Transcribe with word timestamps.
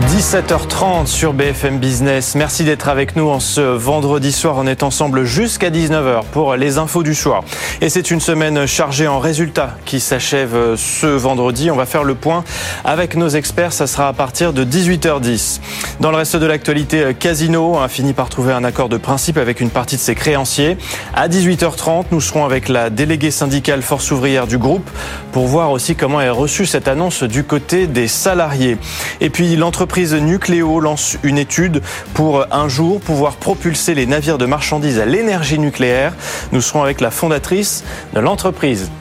17h30 0.00 1.04
sur 1.04 1.34
BFM 1.34 1.78
Business. 1.78 2.34
Merci 2.34 2.64
d'être 2.64 2.88
avec 2.88 3.14
nous 3.14 3.28
en 3.28 3.40
ce 3.40 3.60
vendredi 3.60 4.32
soir. 4.32 4.54
On 4.56 4.66
est 4.66 4.82
ensemble 4.82 5.24
jusqu'à 5.24 5.68
19h 5.68 6.22
pour 6.32 6.56
les 6.56 6.78
infos 6.78 7.02
du 7.02 7.14
soir. 7.14 7.44
Et 7.82 7.90
c'est 7.90 8.10
une 8.10 8.20
semaine 8.20 8.64
chargée 8.64 9.06
en 9.06 9.18
résultats 9.18 9.76
qui 9.84 10.00
s'achève 10.00 10.76
ce 10.76 11.06
vendredi. 11.06 11.70
On 11.70 11.76
va 11.76 11.84
faire 11.84 12.04
le 12.04 12.14
point 12.14 12.42
avec 12.86 13.16
nos 13.16 13.28
experts. 13.28 13.74
Ça 13.74 13.86
sera 13.86 14.08
à 14.08 14.14
partir 14.14 14.54
de 14.54 14.64
18h10. 14.64 15.60
Dans 16.00 16.10
le 16.10 16.16
reste 16.16 16.36
de 16.36 16.46
l'actualité, 16.46 17.12
Casino 17.12 17.78
a 17.78 17.88
fini 17.88 18.14
par 18.14 18.30
trouver 18.30 18.54
un 18.54 18.64
accord 18.64 18.88
de 18.88 18.96
principe 18.96 19.36
avec 19.36 19.60
une 19.60 19.68
partie 19.70 19.96
de 19.96 20.00
ses 20.00 20.14
créanciers. 20.14 20.78
À 21.12 21.28
18h30, 21.28 22.06
nous 22.12 22.22
serons 22.22 22.46
avec 22.46 22.70
la 22.70 22.88
déléguée 22.88 23.30
syndicale 23.30 23.82
Force 23.82 24.10
ouvrière 24.10 24.46
du 24.46 24.56
groupe 24.56 24.88
pour 25.32 25.46
voir 25.48 25.70
aussi 25.70 25.96
comment 25.96 26.22
est 26.22 26.30
reçue 26.30 26.64
cette 26.64 26.88
annonce 26.88 27.24
du 27.24 27.44
côté 27.44 27.86
des 27.86 28.08
salariés. 28.08 28.78
Et 29.20 29.28
puis 29.28 29.54
l'entreprise 29.54 29.81
l'entreprise 29.82 30.14
Nucléo 30.14 30.78
lance 30.78 31.18
une 31.24 31.38
étude 31.38 31.82
pour 32.14 32.46
un 32.52 32.68
jour 32.68 33.00
pouvoir 33.00 33.34
propulser 33.34 33.94
les 33.96 34.06
navires 34.06 34.38
de 34.38 34.46
marchandises 34.46 35.00
à 35.00 35.06
l'énergie 35.06 35.58
nucléaire. 35.58 36.14
Nous 36.52 36.60
serons 36.60 36.84
avec 36.84 37.00
la 37.00 37.10
fondatrice 37.10 37.82
de 38.14 38.20
l'entreprise. 38.20 38.92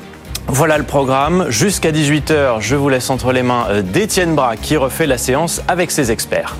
Voilà 0.48 0.80
le 0.80 0.84
programme. 0.84 1.46
Jusqu'à 1.50 1.92
18h, 1.92 2.62
je 2.62 2.76
vous 2.76 2.90
laisse 2.90 3.12
entre 3.12 3.32
les 3.32 3.44
mains 3.44 3.68
d'Étienne 3.84 4.34
Bras 4.34 4.58
qui 4.58 4.76
refait 4.76 5.06
la 5.06 5.20
séance 5.20 5.62
avec 5.68 5.92
ses 5.92 6.10
experts. 6.10 6.56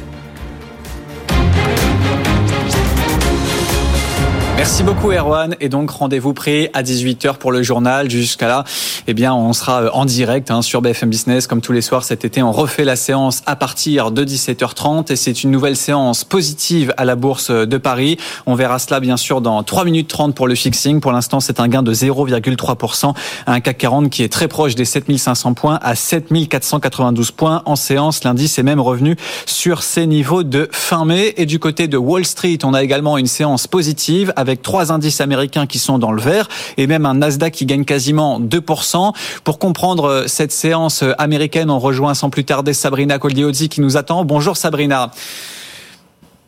Merci 4.62 4.84
beaucoup 4.84 5.12
Erwan 5.12 5.56
et 5.60 5.70
donc 5.70 5.90
rendez-vous 5.90 6.36
pris 6.36 6.70
à 6.74 6.84
18h 6.84 7.38
pour 7.38 7.52
le 7.52 7.64
journal. 7.64 8.12
Jusqu'à 8.12 8.48
là, 8.48 8.64
eh 9.08 9.16
bien 9.16 9.34
on 9.34 9.54
sera 9.54 9.92
en 9.96 10.06
direct 10.06 10.52
hein, 10.52 10.62
sur 10.62 10.84
BFM 10.84 11.10
Business 11.10 11.48
comme 11.48 11.62
tous 11.62 11.72
les 11.72 11.82
soirs 11.82 12.04
cet 12.04 12.26
été. 12.26 12.44
On 12.44 12.52
refait 12.52 12.84
la 12.84 12.96
séance 12.96 13.42
à 13.48 13.56
partir 13.56 14.12
de 14.12 14.24
17h30 14.24 15.12
et 15.12 15.16
c'est 15.16 15.44
une 15.44 15.50
nouvelle 15.50 15.76
séance 15.76 16.24
positive 16.24 16.94
à 16.98 17.06
la 17.06 17.16
bourse 17.16 17.50
de 17.50 17.78
Paris. 17.78 18.18
On 18.46 18.54
verra 18.54 18.78
cela 18.78 19.00
bien 19.00 19.18
sûr 19.18 19.42
dans 19.42 19.64
3 19.64 19.84
minutes 19.84 20.08
30 20.08 20.36
pour 20.36 20.48
le 20.48 20.54
fixing. 20.54 21.00
Pour 21.02 21.12
l'instant, 21.12 21.40
c'est 21.40 21.60
un 21.60 21.68
gain 21.68 21.82
de 21.82 21.92
0,3%, 21.92 23.16
un 23.48 23.60
CAC 23.62 23.78
40 23.80 24.12
qui 24.12 24.22
est 24.22 24.32
très 24.32 24.48
proche 24.48 24.76
des 24.76 24.86
7500 24.86 25.56
points 25.56 25.80
à 25.82 25.96
7492 25.96 27.32
points 27.32 27.64
en 27.66 27.76
séance. 27.76 28.24
L'indice 28.24 28.60
est 28.60 28.64
même 28.64 28.80
revenu 28.80 29.16
sur 29.48 29.82
ses 29.82 30.06
niveaux 30.06 30.44
de 30.44 30.70
fin 30.72 31.04
mai 31.04 31.34
et 31.38 31.48
du 31.48 31.58
côté 31.58 31.88
de 31.88 31.98
Wall 31.98 32.26
Street, 32.26 32.60
on 32.64 32.76
a 32.76 32.84
également 32.84 33.18
une 33.18 33.26
séance 33.26 33.66
positive 33.66 34.32
avec 34.36 34.51
avec 34.52 34.62
trois 34.62 34.92
indices 34.92 35.22
américains 35.22 35.66
qui 35.66 35.80
sont 35.80 35.98
dans 35.98 36.12
le 36.12 36.22
vert 36.22 36.50
et 36.78 36.86
même 36.86 37.06
un 37.06 37.14
Nasdaq 37.14 37.54
qui 37.54 37.66
gagne 37.66 37.86
quasiment 37.86 38.40
2%. 38.40 39.14
Pour 39.46 39.60
comprendre 39.60 40.06
euh, 40.06 40.28
cette 40.28 40.52
séance 40.52 41.04
euh, 41.04 41.14
américaine, 41.18 41.70
on 41.70 41.80
rejoint 41.80 42.14
sans 42.14 42.30
plus 42.30 42.44
tarder 42.44 42.74
Sabrina 42.74 43.18
Coldiozzi 43.18 43.70
qui 43.70 43.80
nous 43.80 43.96
attend. 43.96 44.26
Bonjour 44.26 44.58
Sabrina. 44.58 45.12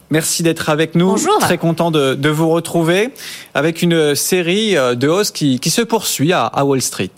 Merci 0.10 0.44
d'être 0.44 0.70
avec 0.70 0.95
nous. 0.95 1.12
Bonjour. 1.12 1.38
Très 1.40 1.58
content 1.58 1.92
de, 1.92 2.14
de, 2.14 2.30
vous 2.30 2.50
retrouver 2.50 3.14
avec 3.54 3.82
une 3.82 4.16
série 4.16 4.76
euh, 4.76 4.95
de 4.95 5.08
hausses 5.08 5.32
qui, 5.32 5.62
qui 5.62 5.70
se 5.70 5.82
poursuit 5.82 6.34
à, 6.34 6.45
à 6.45 6.66
Wall 6.66 6.82
Street 6.82 7.10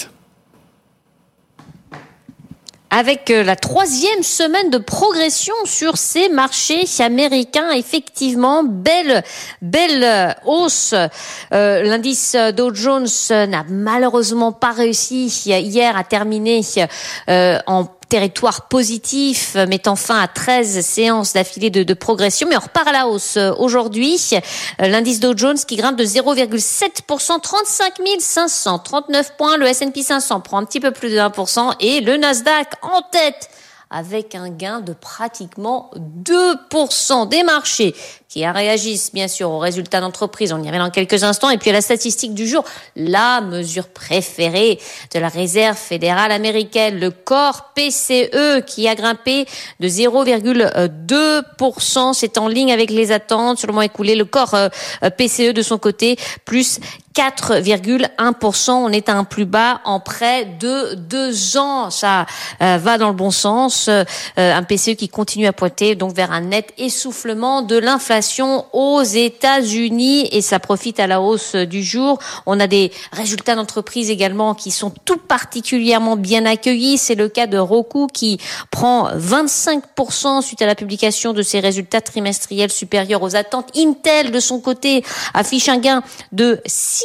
avec 2.89 3.29
la 3.29 3.55
troisième 3.55 4.23
semaine 4.23 4.69
de 4.69 4.77
progression 4.77 5.53
sur 5.65 5.97
ces 5.97 6.29
marchés 6.29 6.85
américains. 6.99 7.71
Effectivement, 7.71 8.63
belle, 8.63 9.23
belle 9.61 10.35
hausse. 10.45 10.93
Euh, 11.53 11.83
L'indice 11.83 12.35
Dow 12.55 12.73
Jones 12.73 13.07
n'a 13.29 13.65
malheureusement 13.69 14.51
pas 14.51 14.71
réussi 14.71 15.27
hier 15.45 15.97
à 15.97 16.03
terminer 16.03 16.61
euh, 17.29 17.59
en 17.67 17.87
territoire 18.09 18.67
positif, 18.67 19.55
mettant 19.55 19.95
fin 19.95 20.19
à 20.19 20.27
13 20.27 20.81
séances 20.81 21.33
d'affilée 21.33 21.69
de, 21.71 21.83
de, 21.83 21.93
progression. 21.93 22.47
Mais 22.47 22.55
on 22.55 22.59
repart 22.59 22.87
à 22.87 22.91
la 22.91 23.07
hausse 23.07 23.37
aujourd'hui. 23.57 24.21
L'indice 24.79 25.19
Dow 25.19 25.35
Jones 25.35 25.57
qui 25.57 25.75
grimpe 25.75 25.97
de 25.97 26.05
0,7%, 26.05 27.41
35 27.41 27.93
539 28.19 29.37
points. 29.37 29.57
Le 29.57 29.65
S&P 29.65 30.03
500 30.03 30.41
prend 30.41 30.59
un 30.59 30.65
petit 30.65 30.79
peu 30.79 30.91
plus 30.91 31.09
de 31.09 31.17
1% 31.17 31.73
et 31.79 32.01
le 32.01 32.17
Nasdaq 32.17 32.74
en 32.81 33.01
tête 33.01 33.49
avec 33.91 34.33
un 34.35 34.49
gain 34.49 34.81
de 34.81 34.93
pratiquement 34.93 35.91
2% 36.23 37.29
des 37.29 37.43
marchés 37.43 37.95
qui 38.27 38.43
réagissent 38.45 39.13
bien 39.13 39.29
sûr 39.29 39.49
aux 39.49 39.59
résultats 39.59 40.01
d'entreprise. 40.01 40.51
On 40.51 40.61
y 40.61 40.67
revient 40.67 40.79
dans 40.79 40.89
quelques 40.89 41.23
instants. 41.23 41.49
Et 41.49 41.57
puis 41.57 41.69
à 41.69 41.73
la 41.73 41.79
statistique 41.81 42.33
du 42.33 42.45
jour, 42.47 42.65
la 42.95 43.39
mesure 43.41 43.87
préférée 43.87 44.79
de 45.13 45.19
la 45.19 45.29
Réserve 45.29 45.77
fédérale 45.77 46.33
américaine, 46.33 46.99
le 46.99 47.11
corps 47.11 47.71
PCE 47.73 48.65
qui 48.65 48.89
a 48.89 48.95
grimpé 48.95 49.45
de 49.79 49.87
0,2%. 49.87 52.13
C'est 52.13 52.37
en 52.37 52.49
ligne 52.49 52.73
avec 52.73 52.89
les 52.89 53.13
attentes 53.13 53.59
sur 53.59 53.67
le 53.67 53.73
mois 53.73 53.85
écoulé. 53.85 54.15
Le 54.15 54.25
corps 54.25 54.55
euh, 54.55 54.67
PCE 55.17 55.53
de 55.53 55.61
son 55.61 55.77
côté, 55.77 56.17
plus 56.43 56.81
4,1%. 57.15 58.71
On 58.71 58.89
est 58.89 59.07
à 59.07 59.15
un 59.15 59.23
plus 59.23 59.45
bas 59.45 59.79
en 59.85 59.99
près 60.01 60.45
de 60.45 60.95
deux 60.95 61.57
ans. 61.57 61.89
Ça 61.89 62.25
euh, 62.61 62.77
va 62.77 62.97
dans 62.97 63.07
le 63.07 63.15
bon 63.15 63.31
sens. 63.31 63.87
Euh, 63.87 64.03
un 64.37 64.63
PCE 64.63 64.95
qui 64.95 65.07
continue 65.07 65.47
à 65.47 65.53
pointer 65.53 65.95
donc 65.95 66.13
vers 66.13 66.31
un 66.31 66.41
net 66.41 66.73
essoufflement 66.77 67.61
de 67.61 67.77
l'inflation 67.77 68.65
aux 68.73 69.01
États-Unis 69.01 70.27
et 70.31 70.41
ça 70.41 70.59
profite 70.59 70.99
à 70.99 71.07
la 71.07 71.21
hausse 71.21 71.55
du 71.55 71.83
jour. 71.83 72.19
On 72.45 72.59
a 72.59 72.67
des 72.67 72.91
résultats 73.13 73.55
d'entreprise 73.55 74.09
également 74.09 74.53
qui 74.53 74.71
sont 74.71 74.91
tout 75.05 75.17
particulièrement 75.17 76.17
bien 76.17 76.45
accueillis. 76.45 76.97
C'est 76.97 77.15
le 77.15 77.29
cas 77.29 77.47
de 77.47 77.57
Roku 77.57 78.07
qui 78.07 78.39
prend 78.71 79.09
25% 79.15 80.41
suite 80.41 80.61
à 80.61 80.65
la 80.65 80.75
publication 80.75 81.31
de 81.31 81.41
ses 81.41 81.61
résultats 81.61 82.01
trimestriels 82.01 82.71
supérieurs 82.71 83.23
aux 83.23 83.37
attentes. 83.37 83.69
Intel 83.77 84.31
de 84.31 84.39
son 84.41 84.59
côté 84.59 85.03
affiche 85.33 85.69
un 85.69 85.77
gain 85.77 86.03
de 86.33 86.59
6% 86.67 87.04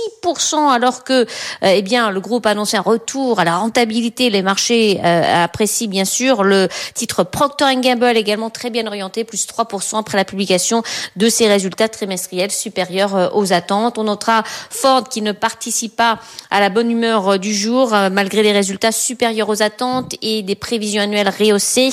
alors 0.70 1.04
que 1.04 1.22
euh, 1.22 1.24
eh 1.62 1.82
bien 1.82 2.10
le 2.10 2.20
groupe 2.20 2.46
a 2.46 2.50
annoncé 2.50 2.76
un 2.76 2.82
retour 2.82 3.40
à 3.40 3.44
la 3.44 3.56
rentabilité. 3.56 4.30
Les 4.30 4.42
marchés 4.42 5.00
euh, 5.04 5.44
apprécient 5.44 5.88
bien 5.88 6.04
sûr 6.04 6.42
le 6.42 6.68
titre 6.94 7.24
Procter 7.24 7.74
Gamble 7.76 8.16
également 8.16 8.50
très 8.50 8.70
bien 8.70 8.86
orienté 8.86 9.24
plus 9.24 9.46
3% 9.46 9.98
après 9.98 10.16
la 10.16 10.24
publication 10.24 10.82
de 11.16 11.28
ces 11.28 11.48
résultats 11.48 11.88
trimestriels 11.88 12.50
supérieurs 12.50 13.16
euh, 13.16 13.28
aux 13.34 13.52
attentes. 13.52 13.98
On 13.98 14.04
notera 14.04 14.44
Ford 14.70 15.08
qui 15.08 15.22
ne 15.22 15.32
participe 15.32 15.96
pas 15.96 16.18
à 16.50 16.60
la 16.60 16.68
bonne 16.68 16.90
humeur 16.90 17.28
euh, 17.28 17.38
du 17.38 17.54
jour 17.54 17.90
malgré 18.12 18.42
les 18.42 18.52
résultats 18.52 18.92
supérieurs 18.92 19.48
aux 19.48 19.62
attentes 19.62 20.14
et 20.22 20.42
des 20.42 20.54
prévisions 20.54 21.02
annuelles 21.02 21.32
rehaussées. 21.38 21.90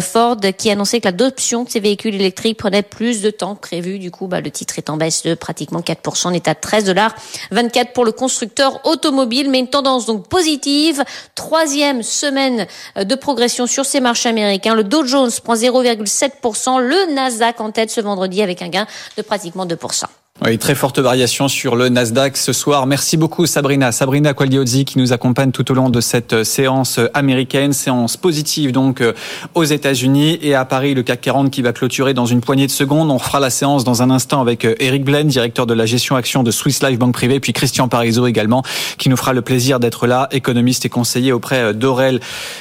Ford 0.00 0.36
qui 0.56 0.70
annonçait 0.70 1.00
que 1.00 1.06
l'adoption 1.06 1.64
de 1.64 1.70
ces 1.70 1.80
véhicules 1.80 2.14
électriques 2.14 2.58
prenait 2.58 2.82
plus 2.82 3.22
de 3.22 3.30
temps 3.30 3.54
que 3.54 3.60
prévu. 3.60 3.98
Du 3.98 4.10
coup, 4.10 4.26
bah, 4.26 4.40
le 4.40 4.50
titre 4.50 4.78
est 4.78 4.90
en 4.90 4.96
baisse 4.96 5.22
de 5.22 5.34
pratiquement 5.34 5.80
4%. 5.80 6.28
On 6.28 6.32
est 6.32 6.48
à 6.48 6.54
13 6.54 6.84
dollars 6.84 7.14
24 7.50 7.92
pour 7.92 8.04
le 8.04 8.12
constructeur 8.12 8.84
automobile, 8.86 9.50
mais 9.50 9.60
une 9.60 9.68
tendance 9.68 10.06
donc 10.06 10.28
positive. 10.28 11.02
Troisième 11.34 12.02
semaine 12.02 12.66
de 12.96 13.14
progression 13.14 13.66
sur 13.66 13.84
ces 13.84 14.00
marchés 14.00 14.28
américains. 14.28 14.74
Le 14.74 14.84
Dow 14.84 15.04
Jones 15.04 15.30
prend 15.42 15.54
0,7%. 15.54 16.80
Le 16.80 17.14
Nasdaq 17.14 17.60
en 17.60 17.70
tête 17.70 17.90
ce 17.90 18.00
vendredi 18.00 18.42
avec 18.42 18.62
un 18.62 18.68
gain 18.68 18.86
de 19.16 19.22
pratiquement 19.22 19.66
2%. 19.66 20.04
Oui, 20.42 20.58
très 20.58 20.74
forte 20.74 20.98
variation 20.98 21.46
sur 21.46 21.76
le 21.76 21.88
Nasdaq 21.88 22.36
ce 22.36 22.52
soir. 22.52 22.86
Merci 22.86 23.16
beaucoup 23.16 23.46
Sabrina. 23.46 23.92
Sabrina 23.92 24.34
Quagliozzi 24.34 24.84
qui 24.84 24.98
nous 24.98 25.12
accompagne 25.12 25.52
tout 25.52 25.70
au 25.70 25.74
long 25.74 25.90
de 25.90 26.00
cette 26.00 26.32
euh, 26.32 26.42
séance 26.42 26.98
euh, 26.98 27.08
américaine, 27.14 27.72
séance 27.72 28.16
positive 28.16 28.72
donc 28.72 29.00
euh, 29.00 29.12
aux 29.54 29.62
États-Unis 29.62 30.40
et 30.42 30.56
à 30.56 30.64
Paris 30.64 30.94
le 30.94 31.04
CAC 31.04 31.20
40 31.20 31.50
qui 31.52 31.62
va 31.62 31.72
clôturer 31.72 32.14
dans 32.14 32.26
une 32.26 32.40
poignée 32.40 32.66
de 32.66 32.72
secondes. 32.72 33.12
On 33.12 33.20
fera 33.20 33.38
la 33.38 33.48
séance 33.48 33.84
dans 33.84 34.02
un 34.02 34.10
instant 34.10 34.40
avec 34.40 34.66
Eric 34.80 35.04
Blaine, 35.04 35.28
directeur 35.28 35.66
de 35.66 35.72
la 35.72 35.86
gestion 35.86 36.16
action 36.16 36.42
de 36.42 36.50
Swiss 36.50 36.82
Life 36.82 36.98
Banque 36.98 37.14
Privée, 37.14 37.38
puis 37.38 37.52
Christian 37.52 37.86
Parizeau 37.86 38.26
également 38.26 38.64
qui 38.98 39.10
nous 39.10 39.16
fera 39.16 39.34
le 39.34 39.42
plaisir 39.42 39.78
d'être 39.78 40.08
là, 40.08 40.26
économiste 40.32 40.84
et 40.84 40.88
conseiller 40.88 41.30
auprès 41.30 41.72
d'Aurel 41.74 42.18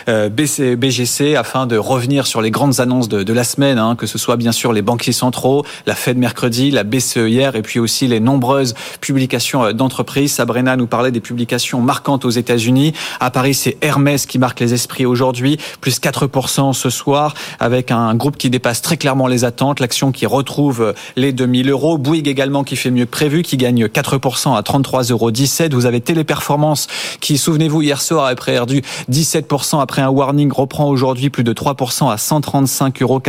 BGC 0.07 1.35
afin 1.35 1.65
de 1.65 1.77
revenir 1.77 2.27
sur 2.27 2.43
les 2.43 2.51
grandes 2.51 2.79
annonces 2.79 3.09
de, 3.09 3.33
la 3.33 3.43
semaine, 3.43 3.79
hein, 3.79 3.95
que 3.95 4.05
ce 4.05 4.19
soit 4.19 4.37
bien 4.37 4.51
sûr 4.51 4.73
les 4.73 4.83
banquiers 4.83 5.11
centraux, 5.11 5.65
la 5.87 5.95
Fed 5.95 6.19
mercredi, 6.19 6.69
la 6.69 6.83
BCE 6.83 7.27
hier 7.27 7.55
et 7.55 7.63
puis 7.63 7.72
puis 7.73 7.79
aussi 7.79 8.05
les 8.05 8.19
nombreuses 8.19 8.75
publications 9.01 9.73
d'entreprises. 9.73 10.33
Sabrina 10.33 10.75
nous 10.75 10.85
parlait 10.85 11.09
des 11.09 11.21
publications 11.21 11.81
marquantes 11.81 12.23
aux 12.23 12.29
États-Unis. 12.29 12.93
À 13.19 13.31
Paris, 13.31 13.55
c'est 13.55 13.77
Hermès 13.81 14.27
qui 14.27 14.37
marque 14.37 14.59
les 14.59 14.75
esprits 14.75 15.07
aujourd'hui, 15.07 15.57
plus 15.81 15.99
4% 15.99 16.73
ce 16.73 16.91
soir, 16.91 17.33
avec 17.59 17.89
un 17.89 18.13
groupe 18.13 18.37
qui 18.37 18.51
dépasse 18.51 18.83
très 18.83 18.95
clairement 18.95 19.25
les 19.25 19.43
attentes, 19.43 19.79
l'action 19.79 20.11
qui 20.11 20.27
retrouve 20.27 20.93
les 21.15 21.33
2000 21.33 21.71
euros, 21.71 21.97
Bouygues 21.97 22.27
également 22.27 22.63
qui 22.63 22.75
fait 22.75 22.91
mieux 22.91 23.05
que 23.05 23.09
prévu, 23.09 23.41
qui 23.41 23.57
gagne 23.57 23.87
4% 23.87 24.55
à 24.55 24.61
33,17 24.61 25.11
euros. 25.11 25.31
Vous 25.71 25.87
avez 25.87 25.99
Téléperformance 25.99 26.85
qui, 27.21 27.39
souvenez-vous, 27.39 27.81
hier 27.81 28.03
soir 28.03 28.27
a 28.27 28.35
perdu 28.35 28.83
17% 29.11 29.81
après 29.81 30.03
un 30.03 30.09
warning, 30.09 30.51
reprend 30.51 30.89
aujourd'hui 30.89 31.31
plus 31.31 31.43
de 31.43 31.53
3% 31.53 32.11
à 32.11 32.17
135,85 32.17 33.01
euros. 33.01 33.21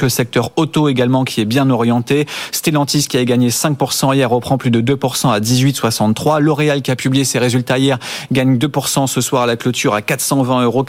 Le 0.00 0.08
secteur 0.08 0.52
auto 0.56 0.88
également 0.88 1.24
qui 1.24 1.42
est 1.42 1.44
bien 1.44 1.68
orienté. 1.68 2.26
Stellantis 2.52 3.06
qui 3.06 3.18
a 3.18 3.24
gagné 3.26 3.50
5% 3.56 4.14
hier 4.14 4.30
reprend 4.30 4.58
plus 4.58 4.70
de 4.70 4.80
2% 4.80 5.30
à 5.30 5.40
18,63. 5.40 6.40
L'Oréal 6.40 6.82
qui 6.82 6.90
a 6.90 6.96
publié 6.96 7.24
ses 7.24 7.38
résultats 7.38 7.78
hier 7.78 7.98
gagne 8.30 8.56
2% 8.56 9.06
ce 9.06 9.20
soir 9.20 9.42
à 9.42 9.46
la 9.46 9.56
clôture 9.56 9.94
à 9.94 10.00
420,85 10.00 10.62
euros. 10.62 10.84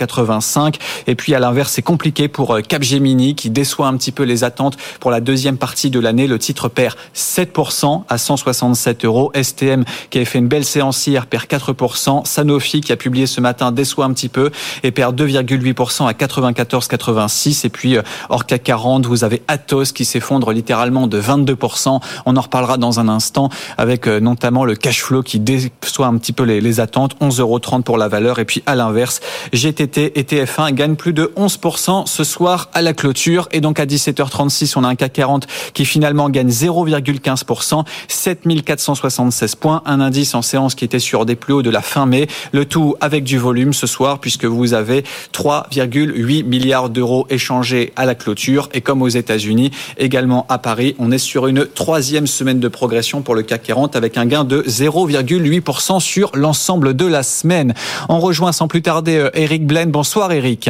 Et 1.08 1.16
puis 1.16 1.34
à 1.34 1.40
l'inverse, 1.40 1.72
c'est 1.74 1.82
compliqué 1.82 2.28
pour 2.28 2.56
euh, 2.56 2.62
Capgemini 2.62 3.36
qui 3.36 3.50
déçoit 3.50 3.88
un 3.88 3.98
petit 3.98 4.12
peu 4.12 4.24
les 4.24 4.44
attentes 4.44 4.78
pour 5.00 5.12
la 5.12 5.20
deuxième 5.20 5.58
partie 5.58 5.90
de 5.90 6.00
l'année. 6.00 6.28
Le 6.28 6.38
titre 6.40 6.68
perd 6.70 6.96
7% 7.16 8.04
à 8.10 8.18
167 8.18 9.06
euros. 9.06 9.32
STM 9.42 9.84
qui 10.10 10.18
avait 10.18 10.26
fait 10.26 10.40
une 10.40 10.48
belle 10.48 10.66
séance 10.66 11.06
hier 11.08 11.26
perd 11.26 11.46
4%. 11.46 12.26
Sanofi 12.26 12.82
qui 12.82 12.92
a 12.92 12.98
publié 12.98 13.28
ce 13.28 13.42
matin 13.42 13.72
déçoit 13.72 14.06
un 14.06 14.14
petit 14.14 14.30
peu 14.30 14.52
et 14.84 14.92
perd 14.92 15.20
2,8% 15.20 16.08
à 16.08 16.12
94,86. 16.12 17.66
Et 17.66 17.70
puis 17.70 17.98
hors 18.30 18.46
CAC 18.46 18.64
40, 18.64 19.06
vous 19.06 19.24
avez 19.24 19.42
Atos 19.48 19.94
qui 19.94 20.06
s'effondre 20.06 20.52
littéralement 20.52 21.08
de 21.08 21.22
22%. 21.22 22.02
On 22.26 22.36
en 22.36 22.42
reparlera 22.58 22.78
dans 22.78 23.00
un 23.00 23.08
instant 23.08 23.50
avec 23.78 24.08
euh, 24.08 24.20
notamment 24.20 24.66
le 24.66 24.76
cash 24.76 25.04
flow 25.04 25.22
qui 25.22 25.40
déçoit 25.40 26.08
un 26.08 26.18
petit 26.18 26.34
peu 26.34 26.44
les, 26.44 26.60
les 26.60 26.80
attentes. 26.80 27.16
11,30 27.22 27.42
euros 27.42 27.60
pour 27.86 27.98
la 27.98 28.08
valeur. 28.08 28.40
Et 28.40 28.46
puis 28.46 28.64
à 28.66 28.76
l'inverse, 28.76 29.20
GTT 29.54 30.20
et 30.20 30.24
TF1 30.24 30.74
gagnent 30.74 30.96
plus 30.96 31.14
de 31.14 31.32
11% 31.38 32.08
ce 32.08 32.24
soir 32.24 32.70
à 32.74 32.82
la 32.82 32.94
clôture. 32.94 33.48
Et 33.52 33.62
donc 33.62 33.80
à 33.80 33.86
17h36, 33.86 34.74
on 34.76 34.84
a 34.84 34.88
un 34.88 34.96
CAC 34.96 35.14
40 35.14 35.48
qui 35.74 35.86
finalement 35.86 36.30
gagne 36.30 36.50
0,15%, 36.50 37.86
7476 38.08 39.56
points. 39.56 39.84
Un 39.86 40.02
indice 40.02 40.34
en 40.34 40.42
séance 40.42 40.74
qui 40.74 40.86
était 40.86 41.00
sur 41.00 41.26
des 41.26 41.36
plus 41.36 41.54
hauts 41.54 41.64
de 41.64 41.70
la 41.70 41.82
fin 41.82 42.08
mai. 42.08 42.28
Le 42.54 42.66
tout 42.66 42.96
avec 43.02 43.24
du 43.24 43.38
volume 43.38 43.74
ce 43.74 43.86
soir 43.86 44.20
puisque 44.20 44.46
vous 44.46 44.74
avez 44.74 45.04
3,8 45.34 46.44
milliards 46.44 46.90
d'euros 46.90 47.28
échangés 47.30 47.94
à 47.96 48.06
la 48.06 48.16
clôture. 48.16 48.70
Et 48.74 48.82
comme 48.82 49.04
aux 49.04 49.08
États-Unis, 49.08 49.72
également 49.98 50.46
à 50.50 50.58
Paris, 50.58 50.96
on 50.98 51.12
est 51.12 51.18
sur 51.18 51.48
une 51.48 51.68
troisième 51.68 52.26
semaine 52.26 52.47
de 52.56 52.68
progression 52.68 53.22
pour 53.22 53.36
le 53.36 53.44
CAC 53.44 53.64
40 53.64 53.96
avec 53.96 54.18
un 54.18 54.26
gain 54.26 54.44
de 54.44 54.62
0,8% 54.64 56.00
sur 56.00 56.32
l'ensemble 56.34 56.96
de 56.96 57.06
la 57.06 57.24
semaine. 57.24 57.74
On 58.10 58.20
rejoint 58.20 58.52
sans 58.52 58.68
plus 58.68 58.82
tarder 58.82 59.30
Eric 59.34 59.66
Blaine. 59.66 59.92
Bonsoir 59.92 60.32
Eric. 60.32 60.70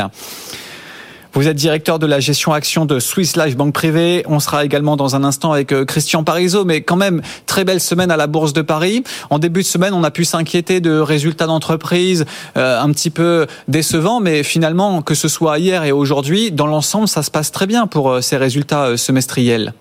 Vous 1.37 1.47
êtes 1.47 1.55
directeur 1.55 1.99
de 1.99 2.07
la 2.07 2.19
gestion 2.19 2.51
action 2.51 2.85
de 2.85 2.99
Swiss 2.99 3.37
Life 3.37 3.55
Banque 3.55 3.71
Privée. 3.71 4.23
On 4.27 4.39
sera 4.39 4.65
également 4.65 4.97
dans 4.97 5.15
un 5.15 5.23
instant 5.23 5.51
avec 5.51 5.71
euh, 5.71 5.85
Christian 5.85 6.23
Parizeau, 6.23 6.65
mais 6.65 6.81
quand 6.81 6.95
même, 6.95 7.21
très 7.45 7.63
belle 7.63 7.79
semaine 7.79 8.09
à 8.09 8.17
la 8.17 8.25
Bourse 8.25 8.53
de 8.53 8.63
Paris. 8.63 9.03
En 9.29 9.37
début 9.37 9.61
de 9.61 9.67
semaine, 9.67 9.93
on 9.93 10.03
a 10.03 10.09
pu 10.09 10.25
s'inquiéter 10.25 10.79
de 10.79 10.97
résultats 10.97 11.45
d'entreprise 11.45 12.25
euh, 12.57 12.81
un 12.81 12.91
petit 12.91 13.11
peu 13.11 13.45
décevants, 13.67 14.19
mais 14.19 14.41
finalement, 14.41 15.03
que 15.03 15.13
ce 15.13 15.27
soit 15.27 15.59
hier 15.59 15.83
et 15.83 15.91
aujourd'hui, 15.91 16.51
dans 16.51 16.65
l'ensemble, 16.65 17.07
ça 17.07 17.21
se 17.21 17.29
passe 17.29 17.51
très 17.51 17.67
bien 17.67 17.85
pour 17.85 18.09
euh, 18.09 18.21
ces 18.21 18.37
résultats 18.37 18.97
semestriels. 18.97 19.73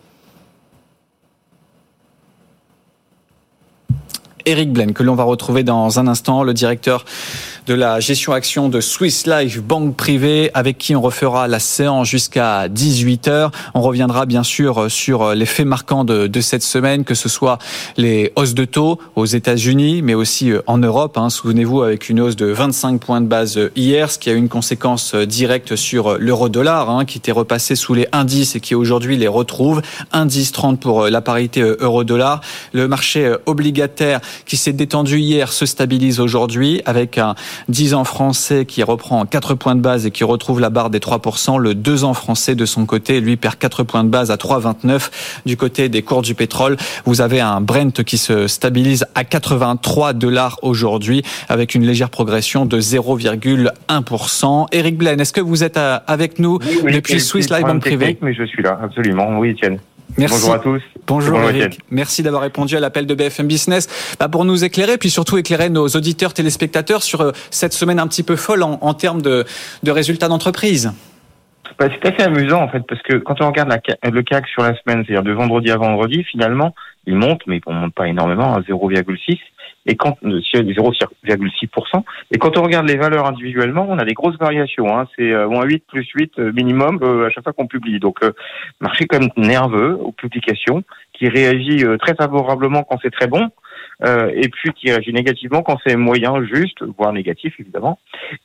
Eric 4.47 4.73
Blaine, 4.73 4.93
que 4.93 5.03
l'on 5.03 5.17
va 5.17 5.25
retrouver 5.25 5.65
dans 5.65 5.99
un 5.99 6.07
instant, 6.07 6.45
le 6.45 6.55
directeur 6.55 7.05
de 7.67 7.75
la 7.75 7.99
gestion 7.99 8.33
action 8.33 8.69
de 8.69 8.81
Swiss 8.81 9.27
Life 9.27 9.61
Banque 9.61 9.97
Privée, 9.97 10.53
avec 10.55 10.79
qui 10.79 10.95
on 10.95 11.01
refera 11.01 11.49
la 11.49 11.59
séance 11.59 12.07
jusqu'à 12.07 12.69
18h. 12.69 13.51
On 13.75 13.81
reviendra 13.81 14.25
bien 14.25 14.45
sûr 14.45 14.89
sur 14.89 15.35
les 15.35 15.47
faits 15.47 15.67
marquants 15.67 16.05
de, 16.05 16.41
cette 16.41 16.63
semaine, 16.63 17.03
que 17.03 17.17
ce 17.17 17.29
soit 17.29 17.59
les 17.97 18.33
hausses 18.37 18.55
de 18.55 18.65
taux 18.65 19.01
aux 19.17 19.25
États-Unis, 19.25 20.03
mais 20.03 20.15
aussi 20.15 20.53
euh, 20.53 20.63
en 20.69 20.79
Europe. 20.79 21.19
Hein. 21.19 21.29
Souvenez-vous, 21.29 21.83
avec 21.83 22.09
une 22.09 22.21
hausse 22.21 22.37
de 22.37 22.47
25 22.47 23.01
points 23.01 23.21
de 23.21 23.27
base 23.27 23.59
hier, 23.75 24.13
ce 24.13 24.19
qui 24.21 24.31
a 24.31 24.35
eu 24.35 24.37
une 24.37 24.49
conséquence 24.49 25.15
euh, 25.15 25.27
directe 25.27 25.75
sur 25.75 26.19
l'euro-dollar, 26.19 26.89
hein, 26.89 27.05
qui 27.05 27.19
était 27.19 27.33
repassé 27.33 27.75
sous 27.75 27.95
les 27.95 28.07
indices 28.13 28.55
et 28.55 28.61
qui 28.61 28.77
aujourd'hui 28.77 29.17
les 29.17 29.27
retrouve. 29.27 29.83
Indice 30.13 30.53
30 30.53 30.79
pour 30.79 31.03
euh, 31.03 31.11
la 31.11 31.21
parité 31.21 31.63
euro-dollar. 31.63 32.43
Le 32.73 32.87
marché 32.87 33.35
obligataire 33.47 34.21
qui 34.45 34.57
s'est 34.57 34.73
détendu 34.73 35.19
hier 35.19 35.53
se 35.53 35.67
stabilise 35.67 36.21
aujourd'hui 36.21 36.83
avec 36.85 37.19
un 37.19 37.35
10 37.69 37.95
ans 37.95 38.05
français 38.05 38.65
qui 38.67 38.83
reprend 38.83 39.25
4 39.25 39.55
points 39.55 39.75
de 39.75 39.81
base 39.81 40.07
et 40.07 40.11
qui 40.11 40.25
retrouve 40.25 40.61
la 40.61 40.71
barre 40.71 40.91
des 40.91 40.99
3%. 40.99 41.59
Le 41.59 41.75
2 41.75 42.05
ans 42.05 42.15
français 42.15 42.55
de 42.55 42.67
son 42.67 42.87
côté, 42.87 43.21
lui, 43.21 43.37
perd 43.37 43.57
4 43.57 43.83
points 43.85 44.05
de 44.05 44.09
base 44.09 44.31
à 44.31 44.37
3,29. 44.37 45.11
Du 45.47 45.57
côté 45.57 45.89
des 45.89 46.03
cours 46.03 46.23
du 46.23 46.35
pétrole, 46.35 46.77
vous 47.05 47.21
avez 47.21 47.41
un 47.41 47.61
Brent 47.61 48.03
qui 48.05 48.19
se 48.19 48.47
stabilise 48.47 49.07
à 49.15 49.25
83 49.25 50.13
dollars 50.13 50.59
aujourd'hui 50.63 51.23
avec 51.49 51.75
une 51.75 51.85
légère 51.85 52.11
progression 52.11 52.67
de 52.67 52.81
0,1%. 52.81 54.67
Eric 54.73 54.97
Blaine, 54.97 55.21
est-ce 55.21 55.33
que 55.33 55.41
vous 55.41 55.65
êtes 55.65 55.77
euh, 55.77 55.99
avec 56.07 56.39
nous 56.39 56.59
depuis 56.59 57.21
Swiss 57.21 57.51
Life 57.51 57.63
Bank 57.63 57.81
Privé? 57.81 58.19
Mais 58.23 58.35
je 58.35 58.45
suis 58.45 58.63
là, 58.63 58.79
absolument. 58.83 59.39
Oui, 59.39 59.51
Etienne. 59.53 59.79
Merci. 60.19 60.37
Bonjour 60.41 60.55
à 60.55 60.59
tous. 60.59 60.83
Bonjour, 61.07 61.39
Eric. 61.39 61.81
Merci 61.91 62.23
d'avoir 62.23 62.43
répondu 62.43 62.77
à 62.77 62.81
l'appel 62.81 63.07
de 63.07 63.15
BFM 63.15 63.47
Business 63.47 64.17
bah, 64.19 64.29
pour 64.29 64.45
nous 64.45 64.65
éclairer, 64.65 64.99
puis 64.99 65.11
surtout 65.11 65.37
éclairer 65.37 65.69
nos 65.69 65.87
auditeurs 65.89 66.35
téléspectateurs 66.35 67.03
sur 67.03 67.21
euh, 67.21 67.33
cette 67.51 67.73
semaine 67.73 67.99
un 67.99 68.07
petit 68.07 68.23
peu 68.23 68.37
folle 68.37 68.63
en, 68.63 68.79
en 68.81 68.95
termes 68.95 69.23
de, 69.23 69.45
de 69.83 69.91
résultats 69.91 70.29
d'entreprise. 70.29 70.93
Bah, 71.79 71.89
c'est 71.91 72.15
assez 72.15 72.23
amusant 72.23 72.63
en 72.63 72.69
fait 72.69 72.81
parce 72.89 73.03
que 73.03 73.17
quand 73.17 73.41
on 73.41 73.49
regarde 73.49 73.69
la, 73.69 74.11
le 74.11 74.23
CAC 74.23 74.47
sur 74.49 74.63
la 74.63 74.75
semaine, 74.81 75.05
c'est-à-dire 75.05 75.23
de 75.23 75.33
vendredi 75.33 75.71
à 75.71 75.77
vendredi, 75.77 76.25
finalement, 76.25 76.75
il 77.07 77.17
monte, 77.17 77.43
mais 77.47 77.61
il 77.65 77.73
ne 77.73 77.79
monte 77.79 77.95
pas 77.95 78.09
énormément 78.09 78.55
à 78.55 78.61
0,6 78.61 79.39
et 79.87 79.97
quand 79.97 80.17
0,6%. 80.23 82.03
Et 82.31 82.39
quand 82.39 82.59
on 82.59 82.63
regarde 82.63 82.89
les 82.89 82.97
valeurs 82.97 83.27
individuellement, 83.27 83.87
on 83.89 83.99
a 83.99 84.05
des 84.05 84.15
grosses 84.15 84.39
variations. 84.39 84.99
Hein. 84.99 85.07
C'est 85.17 85.33
moins 85.47 85.65
8 85.65 85.85
plus 85.87 86.07
8 86.15 86.39
minimum 86.39 87.03
à 87.25 87.31
chaque 87.31 87.45
fois 87.45 87.53
qu'on 87.53 87.67
publie. 87.67 88.01
Donc, 88.01 88.21
marché 88.81 89.07
quand 89.07 89.21
même 89.21 89.31
nerveux 89.37 89.97
aux 90.01 90.13
publications, 90.13 90.83
qui 91.13 91.29
réagit 91.29 91.85
très 92.01 92.15
favorablement 92.15 92.83
quand 92.83 92.99
c'est 93.03 93.13
très 93.13 93.27
bon, 93.27 93.49
euh, 94.05 94.31
et 94.35 94.49
puis 94.49 94.73
qui 94.73 94.91
réagit 94.91 95.13
négativement 95.13 95.63
quand 95.63 95.79
c'est 95.87 95.97
moyen, 95.97 96.45
juste, 96.45 96.83
voire 96.99 97.13
négatif 97.13 97.55
évidemment. 97.59 97.99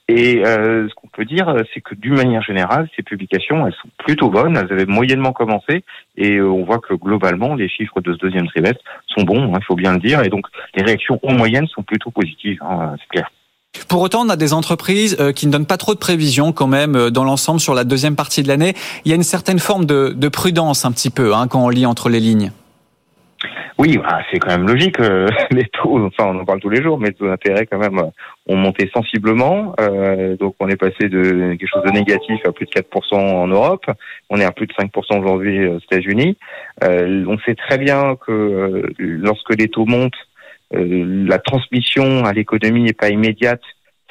Et 0.07 0.45
euh, 0.45 0.87
ce 0.87 0.93
qu'on 0.95 1.07
peut 1.07 1.25
dire, 1.25 1.53
c'est 1.73 1.81
que 1.81 1.95
d'une 1.95 2.15
manière 2.15 2.41
générale, 2.41 2.87
ces 2.95 3.03
publications, 3.03 3.67
elles 3.67 3.73
sont 3.81 3.89
plutôt 3.97 4.29
bonnes, 4.29 4.55
elles 4.55 4.71
avaient 4.71 4.85
moyennement 4.85 5.33
commencé, 5.33 5.83
et 6.15 6.37
euh, 6.37 6.49
on 6.49 6.63
voit 6.63 6.79
que 6.79 6.93
globalement, 6.93 7.55
les 7.55 7.67
chiffres 7.67 7.99
de 8.01 8.13
ce 8.13 8.17
deuxième 8.19 8.47
trimestre 8.47 8.81
sont 9.07 9.23
bons, 9.23 9.53
hein, 9.53 9.57
il 9.59 9.65
faut 9.65 9.75
bien 9.75 9.93
le 9.93 9.99
dire, 9.99 10.23
et 10.23 10.29
donc 10.29 10.45
les 10.75 10.83
réactions 10.83 11.19
en 11.23 11.33
moyenne 11.33 11.67
sont 11.67 11.83
plutôt 11.83 12.11
positives, 12.11 12.59
hein, 12.61 12.95
c'est 12.99 13.09
clair. 13.09 13.29
Pour 13.87 14.01
autant, 14.01 14.25
on 14.25 14.29
a 14.29 14.35
des 14.35 14.53
entreprises 14.53 15.17
qui 15.33 15.47
ne 15.47 15.51
donnent 15.51 15.65
pas 15.65 15.77
trop 15.77 15.93
de 15.93 15.99
prévisions 15.99 16.51
quand 16.51 16.67
même 16.67 17.09
dans 17.09 17.23
l'ensemble 17.23 17.61
sur 17.61 17.73
la 17.73 17.85
deuxième 17.85 18.17
partie 18.17 18.43
de 18.43 18.49
l'année. 18.49 18.73
Il 19.05 19.09
y 19.09 19.13
a 19.13 19.15
une 19.15 19.23
certaine 19.23 19.59
forme 19.59 19.85
de, 19.85 20.13
de 20.13 20.27
prudence 20.27 20.83
un 20.83 20.91
petit 20.91 21.09
peu 21.09 21.33
hein, 21.33 21.47
quand 21.47 21.63
on 21.63 21.69
lit 21.69 21.85
entre 21.85 22.09
les 22.09 22.19
lignes. 22.19 22.51
Oui, 23.77 23.97
bah, 23.97 24.19
c'est 24.31 24.39
quand 24.39 24.51
même 24.51 24.67
logique. 24.67 24.99
Euh, 24.99 25.27
les 25.51 25.65
taux, 25.65 26.05
enfin, 26.05 26.25
on 26.27 26.39
en 26.39 26.45
parle 26.45 26.59
tous 26.59 26.69
les 26.69 26.81
jours, 26.81 26.99
mais 26.99 27.09
les 27.09 27.13
taux 27.13 27.27
d'intérêt 27.27 27.65
quand 27.65 27.77
même 27.77 27.99
ont 28.47 28.55
monté 28.55 28.89
sensiblement. 28.93 29.73
Euh, 29.79 30.35
donc, 30.37 30.55
on 30.59 30.69
est 30.69 30.75
passé 30.75 31.09
de 31.09 31.55
quelque 31.55 31.69
chose 31.69 31.83
de 31.83 31.91
négatif 31.91 32.39
à 32.45 32.51
plus 32.51 32.65
de 32.65 32.71
4% 32.71 33.15
en 33.15 33.47
Europe. 33.47 33.85
On 34.29 34.39
est 34.39 34.45
à 34.45 34.51
plus 34.51 34.67
de 34.67 34.73
5% 34.73 35.19
aujourd'hui 35.19 35.67
aux 35.67 35.79
États-Unis. 35.79 36.37
Euh, 36.83 37.25
on 37.27 37.37
sait 37.39 37.55
très 37.55 37.77
bien 37.77 38.15
que 38.15 38.31
euh, 38.31 38.93
lorsque 38.99 39.55
les 39.57 39.67
taux 39.67 39.85
montent, 39.85 40.13
euh, 40.73 41.25
la 41.27 41.39
transmission 41.39 42.25
à 42.25 42.33
l'économie 42.33 42.83
n'est 42.83 42.93
pas 42.93 43.09
immédiate. 43.09 43.61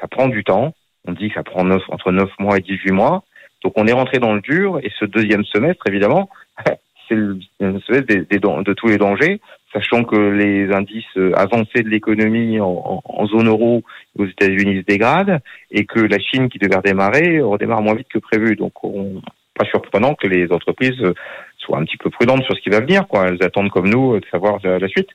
Ça 0.00 0.08
prend 0.08 0.28
du 0.28 0.44
temps. 0.44 0.74
On 1.06 1.12
dit 1.12 1.28
que 1.28 1.34
ça 1.34 1.42
prend 1.42 1.64
9, 1.64 1.82
entre 1.88 2.12
9 2.12 2.28
mois 2.38 2.58
et 2.58 2.60
18 2.60 2.92
mois. 2.92 3.24
Donc, 3.62 3.74
on 3.76 3.86
est 3.86 3.92
rentré 3.92 4.18
dans 4.18 4.34
le 4.34 4.40
dur. 4.40 4.78
Et 4.82 4.90
ce 4.98 5.04
deuxième 5.04 5.44
semestre, 5.44 5.86
évidemment, 5.86 6.28
des, 7.14 8.38
de 8.38 8.72
tous 8.74 8.86
les 8.88 8.98
dangers, 8.98 9.40
sachant 9.72 10.04
que 10.04 10.16
les 10.16 10.72
indices 10.72 11.16
avancés 11.34 11.82
de 11.82 11.88
l'économie 11.88 12.58
en, 12.60 13.26
zone 13.26 13.48
euro 13.48 13.82
aux 14.18 14.26
États-Unis 14.26 14.78
se 14.80 14.84
dégradent 14.86 15.40
et 15.70 15.84
que 15.84 16.00
la 16.00 16.18
Chine 16.18 16.48
qui 16.48 16.58
devait 16.58 16.76
redémarrer 16.76 17.40
redémarre 17.40 17.82
moins 17.82 17.94
vite 17.94 18.08
que 18.12 18.18
prévu. 18.18 18.56
Donc, 18.56 18.82
on, 18.84 19.22
pas 19.58 19.64
surprenant 19.66 20.14
que 20.14 20.26
les 20.26 20.50
entreprises 20.52 21.02
soient 21.58 21.78
un 21.78 21.84
petit 21.84 21.96
peu 21.96 22.10
prudentes 22.10 22.44
sur 22.44 22.56
ce 22.56 22.60
qui 22.60 22.70
va 22.70 22.80
venir. 22.80 23.06
Quoi. 23.06 23.28
Elles 23.28 23.42
attendent 23.42 23.70
comme 23.70 23.88
nous 23.88 24.18
de 24.18 24.26
savoir 24.30 24.58
la 24.64 24.88
suite. 24.88 25.10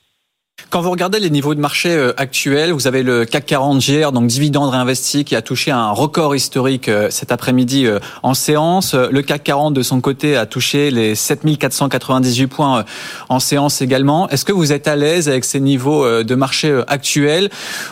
Quand 0.76 0.82
vous 0.82 0.92
regardez 0.92 1.20
les 1.22 1.30
niveaux 1.30 1.56
de 1.56 1.60
marché 1.62 1.90
euh, 1.90 2.12
actuels, 2.18 2.74
vous 2.74 2.86
avez 2.86 3.02
le 3.02 3.24
CAC 3.24 3.46
40 3.46 3.80
GR, 3.80 4.12
donc 4.12 4.28
dividende 4.28 4.72
réinvesti, 4.72 5.24
qui 5.24 5.36
a 5.36 5.42
touché 5.42 5.72
un 5.72 5.92
record 5.92 6.36
historique 6.36 6.90
euh, 6.90 7.10
cet 7.10 7.32
après-midi 7.32 7.86
euh, 7.86 8.00
en 8.24 8.34
séance. 8.34 8.94
Le 8.94 9.22
CAC 9.22 9.44
40, 9.44 9.74
de 9.74 9.82
son 9.82 10.02
côté, 10.02 10.36
a 10.36 10.46
touché 10.46 10.92
les 10.92 11.16
7498 11.16 12.48
points 12.48 12.84
en 13.30 13.40
séance 13.40 13.82
également. 13.82 14.28
Est-ce 14.28 14.44
que 14.44 14.52
vous 14.52 14.74
êtes 14.74 14.90
à 14.90 14.98
l'aise 14.98 15.30
avec 15.30 15.46
ces 15.46 15.62
niveaux 15.62 16.24
de 16.24 16.36
marché 16.36 16.82
actuels 16.88 17.50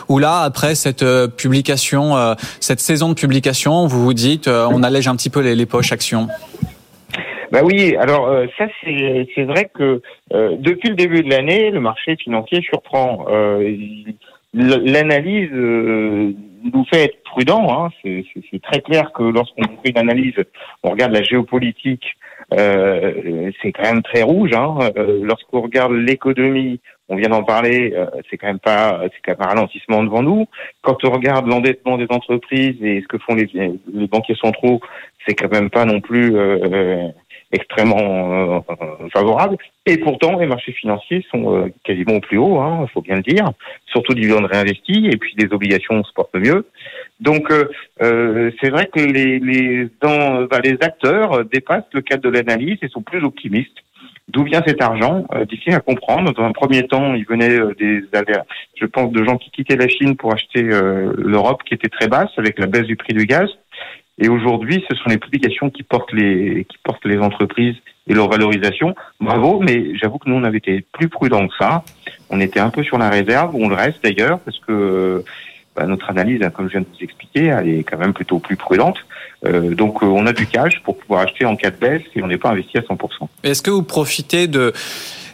Ou 0.08 0.18
là, 0.18 0.40
après 0.40 0.74
cette 0.74 1.04
publication, 1.36 2.36
cette 2.60 2.80
saison 2.80 3.08
de 3.08 3.14
publication, 3.14 3.86
vous 3.86 4.04
vous 4.04 4.14
dites, 4.14 4.48
on 4.48 4.82
allège 4.82 5.08
un 5.08 5.16
petit 5.16 5.30
peu 5.30 5.40
les, 5.40 5.54
les 5.54 5.66
poches 5.66 5.92
actions? 5.92 6.28
Bah 7.54 7.60
oui, 7.62 7.94
alors 8.00 8.26
euh, 8.26 8.46
ça 8.58 8.66
c'est 8.82 9.44
vrai 9.44 9.70
que 9.72 10.02
euh, 10.32 10.56
depuis 10.58 10.88
le 10.88 10.96
début 10.96 11.22
de 11.22 11.30
l'année, 11.30 11.70
le 11.70 11.78
marché 11.78 12.16
financier 12.16 12.60
surprend. 12.62 13.26
Euh, 13.28 13.76
L'analyse 14.56 15.50
euh, 15.52 16.32
nous 16.72 16.84
fait 16.84 17.04
être 17.04 17.22
prudent. 17.24 17.66
Hein. 17.70 17.90
C'est 18.02 18.62
très 18.62 18.80
clair 18.80 19.12
que 19.12 19.22
lorsqu'on 19.22 19.62
fait 19.82 19.90
une 19.90 19.98
analyse, 19.98 20.34
on 20.82 20.90
regarde 20.90 21.12
la 21.12 21.22
géopolitique, 21.22 22.04
c'est 22.50 23.72
quand 23.72 23.82
même 23.82 24.02
très 24.02 24.22
rouge. 24.22 24.52
Hein. 24.52 24.78
Lorsqu'on 25.22 25.60
regarde 25.60 25.92
l'économie, 25.92 26.80
on 27.08 27.16
vient 27.16 27.30
d'en 27.30 27.42
parler, 27.42 27.94
c'est 28.30 28.36
quand 28.36 28.46
même 28.46 28.60
pas, 28.60 29.02
c'est 29.26 29.32
un 29.32 29.44
ralentissement 29.44 30.04
devant 30.04 30.22
nous. 30.22 30.46
Quand 30.82 31.04
on 31.04 31.10
regarde 31.10 31.48
l'endettement 31.48 31.98
des 31.98 32.06
entreprises 32.10 32.80
et 32.80 33.00
ce 33.00 33.08
que 33.08 33.18
font 33.18 33.34
les, 33.34 33.50
les 33.92 34.06
banquiers 34.06 34.36
centraux, 34.36 34.80
c'est 35.26 35.34
quand 35.34 35.50
même 35.50 35.70
pas 35.70 35.84
non 35.84 36.00
plus 36.00 36.36
extrêmement 37.54 38.64
euh, 38.70 39.08
favorable. 39.12 39.56
Et 39.86 39.98
pourtant, 39.98 40.38
les 40.38 40.46
marchés 40.46 40.72
financiers 40.72 41.24
sont 41.30 41.56
euh, 41.56 41.68
quasiment 41.84 42.14
au 42.16 42.20
plus 42.20 42.38
haut, 42.38 42.56
il 42.56 42.62
hein, 42.62 42.86
faut 42.92 43.00
bien 43.00 43.16
le 43.16 43.22
dire. 43.22 43.52
Surtout 43.86 44.14
dividendes 44.14 44.46
réinvestis, 44.46 45.08
et 45.10 45.16
puis 45.16 45.34
les 45.38 45.52
obligations 45.52 46.02
se 46.02 46.12
portent 46.12 46.34
mieux. 46.34 46.66
Donc, 47.20 47.50
euh, 47.50 48.50
c'est 48.60 48.70
vrai 48.70 48.88
que 48.92 49.00
les 49.00 49.38
les, 49.38 49.88
dans, 50.00 50.44
bah, 50.44 50.60
les 50.62 50.76
acteurs 50.80 51.44
dépassent 51.44 51.92
le 51.92 52.02
cadre 52.02 52.22
de 52.22 52.30
l'analyse 52.30 52.78
et 52.82 52.88
sont 52.88 53.02
plus 53.02 53.22
optimistes. 53.24 53.78
D'où 54.28 54.42
vient 54.42 54.62
cet 54.66 54.82
argent 54.82 55.26
Difficile 55.48 55.74
à 55.74 55.80
comprendre. 55.80 56.32
Dans 56.32 56.44
un 56.44 56.52
premier 56.52 56.82
temps, 56.84 57.14
il 57.14 57.26
venait 57.26 57.58
des, 57.78 58.02
je 58.80 58.86
pense, 58.86 59.12
de 59.12 59.22
gens 59.22 59.36
qui 59.36 59.50
quittaient 59.50 59.76
la 59.76 59.86
Chine 59.86 60.16
pour 60.16 60.32
acheter 60.32 60.62
l'Europe, 60.62 61.62
qui 61.62 61.74
était 61.74 61.90
très 61.90 62.08
basse 62.08 62.30
avec 62.38 62.58
la 62.58 62.66
baisse 62.66 62.86
du 62.86 62.96
prix 62.96 63.12
du 63.12 63.26
gaz. 63.26 63.50
Et 64.18 64.28
aujourd'hui, 64.28 64.84
ce 64.88 64.96
sont 64.96 65.08
les 65.08 65.18
publications 65.18 65.70
qui 65.70 65.82
portent 65.82 66.12
les 66.12 66.66
qui 66.68 66.78
portent 66.82 67.04
les 67.04 67.18
entreprises 67.18 67.76
et 68.06 68.14
leur 68.14 68.28
valorisation. 68.28 68.94
Bravo, 69.20 69.60
mais 69.60 69.96
j'avoue 69.96 70.18
que 70.18 70.28
nous 70.28 70.36
on 70.36 70.44
avait 70.44 70.58
été 70.58 70.84
plus 70.92 71.08
prudents 71.08 71.48
que 71.48 71.54
ça. 71.58 71.82
On 72.30 72.40
était 72.40 72.60
un 72.60 72.70
peu 72.70 72.82
sur 72.82 72.98
la 72.98 73.10
réserve, 73.10 73.54
on 73.54 73.68
le 73.68 73.74
reste 73.74 74.04
d'ailleurs, 74.04 74.38
parce 74.40 74.58
que 74.60 75.24
bah, 75.74 75.86
notre 75.86 76.08
analyse, 76.10 76.40
comme 76.54 76.66
je 76.66 76.72
viens 76.72 76.80
de 76.82 76.86
vous 76.86 77.02
expliquer, 77.02 77.46
elle 77.46 77.68
est 77.68 77.82
quand 77.82 77.98
même 77.98 78.12
plutôt 78.12 78.38
plus 78.38 78.56
prudente. 78.56 78.98
Euh, 79.44 79.74
donc 79.74 80.02
euh, 80.02 80.06
on 80.06 80.26
a 80.26 80.32
du 80.32 80.46
cash 80.46 80.80
pour 80.84 80.96
pouvoir 80.96 81.22
acheter 81.22 81.44
en 81.44 81.56
cas 81.56 81.70
de 81.70 81.76
baisse 81.76 82.02
et 82.14 82.22
on 82.22 82.28
n'est 82.28 82.38
pas 82.38 82.50
investi 82.50 82.78
à 82.78 82.82
100%. 82.82 83.28
Est-ce 83.42 83.62
que 83.62 83.70
vous 83.70 83.82
profitez 83.82 84.46
de 84.46 84.72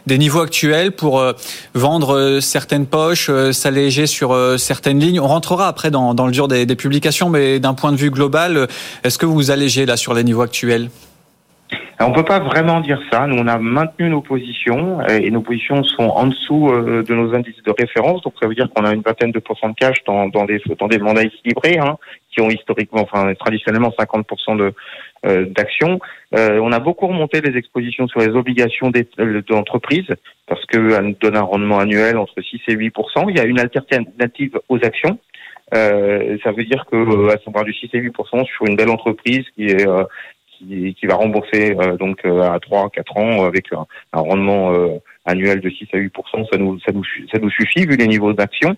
des 0.07 0.17
niveaux 0.17 0.41
actuels 0.41 0.91
pour 0.91 1.19
euh, 1.19 1.33
vendre 1.73 2.15
euh, 2.15 2.41
certaines 2.41 2.85
poches, 2.85 3.27
euh, 3.29 3.51
s'alléger 3.51 4.07
sur 4.07 4.35
certaines 4.57 4.99
lignes. 4.99 5.19
On 5.19 5.27
rentrera 5.27 5.67
après 5.67 5.91
dans, 5.91 6.13
le 6.13 6.31
dur 6.31 6.47
des, 6.47 6.65
des 6.65 6.75
publications, 6.75 7.29
mais 7.29 7.59
d'un 7.59 7.73
point 7.73 7.91
de 7.91 7.97
vue 7.97 8.11
global, 8.11 8.67
est-ce 9.03 9.17
que 9.17 9.25
vous 9.25 9.33
vous 9.33 9.51
allégez 9.51 9.85
là 9.85 9.97
sur 9.97 10.13
les 10.13 10.23
niveaux 10.23 10.41
actuels? 10.41 10.89
On 11.99 12.09
ne 12.09 12.15
peut 12.15 12.25
pas 12.25 12.39
vraiment 12.39 12.79
dire 12.81 13.01
ça. 13.11 13.27
Nous, 13.27 13.37
on 13.37 13.47
a 13.47 13.57
maintenu 13.57 14.09
nos 14.09 14.21
positions 14.21 15.05
et 15.07 15.29
nos 15.29 15.41
positions 15.41 15.83
sont 15.83 16.07
en 16.07 16.27
dessous 16.27 16.69
de 16.71 17.13
nos 17.13 17.33
indices 17.35 17.61
de 17.63 17.73
référence. 17.77 18.21
Donc, 18.23 18.33
ça 18.41 18.47
veut 18.47 18.55
dire 18.55 18.67
qu'on 18.73 18.85
a 18.85 18.93
une 18.93 19.01
vingtaine 19.01 19.31
de 19.31 19.39
pourcents 19.39 19.69
de 19.69 19.75
cash 19.75 19.97
dans, 20.05 20.27
des, 20.45 20.61
dans 20.79 20.87
des 20.87 20.97
mandats 20.97 21.23
équilibrés, 21.23 21.77
hein, 21.77 21.97
qui 22.31 22.41
ont 22.41 22.49
historiquement, 22.49 23.01
enfin 23.01 23.33
traditionnellement 23.35 23.93
50% 23.97 24.57
de, 24.57 24.73
euh, 25.23 25.45
d'actions. 25.45 25.99
Euh, 26.35 26.59
on 26.63 26.71
a 26.71 26.79
beaucoup 26.79 27.05
remonté 27.05 27.41
les 27.41 27.55
expositions 27.55 28.07
sur 28.07 28.21
les 28.21 28.29
obligations 28.29 28.91
euh, 29.19 29.41
d'entreprise 29.47 30.07
parce 30.47 30.65
qu'elles 30.65 31.15
donnent 31.21 31.37
un 31.37 31.43
rendement 31.43 31.77
annuel 31.77 32.17
entre 32.17 32.41
6 32.41 32.59
et 32.69 32.75
8% 32.75 33.25
Il 33.29 33.37
y 33.37 33.39
a 33.39 33.43
une 33.43 33.59
alternative 33.59 34.59
aux 34.67 34.77
actions. 34.83 35.19
Euh, 35.75 36.39
ça 36.43 36.51
veut 36.51 36.63
dire 36.63 36.85
que 36.91 37.29
à 37.29 37.37
savoir 37.45 37.65
du 37.65 37.73
6 37.73 37.91
et 37.93 38.01
8% 38.01 38.45
sur 38.45 38.65
une 38.65 38.75
belle 38.75 38.89
entreprise 38.89 39.45
qui 39.55 39.67
est 39.67 39.85
qui, 40.67 40.93
qui, 40.93 41.05
va 41.07 41.15
rembourser 41.15 41.75
donc 41.99 42.23
à 42.25 42.59
3 42.59 42.89
4 42.91 43.17
ans 43.17 43.45
avec 43.45 43.71
un, 43.73 43.85
un 44.13 44.19
rendement 44.19 44.71
annuel 45.25 45.59
de 45.59 45.69
6 45.69 45.87
à 45.93 45.97
8 45.97 46.13
ça 46.51 46.57
nous 46.57 46.79
ça 46.79 46.91
nous 46.91 47.03
ça 47.31 47.39
nous 47.39 47.49
suffit 47.49 47.85
vu 47.85 47.95
les 47.95 48.07
niveaux 48.07 48.33
d'action. 48.33 48.75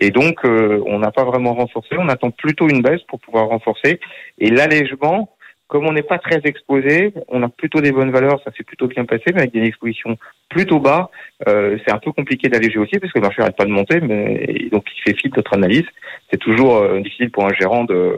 Et 0.00 0.10
donc 0.10 0.40
on 0.44 0.98
n'a 0.98 1.10
pas 1.10 1.24
vraiment 1.24 1.54
renforcé, 1.54 1.96
on 1.98 2.08
attend 2.08 2.30
plutôt 2.30 2.68
une 2.68 2.82
baisse 2.82 3.02
pour 3.08 3.20
pouvoir 3.20 3.48
renforcer. 3.48 4.00
Et 4.38 4.50
l'allègement 4.50 5.28
comme 5.74 5.88
on 5.88 5.92
n'est 5.92 6.02
pas 6.02 6.18
très 6.18 6.40
exposé, 6.44 7.12
on 7.26 7.42
a 7.42 7.48
plutôt 7.48 7.80
des 7.80 7.90
bonnes 7.90 8.12
valeurs, 8.12 8.40
ça 8.44 8.52
s'est 8.56 8.62
plutôt 8.62 8.86
bien 8.86 9.04
passé, 9.04 9.24
mais 9.34 9.40
avec 9.40 9.52
des 9.52 9.64
expositions 9.64 10.16
plutôt 10.48 10.78
bas, 10.78 11.10
euh, 11.48 11.76
c'est 11.84 11.92
un 11.92 11.98
peu 11.98 12.12
compliqué 12.12 12.48
d'alléger 12.48 12.78
aussi 12.78 12.96
parce 13.00 13.12
que 13.12 13.18
le 13.18 13.24
marché 13.24 13.40
n'arrête 13.40 13.56
pas 13.56 13.64
de 13.64 13.72
monter, 13.72 14.00
mais 14.00 14.68
donc 14.70 14.84
il 14.96 15.02
fait 15.02 15.18
fi 15.18 15.28
de 15.30 15.34
notre 15.36 15.52
analyse. 15.52 15.82
C'est 16.30 16.36
toujours 16.36 16.76
euh, 16.76 17.00
difficile 17.00 17.32
pour 17.32 17.44
un 17.44 17.52
gérant 17.58 17.84
euh, 17.90 18.14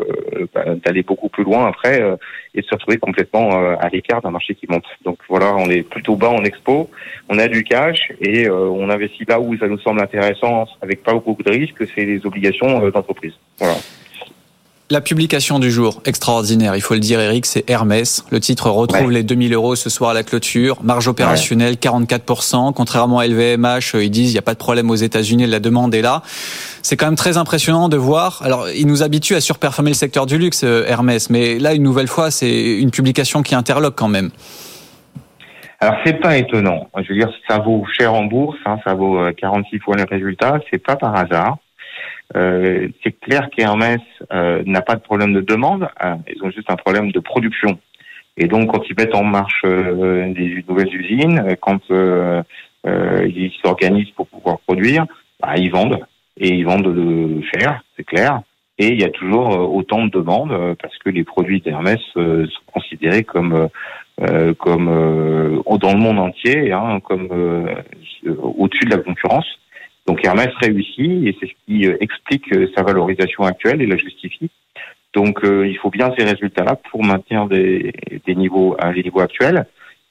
bah, 0.55 0.65
d'aller 0.85 1.03
beaucoup 1.03 1.31
plus 1.31 1.45
loin 1.45 1.67
après 1.67 1.99
et 2.55 2.61
de 2.61 2.67
se 2.67 2.75
retrouver 2.75 2.99
complètement 2.99 3.49
à 3.57 3.89
l'écart 3.89 4.21
d'un 4.21 4.33
marché 4.33 4.55
qui 4.55 4.67
monte. 4.69 4.85
Donc 5.07 5.17
voilà, 5.27 5.57
on 5.57 5.71
est 5.71 5.83
plutôt 5.83 6.15
bas 6.15 6.29
en 6.29 6.45
expo, 6.45 6.91
on 7.31 7.39
a 7.39 7.49
du 7.49 7.65
cash 7.65 8.13
et 8.21 8.51
on 8.51 8.91
investit 8.91 9.25
là 9.27 9.41
où 9.41 9.57
ça 9.57 9.67
nous 9.67 9.79
semble 9.79 10.03
intéressant 10.03 10.67
avec 10.83 11.03
pas 11.03 11.15
beaucoup 11.15 11.43
de 11.43 11.53
risques, 11.53 11.87
c'est 11.95 12.05
les 12.05 12.27
obligations 12.27 12.87
d'entreprise. 12.91 13.33
Voilà. 13.59 13.77
La 14.89 15.01
publication 15.01 15.59
du 15.59 15.69
jour, 15.69 16.01
extraordinaire, 16.05 16.77
il 16.77 16.81
faut 16.81 16.95
le 16.95 17.01
dire 17.01 17.19
Eric, 17.19 17.45
c'est 17.45 17.69
Hermès. 17.69 18.25
Le 18.31 18.39
titre 18.39 18.71
retrouve 18.71 19.11
les 19.11 19.25
2000 19.25 19.53
euros 19.53 19.75
ce 19.75 19.91
soir 19.91 20.11
à 20.11 20.15
la 20.15 20.23
clôture. 20.23 20.81
Marge 20.85 21.09
opérationnelle 21.09 21.75
44%. 21.75 22.73
Contrairement 22.73 23.19
à 23.19 23.27
LVMH, 23.27 23.95
ils 24.01 24.11
disent 24.13 24.31
il 24.31 24.35
n'y 24.35 24.39
a 24.39 24.43
pas 24.43 24.53
de 24.53 24.59
problème 24.59 24.89
aux 24.89 24.95
États-Unis, 24.95 25.49
la 25.49 25.59
demande 25.59 25.93
est 25.93 26.03
là. 26.03 26.23
C'est 26.83 26.97
quand 26.97 27.07
même 27.07 27.17
très 27.17 27.37
impressionnant 27.37 27.89
de 27.89 27.97
voir. 27.97 28.43
Alors, 28.45 28.69
ils 28.71 28.87
nous 28.87 29.03
habituent 29.03 29.35
à 29.35 29.41
surperformer 29.41 29.91
le 29.91 29.97
secteur 29.97 30.25
du 30.25 30.39
luxe, 30.39 30.63
euh, 30.63 30.85
Hermès, 30.87 31.31
mais 31.31 31.59
là, 31.59 31.75
une 31.75 31.83
nouvelle 31.83 32.07
fois, 32.07 32.31
c'est 32.31 32.79
une 32.79 32.93
publication 32.93 33.43
qui 33.43 33.57
interloque 33.57 33.97
quand 33.97 34.07
même. 34.07 34.31
Alors 35.81 35.97
c'est 36.05 36.21
pas 36.21 36.37
étonnant. 36.37 36.89
Je 36.97 37.13
veux 37.13 37.19
dire, 37.19 37.31
ça 37.49 37.59
vaut 37.59 37.85
cher 37.93 38.15
en 38.15 38.25
bourse, 38.25 38.57
hein, 38.65 38.79
ça 38.85 38.95
vaut 38.95 39.19
46 39.37 39.77
euh, 39.77 39.79
fois 39.81 39.97
les 39.97 40.05
résultats. 40.05 40.61
C'est 40.71 40.79
pas 40.79 40.95
par 40.95 41.17
hasard. 41.17 41.57
Euh, 42.35 42.89
c'est 43.03 43.13
clair 43.21 43.49
qu'Hermès 43.51 44.01
euh, 44.33 44.63
n'a 44.67 44.83
pas 44.83 44.97
de 44.97 45.01
problème 45.01 45.33
de 45.33 45.41
demande, 45.41 45.89
hein, 46.01 46.19
ils 46.35 46.43
ont 46.43 46.51
juste 46.51 46.71
un 46.71 46.77
problème 46.77 47.13
de 47.13 47.21
production. 47.21 47.79
Et 48.37 48.49
donc, 48.49 48.73
quand 48.73 48.83
ils 48.89 48.97
mettent 48.99 49.15
en 49.15 49.25
marche 49.25 49.63
euh, 49.65 50.33
des 50.33 50.65
nouvelles 50.69 50.95
usines, 50.95 51.57
quand 51.61 51.81
ils 51.91 53.53
s'organisent 53.65 54.11
pour 54.11 54.27
pouvoir 54.27 54.59
produire, 54.61 55.07
bah, 55.41 55.55
ils 55.57 55.71
vendent 55.71 56.01
et 56.39 56.49
ils 56.49 56.67
vendent 56.67 56.95
de 56.95 57.41
cher, 57.55 57.83
c'est 57.97 58.05
clair. 58.05 58.43
Et 58.79 58.89
il 58.89 59.01
y 59.01 59.05
a 59.05 59.09
toujours 59.09 59.75
autant 59.75 60.05
de 60.05 60.11
demandes 60.11 60.77
parce 60.83 60.99
que 60.99 61.09
les 61.09 61.25
produits 61.25 61.63
d'Hermès 61.63 61.99
sont 62.15 62.47
considérés 62.67 63.25
comme 63.25 63.71
comme 64.59 65.63
dans 65.81 65.93
le 65.93 65.99
monde 65.99 66.19
entier, 66.19 66.73
hein, 66.73 67.01
comme 67.01 67.29
au-dessus 68.59 68.85
de 68.85 68.97
la 68.97 69.03
concurrence. 69.03 69.47
Donc 70.07 70.25
Hermès 70.25 70.49
réussit 70.61 71.27
et 71.27 71.37
c'est 71.41 71.47
ce 71.47 71.53
qui 71.67 71.87
euh, 71.87 71.97
explique 72.01 72.53
euh, 72.53 72.71
sa 72.75 72.83
valorisation 72.83 73.45
actuelle 73.45 73.83
et 73.83 73.87
la 73.87 73.97
justifie. 73.97 74.51
Donc 75.15 75.45
euh, 75.45 75.67
il 75.67 75.77
faut 75.79 75.91
bien 75.91 76.13
ces 76.17 76.25
résultats-là 76.25 76.77
pour 76.91 77.03
maintenir 77.03 77.47
des, 77.47 77.93
des 78.25 78.35
niveaux 78.35 78.77
à 78.79 78.93
les 78.93 79.03
niveaux 79.03 79.21
actuels. 79.21 79.67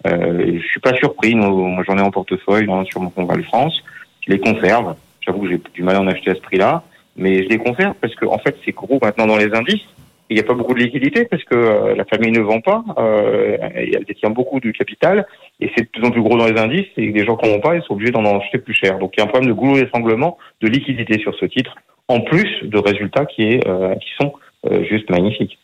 Euh, 0.06 0.60
je 0.60 0.68
suis 0.68 0.80
pas 0.80 0.96
surpris. 0.96 1.36
Moi 1.36 1.84
j'en 1.88 1.98
ai 1.98 2.02
en 2.02 2.12
portefeuille 2.12 2.70
hein, 2.70 2.84
sur 2.86 3.02
mon 3.02 3.10
compte 3.10 3.28
Val 3.28 3.44
France. 3.44 3.84
Je 4.28 4.32
les 4.32 4.40
conserve. 4.40 4.96
J'avoue 5.22 5.44
que 5.44 5.50
j'ai 5.50 5.62
du 5.74 5.84
mal 5.84 5.96
à 5.96 6.02
en 6.02 6.08
acheter 6.08 6.32
à 6.32 6.36
ce 6.36 6.42
prix-là, 6.42 6.84
mais 7.16 7.44
je 7.44 7.50
les 7.50 7.58
conserve 7.58 7.96
parce 8.02 8.14
que 8.16 8.26
en 8.26 8.38
fait 8.40 8.56
c'est 8.66 8.74
gros 8.74 9.00
maintenant 9.02 9.28
dans 9.28 9.38
les 9.38 9.54
indices 9.54 9.88
il 10.30 10.36
n'y 10.36 10.40
a 10.40 10.44
pas 10.44 10.54
beaucoup 10.54 10.74
de 10.74 10.80
liquidité 10.80 11.26
parce 11.26 11.44
que 11.44 11.56
euh, 11.56 11.96
la 11.96 12.06
famille 12.06 12.32
ne 12.32 12.42
vend 12.42 12.62
pas, 12.62 12.84
euh, 12.98 13.58
elle 13.76 14.06
détient 14.06 14.32
beaucoup 14.32 14.60
du 14.60 14.74
capital 14.74 15.28
et 15.60 15.70
c'est 15.76 15.84
de 15.84 15.90
plus 15.90 16.04
en 16.04 16.12
plus 16.12 16.22
gros 16.22 16.38
dans 16.38 16.48
les 16.48 16.60
indices 16.60 16.88
et 16.98 17.12
les 17.12 17.26
gens 17.26 17.36
qui 17.36 17.48
n'en 17.48 17.58
ont 17.58 17.60
pas, 17.60 17.76
ils 17.76 17.84
sont 17.84 17.94
obligés 17.94 18.12
d'en 18.12 18.26
acheter 18.40 18.58
plus 18.58 18.74
cher. 18.74 18.98
Donc 18.98 19.14
il 19.16 19.20
y 19.20 19.22
a 19.22 19.26
un 19.26 19.28
problème 19.28 19.50
de 19.50 19.54
goulot 19.54 19.76
d'étranglement 19.76 20.38
de 20.62 20.68
liquidité 20.68 21.20
sur 21.20 21.36
ce 21.36 21.46
titre, 21.46 21.76
en 22.08 22.22
plus 22.22 22.50
de 22.64 22.78
résultats 22.78 23.26
qui, 23.26 23.44
est, 23.44 23.68
euh, 23.68 23.94
qui 23.96 24.10
sont 24.20 24.34
euh, 24.66 24.84
juste 24.86 25.10
magnifiques. 25.10 25.60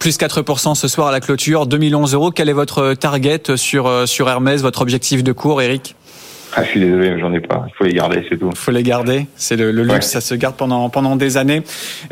Plus 0.00 0.18
4% 0.18 0.74
ce 0.74 0.88
soir 0.88 1.08
à 1.08 1.12
la 1.12 1.20
clôture, 1.20 1.66
2011 1.66 2.14
euros. 2.14 2.30
Quel 2.30 2.48
est 2.48 2.54
votre 2.54 2.94
target 2.94 3.56
sur, 3.56 4.08
sur 4.08 4.28
Hermès, 4.28 4.60
votre 4.60 4.82
objectif 4.82 5.22
de 5.22 5.32
cours, 5.32 5.62
Eric? 5.62 5.94
Ah, 6.56 6.64
je 6.64 6.68
suis 6.70 6.80
désolé, 6.80 7.10
mais 7.10 7.20
j'en 7.20 7.32
ai 7.32 7.40
pas. 7.40 7.64
Il 7.68 7.74
faut 7.76 7.84
les 7.84 7.92
garder, 7.92 8.26
c'est 8.28 8.38
tout. 8.38 8.48
Il 8.50 8.56
faut 8.56 8.70
les 8.70 8.82
garder. 8.82 9.26
C'est 9.36 9.56
le, 9.56 9.70
le 9.70 9.82
luxe, 9.82 9.94
Ouais. 9.94 10.00
ça 10.00 10.20
se 10.20 10.34
garde 10.34 10.56
pendant 10.56 10.88
pendant 10.88 11.14
des 11.14 11.36
années. 11.36 11.62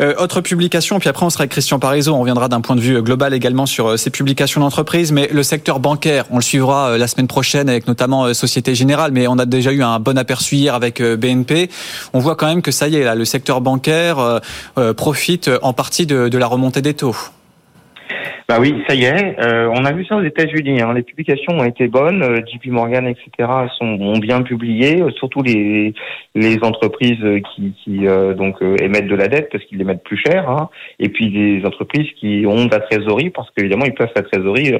Euh, 0.00 0.14
autre 0.18 0.40
publication, 0.42 0.98
puis 0.98 1.08
après 1.08 1.24
on 1.24 1.30
sera 1.30 1.42
avec 1.42 1.52
Christian 1.52 1.78
Parizeau. 1.78 2.14
On 2.14 2.20
reviendra 2.20 2.48
d'un 2.48 2.60
point 2.60 2.76
de 2.76 2.80
vue 2.80 3.00
global 3.02 3.32
également 3.34 3.64
sur 3.66 3.88
euh, 3.88 3.96
ces 3.96 4.10
publications 4.10 4.60
d'entreprise. 4.60 5.10
Mais 5.10 5.28
le 5.32 5.42
secteur 5.42 5.80
bancaire, 5.80 6.26
on 6.30 6.36
le 6.36 6.42
suivra 6.42 6.90
euh, 6.90 6.98
la 6.98 7.06
semaine 7.08 7.28
prochaine 7.28 7.68
avec 7.68 7.88
notamment 7.88 8.26
euh, 8.26 8.34
Société 8.34 8.74
Générale. 8.74 9.10
Mais 9.12 9.26
on 9.26 9.38
a 9.38 9.46
déjà 9.46 9.72
eu 9.72 9.82
un 9.82 9.98
bon 10.00 10.18
aperçu 10.18 10.56
hier 10.56 10.74
avec 10.74 11.00
euh, 11.00 11.16
BNP. 11.16 11.70
On 12.12 12.18
voit 12.18 12.36
quand 12.36 12.46
même 12.46 12.62
que 12.62 12.70
ça 12.70 12.88
y 12.88 12.96
est, 12.96 13.04
là, 13.04 13.14
le 13.14 13.24
secteur 13.24 13.60
bancaire 13.62 14.18
euh, 14.18 14.38
euh, 14.78 14.92
profite 14.92 15.50
en 15.62 15.72
partie 15.72 16.04
de, 16.06 16.28
de 16.28 16.38
la 16.38 16.46
remontée 16.46 16.82
des 16.82 16.94
taux. 16.94 17.16
Bah 18.48 18.58
oui, 18.60 18.80
ça 18.88 18.94
y 18.94 19.02
est. 19.02 19.40
Euh, 19.40 19.68
on 19.74 19.84
a 19.84 19.92
vu 19.92 20.04
ça 20.04 20.14
aux 20.16 20.22
États-Unis. 20.22 20.80
Hein. 20.80 20.94
Les 20.94 21.02
publications 21.02 21.54
ont 21.58 21.64
été 21.64 21.88
bonnes. 21.88 22.22
Euh, 22.22 22.40
JP 22.46 22.66
Morgan, 22.66 23.04
etc. 23.08 23.50
Sont, 23.76 23.98
ont 24.00 24.18
bien 24.18 24.42
publié. 24.42 25.02
euh, 25.02 25.10
Surtout 25.10 25.42
les 25.42 25.94
les 26.36 26.56
entreprises 26.62 27.18
euh, 27.24 27.40
qui, 27.40 27.72
qui 27.82 28.06
euh, 28.06 28.34
donc 28.34 28.62
euh, 28.62 28.76
émettent 28.80 29.08
de 29.08 29.16
la 29.16 29.26
dette 29.26 29.48
parce 29.50 29.64
qu'ils 29.64 29.78
l'émettent 29.78 30.04
plus 30.04 30.16
cher. 30.24 30.48
Hein. 30.48 30.68
Et 31.00 31.08
puis 31.08 31.28
les 31.28 31.66
entreprises 31.66 32.08
qui 32.20 32.44
ont 32.46 32.66
de 32.66 32.70
la 32.70 32.78
trésorerie 32.80 33.30
parce 33.30 33.50
qu'évidemment 33.50 33.84
ils 33.84 33.94
placent 33.94 34.14
la 34.14 34.22
trésorerie 34.22 34.74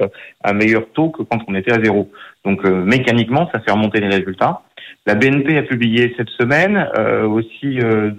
à 0.45 0.53
meilleur 0.53 0.85
taux 0.95 1.09
que 1.11 1.25
quand 1.25 1.41
on 1.49 1.55
était 1.57 1.73
à 1.73 1.83
zéro. 1.83 2.09
Donc 2.47 2.65
euh, 2.65 2.85
mécaniquement, 2.85 3.51
ça 3.53 3.61
fait 3.61 3.73
remonter 3.73 4.01
les 4.01 4.09
résultats. 4.09 4.63
La 5.05 5.15
BNP 5.15 5.57
a 5.59 5.63
publié 5.63 6.15
cette 6.17 6.31
semaine, 6.31 6.89
euh, 6.99 7.27
aussi 7.27 7.79
euh, 7.81 8.11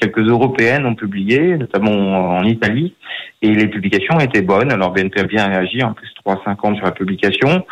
quelques 0.00 0.26
européennes 0.26 0.86
ont 0.86 0.94
publié, 0.94 1.56
notamment 1.56 2.36
en 2.38 2.44
Italie, 2.44 2.94
et 3.42 3.48
les 3.48 3.66
publications 3.66 4.18
étaient 4.20 4.42
bonnes. 4.42 4.72
Alors 4.72 4.92
BNP 4.92 5.20
a 5.20 5.24
bien 5.24 5.46
réagi, 5.46 5.82
en 5.82 5.94
plus 5.94 6.08
3,50 6.24 6.76
sur 6.76 6.84
la 6.84 6.92
publication. 6.92 7.64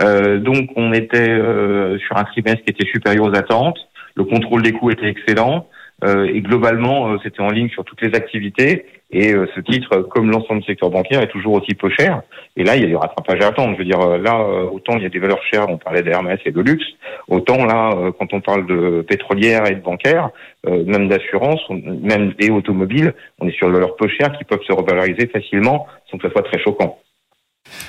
Euh, 0.00 0.38
donc 0.38 0.70
on 0.76 0.92
était 0.92 1.30
euh, 1.30 1.98
sur 1.98 2.16
un 2.16 2.24
trimestre 2.24 2.62
qui 2.64 2.70
était 2.70 2.86
supérieur 2.86 3.24
aux 3.24 3.34
attentes. 3.34 3.78
Le 4.14 4.24
contrôle 4.24 4.62
des 4.62 4.72
coûts 4.72 4.90
était 4.90 5.08
excellent. 5.08 5.66
Euh, 6.04 6.26
et 6.26 6.40
globalement, 6.42 7.12
euh, 7.12 7.16
c'était 7.22 7.40
en 7.40 7.48
ligne 7.48 7.70
sur 7.70 7.84
toutes 7.84 8.02
les 8.02 8.14
activités. 8.14 8.86
Et 9.10 9.32
euh, 9.32 9.46
ce 9.54 9.60
titre, 9.60 10.02
comme 10.02 10.30
l'ensemble 10.30 10.60
du 10.60 10.66
secteur 10.66 10.90
bancaire, 10.90 11.22
est 11.22 11.28
toujours 11.28 11.54
aussi 11.54 11.74
peu 11.74 11.88
cher. 11.88 12.22
Et 12.56 12.64
là, 12.64 12.76
il 12.76 12.82
y 12.82 12.84
a 12.84 12.88
du 12.88 12.96
rattrapage 12.96 13.40
à 13.40 13.48
attendre. 13.48 13.72
Je 13.74 13.78
veux 13.78 13.84
dire, 13.84 14.18
là, 14.18 14.44
autant 14.70 14.96
il 14.96 15.04
y 15.04 15.06
a 15.06 15.08
des 15.08 15.18
valeurs 15.18 15.42
chères, 15.50 15.66
on 15.68 15.78
parlait 15.78 16.02
d'Hermès 16.02 16.38
et 16.44 16.50
de 16.50 16.60
luxe, 16.60 16.84
autant 17.28 17.64
là, 17.64 17.92
quand 18.18 18.32
on 18.32 18.40
parle 18.40 18.66
de 18.66 19.02
pétrolière 19.02 19.66
et 19.70 19.74
de 19.76 19.80
bancaire, 19.80 20.30
même 20.66 21.08
d'assurance, 21.08 21.60
même 21.70 22.34
et 22.40 22.50
automobile, 22.50 23.14
on 23.38 23.46
est 23.46 23.56
sur 23.56 23.68
des 23.68 23.74
valeurs 23.74 23.96
peu 23.96 24.08
chères 24.08 24.32
qui 24.36 24.44
peuvent 24.44 24.62
se 24.66 24.72
revaloriser 24.72 25.28
facilement 25.28 25.86
sans 26.10 26.18
que 26.18 26.26
ce 26.26 26.32
soit 26.32 26.42
très 26.42 26.58
choquant. 26.58 26.98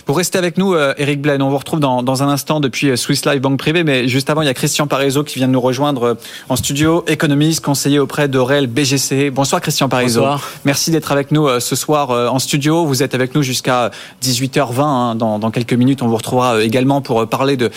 Pour 0.05 0.17
rester 0.17 0.37
avec 0.37 0.57
nous, 0.57 0.73
euh, 0.73 0.93
Eric 0.97 1.21
Blaine, 1.21 1.41
on 1.41 1.49
vous 1.49 1.57
retrouve 1.57 1.79
dans, 1.79 2.01
dans 2.03 2.23
un 2.23 2.29
instant 2.29 2.59
depuis 2.59 2.89
euh, 2.91 2.95
Swiss 2.95 3.25
Life 3.25 3.41
Banque 3.41 3.59
Privée, 3.59 3.83
mais 3.83 4.07
juste 4.07 4.29
avant, 4.29 4.41
il 4.41 4.45
y 4.45 4.49
a 4.49 4.53
Christian 4.53 4.87
Parizeau 4.87 5.23
qui 5.23 5.37
vient 5.39 5.47
de 5.47 5.53
nous 5.53 5.61
rejoindre 5.61 6.03
euh, 6.03 6.13
en 6.49 6.55
studio, 6.55 7.03
économiste, 7.07 7.63
conseiller 7.63 7.99
auprès 7.99 8.27
d'Aurel 8.27 8.67
BGC. 8.67 9.29
Bonsoir 9.31 9.61
Christian 9.61 9.89
Parizeau. 9.89 10.21
Bonsoir. 10.21 10.49
Merci 10.65 10.91
d'être 10.91 11.11
avec 11.11 11.31
nous 11.31 11.47
euh, 11.47 11.59
ce 11.59 11.75
soir 11.75 12.11
euh, 12.11 12.27
en 12.27 12.39
studio. 12.39 12.85
Vous 12.85 13.03
êtes 13.03 13.15
avec 13.15 13.35
nous 13.35 13.43
jusqu'à 13.43 13.91
18h20. 14.23 14.81
hein. 14.81 15.15
Dans, 15.15 15.39
dans 15.39 15.51
quelques 15.51 15.73
minutes, 15.73 16.01
on 16.01 16.07
vous 16.07 16.17
retrouvera 16.17 16.55
euh, 16.55 16.61
également 16.61 17.01
pour 17.01 17.21
euh, 17.21 17.25
parler 17.25 17.57
de 17.57 17.69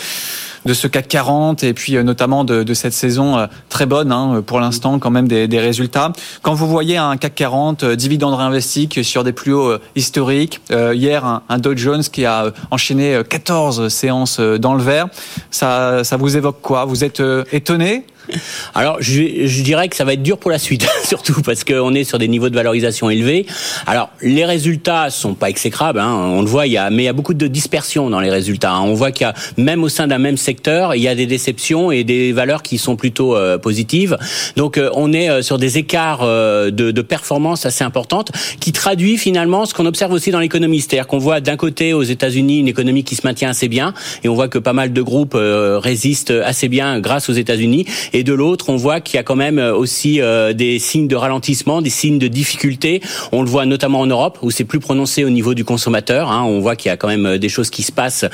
de 0.64 0.75
ce 0.75 0.87
CAC 0.87 1.09
40 1.09 1.64
et 1.64 1.75
puis 1.75 1.97
euh, 1.97 2.02
notamment 2.02 2.45
de, 2.45 2.62
de 2.62 2.75
cette 2.75 2.93
saison 2.93 3.38
euh, 3.38 3.47
très 3.69 3.87
bonne 3.87 4.12
hein, 4.12 4.43
pour 4.47 4.61
l'instant 4.61 4.99
quand 4.99 5.11
même 5.11 5.29
des, 5.29 5.49
des 5.49 5.59
résultats. 5.59 6.12
Quand 6.43 6.55
vous 6.55 6.67
voyez 6.67 6.97
un 6.97 7.17
CAC 7.17 7.35
40 7.35 7.83
euh, 7.83 7.97
dividende 7.97 8.35
réinvesti 8.35 8.88
sur 9.02 9.25
des 9.25 9.33
plus 9.33 9.52
hauts 9.52 9.76
historiques, 9.97 10.61
euh, 10.71 10.95
hier 10.95 11.25
un, 11.25 11.43
un 11.49 11.59
Dow 11.59 11.76
Jones 11.76 12.02
qui 12.02 12.25
a 12.25 12.52
enchaîné 12.71 13.14
euh, 13.14 13.23
14 13.23 13.88
séances 13.88 14.40
dans 14.40 14.75
le 14.75 14.83
vert, 14.83 15.07
ça, 15.50 16.05
ça 16.05 16.17
vous 16.17 16.37
évoque 16.37 16.61
quoi? 16.61 16.85
Vous 16.85 17.05
êtes 17.05 17.23
étonné? 17.52 18.05
Alors, 18.75 18.96
je, 19.00 19.46
je 19.46 19.62
dirais 19.62 19.88
que 19.88 19.96
ça 19.96 20.04
va 20.04 20.12
être 20.14 20.22
dur 20.22 20.38
pour 20.38 20.50
la 20.50 20.58
suite, 20.58 20.87
surtout 21.04 21.42
parce 21.42 21.64
qu'on 21.64 21.94
est 21.94 22.04
sur 22.04 22.18
des 22.18 22.28
niveaux 22.28 22.49
de 22.49 22.54
valorisation 22.54 23.10
élevés. 23.10 23.46
Alors, 23.87 24.10
les 24.22 24.44
résultats 24.44 25.10
sont 25.10 25.34
pas 25.34 25.50
exécrables, 25.50 25.99
hein, 26.00 26.14
on 26.14 26.42
le 26.42 26.49
voit, 26.49 26.66
il 26.66 26.72
y 26.72 26.76
a, 26.76 26.90
mais 26.90 27.02
il 27.02 27.06
y 27.06 27.08
a 27.08 27.12
beaucoup 27.12 27.34
de 27.34 27.46
dispersion 27.46 28.10
dans 28.10 28.20
les 28.20 28.30
résultats. 28.30 28.72
hein. 28.72 28.82
On 28.82 28.94
voit 28.94 29.12
qu'il 29.12 29.26
y 29.26 29.30
a, 29.30 29.34
même 29.56 29.82
au 29.84 29.88
sein 29.88 30.06
d'un 30.06 30.18
même 30.18 30.37
secteur, 30.37 30.94
il 30.94 31.02
y 31.02 31.08
a 31.08 31.14
des 31.14 31.26
déceptions 31.26 31.90
et 31.90 32.04
des 32.04 32.32
valeurs 32.32 32.62
qui 32.62 32.78
sont 32.78 32.96
plutôt 32.96 33.37
euh, 33.37 33.58
positives. 33.58 34.16
Donc, 34.56 34.78
euh, 34.78 34.90
on 34.94 35.12
est 35.12 35.30
euh, 35.30 35.42
sur 35.42 35.58
des 35.58 35.78
écarts 35.78 36.20
euh, 36.22 36.70
de, 36.70 36.90
de 36.90 37.02
performance 37.02 37.66
assez 37.66 37.84
importantes 37.84 38.30
qui 38.60 38.72
traduit 38.72 39.16
finalement 39.18 39.66
ce 39.66 39.75
qu'on 39.75 39.87
observe 39.87 40.12
aussi 40.12 40.30
dans 40.30 40.40
l'économie. 40.40 40.80
C'est-à-dire 40.80 41.06
qu'on 41.06 41.18
voit 41.18 41.40
d'un 41.40 41.56
côté 41.56 41.92
aux 41.92 42.02
États-Unis 42.02 42.58
une 42.60 42.68
économie 42.68 43.04
qui 43.04 43.16
se 43.16 43.26
maintient 43.26 43.50
assez 43.50 43.68
bien 43.68 43.94
et 44.25 44.28
on 44.28 44.34
voit 44.34 44.49
que 44.49 44.58
pas 44.58 44.72
mal 44.72 44.92
de 44.92 45.02
groupes 45.02 45.34
euh, 45.34 45.78
résistent 45.78 46.32
assez 46.44 46.68
bien 46.68 47.00
grâce 47.00 47.28
aux 47.28 47.32
États-Unis 47.32 47.87
de 48.22 48.32
l'autre 48.34 48.68
on 48.68 48.76
voit 48.76 49.00
qu'il 49.00 49.16
y 49.16 49.18
a 49.18 49.22
quand 49.22 49.36
même 49.36 49.58
euh, 49.58 49.74
aussi 49.74 50.20
euh, 50.20 50.52
des 50.52 50.78
signes 50.78 51.08
de 51.08 51.16
ralentissement, 51.16 51.82
des 51.82 51.90
signes 51.90 52.18
de 52.18 52.28
difficulté. 52.28 53.00
On 53.32 53.42
le 53.42 53.48
voit 53.48 53.66
notamment 53.66 54.00
en 54.00 54.06
Europe 54.06 54.38
où 54.42 54.50
c'est 54.50 54.64
plus 54.64 54.80
prononcé 54.80 55.24
au 55.24 55.30
niveau 55.30 55.54
du 55.54 55.64
consommateur. 55.64 56.30
hein. 56.30 56.44
On 56.44 56.60
voit 56.60 56.76
qu'il 56.76 56.88
y 56.88 56.92
a 56.92 56.96
quand 56.96 57.08
même 57.08 57.26
euh, 57.26 57.38
des 57.38 57.48
choses 57.48 57.70
qui 57.70 57.82
se 57.82 57.92
passent, 57.92 58.24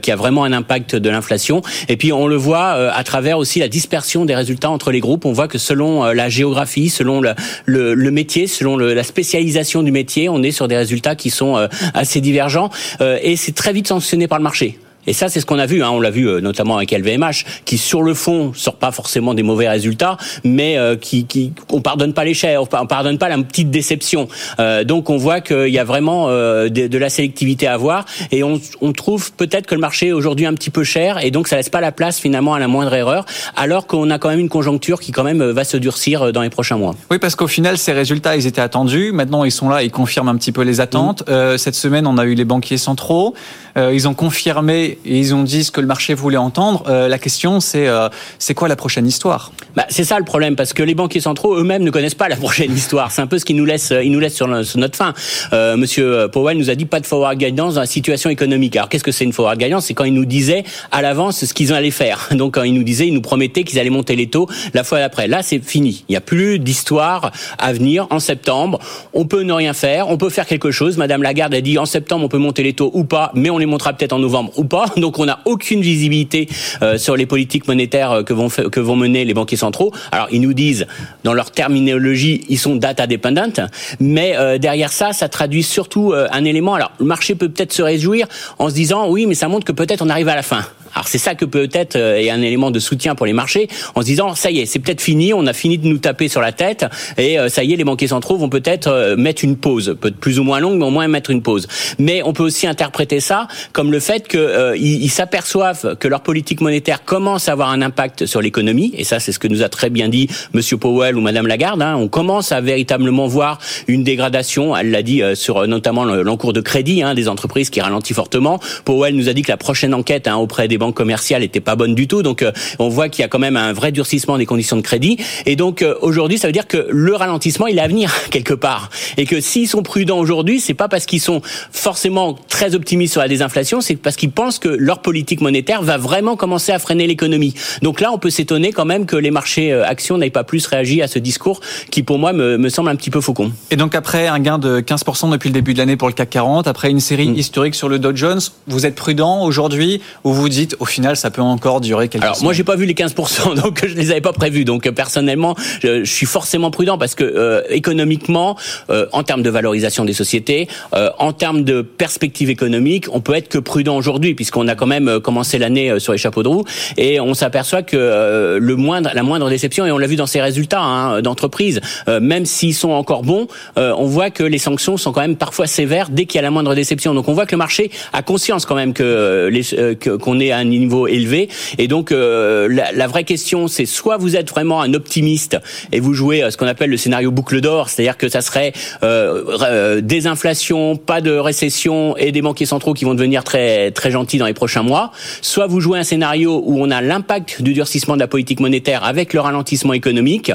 qui 0.00 0.10
a 0.10 0.16
vraiment 0.16 0.44
un 0.44 0.52
impact 0.52 0.96
de 0.96 1.10
l'inflation. 1.10 1.62
Et 1.88 1.96
puis 1.96 2.12
on 2.12 2.26
le 2.26 2.36
voit 2.36 2.70
à 2.92 3.04
travers 3.04 3.38
aussi 3.38 3.58
la 3.58 3.68
dispersion 3.68 4.24
des 4.24 4.34
résultats 4.34 4.70
entre 4.70 4.90
les 4.90 5.00
groupes. 5.00 5.24
On 5.24 5.32
voit 5.32 5.48
que 5.48 5.58
selon 5.58 6.04
la 6.04 6.28
géographie, 6.28 6.88
selon 6.88 7.20
le, 7.20 7.34
le, 7.66 7.94
le 7.94 8.10
métier, 8.10 8.46
selon 8.46 8.76
le- 8.76 8.94
la 8.94 9.02
spécialisation 9.04 9.82
du 9.82 9.90
métier, 9.92 10.28
on 10.28 10.42
est 10.42 10.52
sur 10.52 10.68
des 10.68 10.76
résultats 10.76 11.14
qui 11.16 11.30
sont 11.30 11.68
assez 11.94 12.20
divergents 12.20 12.70
et 13.00 13.36
c'est 13.36 13.52
très 13.54 13.72
vite 13.72 13.88
sanctionné 13.88 14.28
par 14.28 14.38
le 14.38 14.44
marché. 14.44 14.78
Et 15.06 15.12
ça, 15.12 15.28
c'est 15.28 15.40
ce 15.40 15.46
qu'on 15.46 15.58
a 15.58 15.66
vu. 15.66 15.82
Hein. 15.82 15.90
On 15.90 16.00
l'a 16.00 16.10
vu 16.10 16.28
euh, 16.28 16.40
notamment 16.40 16.76
avec 16.76 16.92
LVMH, 16.92 17.44
qui 17.64 17.78
sur 17.78 18.02
le 18.02 18.14
fond 18.14 18.52
sort 18.54 18.76
pas 18.76 18.92
forcément 18.92 19.34
des 19.34 19.42
mauvais 19.42 19.68
résultats, 19.68 20.16
mais 20.44 20.78
euh, 20.78 20.96
qui, 20.96 21.26
qui, 21.26 21.52
on 21.70 21.80
pardonne 21.80 22.12
pas 22.12 22.24
les 22.24 22.34
chers, 22.34 22.62
on 22.62 22.86
pardonne 22.86 23.18
pas 23.18 23.28
la 23.28 23.38
petite 23.38 23.70
déception. 23.70 24.28
Euh, 24.60 24.84
donc 24.84 25.10
on 25.10 25.16
voit 25.16 25.40
qu'il 25.40 25.68
y 25.68 25.78
a 25.78 25.84
vraiment 25.84 26.28
euh, 26.28 26.68
de, 26.68 26.86
de 26.86 26.98
la 26.98 27.08
sélectivité 27.08 27.66
à 27.66 27.74
avoir, 27.74 28.04
et 28.30 28.42
on, 28.42 28.60
on 28.80 28.92
trouve 28.92 29.32
peut-être 29.32 29.66
que 29.66 29.74
le 29.74 29.80
marché 29.80 30.08
est 30.08 30.12
aujourd'hui 30.12 30.46
un 30.46 30.54
petit 30.54 30.70
peu 30.70 30.84
cher, 30.84 31.24
et 31.24 31.30
donc 31.30 31.48
ça 31.48 31.56
laisse 31.56 31.68
pas 31.68 31.80
la 31.80 31.92
place 31.92 32.18
finalement 32.18 32.54
à 32.54 32.58
la 32.58 32.68
moindre 32.68 32.94
erreur, 32.94 33.24
alors 33.56 33.86
qu'on 33.86 34.10
a 34.10 34.18
quand 34.18 34.28
même 34.28 34.40
une 34.40 34.48
conjoncture 34.48 35.00
qui 35.00 35.12
quand 35.12 35.24
même 35.24 35.40
euh, 35.40 35.52
va 35.52 35.64
se 35.64 35.76
durcir 35.76 36.22
euh, 36.22 36.32
dans 36.32 36.42
les 36.42 36.50
prochains 36.50 36.76
mois. 36.76 36.94
Oui, 37.10 37.18
parce 37.18 37.36
qu'au 37.36 37.46
final, 37.46 37.78
ces 37.78 37.92
résultats, 37.92 38.36
ils 38.36 38.46
étaient 38.46 38.60
attendus. 38.60 39.12
Maintenant, 39.12 39.44
ils 39.44 39.52
sont 39.52 39.68
là, 39.68 39.82
ils 39.82 39.90
confirment 39.90 40.28
un 40.28 40.36
petit 40.36 40.52
peu 40.52 40.62
les 40.62 40.80
attentes. 40.80 41.24
Euh, 41.28 41.58
cette 41.58 41.74
semaine, 41.74 42.06
on 42.06 42.18
a 42.18 42.24
eu 42.24 42.34
les 42.34 42.44
banquiers 42.44 42.78
centraux. 42.78 43.34
Euh, 43.76 43.92
ils 43.94 44.08
ont 44.08 44.14
confirmé 44.14 44.91
ils 45.04 45.34
ont 45.34 45.42
dit 45.42 45.64
ce 45.64 45.70
que 45.70 45.80
le 45.80 45.86
marché 45.86 46.14
voulait 46.14 46.36
entendre. 46.36 46.84
Euh, 46.88 47.08
la 47.08 47.18
question, 47.18 47.60
c'est 47.60 47.86
euh, 47.88 48.08
c'est 48.38 48.54
quoi 48.54 48.68
la 48.68 48.76
prochaine 48.76 49.06
histoire? 49.06 49.52
Bah, 49.76 49.86
c'est 49.88 50.04
ça 50.04 50.18
le 50.18 50.24
problème, 50.24 50.56
parce 50.56 50.72
que 50.72 50.82
les 50.82 50.94
banquiers 50.94 51.20
centraux 51.20 51.56
eux-mêmes 51.56 51.82
ne 51.82 51.90
connaissent 51.90 52.14
pas 52.14 52.28
la 52.28 52.36
prochaine 52.36 52.74
histoire. 52.74 53.10
C'est 53.10 53.22
un 53.22 53.26
peu 53.26 53.38
ce 53.38 53.44
qui 53.44 53.54
nous 53.54 53.64
laisse, 53.64 53.92
ils 54.02 54.10
nous 54.10 54.20
laissent 54.20 54.34
sur 54.34 54.48
notre 54.48 54.96
fin. 54.96 55.14
Euh, 55.52 55.76
Monsieur 55.76 56.28
Powell 56.32 56.58
nous 56.58 56.70
a 56.70 56.74
dit 56.74 56.84
pas 56.84 57.00
de 57.00 57.06
forward 57.06 57.38
guidance 57.38 57.74
dans 57.74 57.80
la 57.80 57.86
situation 57.86 58.30
économique. 58.30 58.76
Alors 58.76 58.88
qu'est-ce 58.88 59.04
que 59.04 59.12
c'est 59.12 59.24
une 59.24 59.32
forward 59.32 59.58
guidance? 59.58 59.86
C'est 59.86 59.94
quand 59.94 60.04
il 60.04 60.14
nous 60.14 60.24
disait 60.24 60.64
à 60.90 61.02
l'avance 61.02 61.44
ce 61.44 61.54
qu'ils 61.54 61.72
allaient 61.72 61.90
faire. 61.90 62.28
Donc 62.32 62.54
quand 62.54 62.62
il 62.62 62.74
nous 62.74 62.84
disait, 62.84 63.06
il 63.06 63.14
nous 63.14 63.22
promettait 63.22 63.64
qu'ils 63.64 63.78
allaient 63.78 63.90
monter 63.90 64.16
les 64.16 64.26
taux 64.26 64.48
la 64.74 64.84
fois 64.84 64.98
d'après. 64.98 65.28
Là, 65.28 65.42
c'est 65.42 65.62
fini. 65.64 66.04
Il 66.08 66.12
n'y 66.12 66.16
a 66.16 66.20
plus 66.20 66.58
d'histoire 66.58 67.32
à 67.58 67.72
venir 67.72 68.06
en 68.10 68.18
septembre. 68.18 68.78
On 69.12 69.26
peut 69.26 69.42
ne 69.42 69.52
rien 69.52 69.72
faire, 69.72 70.08
on 70.08 70.16
peut 70.16 70.30
faire 70.30 70.46
quelque 70.46 70.70
chose. 70.70 70.96
Madame 70.96 71.22
Lagarde 71.22 71.54
a 71.54 71.60
dit 71.60 71.78
en 71.78 71.86
septembre 71.86 72.24
on 72.24 72.28
peut 72.28 72.38
monter 72.38 72.62
les 72.62 72.72
taux 72.72 72.90
ou 72.94 73.04
pas, 73.04 73.30
mais 73.34 73.50
on 73.50 73.58
les 73.58 73.66
montera 73.66 73.92
peut-être 73.92 74.12
en 74.12 74.18
novembre 74.18 74.52
ou 74.56 74.64
pas. 74.64 74.81
Donc 74.96 75.18
on 75.18 75.26
n'a 75.26 75.40
aucune 75.44 75.80
visibilité 75.80 76.48
euh, 76.82 76.98
sur 76.98 77.16
les 77.16 77.26
politiques 77.26 77.68
monétaires 77.68 78.12
euh, 78.12 78.22
que 78.22 78.32
vont 78.32 78.48
que 78.48 78.80
vont 78.80 78.96
mener 78.96 79.24
les 79.24 79.34
banquiers 79.34 79.56
centraux. 79.56 79.92
Alors 80.10 80.28
ils 80.30 80.40
nous 80.40 80.52
disent 80.52 80.86
dans 81.24 81.34
leur 81.34 81.50
terminologie, 81.50 82.44
ils 82.48 82.58
sont 82.58 82.76
data 82.76 83.06
dependent, 83.06 83.68
mais 84.00 84.34
euh, 84.36 84.58
derrière 84.58 84.92
ça, 84.92 85.12
ça 85.12 85.28
traduit 85.28 85.62
surtout 85.62 86.12
un 86.14 86.44
élément. 86.44 86.74
Alors 86.74 86.92
le 86.98 87.06
marché 87.06 87.34
peut 87.34 87.48
peut-être 87.48 87.72
se 87.72 87.82
réjouir 87.82 88.26
en 88.58 88.68
se 88.68 88.74
disant 88.74 89.08
oui, 89.08 89.26
mais 89.26 89.34
ça 89.34 89.48
montre 89.48 89.64
que 89.64 89.72
peut-être 89.72 90.02
on 90.02 90.08
arrive 90.08 90.28
à 90.28 90.36
la 90.36 90.42
fin. 90.42 90.64
Alors 90.94 91.08
c'est 91.08 91.18
ça 91.18 91.34
que 91.34 91.44
peut-être 91.44 91.96
euh, 91.96 92.16
est 92.18 92.30
un 92.30 92.42
élément 92.42 92.70
de 92.70 92.78
soutien 92.78 93.14
pour 93.14 93.26
les 93.26 93.32
marchés 93.32 93.68
en 93.94 94.00
se 94.02 94.06
disant 94.06 94.34
ça 94.34 94.50
y 94.50 94.60
est, 94.60 94.66
c'est 94.66 94.78
peut-être 94.78 95.00
fini, 95.00 95.32
on 95.32 95.46
a 95.46 95.52
fini 95.52 95.78
de 95.78 95.86
nous 95.86 95.98
taper 95.98 96.28
sur 96.28 96.40
la 96.40 96.52
tête 96.52 96.84
et 97.18 97.38
euh, 97.38 97.48
ça 97.48 97.64
y 97.64 97.72
est, 97.72 97.76
les 97.76 97.84
banquiers 97.84 98.08
centraux 98.08 98.36
vont 98.36 98.48
peut-être 98.48 98.88
euh, 98.88 99.16
mettre 99.16 99.44
une 99.44 99.56
pause, 99.56 99.96
peut-être 100.00 100.16
plus 100.16 100.38
ou 100.38 100.44
moins 100.44 100.60
longue, 100.60 100.78
mais 100.78 100.84
au 100.84 100.90
moins 100.90 101.08
mettre 101.08 101.30
une 101.30 101.42
pause. 101.42 101.66
Mais 101.98 102.22
on 102.24 102.32
peut 102.32 102.42
aussi 102.42 102.66
interpréter 102.66 103.20
ça 103.20 103.48
comme 103.72 103.90
le 103.92 104.00
fait 104.00 104.28
que 104.28 104.38
euh, 104.38 104.76
ils 104.76 105.02
ils 105.02 105.08
s'aperçoivent 105.10 105.96
que 105.96 106.08
leur 106.08 106.20
politique 106.20 106.60
monétaire 106.60 107.04
commence 107.04 107.48
à 107.48 107.52
avoir 107.52 107.70
un 107.70 107.82
impact 107.82 108.26
sur 108.26 108.40
l'économie 108.40 108.92
et 108.96 109.04
ça 109.04 109.18
c'est 109.20 109.32
ce 109.32 109.38
que 109.38 109.48
nous 109.48 109.62
a 109.62 109.68
très 109.68 109.90
bien 109.90 110.08
dit 110.08 110.28
Monsieur 110.52 110.76
Powell 110.76 111.16
ou 111.16 111.20
Madame 111.20 111.46
Lagarde. 111.46 111.82
hein. 111.82 111.96
On 111.96 112.08
commence 112.08 112.52
à 112.52 112.60
véritablement 112.60 113.26
voir 113.26 113.58
une 113.88 114.04
dégradation. 114.04 114.76
Elle 114.76 114.90
l'a 114.90 115.02
dit 115.02 115.22
sur 115.34 115.66
notamment 115.66 116.04
le- 116.04 116.22
l'encours 116.22 116.52
de 116.52 116.60
crédit 116.60 117.02
hein, 117.02 117.14
des 117.14 117.28
entreprises 117.28 117.70
qui 117.70 117.80
ralentit 117.80 118.14
fortement. 118.14 118.60
Powell 118.84 119.14
nous 119.16 119.28
a 119.28 119.32
dit 119.32 119.42
que 119.42 119.50
la 119.50 119.56
prochaine 119.56 119.94
enquête 119.94 120.28
hein, 120.28 120.36
auprès 120.36 120.68
des 120.68 120.78
banques 120.82 120.96
commerciales 120.96 121.42
étaient 121.42 121.60
pas 121.60 121.76
bonnes 121.76 121.94
du 121.94 122.06
tout. 122.08 122.22
Donc 122.22 122.44
on 122.78 122.88
voit 122.88 123.08
qu'il 123.08 123.22
y 123.22 123.24
a 123.24 123.28
quand 123.28 123.38
même 123.38 123.56
un 123.56 123.72
vrai 123.72 123.92
durcissement 123.92 124.36
des 124.38 124.46
conditions 124.46 124.76
de 124.76 124.82
crédit. 124.82 125.16
Et 125.46 125.56
donc 125.56 125.84
aujourd'hui, 126.00 126.38
ça 126.38 126.48
veut 126.48 126.52
dire 126.52 126.66
que 126.66 126.86
le 126.90 127.14
ralentissement, 127.14 127.66
il 127.68 127.78
est 127.78 127.82
à 127.82 127.88
venir 127.88 128.12
quelque 128.30 128.54
part, 128.54 128.90
et 129.16 129.24
que 129.24 129.40
s'ils 129.40 129.68
sont 129.68 129.82
prudents 129.82 130.18
aujourd'hui, 130.18 130.60
c'est 130.60 130.74
pas 130.74 130.88
parce 130.88 131.06
qu'ils 131.06 131.20
sont 131.20 131.40
forcément 131.70 132.36
très 132.48 132.74
optimistes 132.74 133.12
sur 133.12 133.20
la 133.20 133.28
désinflation, 133.28 133.80
c'est 133.80 133.96
parce 133.96 134.16
qu'ils 134.16 134.30
pensent 134.30 134.58
que 134.58 134.68
leur 134.68 135.00
politique 135.00 135.40
monétaire 135.40 135.82
va 135.82 135.98
vraiment 135.98 136.36
commencer 136.36 136.72
à 136.72 136.78
freiner 136.78 137.06
l'économie. 137.06 137.54
Donc 137.82 138.00
là, 138.00 138.10
on 138.12 138.18
peut 138.18 138.30
s'étonner 138.30 138.72
quand 138.72 138.84
même 138.84 139.06
que 139.06 139.16
les 139.16 139.30
marchés 139.30 139.72
actions 139.72 140.18
n'aient 140.18 140.30
pas 140.30 140.44
plus 140.44 140.66
réagi 140.66 141.00
à 141.02 141.08
ce 141.08 141.18
discours 141.18 141.60
qui, 141.90 142.02
pour 142.02 142.18
moi, 142.18 142.32
me, 142.32 142.58
me 142.58 142.68
semble 142.68 142.88
un 142.88 142.96
petit 142.96 143.10
peu 143.10 143.20
faucon. 143.20 143.52
Et 143.70 143.76
donc 143.76 143.94
après 143.94 144.26
un 144.26 144.38
gain 144.40 144.58
de 144.58 144.80
15% 144.80 145.30
depuis 145.30 145.48
le 145.48 145.54
début 145.54 145.74
de 145.74 145.78
l'année 145.78 145.96
pour 145.96 146.08
le 146.08 146.14
CAC 146.14 146.30
40, 146.30 146.66
après 146.66 146.90
une 146.90 147.00
série 147.00 147.28
mm. 147.28 147.36
historique 147.36 147.74
sur 147.74 147.88
le 147.88 147.98
Dow 147.98 148.14
Jones, 148.14 148.40
vous 148.66 148.86
êtes 148.86 148.94
prudent 148.94 149.44
aujourd'hui 149.44 150.00
ou 150.24 150.32
vous 150.32 150.48
dites 150.48 150.71
au 150.80 150.84
final 150.84 151.16
ça 151.16 151.30
peut 151.30 151.42
encore 151.42 151.80
durer 151.80 152.08
quelques 152.08 152.24
Alors 152.24 152.42
moi 152.42 152.52
j'ai 152.52 152.64
pas 152.64 152.76
vu 152.76 152.86
les 152.86 152.94
15% 152.94 153.60
donc 153.62 153.86
je 153.86 153.94
les 153.94 154.10
avais 154.10 154.20
pas 154.20 154.32
prévus. 154.32 154.64
Donc 154.64 154.88
personnellement 154.90 155.54
je, 155.82 156.04
suis 156.04 156.26
forcément 156.26 156.70
prudent 156.70 156.98
parce 156.98 157.14
que 157.14 157.24
euh, 157.24 157.62
économiquement 157.70 158.56
euh, 158.90 159.06
en 159.12 159.22
termes 159.22 159.42
de 159.42 159.50
valorisation 159.50 160.04
des 160.04 160.12
sociétés, 160.12 160.68
euh, 160.94 161.10
en 161.18 161.32
termes 161.32 161.64
de 161.64 161.82
perspective 161.82 162.50
économique, 162.50 163.06
on 163.12 163.20
peut 163.20 163.34
être 163.34 163.48
que 163.48 163.58
prudent 163.58 163.96
aujourd'hui 163.96 164.34
puisqu'on 164.34 164.68
a 164.68 164.74
quand 164.74 164.86
même 164.86 165.20
commencé 165.20 165.58
l'année 165.58 165.98
sur 165.98 166.12
les 166.12 166.18
chapeaux 166.18 166.42
de 166.42 166.48
roue. 166.48 166.64
Et 166.96 167.20
on 167.20 167.34
s'aperçoit 167.34 167.82
que 167.82 168.58
le 168.60 168.76
moindre 168.76 169.10
la 169.14 169.22
moindre 169.22 169.48
déception 169.48 169.86
et 169.86 169.92
on 169.92 169.98
l'a 169.98 170.06
vu 170.06 170.16
dans 170.16 170.26
ces 170.26 170.40
résultats 170.40 170.80
hein, 170.80 171.22
d'entreprise 171.22 171.80
même 172.08 172.46
s'ils 172.46 172.74
sont 172.74 172.90
encore 172.90 173.22
bons, 173.22 173.46
on 173.76 174.06
voit 174.06 174.30
que 174.30 174.42
les 174.42 174.58
sanctions 174.58 174.96
sont 174.96 175.12
quand 175.12 175.20
même 175.20 175.36
parfois 175.36 175.66
sévères 175.66 176.08
dès 176.10 176.26
qu'il 176.26 176.36
y 176.36 176.38
a 176.38 176.42
la 176.42 176.50
moindre 176.50 176.74
déception. 176.74 177.14
Donc 177.14 177.28
on 177.28 177.32
voit 177.32 177.46
que 177.46 177.52
le 177.52 177.58
marché 177.58 177.90
a 178.12 178.22
conscience 178.22 178.66
quand 178.66 178.74
même 178.74 178.92
que 178.92 179.02
euh, 179.02 179.94
qu'on 180.18 180.40
est 180.40 180.52
à 180.52 180.61
un 180.62 180.64
niveau 180.64 181.06
élevé. 181.06 181.48
Et 181.78 181.88
donc 181.88 182.12
euh, 182.12 182.68
la, 182.68 183.06
vraie 183.06 183.24
question, 183.24 183.68
c'est 183.68 183.86
soit 183.86 184.16
vous 184.16 184.36
êtes 184.36 184.48
vraiment 184.50 184.80
un 184.80 184.94
optimiste 184.94 185.58
et 185.92 186.00
vous 186.00 186.14
jouez 186.14 186.44
ce 186.50 186.56
qu'on 186.56 186.66
appelle 186.66 186.90
le 186.90 186.96
scénario 186.96 187.30
boucle 187.30 187.60
d'or, 187.60 187.88
c'est-à-dire 187.88 188.16
que 188.16 188.28
ça 188.28 188.40
serait 188.40 188.72
euh, 189.02 190.00
désinflation, 190.00 190.96
pas 190.96 191.20
de 191.20 191.32
récession 191.32 192.16
et 192.16 192.32
des 192.32 192.42
banquiers 192.42 192.66
centraux 192.66 192.94
qui 192.94 193.04
vont 193.04 193.14
devenir 193.14 193.44
très 193.44 193.90
très 193.90 194.10
gentils 194.10 194.38
dans 194.38 194.46
les 194.46 194.54
prochains 194.54 194.82
mois. 194.82 195.12
Soit 195.42 195.66
vous 195.66 195.80
jouez 195.80 195.98
un 195.98 196.04
scénario 196.04 196.62
où 196.64 196.80
on 196.80 196.90
a 196.90 197.00
l'impact 197.00 197.62
du 197.62 197.72
durcissement 197.72 198.14
de 198.14 198.20
la 198.20 198.28
politique 198.28 198.60
monétaire 198.60 199.04
avec 199.04 199.34
le 199.34 199.40
ralentissement 199.40 199.92
économique. 199.92 200.52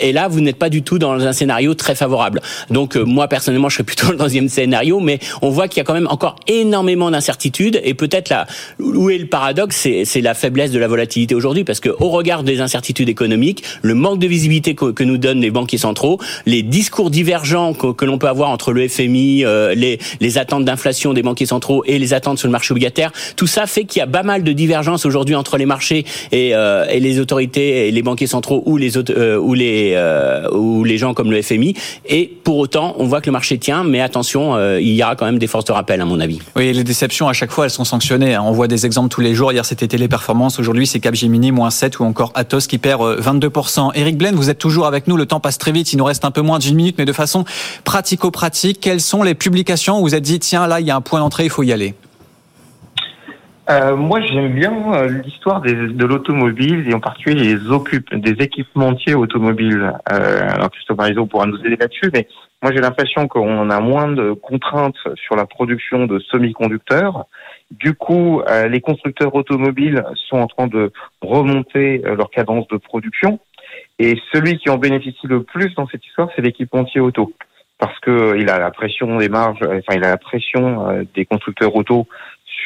et 0.00 0.12
là, 0.12 0.28
vous 0.28 0.40
n'êtes 0.40 0.56
pas 0.56 0.70
du 0.70 0.82
tout 0.82 0.98
dans 0.98 1.12
un 1.12 1.32
scénario 1.32 1.74
très 1.74 1.94
favorable. 1.94 2.40
Donc 2.70 2.96
moi 2.96 3.28
personnellement, 3.28 3.68
je 3.68 3.76
serais 3.76 3.84
plutôt 3.84 4.06
dans 4.06 4.12
le 4.12 4.18
deuxième 4.18 4.48
scénario, 4.48 5.00
mais 5.00 5.18
on 5.42 5.50
voit 5.50 5.68
qu'il 5.68 5.78
y 5.78 5.80
a 5.80 5.84
quand 5.84 5.94
même 5.94 6.08
encore 6.08 6.36
énormément 6.46 7.10
d'incertitudes 7.10 7.80
et 7.82 7.94
peut-être 7.94 8.28
là 8.28 8.46
où 8.78 9.10
est 9.10 9.18
le 9.18 9.26
paradoxe, 9.32 9.88
c'est 10.04 10.20
la 10.20 10.34
faiblesse 10.34 10.72
de 10.72 10.78
la 10.78 10.86
volatilité 10.86 11.34
aujourd'hui 11.34 11.64
parce 11.64 11.80
que 11.80 11.88
au 11.88 12.10
regard 12.10 12.42
des 12.42 12.60
incertitudes 12.60 13.08
économiques, 13.08 13.64
le 13.80 13.94
manque 13.94 14.18
de 14.18 14.26
visibilité 14.26 14.74
que, 14.74 15.02
nous 15.02 15.16
donnent 15.16 15.40
les 15.40 15.50
banquiers 15.50 15.78
centraux, 15.78 16.20
les 16.44 16.62
discours 16.62 17.10
divergents 17.10 17.72
que, 17.72 18.04
l'on 18.04 18.18
peut 18.18 18.28
avoir 18.28 18.50
entre 18.50 18.72
le 18.72 18.86
FMI, 18.86 19.46
euh, 19.46 19.74
les, 19.74 20.38
attentes 20.38 20.66
d'inflation 20.66 21.14
des 21.14 21.22
banquiers 21.22 21.46
centraux 21.46 21.82
et 21.86 21.98
les 21.98 22.12
attentes 22.12 22.38
sur 22.38 22.46
le 22.46 22.52
marché 22.52 22.72
obligataire, 22.72 23.10
tout 23.34 23.46
ça 23.46 23.66
fait 23.66 23.84
qu'il 23.84 24.00
y 24.00 24.02
a 24.02 24.06
pas 24.06 24.22
mal 24.22 24.42
de 24.42 24.52
divergences 24.52 25.06
aujourd'hui 25.06 25.34
entre 25.34 25.56
les 25.56 25.64
marchés 25.64 26.04
et, 26.30 26.50
euh, 26.54 26.84
les 26.84 27.18
autorités 27.18 27.88
et 27.88 27.90
les 27.90 28.02
banquiers 28.02 28.26
centraux 28.26 28.62
ou 28.66 28.76
les 28.76 28.98
euh, 28.98 29.38
ou 29.38 29.54
les 29.54 29.96
ou 30.52 30.84
les 30.84 30.98
gens 30.98 31.14
comme 31.14 31.30
le 31.30 31.40
FMI. 31.40 31.74
Et 32.06 32.30
pour 32.44 32.58
autant, 32.58 32.94
on 32.98 33.06
voit 33.06 33.22
que 33.22 33.26
le 33.26 33.32
marché 33.32 33.56
tient, 33.56 33.82
mais 33.82 34.02
attention, 34.02 34.58
il 34.76 34.92
y 34.92 35.02
aura 35.02 35.16
quand 35.16 35.24
même 35.24 35.38
des 35.38 35.46
forces 35.46 35.64
de 35.64 35.72
rappel 35.72 36.02
à 36.02 36.04
mon 36.04 36.20
avis. 36.20 36.40
Oui, 36.54 36.70
les 36.74 36.84
déceptions 36.84 37.28
à 37.28 37.32
chaque 37.32 37.50
fois, 37.50 37.64
elles 37.64 37.70
sont 37.70 37.84
sanctionnées. 37.84 38.34
Hein. 38.34 38.42
On 38.44 38.52
voit 38.52 38.68
des 38.68 38.84
exemples 38.84 39.08
tous 39.08 39.21
les 39.22 39.34
jours. 39.34 39.52
Hier, 39.52 39.64
c'était 39.64 39.88
Téléperformance. 39.88 40.58
Aujourd'hui, 40.58 40.86
c'est 40.86 41.00
Capgemini, 41.00 41.52
moins 41.52 41.70
7 41.70 42.00
ou 42.00 42.04
encore 42.04 42.32
Atos 42.34 42.66
qui 42.66 42.78
perd 42.78 43.00
22%. 43.00 43.88
Euh, 43.88 43.90
Eric 43.94 44.18
Blaine, 44.18 44.34
vous 44.34 44.50
êtes 44.50 44.58
toujours 44.58 44.86
avec 44.86 45.06
nous. 45.06 45.16
Le 45.16 45.26
temps 45.26 45.40
passe 45.40 45.58
très 45.58 45.72
vite. 45.72 45.92
Il 45.92 45.96
nous 45.96 46.04
reste 46.04 46.24
un 46.24 46.30
peu 46.30 46.42
moins 46.42 46.58
d'une 46.58 46.74
minute, 46.74 46.96
mais 46.98 47.04
de 47.04 47.12
façon 47.12 47.44
pratico-pratique, 47.84 48.80
quelles 48.80 49.00
sont 49.00 49.22
les 49.22 49.34
publications 49.34 50.00
où 50.00 50.02
vous 50.02 50.14
êtes 50.14 50.22
dit, 50.22 50.38
tiens, 50.38 50.66
là, 50.66 50.80
il 50.80 50.86
y 50.86 50.90
a 50.90 50.96
un 50.96 51.00
point 51.00 51.20
d'entrée, 51.20 51.44
il 51.44 51.50
faut 51.50 51.62
y 51.62 51.72
aller? 51.72 51.94
Euh, 53.70 53.96
moi, 53.96 54.20
j'aime 54.20 54.52
bien 54.52 54.74
euh, 54.94 55.22
l'histoire 55.24 55.60
de 55.60 56.04
l'automobile 56.04 56.88
et 56.88 56.94
en 56.94 57.00
particulier 57.00 57.54
les 57.54 57.70
occupes, 57.70 58.14
des 58.14 58.42
équipementiers 58.44 59.14
automobiles. 59.14 59.92
Alors 60.06 60.70
Christophe 60.70 60.98
Marizo 60.98 61.26
pourra 61.26 61.46
nous 61.46 61.58
aider 61.60 61.76
là-dessus, 61.76 62.10
mais 62.12 62.26
moi 62.60 62.72
j'ai 62.72 62.80
l'impression 62.80 63.28
qu'on 63.28 63.70
a 63.70 63.80
moins 63.80 64.08
de 64.08 64.32
contraintes 64.32 64.96
sur 65.14 65.36
la 65.36 65.46
production 65.46 66.06
de 66.06 66.18
semi-conducteurs. 66.18 67.26
Du 67.72 67.94
coup, 67.94 68.42
euh, 68.42 68.68
les 68.68 68.80
constructeurs 68.80 69.34
automobiles 69.34 70.04
sont 70.28 70.38
en 70.38 70.46
train 70.46 70.66
de 70.66 70.92
remonter 71.20 71.98
leur 71.98 72.30
cadence 72.30 72.68
de 72.68 72.76
production. 72.76 73.40
Et 73.98 74.16
celui 74.32 74.58
qui 74.58 74.70
en 74.70 74.78
bénéficie 74.78 75.26
le 75.26 75.42
plus 75.42 75.74
dans 75.74 75.86
cette 75.88 76.04
histoire, 76.04 76.28
c'est 76.34 76.42
l'équipementier 76.42 77.00
auto 77.00 77.32
parce 77.78 77.98
que 77.98 78.38
il 78.38 78.48
a 78.48 78.60
la 78.60 78.70
pression 78.70 79.16
des 79.16 79.28
marges, 79.28 79.58
enfin 79.62 79.96
il 79.96 80.04
a 80.04 80.10
la 80.10 80.16
pression 80.16 81.04
des 81.16 81.24
constructeurs 81.24 81.74
auto 81.74 82.06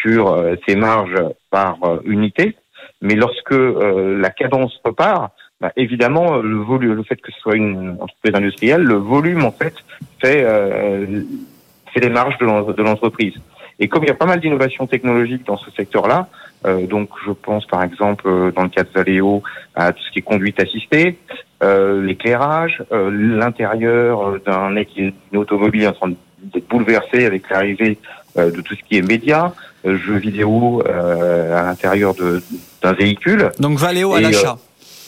sur 0.07 0.29
euh, 0.29 0.57
ces 0.67 0.77
marges 0.77 1.23
par 1.51 1.79
euh, 1.85 2.01
unité. 2.05 2.57
Mais 3.03 3.15
lorsque 3.15 3.53
euh, 3.53 4.19
la 4.19 4.31
cadence 4.31 4.79
repart, 4.85 5.33
bah, 5.61 5.73
évidemment, 5.77 6.37
le 6.37 6.57
volume, 6.57 6.95
le 6.95 7.03
fait 7.03 7.17
que 7.17 7.33
ce 7.33 7.41
soit 7.41 7.57
une 7.57 7.97
entreprise 8.01 8.35
industrielle, 8.35 8.83
le 8.83 8.95
volume 8.95 9.45
en 9.45 9.53
fait 9.53 9.75
fait 10.21 10.43
euh, 10.45 11.23
c'est 11.93 12.01
les 12.01 12.11
marges 12.11 12.37
de 12.39 12.83
l'entreprise. 12.83 13.35
Et 13.79 13.89
comme 13.89 14.05
il 14.05 14.09
y 14.09 14.11
a 14.11 14.15
pas 14.15 14.27
mal 14.27 14.41
d'innovations 14.41 14.87
technologiques 14.87 15.47
dans 15.47 15.57
ce 15.57 15.71
secteur-là, 15.71 16.29
euh, 16.67 16.87
donc 16.87 17.11
je 17.27 17.33
pense 17.33 17.67
par 17.67 17.83
exemple 17.83 18.53
dans 18.55 18.63
le 18.63 18.69
cas 18.69 18.85
de 18.85 18.89
Valeo 18.95 19.43
à 19.75 19.93
tout 19.93 20.03
ce 20.03 20.11
qui 20.11 20.21
est 20.21 20.23
conduite 20.23 20.59
assistée, 20.61 21.19
euh, 21.63 22.03
l'éclairage, 22.03 22.83
l'intérieur 22.91 24.41
d'un 24.45 24.73
d'une 24.73 25.13
automobile 25.35 25.89
en 25.89 25.93
train 25.93 26.11
d'être 26.43 26.69
bouleversé 26.69 27.27
avec 27.27 27.49
l'arrivée 27.51 27.99
de 28.37 28.61
tout 28.61 28.75
ce 28.75 28.83
qui 28.87 28.99
est 28.99 29.03
médias, 29.03 29.53
euh, 29.87 29.99
jeux 29.99 30.17
vidéo 30.17 30.83
euh, 30.89 31.57
à 31.57 31.63
l'intérieur 31.63 32.15
d'un 32.83 32.93
véhicule. 32.93 33.51
Donc 33.61 33.79
Valeo 33.79 34.15
à 34.15 34.21
l'achat. 34.21 34.59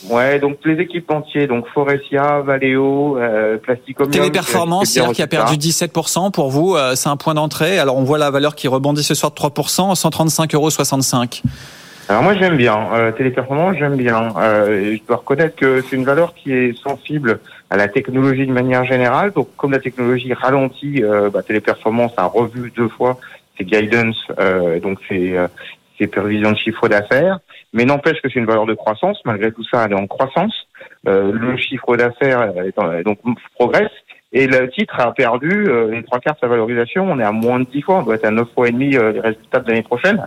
Euh, 0.05 0.15
ouais, 0.15 0.39
donc 0.39 0.59
les 0.65 0.81
équipementiers, 0.81 1.47
donc 1.47 1.67
Forestia, 1.69 2.41
Valeo, 2.41 3.19
euh, 3.19 3.57
Plasticomium. 3.59 4.13
Téléperformance 4.13 4.95
hier 4.95 5.11
qui 5.13 5.23
a 5.23 5.27
perdu 5.27 5.55
17% 5.57 6.31
pour 6.31 6.51
vous, 6.51 6.77
c'est 6.95 7.09
un 7.09 7.17
point 7.17 7.35
d'entrée. 7.35 7.79
Alors 7.79 7.97
on 7.97 8.05
voit 8.05 8.19
la 8.19 8.31
valeur 8.31 8.55
qui 8.55 8.69
rebondit 8.69 9.03
ce 9.03 9.15
soir 9.15 9.33
de 9.33 9.37
3%, 9.37 9.95
135,65 9.95 10.55
euros. 10.55 10.71
Alors 12.11 12.23
moi 12.23 12.33
j'aime 12.35 12.57
bien 12.57 12.89
euh, 12.95 13.13
Téléperformance, 13.13 13.77
j'aime 13.79 13.97
bien. 13.97 14.33
Euh, 14.39 14.97
je 14.97 15.07
dois 15.07 15.19
reconnaître 15.19 15.57
que 15.57 15.83
c'est 15.83 15.95
une 15.95 16.05
valeur 16.05 16.33
qui 16.33 16.53
est 16.53 16.73
sensible 16.83 17.41
à 17.69 17.77
la 17.77 17.87
technologie 17.87 18.47
de 18.47 18.53
manière 18.53 18.85
générale. 18.85 19.33
Donc 19.33 19.49
comme 19.59 19.73
la 19.73 19.79
technologie 19.79 20.33
ralentit, 20.33 21.05
euh, 21.05 21.29
bah, 21.29 21.43
Téléperformance 21.43 22.13
a 22.17 22.25
revu 22.25 22.73
deux 22.75 22.89
fois 22.89 23.19
c'est 23.59 23.65
guidance, 23.65 24.17
euh, 24.39 24.79
donc 24.81 24.99
c'est 25.09 25.35
euh, 26.01 26.05
c'est 26.05 26.07
prévisions 26.09 26.53
de 26.53 26.57
chiffre 26.57 26.89
d'affaires, 26.89 27.39
mais 27.73 27.85
n'empêche 27.85 28.21
que 28.23 28.29
c'est 28.29 28.39
une 28.39 28.47
valeur 28.47 28.67
de 28.67 28.75
croissance. 28.75 29.19
Malgré 29.25 29.53
tout 29.53 29.65
ça, 29.65 29.85
elle 29.85 29.93
est 29.93 30.01
en 30.01 30.07
croissance. 30.07 30.55
Euh, 31.07 31.33
le 31.33 31.57
chiffre 31.57 31.97
d'affaires 31.97 32.53
donc 33.05 33.19
progresse. 33.55 33.91
Et 34.31 34.47
le 34.47 34.69
titre 34.69 35.01
a 35.01 35.13
perdu 35.15 35.67
les 35.91 36.03
trois 36.03 36.21
quarts 36.21 36.35
de 36.35 36.41
sa 36.41 36.49
valorisation. 36.49 37.11
On 37.11 37.19
est 37.19 37.25
à 37.25 37.33
moins 37.33 37.61
de 37.61 37.65
10 37.65 37.81
fois. 37.81 38.01
On 38.01 38.03
doit 38.03 38.17
être 38.17 38.27
à 38.27 38.31
9 38.31 38.47
fois 38.55 38.69
et 38.69 38.73
demi 38.73 38.91
les 38.91 39.21
résultats 39.21 39.61
de 39.61 39.69
l'année 39.69 39.83
prochaine. 39.83 40.27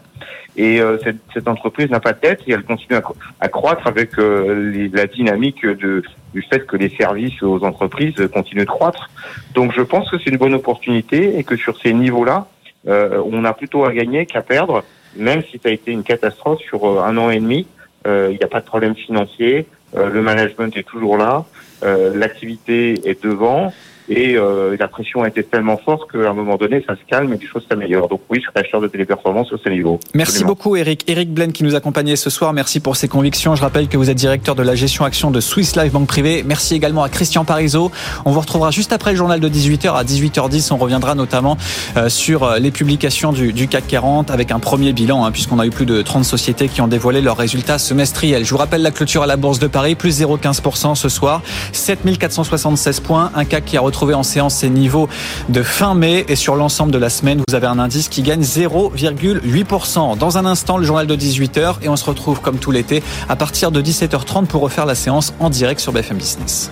Et 0.57 0.81
cette, 1.03 1.17
cette, 1.31 1.47
entreprise 1.47 1.91
n'a 1.91 1.99
pas 1.99 2.13
de 2.13 2.19
tête 2.19 2.41
et 2.47 2.53
elle 2.53 2.63
continue 2.63 2.99
à, 3.39 3.47
croître 3.47 3.85
avec 3.85 4.17
la 4.17 5.05
dynamique 5.05 5.63
de, 5.63 6.01
du 6.33 6.41
fait 6.41 6.65
que 6.65 6.77
les 6.77 6.89
services 6.89 7.43
aux 7.43 7.63
entreprises 7.63 8.15
continuent 8.33 8.61
de 8.61 8.65
croître. 8.65 9.11
Donc 9.53 9.71
je 9.71 9.81
pense 9.81 10.09
que 10.09 10.17
c'est 10.17 10.31
une 10.31 10.37
bonne 10.37 10.55
opportunité 10.55 11.37
et 11.37 11.43
que 11.43 11.55
sur 11.55 11.79
ces 11.79 11.93
niveaux-là, 11.93 12.47
euh, 12.87 13.21
on 13.25 13.45
a 13.45 13.53
plutôt 13.53 13.85
à 13.85 13.93
gagner 13.93 14.25
qu'à 14.25 14.41
perdre, 14.41 14.83
même 15.15 15.43
si 15.43 15.59
ça 15.61 15.69
a 15.69 15.71
été 15.71 15.91
une 15.91 16.03
catastrophe 16.03 16.59
sur 16.61 16.85
euh, 16.85 17.03
un 17.03 17.17
an 17.17 17.29
et 17.29 17.39
demi. 17.39 17.67
Euh, 18.07 18.29
il 18.31 18.37
n'y 18.37 18.43
a 18.43 18.47
pas 18.47 18.61
de 18.61 18.65
problème 18.65 18.95
financier, 18.95 19.67
le 19.93 20.21
management 20.21 20.75
est 20.77 20.87
toujours 20.87 21.17
là, 21.17 21.43
l'activité 21.83 23.07
est 23.07 23.21
devant 23.21 23.73
et 24.11 24.35
euh, 24.35 24.75
la 24.77 24.89
pression 24.89 25.23
a 25.23 25.29
été 25.29 25.41
tellement 25.41 25.77
forte 25.77 26.11
qu'à 26.11 26.29
un 26.29 26.33
moment 26.33 26.57
donné, 26.57 26.83
ça 26.85 26.95
se 26.95 27.01
calme 27.07 27.31
et 27.33 27.37
les 27.37 27.47
choses 27.47 27.65
s'améliorent. 27.69 28.09
Donc 28.09 28.19
oui, 28.29 28.39
je 28.39 28.41
suis 28.41 28.51
acheteur 28.55 28.81
de 28.81 28.87
téléperformance 28.87 29.53
au 29.53 29.57
ce 29.57 29.69
niveau. 29.69 30.01
Merci 30.13 30.43
beaucoup 30.43 30.75
Eric. 30.75 31.05
Eric 31.07 31.33
Blaine 31.33 31.53
qui 31.53 31.63
nous 31.63 31.75
accompagnait 31.75 32.17
ce 32.17 32.29
soir. 32.29 32.51
Merci 32.51 32.81
pour 32.81 32.97
ses 32.97 33.07
convictions. 33.07 33.55
Je 33.55 33.61
rappelle 33.61 33.87
que 33.87 33.95
vous 33.95 34.09
êtes 34.09 34.17
directeur 34.17 34.55
de 34.55 34.63
la 34.63 34.75
gestion 34.75 35.05
action 35.05 35.31
de 35.31 35.39
Swiss 35.39 35.77
Life 35.77 35.93
Banque 35.93 36.07
Privée. 36.07 36.43
Merci 36.45 36.75
également 36.75 37.03
à 37.03 37.09
Christian 37.09 37.45
Parizeau. 37.45 37.89
On 38.25 38.31
vous 38.31 38.41
retrouvera 38.41 38.69
juste 38.69 38.91
après 38.91 39.11
le 39.11 39.17
journal 39.17 39.39
de 39.39 39.47
18h 39.47 39.93
à 39.93 40.03
18h10. 40.03 40.73
On 40.73 40.77
reviendra 40.77 41.15
notamment 41.15 41.55
euh, 41.95 42.09
sur 42.09 42.43
euh, 42.43 42.59
les 42.59 42.71
publications 42.71 43.31
du, 43.31 43.67
CAC 43.69 43.87
40 43.87 44.29
avec 44.29 44.51
un 44.51 44.59
premier 44.59 44.91
bilan 44.91 45.23
hein, 45.23 45.31
puisqu'on 45.31 45.59
a 45.59 45.65
eu 45.65 45.69
plus 45.69 45.85
de 45.85 46.01
30 46.01 46.25
sociétés 46.25 46.67
qui 46.67 46.81
ont 46.81 46.89
dévoilé 46.89 47.21
leurs 47.21 47.37
résultats 47.37 47.79
semestriels. 47.79 48.43
Je 48.43 48.51
vous 48.51 48.57
rappelle 48.57 48.81
la 48.81 48.91
clôture 48.91 49.23
à 49.23 49.27
la 49.27 49.37
Bourse 49.37 49.59
de 49.59 49.67
Paris, 49.67 49.95
plus 49.95 50.21
0,15% 50.21 50.95
ce 50.95 51.07
soir. 51.07 51.41
7476 51.71 52.99
points. 52.99 53.31
Un 53.35 53.45
CAC 53.45 53.63
qui 53.63 53.77
a 53.77 53.81
retrouvé 53.81 54.00
retrouver 54.01 54.15
en 54.15 54.23
séance 54.23 54.55
ces 54.55 54.69
niveaux 54.71 55.07
de 55.49 55.61
fin 55.61 55.93
mai 55.93 56.25
et 56.27 56.35
sur 56.35 56.55
l'ensemble 56.55 56.91
de 56.91 56.97
la 56.97 57.11
semaine, 57.11 57.39
vous 57.47 57.53
avez 57.53 57.67
un 57.67 57.77
indice 57.77 58.09
qui 58.09 58.23
gagne 58.23 58.41
0,8%. 58.41 60.17
Dans 60.17 60.39
un 60.39 60.45
instant, 60.45 60.77
le 60.77 60.85
journal 60.85 61.05
de 61.05 61.15
18h 61.15 61.75
et 61.83 61.89
on 61.89 61.95
se 61.95 62.05
retrouve 62.05 62.41
comme 62.41 62.57
tout 62.57 62.71
l'été 62.71 63.03
à 63.29 63.35
partir 63.35 63.71
de 63.71 63.79
17h30 63.79 64.47
pour 64.47 64.63
refaire 64.63 64.87
la 64.87 64.95
séance 64.95 65.35
en 65.39 65.51
direct 65.51 65.79
sur 65.79 65.91
BFM 65.91 66.17
Business. 66.17 66.71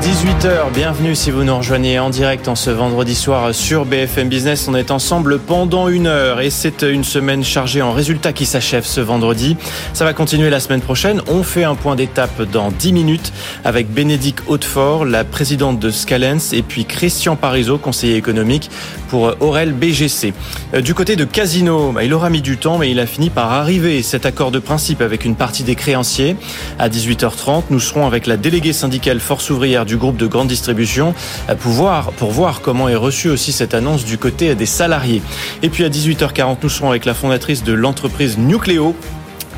18h, 0.00 0.72
bienvenue 0.72 1.16
si 1.16 1.32
vous 1.32 1.42
nous 1.42 1.56
rejoignez 1.56 1.98
en 1.98 2.08
direct 2.08 2.46
en 2.46 2.54
ce 2.54 2.70
vendredi 2.70 3.16
soir 3.16 3.52
sur 3.52 3.84
BFM 3.84 4.28
Business. 4.28 4.68
On 4.68 4.76
est 4.76 4.92
ensemble 4.92 5.40
pendant 5.40 5.88
une 5.88 6.06
heure 6.06 6.40
et 6.40 6.50
c'est 6.50 6.82
une 6.82 7.02
semaine 7.02 7.42
chargée 7.42 7.82
en 7.82 7.92
résultats 7.92 8.32
qui 8.32 8.46
s'achève 8.46 8.84
ce 8.84 9.00
vendredi. 9.00 9.56
Ça 9.94 10.04
va 10.04 10.12
continuer 10.12 10.50
la 10.50 10.60
semaine 10.60 10.80
prochaine. 10.82 11.20
On 11.26 11.42
fait 11.42 11.64
un 11.64 11.74
point 11.74 11.96
d'étape 11.96 12.42
dans 12.42 12.70
10 12.70 12.92
minutes 12.92 13.32
avec 13.64 13.90
Bénédicte 13.92 14.44
Hautefort, 14.46 15.04
la 15.04 15.24
présidente 15.24 15.80
de 15.80 15.90
Scalens, 15.90 16.52
et 16.52 16.62
puis 16.62 16.84
Christian 16.84 17.34
Parizeau, 17.34 17.76
conseiller 17.76 18.14
économique 18.14 18.70
pour 19.08 19.34
Aurel 19.40 19.72
BGC. 19.72 20.32
Euh, 20.74 20.80
Du 20.80 20.94
côté 20.94 21.16
de 21.16 21.24
Casino, 21.24 21.90
bah, 21.92 22.04
il 22.04 22.14
aura 22.14 22.30
mis 22.30 22.42
du 22.42 22.56
temps, 22.56 22.78
mais 22.78 22.90
il 22.90 23.00
a 23.00 23.06
fini 23.06 23.30
par 23.30 23.52
arriver. 23.52 24.02
Cet 24.02 24.26
accord 24.26 24.52
de 24.52 24.60
principe 24.60 25.00
avec 25.00 25.24
une 25.24 25.34
partie 25.34 25.64
des 25.64 25.74
créanciers. 25.74 26.36
À 26.78 26.88
18h30, 26.88 27.64
nous 27.70 27.80
serons 27.80 28.06
avec 28.06 28.26
la 28.26 28.36
déléguée 28.36 28.72
syndicale 28.72 29.18
Force 29.18 29.50
ouvrière 29.50 29.86
du 29.88 29.96
groupe 29.96 30.16
de 30.16 30.28
grande 30.28 30.46
distribution 30.46 31.14
à 31.48 31.56
pouvoir, 31.56 32.12
pour 32.12 32.30
voir 32.30 32.60
comment 32.60 32.88
est 32.88 32.94
reçue 32.94 33.28
aussi 33.28 33.50
cette 33.50 33.74
annonce 33.74 34.04
du 34.04 34.18
côté 34.18 34.54
des 34.54 34.66
salariés. 34.66 35.22
Et 35.62 35.68
puis 35.68 35.84
à 35.84 35.88
18h40, 35.88 36.58
nous 36.62 36.68
serons 36.68 36.90
avec 36.90 37.04
la 37.04 37.14
fondatrice 37.14 37.64
de 37.64 37.72
l'entreprise 37.72 38.38
Nucléo 38.38 38.94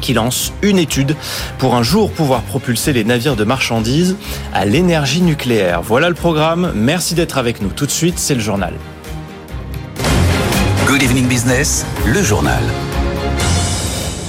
qui 0.00 0.14
lance 0.14 0.52
une 0.62 0.78
étude 0.78 1.14
pour 1.58 1.74
un 1.74 1.82
jour 1.82 2.10
pouvoir 2.10 2.40
propulser 2.40 2.94
les 2.94 3.04
navires 3.04 3.36
de 3.36 3.44
marchandises 3.44 4.16
à 4.54 4.64
l'énergie 4.64 5.20
nucléaire. 5.20 5.82
Voilà 5.82 6.08
le 6.08 6.14
programme. 6.14 6.72
Merci 6.74 7.14
d'être 7.14 7.36
avec 7.36 7.60
nous. 7.60 7.68
Tout 7.68 7.84
de 7.84 7.90
suite, 7.90 8.18
c'est 8.18 8.34
le 8.34 8.40
journal. 8.40 8.74
Good 10.86 11.02
Evening 11.02 11.28
Business, 11.28 11.84
le 12.06 12.22
journal. 12.22 12.62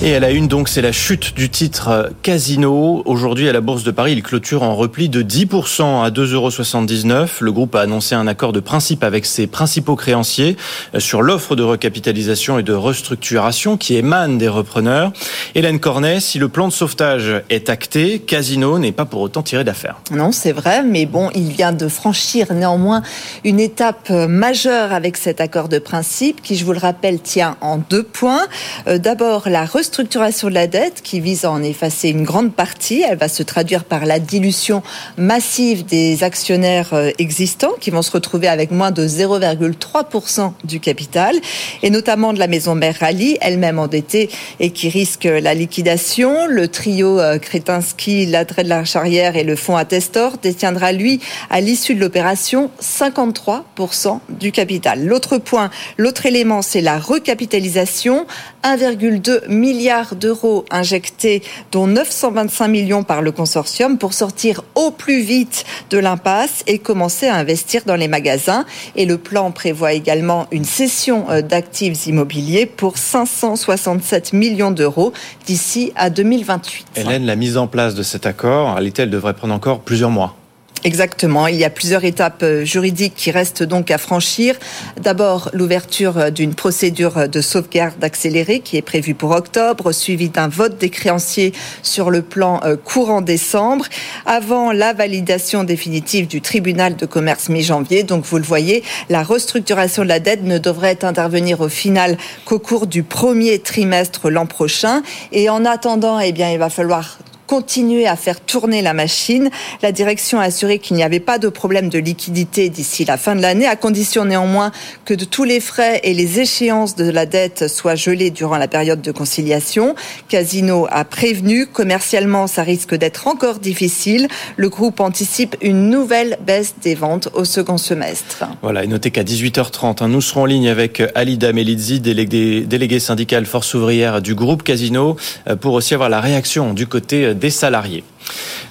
Et 0.03 0.15
à 0.15 0.19
la 0.19 0.31
une, 0.31 0.47
donc, 0.47 0.67
c'est 0.67 0.81
la 0.81 0.91
chute 0.91 1.35
du 1.35 1.51
titre 1.51 1.89
euh, 1.89 2.09
Casino. 2.23 3.03
Aujourd'hui, 3.05 3.47
à 3.47 3.53
la 3.53 3.61
Bourse 3.61 3.83
de 3.83 3.91
Paris, 3.91 4.13
il 4.13 4.23
clôture 4.23 4.63
en 4.63 4.75
repli 4.75 5.09
de 5.09 5.21
10% 5.21 6.03
à 6.03 6.09
2,79€. 6.09 7.27
Le 7.41 7.51
groupe 7.51 7.75
a 7.75 7.81
annoncé 7.81 8.15
un 8.15 8.25
accord 8.25 8.51
de 8.51 8.59
principe 8.59 9.03
avec 9.03 9.27
ses 9.27 9.45
principaux 9.45 9.95
créanciers 9.95 10.57
euh, 10.95 10.99
sur 10.99 11.21
l'offre 11.21 11.55
de 11.55 11.61
recapitalisation 11.61 12.57
et 12.57 12.63
de 12.63 12.73
restructuration 12.73 13.77
qui 13.77 13.95
émane 13.95 14.39
des 14.39 14.47
repreneurs. 14.47 15.13
Hélène 15.53 15.79
Cornet, 15.79 16.19
si 16.19 16.39
le 16.39 16.49
plan 16.49 16.67
de 16.67 16.73
sauvetage 16.73 17.43
est 17.51 17.69
acté, 17.69 18.17
Casino 18.17 18.79
n'est 18.79 18.93
pas 18.93 19.05
pour 19.05 19.21
autant 19.21 19.43
tiré 19.43 19.63
d'affaire. 19.63 19.97
Non, 20.09 20.31
c'est 20.31 20.51
vrai, 20.51 20.81
mais 20.81 21.05
bon, 21.05 21.29
il 21.35 21.49
vient 21.51 21.73
de 21.73 21.87
franchir 21.87 22.51
néanmoins 22.53 23.03
une 23.43 23.59
étape 23.59 24.07
euh, 24.09 24.27
majeure 24.27 24.93
avec 24.93 25.15
cet 25.15 25.39
accord 25.39 25.69
de 25.69 25.77
principe 25.77 26.41
qui, 26.41 26.55
je 26.55 26.65
vous 26.65 26.73
le 26.73 26.79
rappelle, 26.79 27.21
tient 27.21 27.55
en 27.61 27.77
deux 27.77 28.01
points. 28.01 28.47
D'abord, 28.87 29.47
la 29.47 29.65
restructuration 29.65 29.90
de 29.99 30.53
la 30.53 30.67
dette 30.67 31.01
qui 31.03 31.19
vise 31.19 31.43
à 31.43 31.51
en 31.51 31.61
effacer 31.61 32.09
une 32.09 32.23
grande 32.23 32.53
partie. 32.53 33.03
Elle 33.07 33.17
va 33.17 33.27
se 33.27 33.43
traduire 33.43 33.83
par 33.83 34.05
la 34.05 34.19
dilution 34.19 34.83
massive 35.17 35.85
des 35.85 36.23
actionnaires 36.23 36.93
euh, 36.93 37.11
existants 37.19 37.73
qui 37.79 37.91
vont 37.91 38.01
se 38.01 38.11
retrouver 38.11 38.47
avec 38.47 38.71
moins 38.71 38.91
de 38.91 39.05
0,3% 39.05 40.53
du 40.63 40.79
capital 40.79 41.35
et 41.83 41.89
notamment 41.89 42.31
de 42.31 42.39
la 42.39 42.47
maison 42.47 42.73
mère 42.73 42.95
Rally, 42.99 43.37
elle-même 43.41 43.79
endettée 43.79 44.29
et 44.59 44.71
qui 44.71 44.87
risque 44.87 45.25
la 45.25 45.53
liquidation. 45.53 46.47
Le 46.47 46.69
trio 46.69 47.19
euh, 47.19 47.37
Kretinsky, 47.37 48.25
l'attrait 48.25 48.63
de 48.63 48.69
la 48.69 48.85
charrière 48.85 49.35
et 49.35 49.43
le 49.43 49.57
fonds 49.57 49.75
Attestor 49.75 50.37
détiendra 50.37 50.93
lui 50.93 51.19
à 51.49 51.59
l'issue 51.59 51.95
de 51.95 51.99
l'opération 51.99 52.71
53% 52.81 54.19
du 54.29 54.51
capital. 54.51 55.05
L'autre 55.05 55.37
point, 55.37 55.69
l'autre 55.97 56.25
élément, 56.25 56.61
c'est 56.61 56.81
la 56.81 56.97
recapitalisation. 56.97 58.25
1,2 58.63 59.47
milliard 59.47 60.15
d'euros 60.15 60.65
injectés, 60.71 61.43
dont 61.71 61.87
925 61.87 62.67
millions 62.67 63.03
par 63.03 63.21
le 63.21 63.31
consortium 63.31 63.97
pour 63.97 64.13
sortir 64.13 64.63
au 64.75 64.91
plus 64.91 65.21
vite 65.21 65.65
de 65.89 65.97
l'impasse 65.97 66.63
et 66.67 66.79
commencer 66.79 67.27
à 67.27 67.35
investir 67.35 67.83
dans 67.85 67.95
les 67.95 68.07
magasins. 68.07 68.65
Et 68.95 69.05
le 69.05 69.17
plan 69.17 69.51
prévoit 69.51 69.93
également 69.93 70.47
une 70.51 70.65
cession 70.65 71.29
euh, 71.29 71.41
d'actifs 71.41 72.07
immobiliers 72.07 72.65
pour 72.65 72.97
567 72.97 74.33
millions 74.33 74.71
d'euros 74.71 75.13
d'ici 75.45 75.91
à 75.95 76.09
2028. 76.09 76.87
Hélène, 76.95 77.25
la 77.25 77.35
mise 77.35 77.57
en 77.57 77.67
place 77.67 77.95
de 77.95 78.03
cet 78.03 78.25
accord, 78.25 78.73
réalité, 78.73 79.03
elle 79.03 79.09
devrait 79.09 79.33
prendre 79.33 79.53
encore 79.53 79.79
plusieurs 79.79 80.09
mois. 80.09 80.35
Exactement. 80.83 81.45
Il 81.45 81.57
y 81.57 81.63
a 81.63 81.69
plusieurs 81.69 82.03
étapes 82.03 82.41
euh, 82.41 82.65
juridiques 82.65 83.13
qui 83.15 83.29
restent 83.29 83.61
donc 83.61 83.91
à 83.91 83.99
franchir. 83.99 84.55
D'abord, 84.99 85.51
l'ouverture 85.53 86.17
euh, 86.17 86.29
d'une 86.31 86.55
procédure 86.55 87.29
de 87.29 87.41
sauvegarde 87.41 88.03
accélérée 88.03 88.61
qui 88.61 88.77
est 88.77 88.81
prévue 88.81 89.13
pour 89.13 89.29
octobre, 89.29 89.91
suivie 89.91 90.29
d'un 90.29 90.47
vote 90.47 90.79
des 90.79 90.89
créanciers 90.89 91.53
sur 91.83 92.09
le 92.09 92.23
plan 92.23 92.61
euh, 92.63 92.77
courant 92.77 93.21
décembre, 93.21 93.85
avant 94.25 94.71
la 94.71 94.93
validation 94.93 95.63
définitive 95.63 96.27
du 96.27 96.41
tribunal 96.41 96.95
de 96.95 97.05
commerce 97.05 97.49
mi-janvier. 97.49 98.01
Donc, 98.01 98.25
vous 98.25 98.37
le 98.37 98.43
voyez, 98.43 98.83
la 99.09 99.21
restructuration 99.21 100.01
de 100.01 100.07
la 100.07 100.19
dette 100.19 100.43
ne 100.43 100.57
devrait 100.57 101.05
intervenir 101.05 101.61
au 101.61 101.69
final 101.69 102.17
qu'au 102.43 102.57
cours 102.57 102.87
du 102.87 103.03
premier 103.03 103.59
trimestre 103.59 104.31
l'an 104.31 104.47
prochain. 104.47 105.03
Et 105.31 105.47
en 105.47 105.63
attendant, 105.63 106.19
eh 106.19 106.31
bien, 106.31 106.51
il 106.51 106.57
va 106.57 106.71
falloir 106.71 107.19
continuer 107.51 108.07
à 108.07 108.15
faire 108.15 108.39
tourner 108.39 108.81
la 108.81 108.93
machine. 108.93 109.49
La 109.81 109.91
direction 109.91 110.39
a 110.39 110.43
assuré 110.43 110.79
qu'il 110.79 110.95
n'y 110.95 111.03
avait 111.03 111.19
pas 111.19 111.37
de 111.37 111.49
problème 111.49 111.89
de 111.89 111.99
liquidité 111.99 112.69
d'ici 112.69 113.03
la 113.03 113.17
fin 113.17 113.35
de 113.35 113.41
l'année, 113.41 113.67
à 113.67 113.75
condition 113.75 114.23
néanmoins 114.23 114.71
que 115.03 115.13
de 115.13 115.25
tous 115.25 115.43
les 115.43 115.59
frais 115.59 115.99
et 116.05 116.13
les 116.13 116.39
échéances 116.39 116.95
de 116.95 117.11
la 117.11 117.25
dette 117.25 117.67
soient 117.67 117.95
gelés 117.95 118.31
durant 118.31 118.55
la 118.55 118.69
période 118.69 119.01
de 119.01 119.11
conciliation. 119.11 119.95
Casino 120.29 120.87
a 120.89 121.03
prévenu, 121.03 121.65
commercialement, 121.67 122.47
ça 122.47 122.63
risque 122.63 122.95
d'être 122.95 123.27
encore 123.27 123.59
difficile. 123.59 124.29
Le 124.55 124.69
groupe 124.69 125.01
anticipe 125.01 125.57
une 125.61 125.89
nouvelle 125.89 126.37
baisse 126.47 126.75
des 126.81 126.95
ventes 126.95 127.27
au 127.33 127.43
second 127.43 127.77
semestre. 127.77 128.45
Voilà, 128.61 128.85
et 128.85 128.87
notez 128.87 129.11
qu'à 129.11 129.23
18h30, 129.23 130.01
hein, 130.01 130.07
nous 130.07 130.21
serons 130.21 130.43
en 130.43 130.45
ligne 130.45 130.69
avec 130.69 131.03
Alida 131.15 131.51
Melizzi, 131.51 131.99
déléguée, 131.99 132.61
déléguée 132.61 133.01
syndicale 133.01 133.45
force 133.45 133.73
ouvrière 133.73 134.21
du 134.21 134.35
groupe 134.35 134.63
Casino, 134.63 135.17
euh, 135.49 135.57
pour 135.57 135.73
aussi 135.73 135.93
avoir 135.93 136.07
la 136.07 136.21
réaction 136.21 136.73
du 136.73 136.87
côté 136.87 137.35
des 137.41 137.49
salariés. 137.49 138.05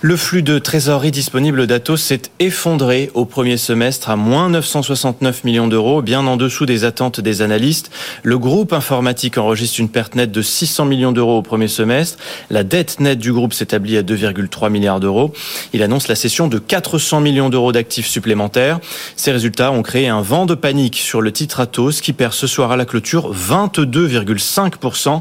Le 0.03 0.17
flux 0.17 0.43
de 0.43 0.59
trésorerie 0.59 1.11
disponible 1.11 1.67
d'Atos 1.67 2.01
s'est 2.01 2.23
effondré 2.39 3.11
au 3.13 3.27
premier 3.27 3.59
semestre 3.59 4.09
à 4.09 4.17
moins 4.17 4.49
969 4.49 5.45
millions 5.45 5.69
d'euros, 5.69 6.01
bien 6.01 6.27
en 6.27 6.39
dessous 6.39 6.65
des 6.65 6.85
attentes 6.85 7.21
des 7.21 7.43
analystes. 7.43 7.91
Le 8.23 8.39
groupe 8.39 8.73
informatique 8.73 9.37
enregistre 9.37 9.79
une 9.79 9.91
perte 9.91 10.15
nette 10.15 10.33
de 10.33 10.41
600 10.41 10.87
millions 10.87 11.13
d'euros 11.13 11.37
au 11.37 11.43
premier 11.43 11.69
semestre. 11.69 12.17
La 12.49 12.65
dette 12.65 12.99
nette 13.01 13.19
du 13.19 13.31
groupe 13.31 13.53
s'établit 13.53 13.99
à 13.99 14.03
2,3 14.03 14.71
milliards 14.71 15.01
d'euros. 15.01 15.35
Il 15.75 15.83
annonce 15.83 16.09
la 16.09 16.15
cession 16.15 16.49
de 16.49 16.59
400 16.59 17.21
millions 17.21 17.51
d'euros 17.51 17.73
d'actifs 17.73 18.07
supplémentaires. 18.07 18.81
Ces 19.17 19.33
résultats 19.33 19.71
ont 19.71 19.83
créé 19.83 20.09
un 20.09 20.23
vent 20.23 20.47
de 20.47 20.55
panique 20.55 20.97
sur 20.97 21.21
le 21.21 21.31
titre 21.31 21.61
Atos 21.61 22.01
qui 22.01 22.15
perd 22.15 22.33
ce 22.33 22.47
soir 22.47 22.73
à 22.73 22.79
la 22.79 22.87
clôture 22.87 23.35
22,5%. 23.35 25.21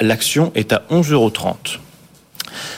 L'action 0.00 0.50
est 0.56 0.72
à 0.72 0.82
11,30 0.90 1.12
euros. 1.12 1.32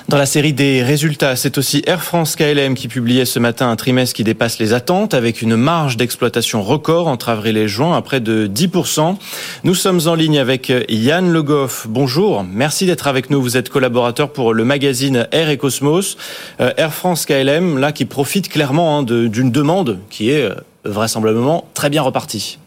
Dans 0.08 0.16
la 0.16 0.26
série 0.26 0.52
des 0.52 0.82
résultats, 0.82 1.36
c'est 1.36 1.58
aussi 1.58 1.82
Air 1.86 2.02
France 2.02 2.36
KLM 2.36 2.74
qui 2.74 2.88
publiait 2.88 3.24
ce 3.24 3.38
matin 3.38 3.70
un 3.70 3.76
trimestre 3.76 4.14
qui 4.14 4.24
dépasse 4.24 4.58
les 4.58 4.72
attentes 4.72 5.14
avec 5.14 5.42
une 5.42 5.56
marge 5.56 5.96
d'exploitation 5.96 6.62
record 6.62 7.08
entre 7.08 7.28
avril 7.28 7.56
et 7.56 7.68
juin 7.68 7.96
à 7.96 8.02
près 8.02 8.20
de 8.20 8.46
10%. 8.46 9.16
Nous 9.64 9.74
sommes 9.74 10.00
en 10.06 10.14
ligne 10.14 10.38
avec 10.38 10.72
Yann 10.88 11.32
Le 11.32 11.42
Goff. 11.42 11.86
Bonjour, 11.88 12.44
merci 12.44 12.86
d'être 12.86 13.06
avec 13.06 13.30
nous. 13.30 13.42
Vous 13.42 13.56
êtes 13.56 13.68
collaborateur 13.68 14.32
pour 14.32 14.54
le 14.54 14.64
magazine 14.64 15.26
Air 15.32 15.50
et 15.50 15.56
Cosmos. 15.56 16.16
Euh, 16.60 16.72
Air 16.76 16.94
France 16.94 17.26
KLM, 17.26 17.78
là, 17.78 17.92
qui 17.92 18.04
profite 18.04 18.48
clairement 18.48 18.98
hein, 18.98 19.02
d'une 19.02 19.50
demande 19.50 19.98
qui 20.10 20.30
est 20.30 20.42
euh, 20.42 20.54
vraisemblablement 20.84 21.68
très 21.74 21.90
bien 21.90 22.02
repartie. 22.02 22.59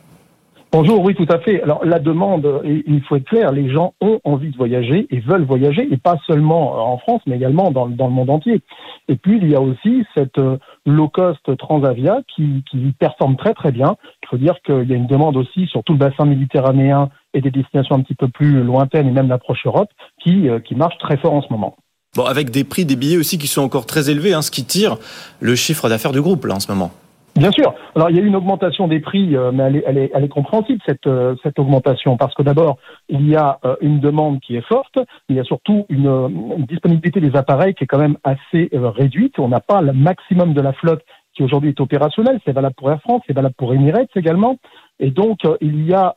Bonjour, 0.75 1.03
oui, 1.03 1.13
tout 1.13 1.27
à 1.29 1.37
fait. 1.37 1.61
Alors 1.61 1.85
la 1.85 1.99
demande, 1.99 2.63
il 2.65 2.99
faut 3.03 3.15
être 3.15 3.29
clair, 3.29 3.51
les 3.51 3.71
gens 3.71 3.93
ont 4.01 4.19
envie 4.23 4.49
de 4.49 4.57
voyager 4.57 5.05
et 5.11 5.19
veulent 5.19 5.45
voyager, 5.45 5.87
et 5.91 5.97
pas 5.97 6.17
seulement 6.25 6.91
en 6.91 6.97
France, 6.97 7.21
mais 7.27 7.35
également 7.35 7.69
dans, 7.69 7.87
dans 7.87 8.07
le 8.07 8.13
monde 8.13 8.31
entier. 8.31 8.59
Et 9.07 9.15
puis 9.15 9.37
il 9.39 9.51
y 9.51 9.53
a 9.53 9.61
aussi 9.61 10.03
cette 10.15 10.39
euh, 10.39 10.57
low 10.87 11.09
cost 11.09 11.55
Transavia 11.57 12.21
qui, 12.35 12.63
qui 12.71 12.91
performe 12.97 13.37
très 13.37 13.53
très 13.53 13.71
bien. 13.71 13.97
Il 14.23 14.29
faut 14.29 14.37
dire 14.37 14.55
qu'il 14.65 14.89
y 14.89 14.93
a 14.93 14.95
une 14.95 15.05
demande 15.05 15.37
aussi 15.37 15.67
sur 15.67 15.83
tout 15.83 15.93
le 15.93 15.99
bassin 15.99 16.25
méditerranéen 16.25 17.09
et 17.35 17.41
des 17.41 17.51
destinations 17.51 17.95
un 17.95 18.01
petit 18.01 18.15
peu 18.15 18.27
plus 18.27 18.63
lointaines 18.63 19.07
et 19.07 19.11
même 19.11 19.29
l'approche 19.29 19.63
Europe 19.67 19.89
qui, 20.23 20.47
qui 20.65 20.73
marchent 20.73 20.97
très 20.97 21.17
fort 21.17 21.33
en 21.33 21.43
ce 21.43 21.49
moment. 21.51 21.75
Bon, 22.15 22.25
avec 22.25 22.49
des 22.49 22.63
prix 22.63 22.85
des 22.85 22.95
billets 22.95 23.17
aussi 23.17 23.37
qui 23.37 23.47
sont 23.47 23.61
encore 23.61 23.85
très 23.85 24.09
élevés, 24.09 24.33
hein, 24.33 24.41
ce 24.41 24.49
qui 24.49 24.65
tire 24.65 24.97
le 25.39 25.55
chiffre 25.55 25.87
d'affaires 25.87 26.13
du 26.13 26.21
groupe 26.21 26.45
là 26.45 26.55
en 26.55 26.59
ce 26.59 26.71
moment. 26.71 26.91
Bien 27.35 27.51
sûr. 27.51 27.73
Alors 27.95 28.11
il 28.11 28.15
y 28.15 28.19
a 28.19 28.21
eu 28.21 28.27
une 28.27 28.35
augmentation 28.35 28.87
des 28.87 28.99
prix, 28.99 29.35
euh, 29.35 29.51
mais 29.51 29.63
elle 29.63 29.75
est, 29.77 29.83
elle 29.87 29.97
est, 29.97 30.11
elle 30.13 30.23
est 30.23 30.29
compréhensible 30.29 30.79
cette, 30.85 31.07
euh, 31.07 31.35
cette 31.41 31.57
augmentation 31.57 32.15
parce 32.15 32.35
que 32.35 32.43
d'abord 32.43 32.77
il 33.09 33.27
y 33.27 33.35
a 33.35 33.59
euh, 33.65 33.75
une 33.81 33.99
demande 33.99 34.39
qui 34.39 34.55
est 34.55 34.65
forte, 34.67 34.99
il 35.29 35.35
y 35.35 35.39
a 35.39 35.43
surtout 35.43 35.85
une, 35.89 36.63
disponibilité 36.67 37.19
des 37.19 37.35
appareils 37.35 37.73
qui 37.73 37.85
est 37.85 37.87
quand 37.87 37.97
même 37.97 38.17
assez 38.23 38.69
réduite. 38.71 39.39
On 39.39 39.47
n'a 39.47 39.61
pas 39.61 39.81
le 39.81 39.93
maximum 39.93 40.53
de 40.53 40.61
la 40.61 40.73
flotte 40.73 41.01
qui 41.35 41.41
aujourd'hui 41.41 41.71
est 41.71 41.79
opérationnelle. 41.81 42.39
C'est 42.45 42.53
valable 42.53 42.75
pour 42.75 42.91
Air 42.91 43.01
France, 43.01 43.23
c'est 43.25 43.33
valable 43.33 43.55
pour 43.57 43.73
Emirates 43.73 44.15
également. 44.15 44.57
Et 44.99 45.09
donc 45.09 45.39
il 45.59 45.85
y 45.85 45.93
a, 45.93 46.15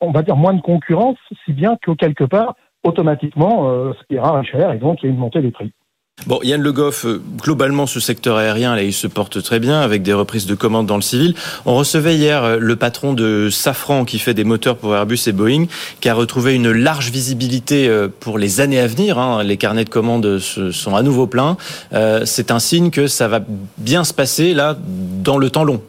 on 0.00 0.10
va 0.10 0.22
dire, 0.22 0.36
moins 0.36 0.54
de 0.54 0.62
concurrence, 0.62 1.18
si 1.44 1.52
bien 1.52 1.76
que 1.82 1.90
quelque 1.90 2.24
part 2.24 2.54
automatiquement 2.82 3.92
ce 3.92 4.06
qui 4.06 4.14
ira 4.14 4.42
cher 4.42 4.72
et 4.72 4.78
donc 4.78 5.02
il 5.02 5.06
y 5.06 5.08
a 5.08 5.12
une 5.12 5.18
montée 5.18 5.42
des 5.42 5.50
prix. 5.50 5.72
Bon, 6.24 6.40
Yann 6.42 6.60
Le 6.60 6.72
Goff, 6.72 7.04
euh, 7.04 7.22
globalement, 7.40 7.86
ce 7.86 8.00
secteur 8.00 8.36
aérien, 8.36 8.74
là, 8.74 8.82
il 8.82 8.92
se 8.92 9.06
porte 9.06 9.40
très 9.42 9.60
bien 9.60 9.80
avec 9.80 10.02
des 10.02 10.12
reprises 10.12 10.46
de 10.46 10.56
commandes 10.56 10.86
dans 10.86 10.96
le 10.96 11.02
civil. 11.02 11.36
On 11.66 11.76
recevait 11.76 12.16
hier 12.16 12.42
euh, 12.42 12.56
le 12.58 12.74
patron 12.74 13.12
de 13.12 13.48
Safran 13.48 14.04
qui 14.04 14.18
fait 14.18 14.34
des 14.34 14.42
moteurs 14.42 14.76
pour 14.76 14.96
Airbus 14.96 15.20
et 15.28 15.32
Boeing, 15.32 15.66
qui 16.00 16.08
a 16.08 16.14
retrouvé 16.14 16.54
une 16.54 16.72
large 16.72 17.12
visibilité 17.12 17.86
euh, 17.86 18.08
pour 18.08 18.38
les 18.38 18.60
années 18.60 18.80
à 18.80 18.88
venir. 18.88 19.18
Hein. 19.18 19.44
Les 19.44 19.56
carnets 19.56 19.84
de 19.84 19.90
commandes 19.90 20.40
sont 20.40 20.96
à 20.96 21.02
nouveau 21.02 21.28
pleins. 21.28 21.56
C'est 22.24 22.50
un 22.50 22.58
signe 22.58 22.90
que 22.90 23.06
ça 23.06 23.28
va 23.28 23.40
bien 23.78 24.02
se 24.02 24.12
passer 24.12 24.54
là 24.54 24.76
dans 25.22 25.38
le 25.38 25.50
temps 25.50 25.64
long. 25.64 25.80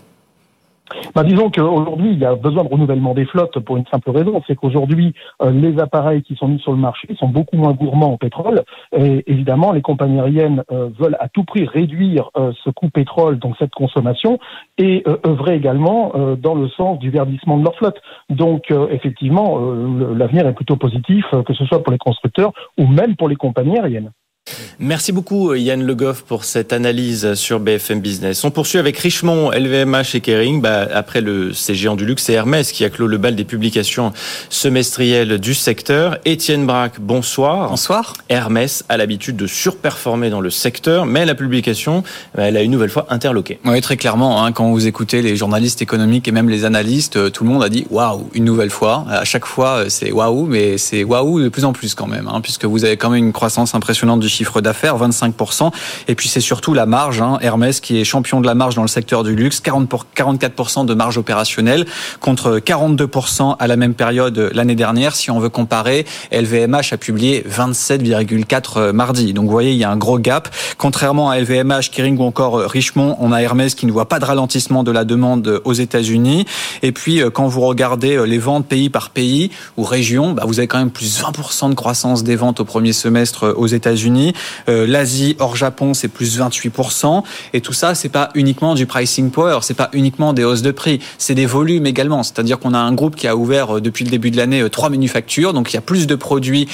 Bah, 1.15 1.23
disons 1.23 1.50
qu'aujourd'hui, 1.50 2.12
il 2.12 2.19
y 2.19 2.26
a 2.26 2.36
besoin 2.36 2.63
de 2.63 2.69
renouvellement 2.69 3.13
des 3.13 3.26
flottes 3.26 3.60
pour 3.60 3.78
une 3.78 3.86
simple 3.88 4.12
raison, 4.12 4.41
c'est 4.47 4.56
qu'aujourd'hui, 4.56 5.13
euh, 5.41 5.52
les 5.52 5.80
appareils 5.80 6.21
qui 6.21 6.36
sont 6.36 6.47
mis 6.47 6.60
sur 6.60 6.71
le 6.71 6.78
marché 6.78 7.08
sont 7.19 7.28
beaucoup 7.28 7.58
moins 7.58 7.73
gourmands 7.73 8.13
en 8.13 8.17
pétrole. 8.17 8.63
Et 8.95 9.23
évidemment, 9.28 9.71
les 9.71 9.82
compagnies 9.82 10.19
aériennes 10.19 10.63
euh, 10.71 10.89
veulent 10.97 11.17
à 11.19 11.28
tout 11.30 11.43
prix 11.43 11.65
réduire 11.65 12.30
euh, 12.38 12.52
ce 12.63 12.69
coût 12.69 12.89
pétrole, 12.89 13.39
donc 13.39 13.56
cette 13.60 13.73
consommation, 13.73 14.39
et 14.78 15.04
œuvrer 15.26 15.56
également 15.56 16.13
dans 16.38 16.56
le 16.56 16.67
sens 16.69 17.00
du 17.00 17.10
verdissement 17.10 17.58
de 17.58 17.63
leur 17.63 17.76
flotte. 17.76 18.00
Donc, 18.30 18.71
effectivement, 18.89 19.60
l'avenir 20.15 20.47
est 20.47 20.54
plutôt 20.54 20.76
positif, 20.76 21.26
que 21.45 21.54
ce 21.54 21.65
soit 21.65 21.84
pour 21.84 21.91
les 21.91 21.97
constructeurs 21.97 22.52
ou 22.78 22.88
même 22.88 23.15
pour 23.15 23.28
les 23.28 23.36
compagnies 23.36 23.78
aériennes. 23.78 24.12
Merci 24.79 25.12
beaucoup 25.12 25.53
Yann 25.53 25.83
Le 25.83 25.95
Goff 25.95 26.23
pour 26.23 26.43
cette 26.43 26.73
analyse 26.73 27.33
sur 27.33 27.60
BFM 27.60 27.99
Business. 27.99 28.43
On 28.43 28.51
poursuit 28.51 28.79
avec 28.79 28.97
Richemont, 28.97 29.51
LVMH 29.51 30.15
et 30.15 30.21
Kering. 30.21 30.62
Bah, 30.62 30.88
après 30.93 31.21
le 31.21 31.53
ces 31.53 31.75
géants 31.75 31.95
du 31.95 32.05
luxe, 32.05 32.23
c'est 32.23 32.33
Hermès 32.33 32.71
qui 32.71 32.86
a 32.86 32.89
clos 32.89 33.07
le 33.07 33.17
bal 33.17 33.36
des 33.36 33.43
publications 33.43 34.13
semestrielles 34.49 35.39
du 35.39 35.53
secteur. 35.53 36.17
Étienne 36.25 36.65
Braque, 36.65 36.99
bonsoir. 36.99 37.69
Bonsoir. 37.69 38.13
Hermès 38.29 38.83
a 38.89 38.97
l'habitude 38.97 39.36
de 39.36 39.47
surperformer 39.47 40.29
dans 40.29 40.41
le 40.41 40.49
secteur, 40.49 41.05
mais 41.05 41.25
la 41.25 41.36
publication, 41.36 42.03
bah, 42.36 42.43
elle 42.43 42.57
a 42.57 42.62
une 42.62 42.71
nouvelle 42.71 42.89
fois 42.89 43.07
interloqué. 43.10 43.60
Oui, 43.65 43.81
très 43.81 43.97
clairement. 43.97 44.43
Hein, 44.43 44.51
quand 44.51 44.69
vous 44.71 44.88
écoutez 44.88 45.21
les 45.21 45.36
journalistes 45.36 45.81
économiques 45.81 46.27
et 46.27 46.31
même 46.31 46.49
les 46.49 46.65
analystes, 46.65 47.17
euh, 47.17 47.29
tout 47.29 47.43
le 47.43 47.49
monde 47.49 47.63
a 47.63 47.69
dit 47.69 47.86
waouh, 47.89 48.29
une 48.33 48.45
nouvelle 48.45 48.69
fois. 48.69 49.05
À 49.10 49.25
chaque 49.25 49.45
fois, 49.45 49.77
euh, 49.77 49.89
c'est 49.89 50.12
waouh, 50.12 50.45
mais 50.45 50.77
c'est 50.77 51.03
waouh 51.03 51.41
de 51.41 51.49
plus 51.49 51.65
en 51.65 51.73
plus 51.73 51.95
quand 51.95 52.07
même, 52.07 52.27
hein, 52.27 52.41
puisque 52.41 52.65
vous 52.65 52.86
avez 52.86 52.97
quand 52.97 53.10
même 53.10 53.25
une 53.25 53.33
croissance 53.33 53.75
impressionnante 53.75 54.19
du 54.19 54.29
chiffre 54.38 54.62
d'affaires, 54.62 54.97
25%. 54.97 55.71
Et 56.08 56.15
puis 56.15 56.28
c'est 56.30 56.41
surtout 56.41 56.73
la 56.73 56.86
marge, 56.86 57.21
hein, 57.21 57.38
Hermès 57.41 57.80
qui 57.80 58.00
est 58.00 58.04
champion 58.04 58.41
de 58.41 58.45
la 58.45 58.56
marge 58.56 58.76
dans 58.76 58.82
le 58.82 58.88
secteur 58.88 59.23
du 59.23 59.36
luxe, 59.36 59.60
40 59.60 59.89
pour, 59.89 60.06
44% 60.15 60.86
de 60.86 60.93
marge 60.93 61.17
opérationnelle 61.17 61.86
contre 62.19 62.60
42% 62.60 63.56
à 63.58 63.67
la 63.67 63.76
même 63.76 63.93
période 63.93 64.52
l'année 64.54 64.76
dernière. 64.76 65.15
Si 65.15 65.32
on 65.32 65.39
veut 65.39 65.50
comparer, 65.50 66.06
LVMH 66.32 66.93
a 66.93 66.97
publié 66.97 67.45
27,4 67.50 68.91
mardi. 68.91 69.34
Donc 69.34 69.45
vous 69.45 69.52
voyez, 69.52 69.71
il 69.71 69.78
y 69.78 69.84
a 69.84 69.89
un 69.89 69.97
gros 69.97 70.19
gap. 70.19 70.50
Contrairement 70.78 71.30
à 71.30 71.39
LVMH, 71.39 71.89
Kering 71.91 72.17
ou 72.17 72.23
encore 72.23 72.60
Richemont, 72.60 73.17
on 73.19 73.32
a 73.32 73.41
Hermès 73.41 73.76
qui 73.76 73.86
ne 73.86 73.91
voit 73.91 74.08
pas 74.08 74.19
de 74.19 74.26
ralentissement 74.26 74.84
de 74.84 74.91
la 74.91 75.04
demande 75.04 75.62
aux 75.65 75.73
États-Unis. 75.73 76.45
Et 76.84 76.91
puis 76.91 77.21
euh, 77.21 77.30
quand 77.30 77.47
vous 77.47 77.62
regardez 77.62 78.15
euh, 78.15 78.26
les 78.26 78.38
ventes 78.38 78.67
pays 78.67 78.89
par 78.89 79.10
pays 79.10 79.52
ou 79.78 79.84
région, 79.84 80.34
bah, 80.34 80.43
vous 80.45 80.60
avez 80.60 80.67
quand 80.67 80.78
même 80.78 80.91
plus 80.91 81.21
20% 81.21 81.69
de 81.69 81.76
croissance 81.76 82.23
des 82.23 82.36
ventes 82.36 82.60
au 82.60 82.65
premier 82.65 82.93
semestre 82.93 83.45
euh, 83.45 83.54
aux 83.54 83.67
États-Unis. 83.67 84.26
Euh, 84.69 84.87
L'Asie 84.87 85.35
hors 85.39 85.55
Japon, 85.55 85.93
c'est 85.93 86.07
plus 86.07 86.39
28%. 86.39 87.23
Et 87.53 87.61
tout 87.61 87.73
ça, 87.73 87.95
c'est 87.95 88.09
pas 88.09 88.29
uniquement 88.35 88.75
du 88.75 88.85
pricing 88.85 89.31
power, 89.31 89.59
c'est 89.61 89.73
pas 89.73 89.89
uniquement 89.93 90.33
des 90.33 90.43
hausses 90.43 90.61
de 90.61 90.71
prix, 90.71 90.99
c'est 91.17 91.35
des 91.35 91.45
volumes 91.45 91.85
également. 91.85 92.23
C'est-à-dire 92.23 92.59
qu'on 92.59 92.73
a 92.73 92.79
un 92.79 92.93
groupe 92.93 93.15
qui 93.15 93.27
a 93.27 93.35
ouvert 93.35 93.77
euh, 93.77 93.81
depuis 93.81 94.05
le 94.05 94.11
début 94.11 94.31
de 94.31 94.37
l'année 94.37 94.61
euh, 94.61 94.69
trois 94.69 94.89
manufactures, 94.89 95.53
donc 95.53 95.71
il 95.71 95.75
y 95.75 95.77
a 95.77 95.81
plus 95.81 96.07
de 96.07 96.15
produits 96.15 96.67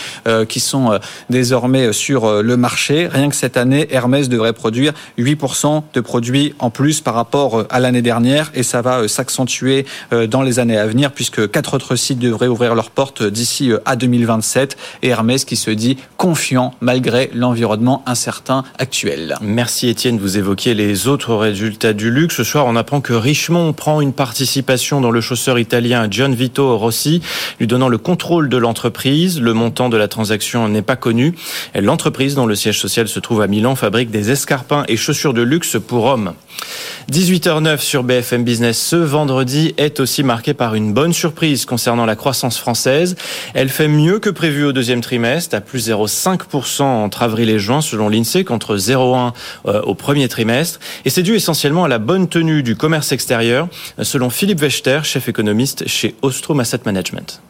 qui 0.47 0.59
sont 0.59 0.99
désormais 1.29 1.93
sur 1.93 2.41
le 2.41 2.57
marché. 2.57 3.07
Rien 3.07 3.29
que 3.29 3.35
cette 3.35 3.57
année, 3.57 3.87
Hermès 3.91 4.29
devrait 4.29 4.53
produire 4.53 4.93
8% 5.17 5.83
de 5.93 6.01
produits 6.01 6.53
en 6.59 6.69
plus 6.69 7.01
par 7.01 7.13
rapport 7.13 7.65
à 7.69 7.79
l'année 7.79 8.01
dernière, 8.01 8.51
et 8.53 8.63
ça 8.63 8.81
va 8.81 9.07
s'accentuer 9.07 9.85
dans 10.27 10.41
les 10.41 10.59
années 10.59 10.77
à 10.77 10.87
venir, 10.87 11.11
puisque 11.11 11.49
quatre 11.49 11.75
autres 11.75 11.95
sites 11.95 12.19
devraient 12.19 12.47
ouvrir 12.47 12.75
leurs 12.75 12.91
portes 12.91 13.23
d'ici 13.23 13.71
à 13.85 13.95
2027, 13.95 14.77
et 15.01 15.09
Hermès 15.09 15.45
qui 15.45 15.55
se 15.55 15.71
dit 15.71 15.97
confiant 16.17 16.73
malgré 16.81 17.29
l'environnement 17.43 18.03
incertain 18.05 18.63
actuel. 18.79 19.35
Merci 19.41 19.89
Étienne, 19.89 20.17
vous 20.17 20.37
évoquiez 20.37 20.73
les 20.73 21.09
autres 21.09 21.35
résultats 21.35 21.91
du 21.91 22.09
luxe. 22.09 22.37
Ce 22.37 22.45
soir, 22.45 22.65
on 22.67 22.77
apprend 22.77 23.01
que 23.01 23.11
Richemont 23.11 23.73
prend 23.73 23.99
une 23.99 24.13
participation 24.13 25.01
dans 25.01 25.11
le 25.11 25.19
chausseur 25.19 25.59
italien 25.59 26.07
John 26.09 26.33
Vito 26.33 26.77
Rossi, 26.77 27.21
lui 27.59 27.67
donnant 27.67 27.89
le 27.89 27.97
contrôle 27.97 28.47
de 28.47 28.55
l'entreprise. 28.55 29.41
Le 29.41 29.53
montant 29.53 29.89
de 29.89 29.97
la 29.97 30.07
transaction 30.07 30.69
n'est 30.69 30.81
pas 30.81 30.95
connu. 30.95 31.35
L'entreprise, 31.75 32.35
dont 32.35 32.45
le 32.45 32.55
siège 32.55 32.79
social 32.79 33.09
se 33.09 33.19
trouve 33.19 33.41
à 33.41 33.47
Milan, 33.47 33.75
fabrique 33.75 34.09
des 34.09 34.31
escarpins 34.31 34.85
et 34.87 34.95
chaussures 34.95 35.33
de 35.33 35.41
luxe 35.41 35.75
pour 35.85 36.05
hommes. 36.05 36.35
18h09 37.11 37.79
sur 37.79 38.03
BFM 38.03 38.45
Business. 38.45 38.81
Ce 38.81 38.95
vendredi 38.95 39.73
est 39.77 39.99
aussi 39.99 40.23
marqué 40.23 40.53
par 40.53 40.75
une 40.75 40.93
bonne 40.93 41.11
surprise 41.11 41.65
concernant 41.65 42.05
la 42.05 42.15
croissance 42.15 42.57
française. 42.57 43.17
Elle 43.53 43.67
fait 43.67 43.89
mieux 43.89 44.19
que 44.19 44.29
prévu 44.29 44.63
au 44.63 44.71
deuxième 44.71 45.01
trimestre, 45.01 45.57
à 45.57 45.59
plus 45.59 45.89
0,5% 45.89 46.83
entre 46.83 47.23
avril 47.33 47.49
et 47.49 47.57
juin 47.57 47.81
selon 47.81 48.09
l'INSEE, 48.09 48.43
contre 48.43 48.77
0,1 48.77 49.33
euh, 49.65 49.81
au 49.81 49.95
premier 49.95 50.27
trimestre. 50.27 50.79
Et 51.03 51.09
c'est 51.09 51.23
dû 51.23 51.35
essentiellement 51.35 51.83
à 51.83 51.87
la 51.87 51.97
bonne 51.97 52.29
tenue 52.29 52.61
du 52.61 52.75
commerce 52.75 53.11
extérieur, 53.11 53.67
selon 54.01 54.29
Philippe 54.29 54.61
Wechter, 54.61 54.99
chef 55.03 55.27
économiste 55.27 55.87
chez 55.87 56.15
Ostrom 56.21 56.59
Asset 56.59 56.81
Management. 56.85 57.41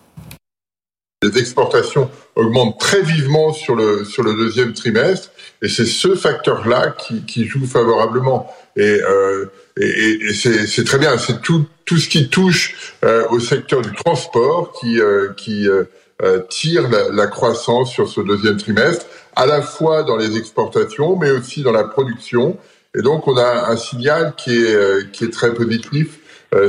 Les 1.22 1.38
exportations 1.38 2.10
augmentent 2.36 2.80
très 2.80 3.02
vivement 3.02 3.54
sur 3.54 3.76
le, 3.76 4.06
sur 4.06 4.24
le 4.24 4.36
deuxième 4.36 4.74
trimestre 4.74 5.30
et 5.62 5.69
c'est 5.69 5.86
ce 5.86 6.15
facteur-là 6.15 6.96
qui, 6.98 7.24
qui 7.26 7.46
joue 7.46 7.65
favorablement. 7.65 8.54
Et, 8.76 8.82
euh, 8.82 9.46
et, 9.80 10.19
et 10.30 10.34
c'est 10.34 10.84
très 10.84 10.98
bien, 10.98 11.17
c'est 11.17 11.41
tout, 11.41 11.65
tout 11.86 11.98
ce 11.98 12.10
qui 12.10 12.30
touche 12.30 12.93
euh, 13.06 13.26
au 13.30 13.39
secteur 13.39 13.82
du 13.82 13.93
transport 13.93 14.74
qui, 14.80 15.00
euh, 15.00 15.30
qui 15.38 15.67
euh, 15.67 15.86
euh, 16.22 16.39
tire 16.50 16.89
la, 16.89 17.10
la, 17.10 17.28
croissance 17.28 17.91
sur 17.91 18.08
ce 18.08 18.22
deuxième 18.22 18.58
trimestre, 18.58 19.06
à 19.36 19.46
la 19.46 19.62
fois 19.62 20.04
dans 20.04 20.17
les 20.17 20.38
exportations, 20.38 21.15
mais 21.15 21.32
aussi 21.32 21.63
dans 21.63 21.72
la 21.72 21.84
production. 21.84 22.58
Et 22.96 23.02
donc, 23.02 23.28
on 23.28 23.38
a 23.38 23.69
un 23.69 23.78
signal 23.78 24.34
qui 24.36 24.52
est, 24.52 24.76
euh, 24.76 25.04
qui 25.12 25.26
est 25.26 25.32
très 25.32 25.54
positif 25.54 26.19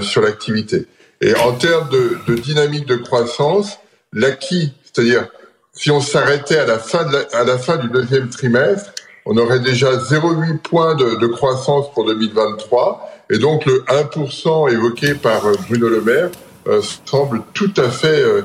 sur 0.00 0.22
l'activité. 0.22 0.86
Et 1.20 1.34
en 1.34 1.52
termes 1.52 1.90
de, 1.90 2.16
de 2.26 2.36
dynamique 2.36 2.86
de 2.86 2.96
croissance, 2.96 3.78
l'acquis, 4.14 4.72
c'est-à-dire 4.82 5.28
si 5.74 5.90
on 5.90 6.00
s'arrêtait 6.00 6.58
à 6.58 6.66
la 6.66 6.78
fin 6.78 7.04
de 7.04 7.18
à 7.34 7.44
la 7.44 7.58
fin 7.58 7.76
du 7.76 7.88
deuxième 7.88 8.28
trimestre, 8.28 8.92
on 9.26 9.36
aurait 9.36 9.60
déjà 9.60 9.96
0,8 9.96 10.58
points 10.58 10.94
de, 10.94 11.16
de, 11.16 11.26
croissance 11.26 11.90
pour 11.92 12.04
2023, 12.04 13.10
et 13.30 13.38
donc 13.38 13.64
le 13.64 13.82
1% 13.88 14.70
évoqué 14.72 15.14
par 15.14 15.46
euh, 15.46 15.54
Bruno 15.68 15.88
Le 15.88 16.02
Maire 16.02 16.30
euh, 16.68 16.80
semble 17.06 17.42
tout 17.54 17.72
à 17.76 17.90
fait 17.90 18.20
euh, 18.20 18.42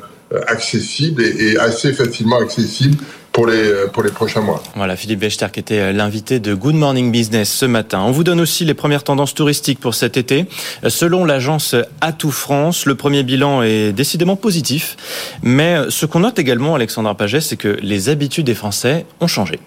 accessible 0.47 1.21
et, 1.21 1.51
et, 1.51 1.57
assez 1.59 1.93
facilement 1.93 2.39
accessible 2.39 2.97
pour 3.39 3.47
les, 3.47 3.87
pour 3.93 4.03
les 4.03 4.11
prochains 4.11 4.41
mois. 4.41 4.61
Voilà, 4.75 4.97
Philippe 4.97 5.19
Bechter 5.19 5.47
qui 5.53 5.61
était 5.61 5.93
l'invité 5.93 6.41
de 6.41 6.53
Good 6.53 6.75
Morning 6.75 7.09
Business 7.09 7.49
ce 7.49 7.65
matin. 7.65 8.01
On 8.01 8.11
vous 8.11 8.25
donne 8.25 8.41
aussi 8.41 8.65
les 8.65 8.73
premières 8.73 9.05
tendances 9.05 9.33
touristiques 9.33 9.79
pour 9.79 9.95
cet 9.95 10.17
été. 10.17 10.45
Selon 10.85 11.23
l'agence 11.23 11.73
Atout 12.01 12.31
France, 12.31 12.85
le 12.85 12.95
premier 12.95 13.23
bilan 13.23 13.63
est 13.63 13.93
décidément 13.93 14.35
positif. 14.35 14.97
Mais 15.41 15.77
ce 15.87 16.05
qu'on 16.05 16.19
note 16.19 16.37
également, 16.37 16.75
Alexandra 16.75 17.15
Paget, 17.15 17.39
c'est 17.39 17.55
que 17.55 17.77
les 17.81 18.09
habitudes 18.09 18.45
des 18.45 18.55
Français 18.55 19.05
ont 19.21 19.27
changé. 19.27 19.59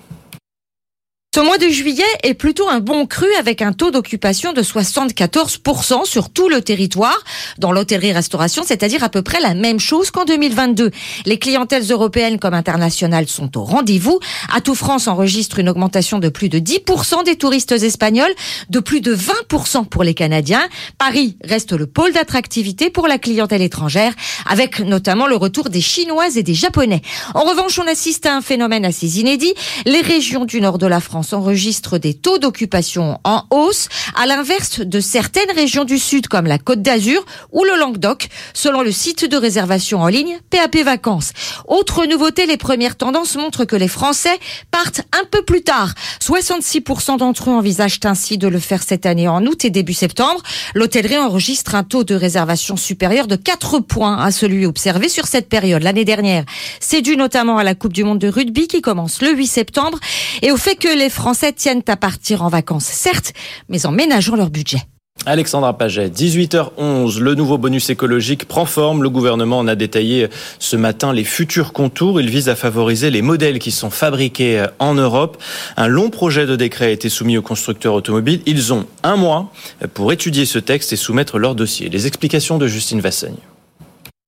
Ce 1.34 1.40
mois 1.40 1.56
de 1.56 1.68
juillet 1.68 2.04
est 2.24 2.34
plutôt 2.34 2.68
un 2.68 2.80
bon 2.80 3.06
cru 3.06 3.26
avec 3.38 3.62
un 3.62 3.72
taux 3.72 3.90
d'occupation 3.90 4.52
de 4.52 4.60
74% 4.60 6.04
sur 6.04 6.28
tout 6.28 6.50
le 6.50 6.60
territoire 6.60 7.18
dans 7.56 7.72
l'hôtellerie-restauration, 7.72 8.64
c'est-à-dire 8.66 9.02
à 9.02 9.08
peu 9.08 9.22
près 9.22 9.40
la 9.40 9.54
même 9.54 9.80
chose 9.80 10.10
qu'en 10.10 10.26
2022. 10.26 10.90
Les 11.24 11.38
clientèles 11.38 11.90
européennes 11.90 12.38
comme 12.38 12.52
internationales 12.52 13.28
sont 13.28 13.56
au 13.56 13.64
rendez-vous. 13.64 14.20
Atout 14.54 14.74
France 14.74 15.08
enregistre 15.08 15.58
une 15.58 15.70
augmentation 15.70 16.18
de 16.18 16.28
plus 16.28 16.50
de 16.50 16.58
10% 16.58 17.24
des 17.24 17.36
touristes 17.36 17.72
espagnols, 17.72 18.34
de 18.68 18.80
plus 18.80 19.00
de 19.00 19.16
20% 19.16 19.86
pour 19.86 20.04
les 20.04 20.12
Canadiens. 20.12 20.68
Paris 20.98 21.38
reste 21.42 21.72
le 21.72 21.86
pôle 21.86 22.12
d'attractivité 22.12 22.90
pour 22.90 23.08
la 23.08 23.16
clientèle 23.16 23.62
étrangère, 23.62 24.12
avec 24.44 24.80
notamment 24.80 25.26
le 25.26 25.36
retour 25.36 25.70
des 25.70 25.80
Chinoises 25.80 26.36
et 26.36 26.42
des 26.42 26.52
Japonais. 26.52 27.00
En 27.32 27.44
revanche, 27.44 27.78
on 27.78 27.88
assiste 27.88 28.26
à 28.26 28.36
un 28.36 28.42
phénomène 28.42 28.84
assez 28.84 29.18
inédit. 29.18 29.54
Les 29.86 30.02
régions 30.02 30.44
du 30.44 30.60
nord 30.60 30.76
de 30.76 30.86
la 30.86 31.00
France 31.00 31.21
enregistre 31.32 31.98
des 31.98 32.14
taux 32.14 32.38
d'occupation 32.38 33.20
en 33.24 33.44
hausse, 33.50 33.88
à 34.16 34.26
l'inverse 34.26 34.80
de 34.80 35.00
certaines 35.00 35.50
régions 35.54 35.84
du 35.84 35.98
sud 35.98 36.28
comme 36.28 36.46
la 36.46 36.58
Côte 36.58 36.82
d'Azur 36.82 37.24
ou 37.52 37.64
le 37.64 37.78
Languedoc, 37.78 38.28
selon 38.54 38.82
le 38.82 38.92
site 38.92 39.24
de 39.24 39.36
réservation 39.36 40.00
en 40.00 40.08
ligne 40.08 40.38
PAP 40.50 40.76
Vacances. 40.84 41.32
Autre 41.66 42.06
nouveauté, 42.06 42.46
les 42.46 42.56
premières 42.56 42.96
tendances 42.96 43.36
montrent 43.36 43.64
que 43.64 43.76
les 43.76 43.88
Français 43.88 44.38
partent 44.70 45.02
un 45.12 45.24
peu 45.30 45.42
plus 45.42 45.62
tard. 45.62 45.94
66% 46.20 47.18
d'entre 47.18 47.50
eux 47.50 47.54
envisagent 47.54 48.00
ainsi 48.04 48.38
de 48.38 48.48
le 48.48 48.58
faire 48.58 48.82
cette 48.82 49.06
année 49.06 49.28
en 49.28 49.44
août 49.46 49.64
et 49.64 49.70
début 49.70 49.94
septembre. 49.94 50.42
L'hôtellerie 50.74 51.18
enregistre 51.18 51.74
un 51.74 51.84
taux 51.84 52.04
de 52.04 52.14
réservation 52.14 52.76
supérieur 52.76 53.26
de 53.26 53.36
4 53.36 53.80
points 53.80 54.18
à 54.18 54.30
celui 54.30 54.66
observé 54.66 55.08
sur 55.08 55.26
cette 55.26 55.48
période 55.48 55.82
l'année 55.82 56.04
dernière. 56.04 56.44
C'est 56.80 57.02
dû 57.02 57.16
notamment 57.16 57.58
à 57.58 57.64
la 57.64 57.74
Coupe 57.74 57.92
du 57.92 58.04
Monde 58.04 58.18
de 58.18 58.28
rugby 58.28 58.68
qui 58.68 58.80
commence 58.80 59.20
le 59.22 59.32
8 59.32 59.46
septembre 59.46 59.98
et 60.42 60.52
au 60.52 60.56
fait 60.56 60.76
que 60.76 60.88
les 60.88 61.10
Français 61.12 61.52
tiennent 61.52 61.82
à 61.88 61.96
partir 61.96 62.42
en 62.42 62.48
vacances, 62.48 62.86
certes, 62.86 63.34
mais 63.68 63.86
en 63.86 63.92
ménageant 63.92 64.34
leur 64.34 64.50
budget. 64.50 64.80
Alexandra 65.26 65.76
Paget, 65.76 66.08
18h11, 66.08 67.20
le 67.20 67.34
nouveau 67.34 67.58
bonus 67.58 67.90
écologique 67.90 68.48
prend 68.48 68.64
forme. 68.64 69.02
Le 69.02 69.10
gouvernement 69.10 69.58
en 69.58 69.68
a 69.68 69.76
détaillé 69.76 70.28
ce 70.58 70.74
matin 70.74 71.12
les 71.12 71.22
futurs 71.22 71.72
contours. 71.72 72.20
Il 72.20 72.28
vise 72.28 72.48
à 72.48 72.56
favoriser 72.56 73.10
les 73.10 73.22
modèles 73.22 73.58
qui 73.60 73.70
sont 73.70 73.90
fabriqués 73.90 74.64
en 74.80 74.94
Europe. 74.94 75.40
Un 75.76 75.86
long 75.86 76.10
projet 76.10 76.46
de 76.46 76.56
décret 76.56 76.86
a 76.86 76.90
été 76.90 77.08
soumis 77.08 77.36
aux 77.36 77.42
constructeurs 77.42 77.94
automobiles. 77.94 78.40
Ils 78.46 78.72
ont 78.72 78.86
un 79.04 79.16
mois 79.16 79.52
pour 79.94 80.12
étudier 80.12 80.46
ce 80.46 80.58
texte 80.58 80.92
et 80.92 80.96
soumettre 80.96 81.38
leur 81.38 81.54
dossier. 81.54 81.88
Les 81.88 82.06
explications 82.06 82.58
de 82.58 82.66
Justine 82.66 83.00
Vassagne. 83.00 83.36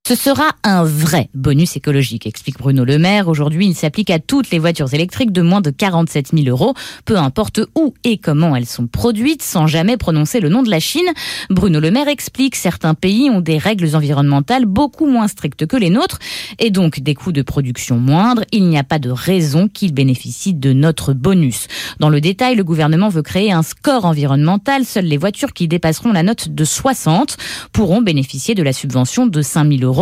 Ce 0.06 0.16
sera 0.16 0.50
un 0.64 0.84
vrai 0.84 1.30
bonus 1.32 1.76
écologique, 1.76 2.26
explique 2.26 2.58
Bruno 2.58 2.84
Le 2.84 2.98
Maire. 2.98 3.26
Aujourd'hui, 3.26 3.68
il 3.68 3.74
s'applique 3.74 4.10
à 4.10 4.18
toutes 4.18 4.50
les 4.50 4.58
voitures 4.58 4.92
électriques 4.92 5.32
de 5.32 5.40
moins 5.40 5.62
de 5.62 5.70
47 5.70 6.32
000 6.34 6.46
euros, 6.46 6.74
peu 7.06 7.16
importe 7.16 7.62
où 7.74 7.94
et 8.04 8.18
comment 8.18 8.54
elles 8.54 8.66
sont 8.66 8.86
produites, 8.86 9.42
sans 9.42 9.66
jamais 9.66 9.96
prononcer 9.96 10.40
le 10.40 10.50
nom 10.50 10.62
de 10.62 10.68
la 10.68 10.78
Chine. 10.78 11.06
Bruno 11.48 11.80
Le 11.80 11.90
Maire 11.90 12.08
explique 12.08 12.54
certains 12.54 12.92
pays 12.92 13.30
ont 13.30 13.40
des 13.40 13.56
règles 13.56 13.96
environnementales 13.96 14.66
beaucoup 14.66 15.06
moins 15.06 15.26
strictes 15.26 15.64
que 15.64 15.78
les 15.78 15.88
nôtres 15.88 16.18
et 16.58 16.70
donc 16.70 17.00
des 17.00 17.14
coûts 17.14 17.32
de 17.32 17.40
production 17.40 17.96
moindres. 17.96 18.44
Il 18.52 18.68
n'y 18.68 18.76
a 18.76 18.84
pas 18.84 18.98
de 18.98 19.08
raison 19.08 19.68
qu'ils 19.68 19.94
bénéficient 19.94 20.52
de 20.52 20.74
notre 20.74 21.14
bonus. 21.14 21.66
Dans 21.98 22.10
le 22.10 22.20
détail, 22.20 22.56
le 22.56 22.64
gouvernement 22.64 23.08
veut 23.08 23.22
créer 23.22 23.52
un 23.52 23.62
score 23.62 24.04
environnemental. 24.04 24.84
Seules 24.84 25.06
les 25.06 25.16
voitures 25.16 25.54
qui 25.54 25.66
dépasseront 25.66 26.12
la 26.12 26.22
note 26.22 26.50
de 26.50 26.64
60 26.66 27.38
pourront 27.72 28.02
bénéficier 28.02 28.54
de 28.54 28.62
la 28.62 28.74
subvention 28.74 29.26
de 29.26 29.40
5 29.40 29.66
000 29.66 29.80
euros 29.80 29.93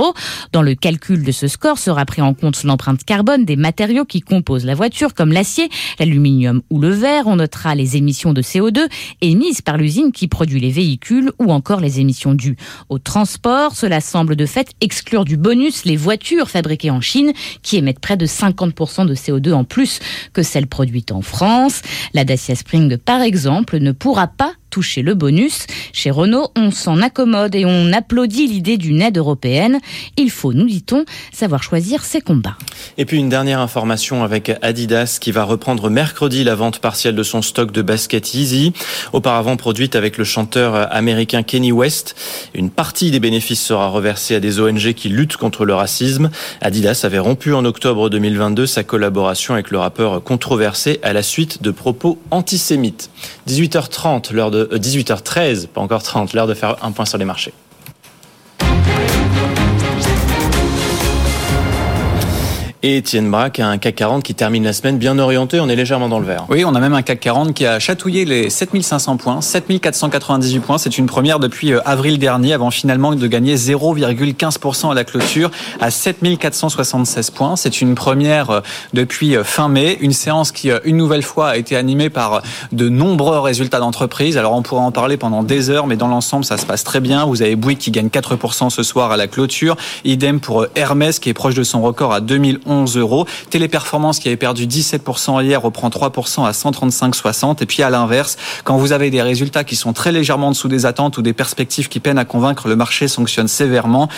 dans 0.53 0.63
le 0.63 0.75
calcul 0.75 1.23
de 1.23 1.33
ce 1.33 1.49
score 1.49 1.79
sera 1.79 2.05
pris 2.05 2.23
en 2.23 2.35
compte 2.35 2.63
l'empreinte 2.65 3.05
carbone 3.05 3.45
des 3.45 3.57
matériaux 3.57 4.05
qui 4.05 4.21
composent 4.21 4.65
la 4.65 4.75
voiture, 4.75 5.15
comme 5.15 5.33
l'acier, 5.33 5.69
l'aluminium 5.99 6.63
ou 6.71 6.81
le 6.81 6.91
verre. 6.91 7.27
On 7.27 7.37
notera 7.37 7.75
les 7.75 7.97
émissions 7.97 8.33
de 8.33 8.43
CO2 8.43 8.89
émises 9.21 9.63
par 9.63 9.77
l'usine 9.77 10.13
qui 10.13 10.29
produit 10.29 10.61
les 10.61 10.71
véhicules 10.71 11.33
ou 11.39 11.53
encore 11.53 11.81
les 11.81 12.01
émissions 12.01 12.35
dues 12.35 12.57
au 12.89 12.99
transport. 12.99 13.75
Cela 13.75 14.01
semble 14.01 14.37
de 14.37 14.47
fait 14.47 14.71
exclure 14.81 15.25
du 15.25 15.37
bonus 15.37 15.85
les 15.85 15.97
voitures 15.97 16.51
fabriquées 16.51 16.91
en 16.91 17.01
Chine 17.01 17.33
qui 17.63 17.77
émettent 17.77 18.01
près 18.01 18.17
de 18.17 18.27
50% 18.27 19.07
de 19.07 19.15
CO2 19.15 19.53
en 19.53 19.65
plus 19.65 20.01
que 20.33 20.43
celles 20.43 20.67
produites 20.67 21.13
en 21.13 21.23
France. 21.23 21.83
La 22.15 22.25
Dacia 22.25 22.55
Spring, 22.55 22.97
par 22.97 23.21
exemple, 23.21 23.79
ne 23.79 23.93
pourra 23.93 24.27
pas 24.27 24.53
toucher 24.73 25.03
le 25.03 25.15
bonus. 25.15 25.67
Chez 25.93 26.11
Renault, 26.11 26.49
on 26.57 26.73
s'en 26.73 27.01
accommode 27.03 27.55
et 27.55 27.65
on 27.65 27.93
applaudit 27.93 28.49
l'idée 28.49 28.79
d'une 28.79 29.03
aide 29.03 29.19
européenne. 29.19 29.79
Il 30.17 30.31
faut, 30.31 30.55
nous 30.55 30.67
dit-on, 30.67 31.05
savoir 31.31 31.63
choisir 31.63 32.05
ses 32.05 32.23
combats. 32.23 32.57
Et 32.97 33.05
puis 33.05 33.19
une 33.19 33.29
dernière 33.29 33.61
information 33.61 34.25
avec 34.25 34.51
Adidas 34.63 35.19
qui 35.21 35.31
va 35.31 35.45
reprendre 35.45 35.91
mercredi 35.91 36.43
la 36.43 36.55
vente 36.55 36.79
partielle 36.79 37.15
de 37.15 37.23
son 37.23 37.43
stock 37.43 37.71
de 37.71 37.83
basket 37.83 38.35
Easy, 38.35 38.73
auparavant 39.13 39.57
produite 39.57 39.95
avec 39.95 40.17
le 40.17 40.25
chanteur 40.25 40.91
américain 40.93 41.43
Kenny 41.43 41.71
West. 41.71 42.17
Une 42.55 42.71
partie 42.71 43.11
des 43.11 43.21
bénéfices 43.21 43.63
sera 43.63 43.89
reversée 43.89 44.35
à 44.35 44.41
des 44.41 44.59
ONG 44.59 44.95
qui 44.95 45.11
luttent 45.11 45.37
contre 45.37 45.67
le 45.67 45.75
racisme. 45.75 46.31
Adidas 46.63 47.03
avait 47.05 47.19
rompu 47.19 47.53
en 47.53 47.67
octobre 47.67 48.09
2022 48.09 48.67
sa 48.67 48.85
collaboration 48.85 49.53
avec 49.53 49.71
le 49.71 49.79
rappeur 49.79 50.25
controversé 50.25 50.99
à 51.03 51.13
la 51.13 51.23
suite 51.23 51.63
de 51.63 51.71
propos 51.71 52.19
antisémites. 52.31 53.11
18h30, 53.49 54.33
l'heure 54.33 54.51
de 54.51 54.62
18h13, 54.73 55.67
pas 55.67 55.81
encore 55.81 56.03
30, 56.03 56.33
l'heure 56.33 56.47
de 56.47 56.55
faire 56.55 56.77
un 56.85 56.93
point 56.93 57.05
sur 57.05 57.19
les 57.19 57.25
marchés. 57.25 57.53
Et 62.85 62.97
Étienne 62.97 63.31
Braque 63.31 63.61
a 63.61 63.69
un 63.69 63.79
CAC 63.79 63.95
40 63.95 64.25
qui 64.25 64.35
termine 64.35 64.65
la 64.65 64.73
semaine 64.73 64.99
bien 64.99 65.17
orienté, 65.21 65.61
on 65.61 65.69
est 65.69 65.77
légèrement 65.77 66.09
dans 66.09 66.19
le 66.19 66.27
vert. 66.27 66.47
Oui, 66.49 66.65
on 66.65 66.75
a 66.75 66.81
même 66.81 66.95
un 66.95 67.03
CAC 67.03 67.21
40 67.21 67.55
qui 67.55 67.65
a 67.65 67.79
chatouillé 67.79 68.25
les 68.25 68.51
7500 68.51 69.19
points, 69.19 69.41
7498 69.41 70.59
points, 70.59 70.79
c'est 70.79 70.99
une 70.99 71.07
première 71.07 71.39
depuis 71.39 71.73
euh, 71.73 71.81
avril 71.85 72.19
dernier 72.19 72.55
avant 72.55 72.73
finalement 72.73 73.15
de 73.15 73.27
gagner 73.29 73.55
0,15% 73.55 74.91
à 74.91 74.95
la 74.95 75.05
clôture 75.05 75.53
à 75.81 75.93
7476 75.93 77.31
points. 77.31 77.55
C'est 77.55 77.83
une 77.83 77.95
première 77.95 78.51
euh, 78.51 78.61
depuis 78.95 79.37
euh, 79.37 79.45
fin 79.45 79.69
mai, 79.69 79.97
une 80.01 80.13
séance 80.13 80.51
qui 80.51 80.69
une 80.85 80.97
nouvelle 80.97 81.23
fois 81.23 81.51
a 81.51 81.57
été 81.59 81.77
animée 81.77 82.11
par 82.11 82.43
de 82.73 82.89
nombreux 82.89 83.39
résultats 83.39 83.79
d'entreprise. 83.79 84.37
Alors 84.37 84.55
on 84.55 84.63
pourra 84.63 84.83
en 84.83 84.91
parler 84.91 85.17
pendant 85.17 85.45
des 85.45 85.71
heures, 85.71 85.87
mais 85.87 85.97
dans 85.97 86.09
l'ensemble 86.09 86.45
ça 86.45 86.57
se 86.57 86.67
passe 86.67 86.83
très 86.83 86.99
bien. 86.99 87.27
Vous 87.27 87.43
avez 87.43 87.55
Bouygues 87.55 87.79
qui 87.79 87.93
gagne 87.93 88.09
4% 88.09 88.71
ce 88.71 88.83
soir 88.83 89.13
à 89.13 89.17
la 89.17 89.29
clôture, 89.29 89.77
idem 90.05 90.41
pour 90.41 90.67
Hermès 90.75 91.21
qui 91.21 91.29
est 91.29 91.35
proche 91.35 91.55
de 91.55 91.63
son 91.63 91.81
record 91.81 92.13
à 92.13 92.21
2011 92.21 92.72
11 92.73 92.97
euros. 92.97 93.27
Téléperformance 93.51 94.19
qui 94.19 94.29
avait 94.29 94.37
perdu 94.37 94.67
17% 94.67 95.43
hier 95.45 95.61
reprend 95.61 95.89
3% 95.89 96.47
à 96.47 96.53
135,60. 96.53 97.63
Et 97.63 97.67
puis 97.67 97.83
à 97.83 97.91
l'inverse, 97.91 98.37
quand 98.65 98.77
vous 98.77 98.93
avez 98.93 99.11
des 99.11 99.23
résultats 99.23 99.65
qui 99.65 99.77
sont 99.77 99.93
très 99.93 100.13
légèrement 100.13 100.49
en 100.49 100.51
dessous 100.51 100.69
des 100.69 100.87
attentes 100.87 101.19
ou 101.19 101.23
des 101.23 101.33
perspectives 101.33 101.89
qui 101.89 102.01
peinent 102.01 102.19
à 102.19 102.25
convaincre, 102.25 102.69
le 102.69 102.77
marché 102.77 103.09
sanctionne 103.09 103.49
sévèrement. 103.49 104.09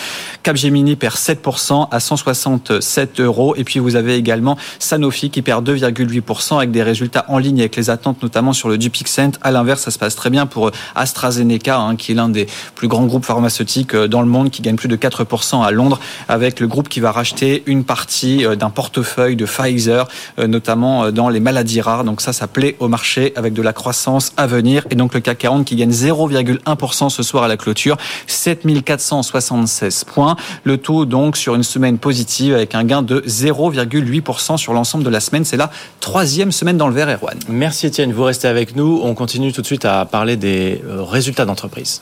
Capgemini 0.43 0.95
perd 0.95 1.15
7% 1.15 1.87
à 1.91 1.99
167 1.99 3.19
euros. 3.19 3.55
Et 3.55 3.63
puis 3.63 3.79
vous 3.79 3.95
avez 3.95 4.15
également 4.15 4.57
Sanofi 4.79 5.29
qui 5.29 5.41
perd 5.41 5.67
2,8% 5.67 6.57
avec 6.57 6.71
des 6.71 6.83
résultats 6.83 7.25
en 7.27 7.37
ligne 7.37 7.59
avec 7.59 7.75
les 7.75 7.89
attentes, 7.89 8.21
notamment 8.23 8.53
sur 8.53 8.69
le 8.69 8.77
Dupixent. 8.77 9.15
À 9.41 9.51
l'inverse, 9.51 9.81
ça 9.81 9.91
se 9.91 9.99
passe 9.99 10.15
très 10.15 10.29
bien 10.29 10.45
pour 10.45 10.71
AstraZeneca, 10.95 11.77
hein, 11.77 11.95
qui 11.95 12.11
est 12.11 12.15
l'un 12.15 12.29
des 12.29 12.47
plus 12.75 12.87
grands 12.87 13.05
groupes 13.05 13.25
pharmaceutiques 13.25 13.95
euh, 13.95 14.07
dans 14.07 14.21
le 14.21 14.27
monde, 14.27 14.49
qui 14.49 14.61
gagne 14.61 14.75
plus 14.75 14.87
de 14.87 14.95
4% 14.95 15.63
à 15.63 15.71
Londres, 15.71 15.99
avec 16.27 16.59
le 16.59 16.67
groupe 16.67 16.89
qui 16.89 16.99
va 16.99 17.11
racheter 17.11 17.63
une 17.65 17.83
partie 17.83 18.44
euh, 18.45 18.55
d'un 18.55 18.69
portefeuille 18.69 19.35
de 19.35 19.45
Pfizer, 19.45 20.07
euh, 20.39 20.47
notamment 20.47 21.05
euh, 21.05 21.11
dans 21.11 21.29
les 21.29 21.39
maladies 21.39 21.81
rares. 21.81 22.03
Donc 22.03 22.21
ça, 22.21 22.33
ça 22.33 22.47
plaît 22.47 22.75
au 22.79 22.87
marché 22.87 23.33
avec 23.35 23.53
de 23.53 23.61
la 23.61 23.73
croissance 23.73 24.31
à 24.37 24.47
venir. 24.47 24.85
Et 24.89 24.95
donc 24.95 25.13
le 25.13 25.19
CAC 25.19 25.37
40 25.39 25.65
qui 25.65 25.75
gagne 25.75 25.91
0,1% 25.91 27.09
ce 27.09 27.23
soir 27.23 27.43
à 27.43 27.47
la 27.47 27.57
clôture, 27.57 27.97
7476 28.27 30.03
points. 30.05 30.35
Le 30.63 30.77
taux 30.77 31.05
donc 31.05 31.37
sur 31.37 31.55
une 31.55 31.63
semaine 31.63 31.97
positive 31.97 32.53
avec 32.53 32.75
un 32.75 32.83
gain 32.83 33.01
de 33.01 33.21
0,8% 33.21 34.57
sur 34.57 34.73
l'ensemble 34.73 35.03
de 35.03 35.09
la 35.09 35.19
semaine. 35.19 35.45
C'est 35.45 35.57
la 35.57 35.69
troisième 35.99 36.51
semaine 36.51 36.77
dans 36.77 36.87
le 36.87 36.93
vert, 36.93 37.09
Erwan. 37.09 37.37
Merci 37.49 37.87
Étienne, 37.87 38.13
vous 38.13 38.23
restez 38.23 38.47
avec 38.47 38.75
nous. 38.75 39.01
On 39.03 39.13
continue 39.13 39.51
tout 39.51 39.61
de 39.61 39.67
suite 39.67 39.85
à 39.85 40.05
parler 40.05 40.37
des 40.37 40.81
résultats 40.87 41.45
d'entreprise. 41.45 42.01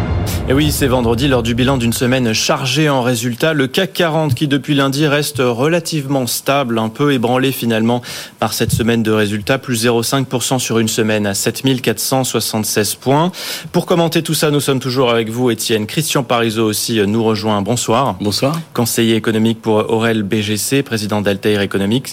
Et 0.51 0.53
oui, 0.53 0.69
c'est 0.73 0.87
vendredi 0.87 1.29
lors 1.29 1.43
du 1.43 1.55
bilan 1.55 1.77
d'une 1.77 1.93
semaine 1.93 2.33
chargée 2.33 2.89
en 2.89 3.01
résultats. 3.01 3.53
Le 3.53 3.67
CAC 3.67 3.93
40 3.93 4.35
qui 4.35 4.49
depuis 4.49 4.75
lundi 4.75 5.07
reste 5.07 5.37
relativement 5.39 6.27
stable, 6.27 6.77
un 6.77 6.89
peu 6.89 7.13
ébranlé 7.13 7.53
finalement 7.53 8.01
par 8.37 8.51
cette 8.51 8.73
semaine 8.73 9.01
de 9.01 9.11
résultats, 9.11 9.59
plus 9.59 9.85
0,5% 9.85 10.59
sur 10.59 10.79
une 10.79 10.89
semaine 10.89 11.25
à 11.25 11.35
7476 11.35 12.95
points. 12.95 13.31
Pour 13.71 13.85
commenter 13.85 14.23
tout 14.23 14.33
ça, 14.33 14.51
nous 14.51 14.59
sommes 14.59 14.81
toujours 14.81 15.09
avec 15.09 15.29
vous, 15.29 15.51
Étienne. 15.51 15.85
Christian 15.87 16.23
Parizeau 16.23 16.65
aussi 16.65 16.99
nous 17.07 17.23
rejoint. 17.23 17.61
Bonsoir. 17.61 18.17
Bonsoir. 18.19 18.59
Conseiller 18.73 19.15
économique 19.15 19.61
pour 19.61 19.89
Aurel 19.89 20.23
BGC, 20.23 20.83
président 20.83 21.21
d'Altair 21.21 21.61
Economics. 21.61 22.07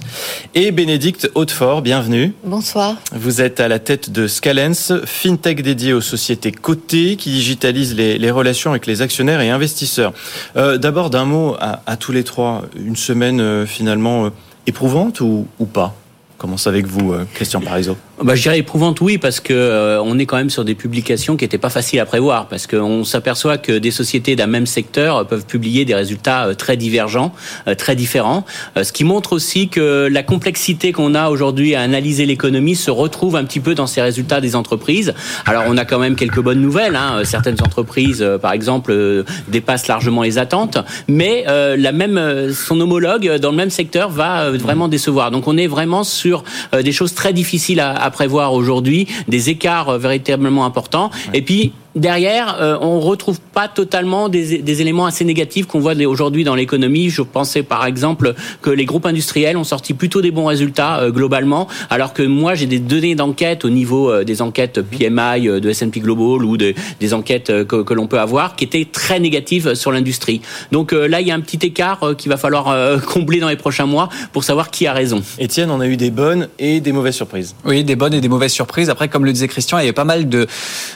Et 0.55 0.71
Bénédicte 0.71 1.29
Hautefort, 1.35 1.83
bienvenue. 1.83 2.35
Bonsoir. 2.45 2.95
Vous 3.13 3.41
êtes 3.41 3.59
à 3.59 3.67
la 3.67 3.81
tête 3.81 4.13
de 4.13 4.29
Scalens, 4.29 4.93
fintech 5.07 5.61
dédié 5.63 5.93
aux 5.93 6.01
sociétés 6.01 6.53
cotées 6.53 7.17
qui 7.17 7.31
digitalisent 7.31 7.97
les 7.97 8.08
les, 8.17 8.31
relations 8.31 8.71
avec 8.71 8.87
les 8.87 9.03
actionnaires 9.03 9.41
et 9.41 9.51
investisseurs. 9.51 10.13
Euh, 10.57 10.79
D'abord, 10.79 11.11
d'un 11.11 11.25
mot 11.25 11.57
à, 11.61 11.97
tous 11.97 12.13
les 12.13 12.25
trois, 12.25 12.63
une 12.77 12.97
semaine 12.97 13.41
euh, 13.41 13.67
finalement 13.67 14.27
euh, 14.27 14.31
éprouvante 14.67 15.21
ou, 15.21 15.47
pas? 15.73 15.95
Commence 16.39 16.67
avec 16.69 16.87
vous, 16.87 17.15
Christian 17.35 17.61
Parizeau? 17.61 17.97
Bah, 18.23 18.35
je 18.35 18.43
dirais 18.43 18.59
éprouvante, 18.59 19.01
oui, 19.01 19.17
parce 19.17 19.39
que 19.39 19.53
euh, 19.53 20.03
on 20.03 20.19
est 20.19 20.27
quand 20.27 20.37
même 20.37 20.51
sur 20.51 20.65
des 20.65 20.75
publications 20.75 21.37
qui 21.37 21.45
n'étaient 21.45 21.57
pas 21.57 21.71
faciles 21.71 22.01
à 22.01 22.07
prévoir, 22.07 22.49
parce 22.49 22.67
qu'on 22.67 23.05
s'aperçoit 23.05 23.59
que 23.59 23.79
des 23.79 23.93
sociétés 23.93 24.35
d'un 24.35 24.49
même 24.49 24.67
secteur 24.67 25.25
peuvent 25.27 25.47
publier 25.47 25.85
des 25.85 25.95
résultats 25.95 26.49
euh, 26.49 26.55
très 26.55 26.77
divergents, 26.77 27.33
euh, 27.69 27.77
très 27.77 27.95
différents, 27.95 28.45
euh, 28.77 28.83
ce 28.83 28.93
qui 28.93 29.05
montre 29.05 29.33
aussi 29.33 29.69
que 29.69 30.09
la 30.11 30.25
complexité 30.25 30.91
qu'on 30.91 31.15
a 31.15 31.29
aujourd'hui 31.29 31.77
à 31.77 31.81
analyser 31.81 32.27
l'économie 32.27 32.75
se 32.75 32.91
retrouve 32.91 33.37
un 33.37 33.45
petit 33.45 33.61
peu 33.61 33.77
dans 33.77 33.87
ces 33.87 34.03
résultats 34.03 34.41
des 34.41 34.57
entreprises. 34.57 35.15
Alors, 35.47 35.65
on 35.69 35.77
a 35.77 35.85
quand 35.85 36.01
même 36.01 36.17
quelques 36.17 36.41
bonnes 36.41 36.61
nouvelles. 36.61 36.97
Hein. 36.97 37.23
Certaines 37.25 37.63
entreprises, 37.63 38.21
euh, 38.21 38.37
par 38.37 38.53
exemple, 38.53 38.91
euh, 38.91 39.23
dépassent 39.47 39.87
largement 39.87 40.23
les 40.23 40.39
attentes, 40.39 40.79
mais 41.07 41.45
la 41.47 41.93
même, 41.93 42.53
son 42.53 42.81
homologue 42.81 43.37
dans 43.37 43.51
le 43.51 43.57
même 43.57 43.71
secteur 43.71 44.11
va 44.11 44.51
vraiment 44.51 44.89
décevoir. 44.89 45.31
Donc, 45.31 45.47
on 45.47 45.57
est 45.57 45.67
vraiment 45.67 46.03
sur 46.05 46.43
euh, 46.75 46.83
des 46.83 46.93
choses 46.93 47.15
très 47.15 47.33
difficiles 47.33 47.81
à, 47.81 47.93
à 47.93 48.08
prévoir 48.11 48.53
aujourd'hui, 48.53 49.07
des 49.29 49.51
écarts 49.51 49.91
euh, 49.91 49.99
véritablement 49.99 50.65
importants. 50.65 51.11
Et 51.35 51.43
puis 51.43 51.73
derrière, 51.95 52.57
euh, 52.61 52.77
on 52.81 53.01
retrouve 53.01 53.41
pas 53.41 53.69
totalement 53.69 54.29
des, 54.29 54.59
des 54.59 54.83
éléments 54.83 55.07
assez 55.07 55.25
négatifs 55.25 55.67
qu'on 55.67 55.81
voit 55.81 55.95
aujourd'hui 56.07 56.45
dans 56.45 56.55
l'économie. 56.55 57.11
Je 57.11 57.23
pensais 57.23 57.63
par 57.63 57.85
exemple 57.87 58.35
que 58.63 58.71
les 58.71 58.85
groupes 58.85 59.07
industriels 59.07 59.57
ont 59.57 59.65
sorti 59.65 59.95
plutôt 59.95 60.21
des 60.21 60.31
bons 60.31 60.47
résultats 60.47 61.01
euh, 61.01 61.11
globalement, 61.11 61.69
alors 61.91 62.13
que 62.13 62.23
moi 62.23 62.55
j'ai 62.55 62.67
des 62.67 62.79
données 62.79 63.15
d'enquête 63.15 63.65
au 63.65 63.71
niveau 63.71 64.11
euh, 64.11 64.25
des 64.25 64.43
enquêtes 64.43 64.81
PMI 64.83 65.49
euh, 65.49 65.61
de 65.61 65.71
S&P 65.71 66.01
Global 66.01 66.45
ou 66.45 66.57
de, 66.57 66.75
des 67.01 67.15
enquêtes 67.15 67.51
euh, 67.51 67.65
que, 67.65 67.83
que 67.83 67.95
l'on 67.95 68.07
peut 68.07 68.21
avoir 68.21 68.57
qui 68.57 68.65
étaient 68.65 68.87
très 68.91 69.21
négatives 69.21 69.75
sur 69.75 69.93
l'industrie. 69.93 70.41
Donc 70.73 70.93
euh, 70.93 71.09
là, 71.09 71.21
il 71.21 71.27
y 71.27 71.31
a 71.31 71.35
un 71.35 71.41
petit 71.41 71.65
écart 71.67 72.03
euh, 72.03 72.15
qu'il 72.15 72.31
va 72.31 72.37
falloir 72.37 72.69
euh, 72.69 72.99
combler 73.07 73.41
dans 73.41 73.49
les 73.49 73.57
prochains 73.57 73.87
mois 73.87 74.09
pour 74.33 74.45
savoir 74.45 74.71
qui 74.71 74.87
a 74.87 74.93
raison. 74.93 75.23
Étienne, 75.39 75.71
on 75.71 75.81
a 75.81 75.87
eu 75.87 75.97
des 75.97 76.11
bonnes 76.11 76.49
et 76.59 76.81
des 76.81 76.93
mauvaises 76.93 77.15
surprises. 77.15 77.55
Oui, 77.65 77.85
des 77.85 77.97
bonnes 77.97 78.15
et 78.15 78.21
des 78.21 78.29
mauvaises 78.29 78.53
surprises. 78.53 78.91
Après, 78.91 79.09
comme 79.09 79.25
le 79.25 79.33
disait 79.33 79.49
Christian, 79.49 79.79
il 79.79 79.83
y 79.83 79.85
avait 79.85 79.93
pas 79.93 80.05
mal 80.05 80.29
de 80.29 80.47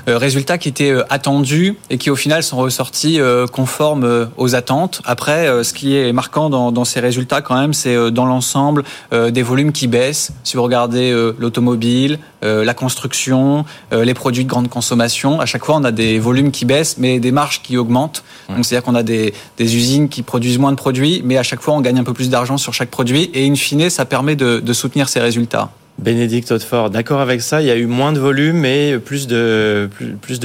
euh, 0.08 0.18
résultats 0.18 0.58
qui 0.58 0.68
étaient 0.68 0.81
euh, 0.90 1.04
attendus 1.10 1.76
et 1.90 1.98
qui 1.98 2.10
au 2.10 2.16
final 2.16 2.42
sont 2.42 2.56
ressortis 2.56 3.20
euh, 3.20 3.46
conformes 3.46 4.04
euh, 4.04 4.26
aux 4.36 4.54
attentes. 4.54 5.00
Après, 5.04 5.46
ce 5.64 5.72
qui 5.72 5.96
est 5.96 6.12
marquant 6.12 6.50
dans, 6.50 6.72
dans 6.72 6.84
ces 6.84 7.00
résultats 7.00 7.40
quand 7.40 7.54
même, 7.54 7.72
c'est 7.72 8.10
dans 8.10 8.26
l'ensemble 8.26 8.84
des 9.10 9.42
volumes 9.42 9.72
qui 9.72 9.86
baissent. 9.86 10.32
Si 10.44 10.56
vous 10.56 10.62
regardez 10.62 11.12
l'automobile, 11.38 12.18
la 12.42 12.74
construction, 12.74 13.64
les 13.90 14.14
produits 14.14 14.44
de 14.44 14.48
grande 14.48 14.68
consommation, 14.68 15.40
à 15.40 15.46
chaque 15.46 15.64
fois 15.64 15.76
on 15.76 15.84
a 15.84 15.92
des 15.92 16.18
volumes 16.18 16.50
qui 16.50 16.64
baissent, 16.64 16.96
mais 16.98 17.20
des 17.20 17.32
marges 17.32 17.62
qui 17.62 17.76
augmentent. 17.76 18.24
Donc 18.48 18.64
c'est-à-dire 18.64 18.84
qu'on 18.84 18.94
a 18.94 19.02
des, 19.02 19.34
des 19.58 19.76
usines 19.76 20.08
qui 20.08 20.22
produisent 20.22 20.58
moins 20.58 20.72
de 20.72 20.76
produits, 20.76 21.22
mais 21.24 21.38
à 21.38 21.42
chaque 21.42 21.60
fois 21.60 21.74
on 21.74 21.80
gagne 21.80 21.98
un 21.98 22.04
peu 22.04 22.14
plus 22.14 22.30
d'argent 22.30 22.56
sur 22.56 22.74
chaque 22.74 22.90
produit, 22.90 23.30
et 23.34 23.48
in 23.48 23.54
fine, 23.54 23.90
ça 23.90 24.04
permet 24.04 24.36
de, 24.36 24.60
de 24.60 24.72
soutenir 24.72 25.08
ces 25.08 25.20
résultats. 25.20 25.70
Bénédicte 26.02 26.50
Hautefort, 26.50 26.90
d'accord 26.90 27.20
avec 27.20 27.40
ça, 27.40 27.62
il 27.62 27.68
y 27.68 27.70
a 27.70 27.76
eu 27.76 27.86
moins 27.86 28.12
de 28.12 28.18
volume 28.18 28.58
mais 28.58 28.98
plus 28.98 29.26
de, 29.26 29.88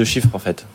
chiffres 0.03 0.30
en 0.34 0.39
fait. 0.39 0.66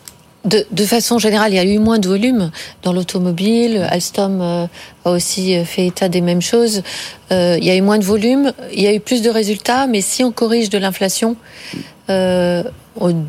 De, 0.45 0.85
façon 0.85 1.19
générale, 1.21 1.53
il 1.53 1.57
y 1.57 1.59
a 1.61 1.65
eu 1.65 1.79
moins 1.79 2.01
de 2.01 2.09
volume 2.09 2.51
dans 2.83 2.93
l'automobile. 2.93 3.87
Alstom 3.89 4.41
euh, 4.41 4.67
a 5.05 5.11
aussi 5.11 5.65
fait 5.65 5.87
état 5.87 6.09
des 6.09 6.21
mêmes 6.21 6.43
choses. 6.43 6.83
Euh, 7.31 7.57
il 7.61 7.65
y 7.65 7.71
a 7.71 7.77
eu 7.77 7.81
moins 7.81 7.99
de 7.99 8.05
volume, 8.05 8.53
il 8.73 8.83
y 8.83 8.89
a 8.89 8.93
eu 8.93 8.99
plus 8.99 9.23
de 9.23 9.31
résultats, 9.31 9.87
mais 9.87 10.01
si 10.01 10.25
on 10.25 10.33
corrige 10.33 10.69
de 10.69 10.79
l'inflation, 10.79 11.37
euh, 12.11 12.63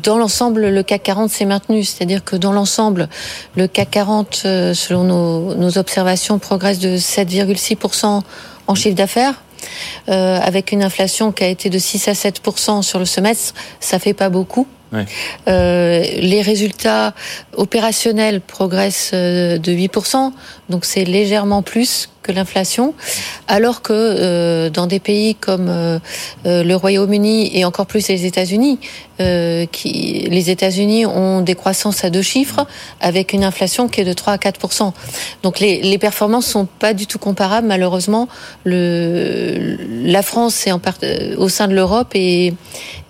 dans 0.02 0.18
l'ensemble, 0.18 0.68
le 0.68 0.82
CAC 0.82 1.02
40 1.04 1.30
s'est 1.30 1.44
maintenu. 1.44 1.84
C'est-à-dire 1.84 2.24
que 2.24 2.36
dans 2.36 2.52
l'ensemble, 2.52 3.08
le 3.56 3.66
CAC 3.66 3.90
40, 3.92 4.42
euh, 4.44 4.74
selon 4.74 5.04
nos 5.04 5.78
observations, 5.78 6.38
progresse 6.38 6.78
de 6.78 6.96
7,6% 6.96 8.22
en 8.66 8.74
chiffre 8.74 8.96
d'affaires. 8.96 9.42
Euh, 10.08 10.38
avec 10.40 10.72
une 10.72 10.82
inflation 10.82 11.32
qui 11.32 11.44
a 11.44 11.48
été 11.48 11.70
de 11.70 11.78
6 11.78 12.08
à 12.08 12.14
7 12.14 12.40
sur 12.82 12.98
le 12.98 13.04
semestre, 13.04 13.54
ça 13.80 13.98
fait 13.98 14.14
pas 14.14 14.28
beaucoup. 14.28 14.66
Ouais. 14.92 15.06
Euh, 15.48 16.04
les 16.18 16.42
résultats 16.42 17.14
opérationnels 17.56 18.40
progressent 18.40 19.10
euh, 19.12 19.58
de 19.58 19.72
8%, 19.72 20.32
donc 20.68 20.84
c'est 20.84 21.04
légèrement 21.04 21.62
plus 21.62 22.10
que 22.24 22.32
l'inflation, 22.32 22.94
alors 23.46 23.82
que 23.82 23.92
euh, 23.92 24.70
dans 24.70 24.86
des 24.86 24.98
pays 24.98 25.36
comme 25.36 25.68
euh, 25.68 25.98
le 26.44 26.74
Royaume-Uni 26.74 27.56
et 27.56 27.64
encore 27.64 27.86
plus 27.86 28.08
les 28.08 28.24
États-Unis, 28.24 28.80
euh, 29.20 29.66
qui 29.70 30.26
les 30.28 30.50
États-Unis 30.50 31.06
ont 31.06 31.40
des 31.40 31.54
croissances 31.54 32.02
à 32.02 32.10
deux 32.10 32.22
chiffres 32.22 32.66
avec 33.00 33.32
une 33.32 33.44
inflation 33.44 33.86
qui 33.86 34.00
est 34.00 34.04
de 34.04 34.12
3 34.12 34.32
à 34.32 34.38
4 34.38 34.92
Donc 35.42 35.60
les, 35.60 35.82
les 35.82 35.98
performances 35.98 36.46
sont 36.46 36.66
pas 36.66 36.94
du 36.94 37.06
tout 37.06 37.18
comparables 37.18 37.68
malheureusement. 37.68 38.28
Le, 38.64 39.76
la 40.04 40.22
France 40.22 40.66
est 40.66 40.72
en 40.72 40.80
part, 40.80 40.94
au 41.36 41.48
sein 41.48 41.68
de 41.68 41.74
l'Europe 41.74 42.08
et, 42.14 42.54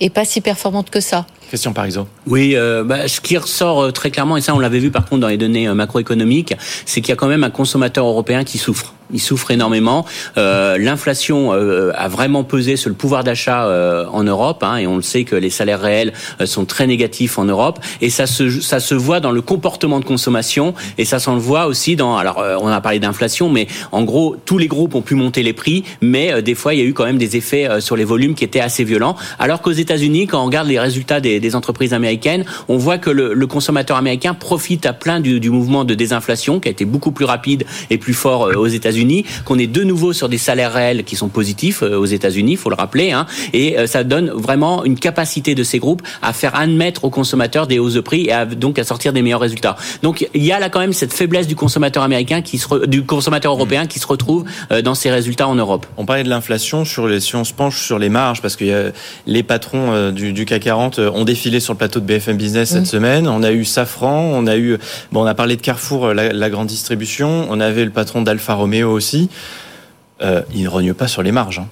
et 0.01 0.11
pas 0.11 0.25
si 0.25 0.41
performante 0.41 0.91
que 0.91 1.01
ça. 1.01 1.25
Question 1.51 1.73
Parizeau. 1.73 2.09
Oui, 2.27 2.55
euh, 2.57 2.83
bah, 2.83 3.07
ce 3.07 3.21
qui 3.21 3.39
ressort 3.39 3.93
très 3.93 4.11
clairement, 4.11 4.37
et 4.37 4.41
ça 4.41 4.55
on 4.55 4.59
l'avait 4.59 4.81
vu 4.81 4.91
par 4.91 5.07
contre 5.07 5.21
dans 5.21 5.29
les 5.29 5.37
données 5.37 5.69
macroéconomiques, 5.69 6.55
c'est 6.85 7.01
qu'il 7.01 7.11
y 7.11 7.13
a 7.13 7.17
quand 7.17 7.29
même 7.29 7.45
un 7.45 7.51
consommateur 7.51 8.07
européen 8.07 8.45
qui 8.45 8.59
souffre. 8.59 8.95
Il 9.13 9.21
souffre 9.21 9.51
énormément. 9.51 10.07
Euh, 10.39 10.79
L'inflation 10.79 11.53
euh, 11.53 11.93
a 11.95 12.09
vraiment 12.09 12.43
pesé 12.43 12.77
sur 12.77 12.89
le 12.89 12.95
pouvoir 12.95 13.23
d'achat 13.23 13.67
euh, 13.67 14.07
en 14.11 14.25
Europe, 14.25 14.63
hein, 14.63 14.77
et 14.77 14.87
on 14.87 14.97
le 14.97 15.03
sait 15.03 15.25
que 15.25 15.37
les 15.37 15.51
salaires 15.51 15.81
réels 15.81 16.13
sont 16.47 16.65
très 16.65 16.87
négatifs 16.87 17.39
en 17.39 17.45
Europe, 17.45 17.79
et 18.01 18.09
ça 18.09 18.27
se 18.27 18.49
ça 18.61 18.81
se 18.81 18.95
voit 18.95 19.21
dans 19.21 19.31
le 19.31 19.43
comportement 19.43 20.01
de 20.01 20.05
consommation, 20.05 20.75
et 20.97 21.05
ça 21.05 21.19
s'en 21.19 21.37
voit 21.37 21.67
aussi 21.67 21.97
dans. 21.97 22.17
Alors, 22.17 22.43
on 22.61 22.69
a 22.69 22.81
parlé 22.81 22.99
d'inflation, 22.99 23.51
mais 23.51 23.67
en 23.93 24.03
gros, 24.03 24.37
tous 24.45 24.59
les 24.59 24.69
groupes 24.69 24.95
ont 24.95 25.03
pu 25.03 25.15
monter 25.15 25.43
les 25.43 25.53
prix, 25.53 25.85
mais 26.01 26.43
des 26.43 26.55
fois, 26.55 26.75
il 26.75 26.81
y 26.81 26.83
a 26.83 26.87
eu 26.87 26.95
quand 26.95 27.05
même 27.05 27.19
des 27.19 27.37
effets 27.37 27.81
sur 27.81 27.97
les 27.97 28.05
volumes 28.05 28.35
qui 28.35 28.45
étaient 28.45 28.61
assez 28.61 28.85
violents. 28.85 29.17
Alors 29.39 29.61
qu'aux 29.61 29.73
États-Unis, 29.73 30.27
quand 30.27 30.43
on 30.43 30.47
regarde 30.47 30.69
les 30.69 30.81
résultats 30.81 31.21
des, 31.21 31.55
entreprises 31.55 31.93
américaines, 31.93 32.45
on 32.69 32.77
voit 32.77 32.99
que 32.99 33.11
le, 33.11 33.35
le, 33.35 33.47
consommateur 33.47 33.97
américain 33.97 34.35
profite 34.35 34.87
à 34.87 34.93
plein 34.93 35.21
du, 35.21 35.41
du 35.41 35.51
mouvement 35.51 35.85
de 35.85 35.95
désinflation 35.95 36.59
qui 36.59 36.69
a 36.69 36.71
été 36.71 36.85
beaucoup 36.85 37.13
plus 37.13 37.25
rapide 37.25 37.65
et 37.91 37.99
plus 37.99 38.15
fort 38.15 38.51
aux 38.57 38.67
États-Unis 38.67 38.94
États-Unis, 38.95 39.25
qu'on 39.45 39.59
est 39.59 39.67
de 39.67 39.83
nouveau 39.83 40.13
sur 40.13 40.29
des 40.29 40.39
salaires 40.39 40.73
réels 40.73 41.05
qui 41.05 41.17
sont 41.17 41.29
positifs 41.29 41.83
aux 41.83 42.05
États-Unis, 42.05 42.53
il 42.53 42.57
faut 42.57 42.71
le 42.71 42.77
rappeler, 42.77 43.13
hein, 43.13 43.27
et 43.53 43.77
ça 43.87 44.05
donne 44.05 44.31
vraiment 44.31 44.85
une 44.85 44.99
capacité 44.99 45.55
de 45.55 45.63
ces 45.63 45.79
groupes 45.79 46.03
à 46.23 46.33
faire 46.33 46.55
admettre 46.55 47.05
aux 47.05 47.11
consommateurs 47.11 47.67
des 47.67 47.79
hausses 47.79 47.95
de 47.95 48.01
prix 48.01 48.27
et 48.27 48.33
à, 48.33 48.47
donc 48.47 48.79
à 48.79 48.85
sortir 48.85 49.13
des 49.13 49.23
meilleurs 49.23 49.41
résultats. 49.41 49.77
Donc 50.03 50.27
il 50.35 50.45
y 50.45 50.53
a 50.53 50.59
là 50.59 50.69
quand 50.69 50.81
même 50.81 50.93
cette 50.93 51.13
faiblesse 51.13 51.47
du 51.47 51.57
consommateur 51.57 52.03
américain 52.03 52.43
qui 52.43 52.59
se 52.59 52.69
re, 52.69 52.87
du 52.87 53.05
consommateur 53.05 53.53
européen 53.53 53.87
qui 53.87 53.99
se 53.99 54.07
retrouve 54.07 54.45
dans 54.83 54.95
ces 54.95 55.11
résultats 55.11 55.49
en 55.49 55.55
Europe. 55.55 55.87
On 55.97 56.07
parlait 56.07 56.25
de 56.25 56.29
l'inflation 56.29 56.85
sur 56.85 57.09
les 57.09 57.21
si 57.21 57.37
on 57.37 57.45
se 57.45 57.53
penche 57.53 57.83
sur 57.83 57.99
les 57.99 58.09
marges 58.09 58.43
parce 58.43 58.57
que 58.57 58.93
les 59.27 59.43
patrons 59.43 60.11
du, 60.11 60.33
du, 60.33 60.45
CAC 60.45 60.63
40 60.63 60.99
ont 60.99 61.25
défilé 61.25 61.61
sur 61.61 61.73
le 61.73 61.79
plateau 61.79 62.01
de 62.01 62.07
BFM 62.07 62.37
Business 62.37 62.71
cette 62.71 62.83
mmh. 62.83 62.87
semaine. 62.87 63.29
On 63.29 63.43
a 63.43 63.53
eu 63.53 63.65
Safran, 63.65 64.31
on 64.35 64.47
a 64.47 64.57
eu 64.57 64.79
bon 65.13 65.23
on 65.23 65.27
a 65.27 65.35
parlé 65.35 65.57
de 65.57 65.63
Carrefour, 65.63 66.13
la, 66.13 66.33
la 66.33 66.51
grande 66.51 66.67
distribution, 66.67 67.47
on 67.51 67.61
avait 67.61 67.85
le 67.85 67.91
patron 67.91 68.23
d'Alfa 68.23 68.55
Romeo 68.55 68.84
aussi, 68.91 69.29
euh, 70.23 70.43
il 70.55 70.65
ne 70.65 70.69
rogne 70.69 70.95
pas 70.95 71.09
sur 71.09 71.23
les 71.23 71.33
marges. 71.33 71.59
Hein. 71.59 71.69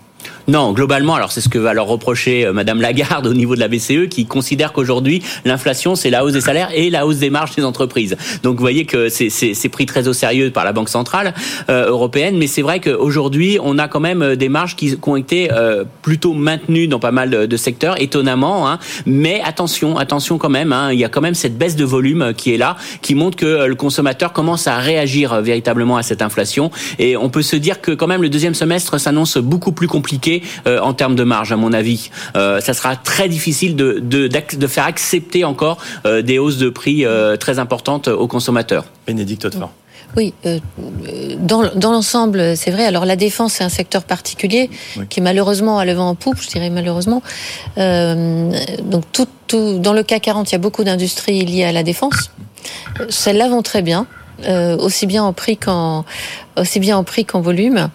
Non, 0.48 0.72
globalement, 0.72 1.14
alors 1.14 1.30
c'est 1.30 1.40
ce 1.40 1.48
que 1.48 1.58
va 1.58 1.72
leur 1.72 1.86
reprocher 1.86 2.44
euh, 2.44 2.52
Madame 2.52 2.80
Lagarde 2.80 3.26
au 3.28 3.34
niveau 3.34 3.54
de 3.54 3.60
la 3.60 3.68
BCE, 3.68 4.08
qui 4.10 4.26
considère 4.26 4.72
qu'aujourd'hui 4.72 5.22
l'inflation 5.44 5.94
c'est 5.94 6.10
la 6.10 6.24
hausse 6.24 6.32
des 6.32 6.40
salaires 6.40 6.70
et 6.74 6.90
la 6.90 7.06
hausse 7.06 7.18
des 7.18 7.30
marges 7.30 7.54
des 7.54 7.64
entreprises. 7.64 8.16
Donc 8.42 8.56
vous 8.56 8.60
voyez 8.60 8.84
que 8.84 9.08
c'est 9.08 9.68
pris 9.68 9.86
très 9.86 10.08
au 10.08 10.12
sérieux 10.12 10.50
par 10.50 10.64
la 10.64 10.72
Banque 10.72 10.88
centrale 10.88 11.34
euh, 11.70 11.88
européenne, 11.88 12.36
mais 12.38 12.46
c'est 12.46 12.62
vrai 12.62 12.80
qu'aujourd'hui 12.80 13.58
on 13.62 13.78
a 13.78 13.86
quand 13.86 14.00
même 14.00 14.34
des 14.34 14.48
marges 14.48 14.74
qui, 14.74 14.96
ont 15.06 15.16
été 15.16 15.52
euh, 15.52 15.84
plutôt 16.02 16.32
maintenues 16.32 16.88
dans 16.88 16.98
pas 16.98 17.12
mal 17.12 17.30
de, 17.30 17.46
de 17.46 17.56
secteurs, 17.56 18.00
étonnamment. 18.00 18.68
Hein, 18.68 18.78
mais 19.06 19.40
attention, 19.44 19.96
attention 19.96 20.38
quand 20.38 20.48
même, 20.48 20.72
hein, 20.72 20.92
il 20.92 20.98
y 20.98 21.04
a 21.04 21.08
quand 21.08 21.20
même 21.20 21.34
cette 21.34 21.56
baisse 21.56 21.76
de 21.76 21.84
volume 21.84 22.32
qui 22.36 22.52
est 22.54 22.56
là, 22.56 22.76
qui 23.00 23.14
montre 23.14 23.36
que 23.36 23.66
le 23.66 23.74
consommateur 23.74 24.32
commence 24.32 24.66
à 24.66 24.78
réagir 24.78 25.40
véritablement 25.40 25.96
à 25.96 26.02
cette 26.02 26.22
inflation. 26.22 26.70
Et 26.98 27.16
on 27.16 27.28
peut 27.28 27.42
se 27.42 27.56
dire 27.56 27.80
que 27.80 27.92
quand 27.92 28.06
même 28.06 28.22
le 28.22 28.28
deuxième 28.28 28.54
semestre 28.54 28.98
s'annonce 28.98 29.36
beaucoup 29.38 29.72
plus 29.72 29.88
compliqué 29.88 30.31
euh, 30.66 30.78
en 30.80 30.94
termes 30.94 31.16
de 31.16 31.24
marge, 31.24 31.52
à 31.52 31.56
mon 31.56 31.72
avis. 31.72 32.10
Euh, 32.36 32.60
ça 32.60 32.72
sera 32.72 32.96
très 32.96 33.28
difficile 33.28 33.76
de, 33.76 33.98
de, 34.00 34.28
de 34.28 34.66
faire 34.66 34.86
accepter 34.86 35.44
encore 35.44 35.78
euh, 36.06 36.22
des 36.22 36.38
hausses 36.38 36.58
de 36.58 36.70
prix 36.70 37.04
euh, 37.04 37.36
très 37.36 37.58
importantes 37.58 38.08
aux 38.08 38.28
consommateurs. 38.28 38.84
Bénédicte 39.06 39.44
Hautefort. 39.44 39.72
Oui, 40.16 40.34
euh, 40.44 40.58
dans, 41.38 41.62
dans 41.74 41.92
l'ensemble, 41.92 42.56
c'est 42.56 42.70
vrai. 42.70 42.84
Alors 42.84 43.06
la 43.06 43.16
défense, 43.16 43.54
c'est 43.54 43.64
un 43.64 43.70
secteur 43.70 44.04
particulier 44.04 44.68
oui. 44.96 45.06
qui 45.08 45.20
malheureusement 45.20 45.78
a 45.78 45.84
le 45.84 45.94
vent 45.94 46.10
en 46.10 46.14
poupe, 46.14 46.40
je 46.40 46.48
dirais 46.48 46.70
malheureusement. 46.70 47.22
Euh, 47.78 48.50
donc 48.82 49.04
tout, 49.12 49.26
tout, 49.46 49.78
dans 49.78 49.94
le 49.94 50.02
CAC 50.02 50.22
40, 50.22 50.50
il 50.50 50.52
y 50.52 50.56
a 50.56 50.58
beaucoup 50.58 50.84
d'industries 50.84 51.44
liées 51.44 51.64
à 51.64 51.72
la 51.72 51.82
défense. 51.82 52.30
Celles-là 53.08 53.48
vont 53.48 53.62
très 53.62 53.82
bien. 53.82 54.06
Euh, 54.44 54.76
aussi 54.76 55.06
bien 55.06 55.22
en 55.22 55.32
prix 55.32 55.56
qu'en 55.56 56.04
aussi 56.56 56.80
bien 56.80 56.96
en 56.96 57.04
prix 57.04 57.24
qu'en 57.24 57.40
volume. 57.40 57.88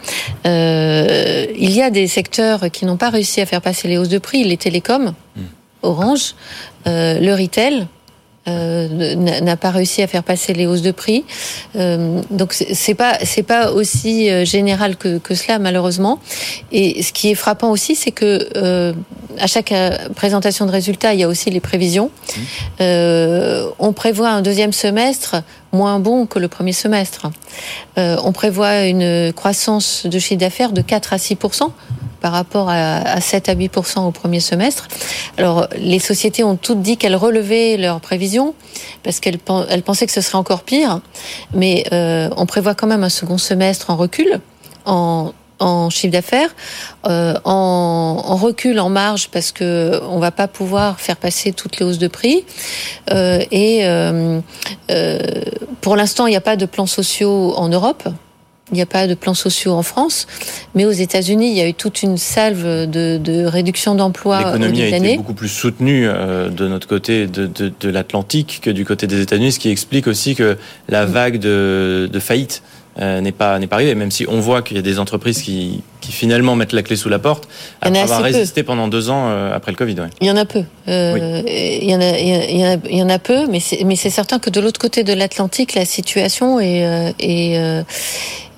Euh, 0.45 1.45
il 1.55 1.71
y 1.71 1.81
a 1.81 1.89
des 1.89 2.07
secteurs 2.07 2.71
qui 2.71 2.85
n'ont 2.85 2.97
pas 2.97 3.09
réussi 3.09 3.41
à 3.41 3.45
faire 3.45 3.61
passer 3.61 3.87
les 3.87 3.97
hausses 3.97 4.09
de 4.09 4.17
prix, 4.17 4.43
les 4.43 4.57
télécoms, 4.57 5.13
mmh. 5.35 5.41
Orange, 5.83 6.35
euh, 6.87 7.19
le 7.19 7.33
retail, 7.33 7.87
euh, 8.47 9.15
n'a 9.41 9.57
pas 9.57 9.71
réussi 9.71 10.01
à 10.01 10.07
faire 10.07 10.23
passer 10.23 10.53
les 10.53 10.65
hausses 10.65 10.81
de 10.81 10.91
prix. 10.91 11.25
Euh, 11.75 12.21
donc 12.31 12.53
c'est 12.53 12.93
pas 12.93 13.17
c'est 13.23 13.43
pas 13.43 13.71
aussi 13.73 14.29
euh, 14.29 14.45
général 14.45 14.95
que, 14.95 15.17
que 15.17 15.35
cela 15.35 15.59
malheureusement. 15.59 16.19
Et 16.71 17.03
ce 17.03 17.11
qui 17.11 17.29
est 17.29 17.35
frappant 17.35 17.71
aussi, 17.71 17.95
c'est 17.95 18.11
que 18.11 18.47
euh, 18.55 18.93
à 19.37 19.47
chaque 19.47 19.73
présentation 20.15 20.65
de 20.65 20.71
résultats, 20.71 21.13
il 21.13 21.19
y 21.19 21.23
a 21.23 21.27
aussi 21.27 21.49
les 21.49 21.59
prévisions. 21.59 22.09
Mmh. 22.09 22.83
on 23.79 23.93
prévoit 23.93 24.29
un 24.29 24.41
deuxième 24.41 24.71
semestre 24.71 25.43
moins 25.71 25.99
bon 25.99 26.25
que 26.25 26.39
le 26.39 26.47
premier 26.47 26.73
semestre. 26.73 27.27
on 27.97 28.31
prévoit 28.31 28.85
une 28.85 29.33
croissance 29.33 30.05
de 30.05 30.19
chiffre 30.19 30.39
d'affaires 30.39 30.71
de 30.71 30.81
4 30.81 31.13
à 31.13 31.17
6% 31.17 31.71
par 32.21 32.31
rapport 32.31 32.69
à, 32.69 33.19
7 33.21 33.49
à 33.49 33.55
8% 33.55 33.99
au 34.05 34.11
premier 34.11 34.39
semestre. 34.39 34.87
Alors, 35.37 35.67
les 35.77 35.99
sociétés 35.99 36.43
ont 36.43 36.55
toutes 36.55 36.81
dit 36.81 36.97
qu'elles 36.97 37.15
relevaient 37.15 37.77
leurs 37.77 38.01
prévisions 38.01 38.53
parce 39.03 39.19
qu'elles 39.19 39.39
elles 39.69 39.83
pensaient 39.83 40.05
que 40.05 40.11
ce 40.11 40.21
serait 40.21 40.37
encore 40.37 40.63
pire. 40.63 41.01
Mais 41.53 41.85
euh, 41.91 42.29
on 42.35 42.45
prévoit 42.45 42.75
quand 42.75 42.87
même 42.87 43.03
un 43.03 43.09
second 43.09 43.37
semestre 43.37 43.89
en 43.89 43.95
recul, 43.95 44.39
en, 44.85 45.31
en 45.59 45.89
chiffre 45.89 46.13
d'affaires, 46.13 46.49
euh, 47.07 47.33
en, 47.43 48.23
en, 48.25 48.35
recul 48.35 48.79
en 48.79 48.89
marge 48.89 49.29
parce 49.29 49.51
que 49.51 49.99
on 50.09 50.19
va 50.19 50.31
pas 50.31 50.47
pouvoir 50.47 50.99
faire 50.99 51.17
passer 51.17 51.51
toutes 51.51 51.79
les 51.79 51.85
hausses 51.85 51.97
de 51.97 52.07
prix. 52.07 52.45
Euh, 53.11 53.43
et 53.51 53.85
euh, 53.85 54.39
euh 54.91 55.19
pour 55.81 55.95
l'instant, 55.95 56.27
il 56.27 56.31
n'y 56.31 56.37
a 56.37 56.41
pas 56.41 56.57
de 56.57 56.65
plans 56.65 56.87
sociaux 56.87 57.53
en 57.55 57.69
Europe. 57.69 58.07
Il 58.71 58.75
n'y 58.75 58.81
a 58.81 58.85
pas 58.85 59.07
de 59.07 59.13
plans 59.13 59.33
sociaux 59.33 59.71
en 59.71 59.81
France, 59.81 60.27
mais 60.75 60.83
aux 60.83 60.91
États-Unis, 60.91 61.51
il 61.51 61.57
y 61.57 61.61
a 61.61 61.69
eu 61.69 61.73
toute 61.73 62.03
une 62.03 62.17
salve 62.17 62.65
de, 62.65 63.17
de 63.17 63.45
réduction 63.45 63.95
d'emplois. 63.95 64.39
L'économie 64.39 64.81
a 64.81 64.87
été 64.89 65.15
beaucoup 65.15 65.33
plus 65.33 65.47
soutenue 65.47 66.05
euh, 66.05 66.49
de 66.49 66.67
notre 66.67 66.85
côté 66.85 67.27
de, 67.27 67.47
de, 67.47 67.71
de 67.79 67.89
l'Atlantique 67.89 68.59
que 68.61 68.69
du 68.69 68.83
côté 68.83 69.07
des 69.07 69.21
États-Unis, 69.21 69.53
ce 69.53 69.59
qui 69.59 69.69
explique 69.69 70.07
aussi 70.07 70.35
que 70.35 70.57
la 70.89 71.05
vague 71.05 71.39
de, 71.39 72.09
de 72.11 72.19
faillite 72.19 72.61
euh, 72.99 73.21
n'est 73.21 73.31
pas 73.31 73.59
n'est 73.59 73.67
pas 73.67 73.75
arrivée. 73.77 73.95
Même 73.95 74.11
si 74.11 74.25
on 74.27 74.39
voit 74.39 74.61
qu'il 74.61 74.77
y 74.77 74.79
a 74.79 74.83
des 74.83 74.99
entreprises 74.99 75.41
qui, 75.41 75.83
qui 76.01 76.11
finalement 76.11 76.55
mettent 76.55 76.73
la 76.73 76.83
clé 76.83 76.95
sous 76.95 77.09
la 77.09 77.19
porte 77.19 77.47
après 77.81 77.99
avoir 77.99 78.21
résisté 78.21 78.63
pendant 78.63 78.87
deux 78.87 79.09
ans 79.09 79.29
euh, 79.29 79.55
après 79.55 79.71
le 79.71 79.77
Covid. 79.77 79.99
Ouais. 79.99 80.09
Il 80.21 80.27
y 80.27 80.31
en 80.31 80.37
a 80.37 80.45
peu. 80.45 80.63
Euh, 80.87 81.41
il, 81.47 81.89
y 81.89 81.95
en 81.95 82.01
a, 82.01 82.17
il, 82.17 82.57
y 82.57 82.65
en 82.65 82.73
a, 82.73 82.77
il 82.89 82.97
y 82.97 83.03
en 83.03 83.09
a 83.09 83.19
peu, 83.19 83.47
mais 83.47 83.59
c'est 83.59 83.83
mais 83.83 83.95
c'est 83.95 84.09
certain 84.09 84.39
que 84.39 84.49
de 84.49 84.59
l'autre 84.59 84.79
côté 84.79 85.03
de 85.03 85.13
l'Atlantique, 85.13 85.75
la 85.75 85.85
situation 85.85 86.59
est, 86.59 87.13
est 87.19 87.85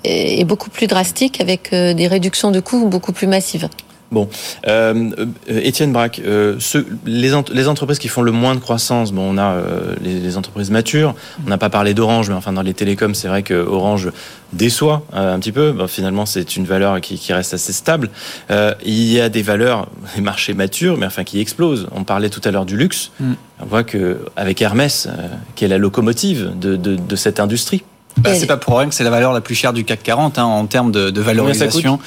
est 0.02 0.44
beaucoup 0.44 0.70
plus 0.70 0.86
drastique 0.86 1.42
avec 1.42 1.72
des 1.72 2.06
réductions 2.06 2.50
de 2.50 2.60
coûts 2.60 2.86
beaucoup 2.86 3.12
plus 3.12 3.26
massives. 3.26 3.68
Bon, 4.10 4.28
euh, 4.66 5.10
euh 5.18 5.60
Étienne 5.62 5.92
Braque, 5.92 6.20
euh, 6.24 6.58
les, 7.06 7.30
les, 7.52 7.68
entreprises 7.68 7.98
qui 8.00 8.08
font 8.08 8.22
le 8.22 8.32
moins 8.32 8.56
de 8.56 8.60
croissance, 8.60 9.12
bon, 9.12 9.34
on 9.34 9.38
a 9.38 9.52
euh, 9.52 9.94
les, 10.02 10.18
les, 10.18 10.36
entreprises 10.36 10.70
matures. 10.70 11.14
On 11.46 11.48
n'a 11.48 11.58
pas 11.58 11.70
parlé 11.70 11.94
d'Orange, 11.94 12.28
mais 12.28 12.34
enfin 12.34 12.52
dans 12.52 12.62
les 12.62 12.74
télécoms, 12.74 13.14
c'est 13.14 13.28
vrai 13.28 13.42
que 13.44 13.54
Orange 13.54 14.10
déçoit 14.52 15.04
un 15.12 15.38
petit 15.38 15.52
peu. 15.52 15.70
Bon, 15.70 15.86
finalement, 15.86 16.26
c'est 16.26 16.56
une 16.56 16.64
valeur 16.64 17.00
qui, 17.00 17.18
qui, 17.18 17.32
reste 17.32 17.54
assez 17.54 17.72
stable. 17.72 18.10
il 18.50 19.12
y 19.12 19.20
a 19.20 19.28
des 19.28 19.42
valeurs, 19.42 19.86
les 20.16 20.22
marchés 20.22 20.54
matures, 20.54 20.96
mais 20.96 21.06
enfin 21.06 21.22
qui 21.22 21.40
explosent. 21.40 21.86
On 21.92 22.02
parlait 22.02 22.30
tout 22.30 22.42
à 22.44 22.50
l'heure 22.50 22.66
du 22.66 22.76
luxe. 22.76 23.12
Mm. 23.20 23.32
On 23.62 23.66
voit 23.66 23.84
que 23.84 24.18
avec 24.36 24.60
Hermès, 24.60 25.08
qui 25.54 25.66
est 25.66 25.68
la 25.68 25.78
locomotive 25.78 26.52
de, 26.58 26.76
de, 26.76 26.96
de 26.96 27.16
cette 27.16 27.38
industrie. 27.38 27.84
Bah, 28.22 28.34
c'est 28.34 28.46
pas 28.46 28.56
pour 28.56 28.78
rien 28.78 28.88
que 28.88 28.94
c'est 28.94 29.04
la 29.04 29.10
valeur 29.10 29.32
la 29.32 29.40
plus 29.40 29.54
chère 29.54 29.72
du 29.72 29.84
CAC 29.84 30.02
40 30.02 30.38
hein, 30.38 30.44
en 30.44 30.66
termes 30.66 30.92
de, 30.92 31.10
de 31.10 31.20
valorisation. 31.20 31.98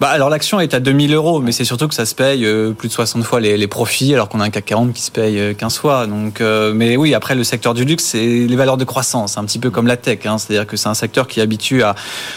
Bah 0.00 0.10
alors 0.10 0.30
l'action 0.30 0.60
est 0.60 0.74
à 0.74 0.80
2000 0.80 1.12
euros, 1.12 1.40
mais 1.40 1.50
c'est 1.50 1.64
surtout 1.64 1.88
que 1.88 1.94
ça 1.94 2.06
se 2.06 2.14
paye 2.14 2.46
euh, 2.46 2.70
plus 2.70 2.86
de 2.86 2.92
60 2.92 3.24
fois 3.24 3.40
les, 3.40 3.56
les 3.56 3.66
profits, 3.66 4.14
alors 4.14 4.28
qu'on 4.28 4.38
a 4.38 4.44
un 4.44 4.50
CAC 4.50 4.66
40 4.66 4.92
qui 4.92 5.02
se 5.02 5.10
paye 5.10 5.56
15 5.56 5.74
euh, 5.74 5.80
fois. 5.80 6.06
Donc, 6.06 6.40
euh, 6.40 6.72
mais 6.72 6.96
oui, 6.96 7.14
après 7.14 7.34
le 7.34 7.42
secteur 7.42 7.74
du 7.74 7.84
luxe, 7.84 8.04
c'est 8.04 8.24
les 8.24 8.56
valeurs 8.56 8.76
de 8.76 8.84
croissance, 8.84 9.38
un 9.38 9.44
petit 9.44 9.58
peu 9.58 9.70
comme 9.70 9.88
la 9.88 9.96
tech. 9.96 10.20
Hein, 10.24 10.38
C'est-à-dire 10.38 10.68
que 10.68 10.76
c'est 10.76 10.88
un 10.88 10.94
secteur 10.94 11.26
qui 11.26 11.40
est 11.40 11.42
habitué 11.42 11.82
à, 11.82 11.96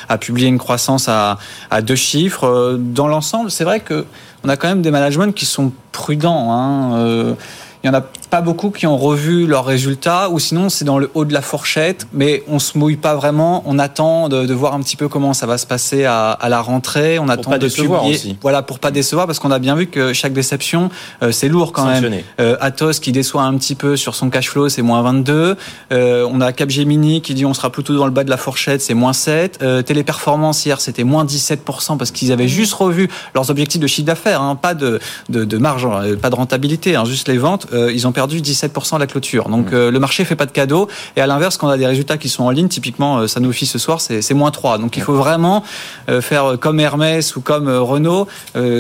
à 0.10 0.18
publier 0.18 0.48
une 0.48 0.58
croissance 0.58 1.08
à, 1.08 1.38
à 1.70 1.84
deux 1.84 1.96
chiffres. 1.96 2.80
Dans 2.80 3.08
l'ensemble, 3.08 3.52
c'est 3.52 3.64
vrai 3.64 3.80
que 3.80 4.06
on 4.44 4.50
a 4.50 4.58
quand 4.58 4.68
même 4.68 4.82
des 4.82 4.90
managements 4.90 5.32
qui 5.32 5.46
sont 5.46 5.72
prudents. 5.92 6.52
Hein, 6.52 7.36
il 7.84 7.88
y 7.88 7.90
en 7.90 7.94
a 7.94 8.04
pas 8.32 8.42
beaucoup 8.42 8.72
qui 8.72 8.88
ont 8.88 8.98
revu 8.98 9.46
leurs 9.46 9.66
résultats, 9.66 10.30
ou 10.30 10.40
sinon 10.40 10.70
c'est 10.70 10.86
dans 10.86 10.98
le 10.98 11.12
haut 11.14 11.26
de 11.26 11.34
la 11.34 11.42
fourchette, 11.42 12.08
mais 12.14 12.44
on 12.48 12.60
se 12.60 12.78
mouille 12.78 12.96
pas 12.96 13.14
vraiment. 13.14 13.62
On 13.66 13.78
attend 13.78 14.30
de, 14.30 14.46
de 14.46 14.54
voir 14.54 14.74
un 14.74 14.80
petit 14.80 14.96
peu 14.96 15.10
comment 15.10 15.34
ça 15.34 15.46
va 15.46 15.58
se 15.58 15.68
passer 15.68 16.06
à, 16.06 16.32
à 16.32 16.48
la 16.48 16.62
rentrée. 16.62 17.20
On 17.20 17.24
pour 17.26 17.32
attend 17.34 17.50
pas 17.52 17.58
de 17.60 17.68
décevoir 17.68 18.06
aussi. 18.06 18.38
voilà, 18.42 18.62
pour 18.64 18.80
pas 18.80 18.90
décevoir, 18.90 19.28
parce 19.28 19.40
qu'on 19.40 19.52
a 19.52 19.60
bien 19.60 19.76
vu 19.76 19.88
que 19.88 20.14
chaque 20.14 20.32
déception, 20.32 20.90
euh, 21.22 21.32
c'est 21.34 21.50
lourd 21.50 21.74
quand 21.74 21.86
même. 21.86 22.22
Euh, 22.40 22.56
Atos 22.62 23.00
qui 23.02 23.12
déçoit 23.12 23.44
un 23.44 23.56
petit 23.58 23.76
peu 23.76 23.98
sur 23.98 24.16
son 24.16 24.30
cash 24.30 24.50
flow, 24.50 24.70
c'est 24.70 24.82
moins 24.82 25.02
22. 25.02 25.58
Euh, 25.92 26.28
on 26.32 26.40
a 26.40 26.54
Capgemini 26.54 27.22
qui 27.22 27.34
dit 27.34 27.46
on 27.46 27.54
sera 27.54 27.70
plutôt 27.70 27.98
dans 27.98 28.06
le 28.06 28.12
bas 28.12 28.24
de 28.24 28.30
la 28.30 28.38
fourchette, 28.38 28.82
c'est 28.82 28.94
moins 28.94 29.12
7. 29.14 29.60
Euh, 29.62 29.82
Téléperformance 29.82 30.66
hier, 30.66 30.80
c'était 30.80 31.04
moins 31.04 31.26
17% 31.26 31.98
parce 31.98 32.12
qu'ils 32.12 32.32
avaient 32.32 32.48
juste 32.48 32.74
revu 32.74 33.10
leurs 33.36 33.50
objectifs 33.50 33.82
de 33.82 33.88
chiffre 33.88 34.08
d'affaires, 34.08 34.42
hein, 34.42 34.56
pas 34.56 34.74
de, 34.74 35.02
de, 35.28 35.44
de 35.44 35.58
marge, 35.58 35.86
hein, 35.86 36.16
pas 36.22 36.30
de 36.30 36.36
rentabilité, 36.36 36.96
hein, 36.96 37.04
juste 37.04 37.28
les 37.28 37.38
ventes. 37.38 37.68
Euh, 37.74 37.92
ils 37.92 38.08
ont 38.08 38.14
perdu 38.14 38.21
17% 38.28 38.96
à 38.96 39.00
la 39.00 39.08
clôture. 39.08 39.50
Donc 39.50 39.72
mmh. 39.72 39.76
euh, 39.76 39.92
le 39.92 40.00
marché 40.00 40.26
fait 40.26 40.36
pas 40.36 40.46
de 40.46 40.52
cadeaux. 40.52 40.88
Et 41.16 41.22
à 41.22 41.28
l'inverse, 41.28 41.58
quand 41.58 41.68
on 41.68 41.72
a 41.72 41.78
des 41.78 41.88
résultats 41.88 42.18
qui 42.18 42.30
sont 42.30 42.44
en 42.44 42.50
ligne, 42.52 42.68
typiquement 42.68 43.20
euh, 43.20 43.28
Sanofi 43.28 43.66
ce 43.66 43.80
soir, 43.80 44.02
c'est 44.02 44.34
moins 44.34 44.52
3. 44.52 44.78
Donc 44.78 44.98
il 44.98 45.04
faut 45.04 45.16
vraiment 45.16 45.64
euh, 46.10 46.22
faire 46.22 46.58
comme 46.60 46.80
Hermès 46.80 47.36
ou 47.36 47.42
comme 47.42 47.70
Renault, 47.70 48.28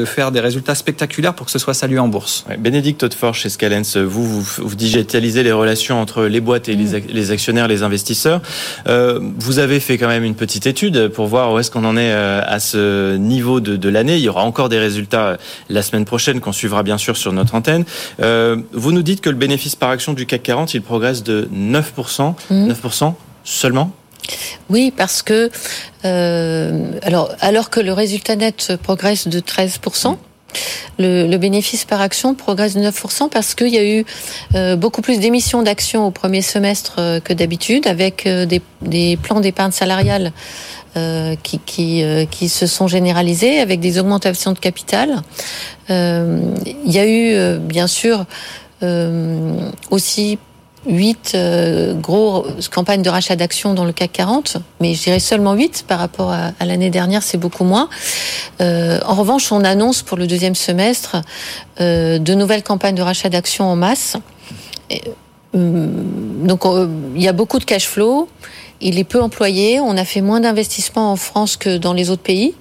faire 0.06 0.32
des 0.32 0.40
résultats 0.40 0.76
spectaculaires 0.76 1.34
pour 1.34 1.46
que 1.46 1.52
ce 1.52 1.60
soit 1.60 1.74
salué 1.74 2.00
en 2.00 2.08
bourse. 2.08 2.46
Ouais, 2.50 2.58
Bénédicte 2.58 3.04
Hautefort 3.04 3.34
chez 3.34 3.50
Scalens, 3.50 3.98
vous, 3.98 4.26
vous, 4.26 4.42
vous, 4.58 4.76
digitalisez 4.76 5.44
les 5.44 5.52
relations 5.52 6.02
entre 6.02 6.24
les 6.24 6.40
boîtes 6.40 6.70
et 6.70 6.76
les, 6.76 7.00
les 7.00 7.32
actionnaires, 7.32 7.68
les 7.68 7.84
investisseurs. 7.84 8.42
vous 8.86 9.60
avez 9.60 9.80
fait 9.80 9.98
quand 9.98 10.08
même 10.08 10.24
une 10.24 10.36
petite 10.36 10.68
étude 10.68 11.10
pour 11.10 11.28
voir 11.28 11.54
où 11.54 11.60
est-ce 11.60 11.72
qu'on 11.72 11.86
en 11.86 11.98
est 11.98 12.12
à 12.12 12.60
ce 12.60 13.16
niveau 13.16 13.60
de, 13.60 13.76
de 13.76 13.90
l'année. 13.90 14.18
Il 14.18 14.24
y 14.24 14.30
aura 14.30 14.44
encore 14.44 14.70
des 14.70 14.80
résultats 14.80 15.38
la 15.70 15.82
semaine 15.82 16.06
prochaine 16.06 16.40
qu'on 16.40 16.54
suivra 16.54 16.84
bien 16.84 16.98
sûr 16.98 17.18
sur 17.18 17.34
notre 17.34 17.56
antenne. 17.56 17.86
vous 18.20 18.92
nous 18.92 19.04
dites 19.04 19.22
que 19.22 19.30
le 19.32 19.38
bénéfice 19.38 19.76
par 19.76 19.90
action 19.90 20.14
du 20.14 20.26
CAC 20.26 20.44
40, 20.44 20.74
il 20.74 20.82
progresse 20.82 21.24
de 21.24 21.50
9%. 21.54 22.36
9% 22.52 23.14
seulement? 23.44 23.92
Oui, 24.70 24.94
parce 24.96 25.24
que 25.24 25.50
euh, 26.06 26.92
alors, 27.02 27.32
alors 27.40 27.70
que 27.70 27.80
le 27.80 27.94
résultat 27.94 28.36
net 28.36 28.74
progresse 28.84 29.28
de 29.28 29.40
13%, 29.40 30.18
le, 31.00 31.28
le, 31.28 31.38
bénéfice 31.38 31.86
par 31.86 32.02
action 32.02 32.36
progresse 32.36 32.76
de 32.76 32.82
9% 32.82 33.30
parce 33.30 33.56
qu'il 33.56 33.70
y 33.70 33.78
a 33.78 33.86
eu 33.86 34.06
euh, 34.56 34.76
beaucoup 34.76 35.02
plus 35.02 35.20
d'émissions 35.20 35.64
d'actions 35.64 36.06
au 36.08 36.12
premier 36.12 36.42
semestre 36.42 36.96
euh, 37.00 37.20
que 37.20 37.34
d'habitude, 37.34 37.88
avec 37.88 38.26
euh, 38.26 38.46
des, 38.46 38.62
des, 38.82 39.18
plans 39.18 39.40
d'épargne 39.40 39.72
salariale 39.72 40.32
qui, 41.42 41.58
qui, 41.60 42.04
qui, 42.30 42.50
se 42.50 42.68
sont 42.68 42.86
généralisés, 42.86 43.62
avec 43.62 43.80
des 43.80 43.98
augmentations 43.98 44.52
de 44.52 44.60
capital. 44.60 45.22
il 45.88 46.66
y 46.86 47.00
a 47.00 47.08
eu, 47.08 47.60
bien 47.60 47.88
sûr, 47.88 48.26
aussi 49.90 50.38
huit 50.88 51.34
euh, 51.36 51.96
campagnes 52.72 53.02
de 53.02 53.10
rachat 53.10 53.36
d'actions 53.36 53.74
dans 53.74 53.86
le 53.86 53.92
CAC 53.92 54.12
40, 54.14 54.58
mais 54.80 54.94
je 54.94 55.04
dirais 55.04 55.20
seulement 55.20 55.54
8 55.54 55.86
par 55.88 56.00
rapport 56.00 56.32
à, 56.32 56.66
l'année 56.66 56.90
dernière, 56.90 57.24
c'est 57.24 57.38
beaucoup 57.38 57.64
moins. 57.64 57.90
Euh, 58.62 59.00
en 59.06 59.16
revanche, 59.16 59.52
on 59.52 59.64
annonce 59.64 60.02
pour 60.02 60.18
le 60.18 60.28
deuxième 60.28 60.56
semestre 60.56 61.18
euh, 61.80 62.18
de 62.18 62.34
nouvelles 62.34 62.64
campagnes 62.64 62.96
de 62.96 63.02
rachat 63.02 63.30
d'actions 63.30 63.66
en 63.66 63.76
masse. 63.76 64.18
Euh, 65.54 65.88
donc 66.44 66.64
il 67.16 67.22
y 67.22 67.28
a 67.28 67.34
beaucoup 67.34 67.60
de 67.60 67.66
cash 67.66 67.88
flow, 67.88 68.30
il 68.82 69.00
est 69.00 69.04
peu 69.04 69.22
employé, 69.22 69.80
on 69.80 69.98
a 69.98 70.06
fait 70.06 70.22
moins 70.22 70.40
d'investissements 70.40 71.12
en 71.12 71.16
France 71.16 71.58
que 71.58 71.78
dans 71.78 71.94
les 71.94 72.10
autres 72.10 72.22
pays. 72.22 72.54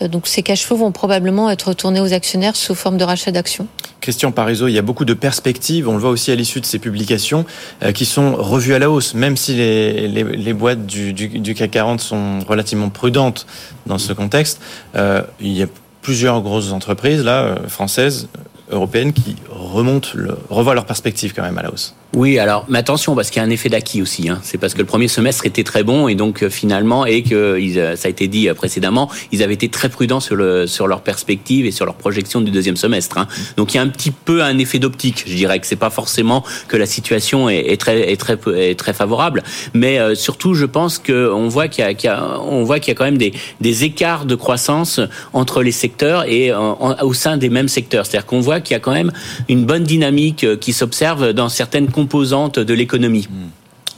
Donc 0.00 0.26
ces 0.26 0.42
cash 0.42 0.64
flows 0.64 0.76
vont 0.76 0.92
probablement 0.92 1.50
être 1.50 1.68
retournés 1.68 2.00
aux 2.00 2.12
actionnaires 2.12 2.56
sous 2.56 2.74
forme 2.74 2.96
de 2.96 3.04
rachat 3.04 3.32
d'actions. 3.32 3.66
Christian 4.00 4.32
Parizeau, 4.32 4.68
il 4.68 4.72
y 4.72 4.78
a 4.78 4.82
beaucoup 4.82 5.04
de 5.04 5.14
perspectives, 5.14 5.88
on 5.88 5.92
le 5.92 5.98
voit 5.98 6.10
aussi 6.10 6.30
à 6.30 6.34
l'issue 6.34 6.60
de 6.60 6.66
ces 6.66 6.78
publications, 6.78 7.44
euh, 7.82 7.92
qui 7.92 8.06
sont 8.06 8.34
revues 8.34 8.74
à 8.74 8.78
la 8.78 8.90
hausse, 8.90 9.14
même 9.14 9.36
si 9.36 9.54
les, 9.54 10.08
les, 10.08 10.52
boîtes 10.54 10.86
du, 10.86 11.12
du, 11.12 11.54
CAC 11.54 11.70
40 11.70 12.00
sont 12.00 12.40
relativement 12.48 12.88
prudentes 12.88 13.46
dans 13.86 13.98
ce 13.98 14.12
contexte. 14.12 14.60
Euh, 14.96 15.22
il 15.40 15.52
y 15.52 15.62
a 15.62 15.66
plusieurs 16.02 16.40
grosses 16.40 16.72
entreprises 16.72 17.22
là, 17.22 17.42
euh, 17.42 17.68
françaises, 17.68 18.28
européennes, 18.70 19.12
qui 19.12 19.36
remontent, 19.50 20.08
le, 20.14 20.36
revoient 20.48 20.74
leurs 20.74 20.86
perspectives 20.86 21.34
quand 21.34 21.42
même 21.42 21.58
à 21.58 21.62
la 21.62 21.70
hausse. 21.70 21.94
Oui, 22.12 22.40
alors, 22.40 22.64
mais 22.68 22.80
attention, 22.80 23.14
parce 23.14 23.30
qu'il 23.30 23.40
y 23.40 23.44
a 23.44 23.46
un 23.46 23.50
effet 23.50 23.68
d'acquis 23.68 24.02
aussi. 24.02 24.28
Hein. 24.28 24.40
C'est 24.42 24.58
parce 24.58 24.74
que 24.74 24.80
le 24.80 24.84
premier 24.84 25.06
semestre 25.06 25.46
était 25.46 25.62
très 25.62 25.84
bon 25.84 26.08
et 26.08 26.16
donc 26.16 26.42
euh, 26.42 26.50
finalement, 26.50 27.06
et 27.06 27.22
que 27.22 27.34
euh, 27.34 27.94
ça 27.94 28.08
a 28.08 28.10
été 28.10 28.26
dit 28.26 28.48
euh, 28.48 28.54
précédemment, 28.54 29.08
ils 29.30 29.44
avaient 29.44 29.54
été 29.54 29.68
très 29.68 29.88
prudents 29.88 30.18
sur, 30.18 30.34
le, 30.34 30.66
sur 30.66 30.88
leur 30.88 31.02
perspective 31.02 31.66
et 31.66 31.70
sur 31.70 31.86
leur 31.86 31.94
projection 31.94 32.40
du 32.40 32.50
deuxième 32.50 32.74
semestre. 32.74 33.16
Hein. 33.16 33.28
Donc 33.56 33.74
il 33.74 33.76
y 33.76 33.80
a 33.80 33.82
un 33.84 33.88
petit 33.88 34.10
peu 34.10 34.42
un 34.42 34.58
effet 34.58 34.80
d'optique. 34.80 35.22
Je 35.24 35.36
dirais 35.36 35.60
que 35.60 35.68
c'est 35.68 35.76
pas 35.76 35.90
forcément 35.90 36.44
que 36.66 36.76
la 36.76 36.86
situation 36.86 37.48
est, 37.48 37.80
très, 37.80 38.10
est 38.10 38.16
très, 38.16 38.36
est 38.56 38.78
très 38.78 38.92
favorable, 38.92 39.44
mais 39.72 40.00
euh, 40.00 40.16
surtout, 40.16 40.54
je 40.54 40.66
pense 40.66 40.98
qu'on 40.98 41.46
voit 41.46 41.68
qu'il 41.68 41.88
y, 41.88 41.94
qu 41.94 42.06
y, 42.06 42.10
a, 42.10 42.16
y 42.18 42.90
a 42.90 42.94
quand 42.94 43.04
même 43.04 43.18
des, 43.18 43.32
des 43.60 43.84
écarts 43.84 44.24
de 44.24 44.34
croissance 44.34 44.98
entre 45.32 45.62
les 45.62 45.70
secteurs 45.70 46.24
et 46.28 46.52
au 46.52 47.14
sein 47.14 47.36
des 47.36 47.50
mêmes 47.50 47.68
secteurs. 47.68 48.04
C'est-à-dire 48.04 48.26
qu'on 48.26 48.40
voit 48.40 48.60
qu'il 48.60 48.74
y 48.74 48.76
a 48.76 48.80
quand 48.80 48.92
même 48.92 49.12
une 49.48 49.64
bonne 49.64 49.84
dynamique 49.84 50.44
qui 50.58 50.72
s'observe 50.72 51.32
dans 51.32 51.48
certaines 51.48 51.88
composante 52.00 52.58
de 52.58 52.74
l'économie. 52.74 53.28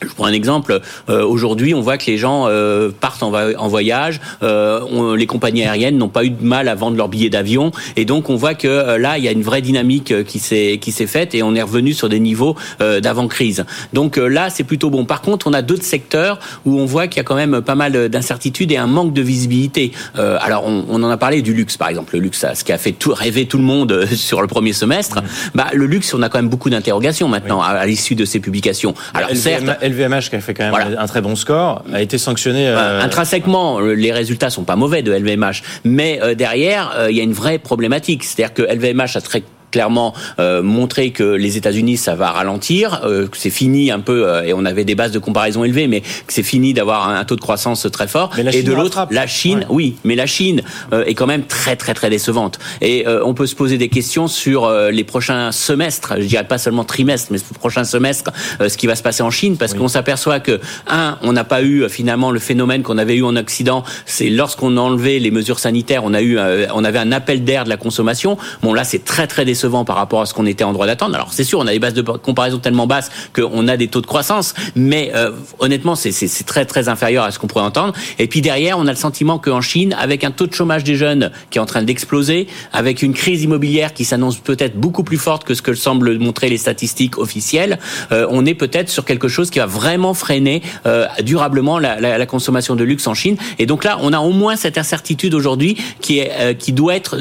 Je 0.09 0.15
prends 0.15 0.27
un 0.27 0.33
exemple. 0.33 0.81
Euh, 1.09 1.25
Aujourd'hui, 1.25 1.75
on 1.75 1.81
voit 1.81 1.99
que 1.99 2.07
les 2.07 2.19
gens 2.19 2.47
euh, 2.49 2.91
partent 2.91 3.23
en, 3.23 3.33
en 3.33 3.69
voyage. 3.69 4.21
Euh, 4.43 4.81
on, 4.91 5.15
les 5.15 5.27
compagnies 5.27 5.63
aériennes 5.65 5.99
n'ont 5.99 6.09
pas 6.09 6.25
eu 6.25 6.31
de 6.31 6.45
mal 6.45 6.69
à 6.69 6.75
vendre 6.75 6.97
leurs 6.97 7.09
billets 7.09 7.31
d'avion, 7.31 7.73
et 7.97 8.05
donc 8.05 8.31
on 8.31 8.37
voit 8.37 8.55
que 8.55 8.69
euh, 8.69 8.99
là, 8.99 9.19
il 9.19 9.25
y 9.25 9.29
a 9.29 9.33
une 9.33 9.43
vraie 9.43 9.63
dynamique 9.63 10.13
euh, 10.13 10.25
qui 10.25 10.39
s'est 10.39 10.79
qui 10.81 10.93
s'est 10.93 11.07
faite, 11.07 11.35
et 11.35 11.43
on 11.43 11.55
est 11.55 11.63
revenu 11.63 11.93
sur 11.93 12.09
des 12.09 12.21
niveaux 12.21 12.57
d'avant 12.79 13.29
crise. 13.29 13.65
Donc 13.93 14.17
là, 14.17 14.51
c'est 14.51 14.65
plutôt 14.65 14.91
bon. 14.91 15.05
Par 15.05 15.21
contre, 15.21 15.47
on 15.47 15.53
a 15.53 15.63
d'autres 15.63 15.85
secteurs 15.85 16.39
où 16.65 16.79
on 16.79 16.85
voit 16.85 17.07
qu'il 17.07 17.19
y 17.19 17.21
a 17.21 17.25
quand 17.25 17.35
même 17.35 17.61
pas 17.61 17.75
mal 17.75 18.09
d'incertitudes 18.09 18.73
et 18.73 18.77
un 18.77 18.87
manque 18.87 19.13
de 19.13 19.23
visibilité. 19.23 19.93
alors, 20.17 20.65
on, 20.67 20.85
on, 20.89 21.03
en 21.03 21.11
a 21.11 21.17
parlé 21.17 21.43
du 21.43 21.55
luxe, 21.55 21.77
par 21.77 21.89
exemple. 21.89 22.15
Le 22.15 22.21
luxe, 22.21 22.45
ce 22.55 22.65
qui 22.65 22.73
a 22.73 22.79
fait 22.79 22.93
tout, 22.93 23.13
rêver 23.15 23.47
tout 23.47 23.59
le 23.59 23.65
monde 23.65 24.07
sur 24.15 24.41
le 24.43 24.49
premier 24.49 24.73
semestre. 24.73 25.23
Mmh. 25.23 25.27
Bah, 25.55 25.67
le 25.73 25.87
luxe, 25.87 26.13
on 26.15 26.23
a 26.23 26.29
quand 26.29 26.39
même 26.39 26.49
beaucoup 26.49 26.71
d'interrogations 26.71 27.29
maintenant 27.29 27.59
oui. 27.59 27.67
à, 27.67 27.79
à 27.79 27.87
l'issue 27.87 28.15
de 28.15 28.25
ces 28.25 28.41
publications. 28.41 28.95
Alors, 29.15 29.31
certes, 29.35 29.65
LVMH 29.93 30.31
qui 30.31 30.37
a 30.37 30.41
fait 30.41 30.55
quand 30.55 30.65
même 30.65 30.73
voilà. 30.73 31.01
un 31.01 31.07
très 31.07 31.21
bon 31.21 31.37
score 31.37 31.85
a 31.93 32.03
été 32.03 32.19
sanctionné. 32.19 32.69
Euh... 32.69 33.03
Intrinsèquement, 33.03 33.81
les 33.81 34.13
résultats 34.13 34.51
sont 34.51 34.65
pas 34.65 34.77
mauvais 34.77 35.03
de 35.03 35.13
LVMH, 35.13 35.63
mais 35.85 36.21
euh, 36.23 36.35
derrière, 36.35 36.93
euh, 36.97 37.11
il 37.11 37.17
y 37.17 37.21
a 37.21 37.23
une 37.23 37.33
vraie 37.33 37.59
problématique. 37.59 38.25
C'est-à-dire 38.25 38.55
que 38.55 38.63
LVMH 38.63 39.17
a 39.17 39.21
très 39.21 39.43
clairement 39.73 40.15
euh, 40.39 40.63
montrer 40.63 41.11
que 41.11 41.25
les 41.25 41.57
États-Unis 41.57 41.97
ça 41.97 42.15
va 42.15 42.31
ralentir, 42.31 43.01
euh, 43.05 43.27
que 43.27 43.37
c'est 43.37 43.51
fini 43.51 43.91
un 43.91 43.99
peu 44.01 44.29
euh, 44.29 44.45
et 44.45 44.53
on 44.53 44.65
avait 44.65 44.85
des 44.85 44.95
bases 44.95 45.11
de 45.11 45.19
comparaison 45.19 45.65
élevées, 45.65 45.89
mais 45.89 46.03
que 46.03 46.33
c'est 46.33 46.45
fini 46.45 46.75
d'avoir 46.75 47.09
un, 47.09 47.17
un, 47.17 47.25
taux 47.25 47.37
de 47.37 47.41
croissance 47.41 47.87
très 47.91 48.07
fort. 48.07 48.31
et 48.39 48.63
de 48.63 48.73
l'autre, 48.73 49.09
la 49.11 49.27
Chine, 49.27 49.61
ouais. 49.61 49.67
oui, 49.71 49.97
mais 50.05 50.15
la 50.15 50.27
Chine 50.27 50.63
euh, 50.93 51.05
est 51.05 51.15
quand 51.15 51.27
même 51.27 51.45
très 51.45 51.75
très 51.75 51.95
très 51.95 52.11
décevante. 52.11 52.59
Et 52.81 53.07
euh, 53.09 53.25
on 53.25 53.35
peut 53.35 53.47
se 53.47 53.57
poser 53.57 53.79
des 53.79 53.89
questions 53.89 54.29
sur 54.29 54.65
euh, 54.65 54.91
les 54.91 55.05
prochains 55.05 55.51
semestres, 55.53 56.15
je 56.19 56.27
dirais 56.27 56.45
pas 56.45 56.59
seulement 56.59 56.85
trimestre, 56.85 57.29
mais 57.33 57.39
ce 57.39 57.55
prochain 57.55 57.85
semestre, 57.85 58.31
ce 58.61 58.77
qui 58.77 58.87
va 58.87 58.95
se 58.95 59.03
passer 59.03 59.23
en 59.23 59.31
Chine, 59.31 59.57
parce 59.57 59.73
oui. 59.73 59.79
qu'on 59.79 59.89
s'aperçoit 59.89 60.41
que 60.41 60.61
un, 60.87 61.19
on 61.23 61.33
n'a 61.33 61.45
pas 61.45 61.63
eu 61.63 61.89
finalement 61.89 62.31
le 62.31 62.39
phénomène 62.39 62.83
qu'on 62.83 62.99
avait 62.99 63.17
eu 63.17 63.25
en 63.25 63.37
Occident, 63.37 63.85
c'est 64.05 64.29
lorsqu'on 64.29 64.77
a 64.77 64.81
enlevé 64.81 65.19
les 65.19 65.31
mesures 65.31 65.59
sanitaires, 65.59 66.03
on 66.05 66.15
a 66.15 66.21
eu, 66.21 66.39
on 66.75 66.85
avait 66.85 66.99
un 66.99 67.13
appel 67.13 67.45
d'air 67.45 67.65
de 67.65 67.69
la 67.69 67.77
consommation. 67.77 68.37
Bon 68.63 68.75
là, 68.75 68.85
c'est 68.85 69.05
très 69.05 69.27
très 69.27 69.45
décevant 69.45 69.62
par 69.63 69.97
rapport 69.97 70.21
à 70.21 70.27
ce 70.27 70.35
qu'on 70.35 70.47
était 70.47 70.65
en 70.65 70.73
droit 70.73 70.87
d'attendre. 70.87 71.15
Alors 71.15 71.33
c'est 71.33 71.45
sûr, 71.45 71.59
on 71.59 71.67
a 71.67 71.73
des 71.73 71.79
bases 71.79 71.95
de 71.95 72.03
comparaison 72.03 72.59
tellement 72.59 72.87
basses 72.87 73.11
qu'on 73.35 73.69
a 73.69 73.77
des 73.77 73.89
taux 73.89 74.01
de 74.01 74.07
croissance, 74.07 74.55
mais 74.75 75.13
euh, 75.15 75.31
honnêtement, 75.61 75.95
c'est 75.95 76.13
très 76.47 76.65
très 76.65 76.89
inférieur 76.89 77.25
à 77.25 77.31
ce 77.31 77.39
qu'on 77.39 77.47
pourrait 77.47 77.65
entendre. 77.65 77.95
Et 78.19 78.27
puis 78.27 78.41
derrière, 78.41 78.79
on 78.79 78.87
a 78.87 78.91
le 78.91 78.97
sentiment 78.97 79.39
qu'en 79.39 79.61
Chine, 79.61 79.95
avec 79.99 80.25
un 80.25 80.31
taux 80.31 80.47
de 80.47 80.55
chômage 80.55 80.85
des 80.85 80.97
jeunes 80.97 81.31
qui 81.51 81.59
est 81.59 81.61
en 81.61 81.67
train 81.67 81.83
d'exploser, 81.83 82.49
avec 82.73 83.03
une 83.03 83.15
crise 83.15 83.43
immobilière 83.43 83.95
qui 83.95 84.05
s'annonce 84.05 84.39
peut-être 84.39 84.77
beaucoup 84.77 85.05
plus 85.05 85.19
forte 85.19 85.45
que 85.45 85.55
ce 85.55 85.63
que 85.63 85.75
semblent 85.75 86.19
montrer 86.19 86.49
les 86.49 86.59
statistiques 86.59 87.19
officielles, 87.19 87.79
euh, 88.11 88.27
on 88.31 88.45
est 88.47 88.55
peut-être 88.55 88.89
sur 88.89 89.05
quelque 89.05 89.29
chose 89.29 89.51
qui 89.51 89.59
va 89.59 89.67
vraiment 89.67 90.15
freiner 90.15 90.63
euh, 90.87 91.07
durablement 91.23 91.79
la, 91.79 92.27
consommation 92.27 92.77
de 92.77 92.85
luxe 92.85 93.07
en 93.09 93.15
Chine. 93.15 93.37
Et 93.59 93.67
donc 93.67 93.85
là, 93.85 93.99
on 94.01 94.13
a 94.13 94.21
au 94.21 94.31
moins 94.31 94.57
cette 94.57 94.79
incertitude 94.79 95.35
aujourd'hui 95.35 95.77
qui, 96.01 96.21
est, 96.21 96.57
qui 96.57 96.73
doit 96.73 96.95
être 96.95 97.19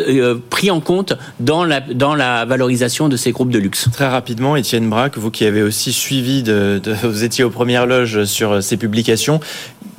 pris 0.50 0.70
en 0.70 0.80
compte 0.80 1.14
dans 1.40 1.66
la, 1.66 1.82
dans 1.82 2.16
la 2.16 2.31
valorisation 2.46 3.10
de 3.10 3.18
ces 3.18 3.32
groupes 3.32 3.52
de 3.52 3.60
luxe. 3.60 3.90
Très 3.92 4.08
rapidement, 4.08 4.56
Étienne 4.56 4.90
Braque, 4.90 5.18
vous 5.18 5.32
qui 5.32 5.46
avez 5.46 5.62
aussi 5.62 5.94
suivi, 5.94 6.44
de, 6.44 6.80
de, 6.84 6.94
vous 7.08 7.24
étiez 7.24 7.44
aux 7.44 7.50
premières 7.50 7.86
loges 7.86 8.26
sur 8.26 8.62
ces 8.64 8.78
publications. 8.78 9.40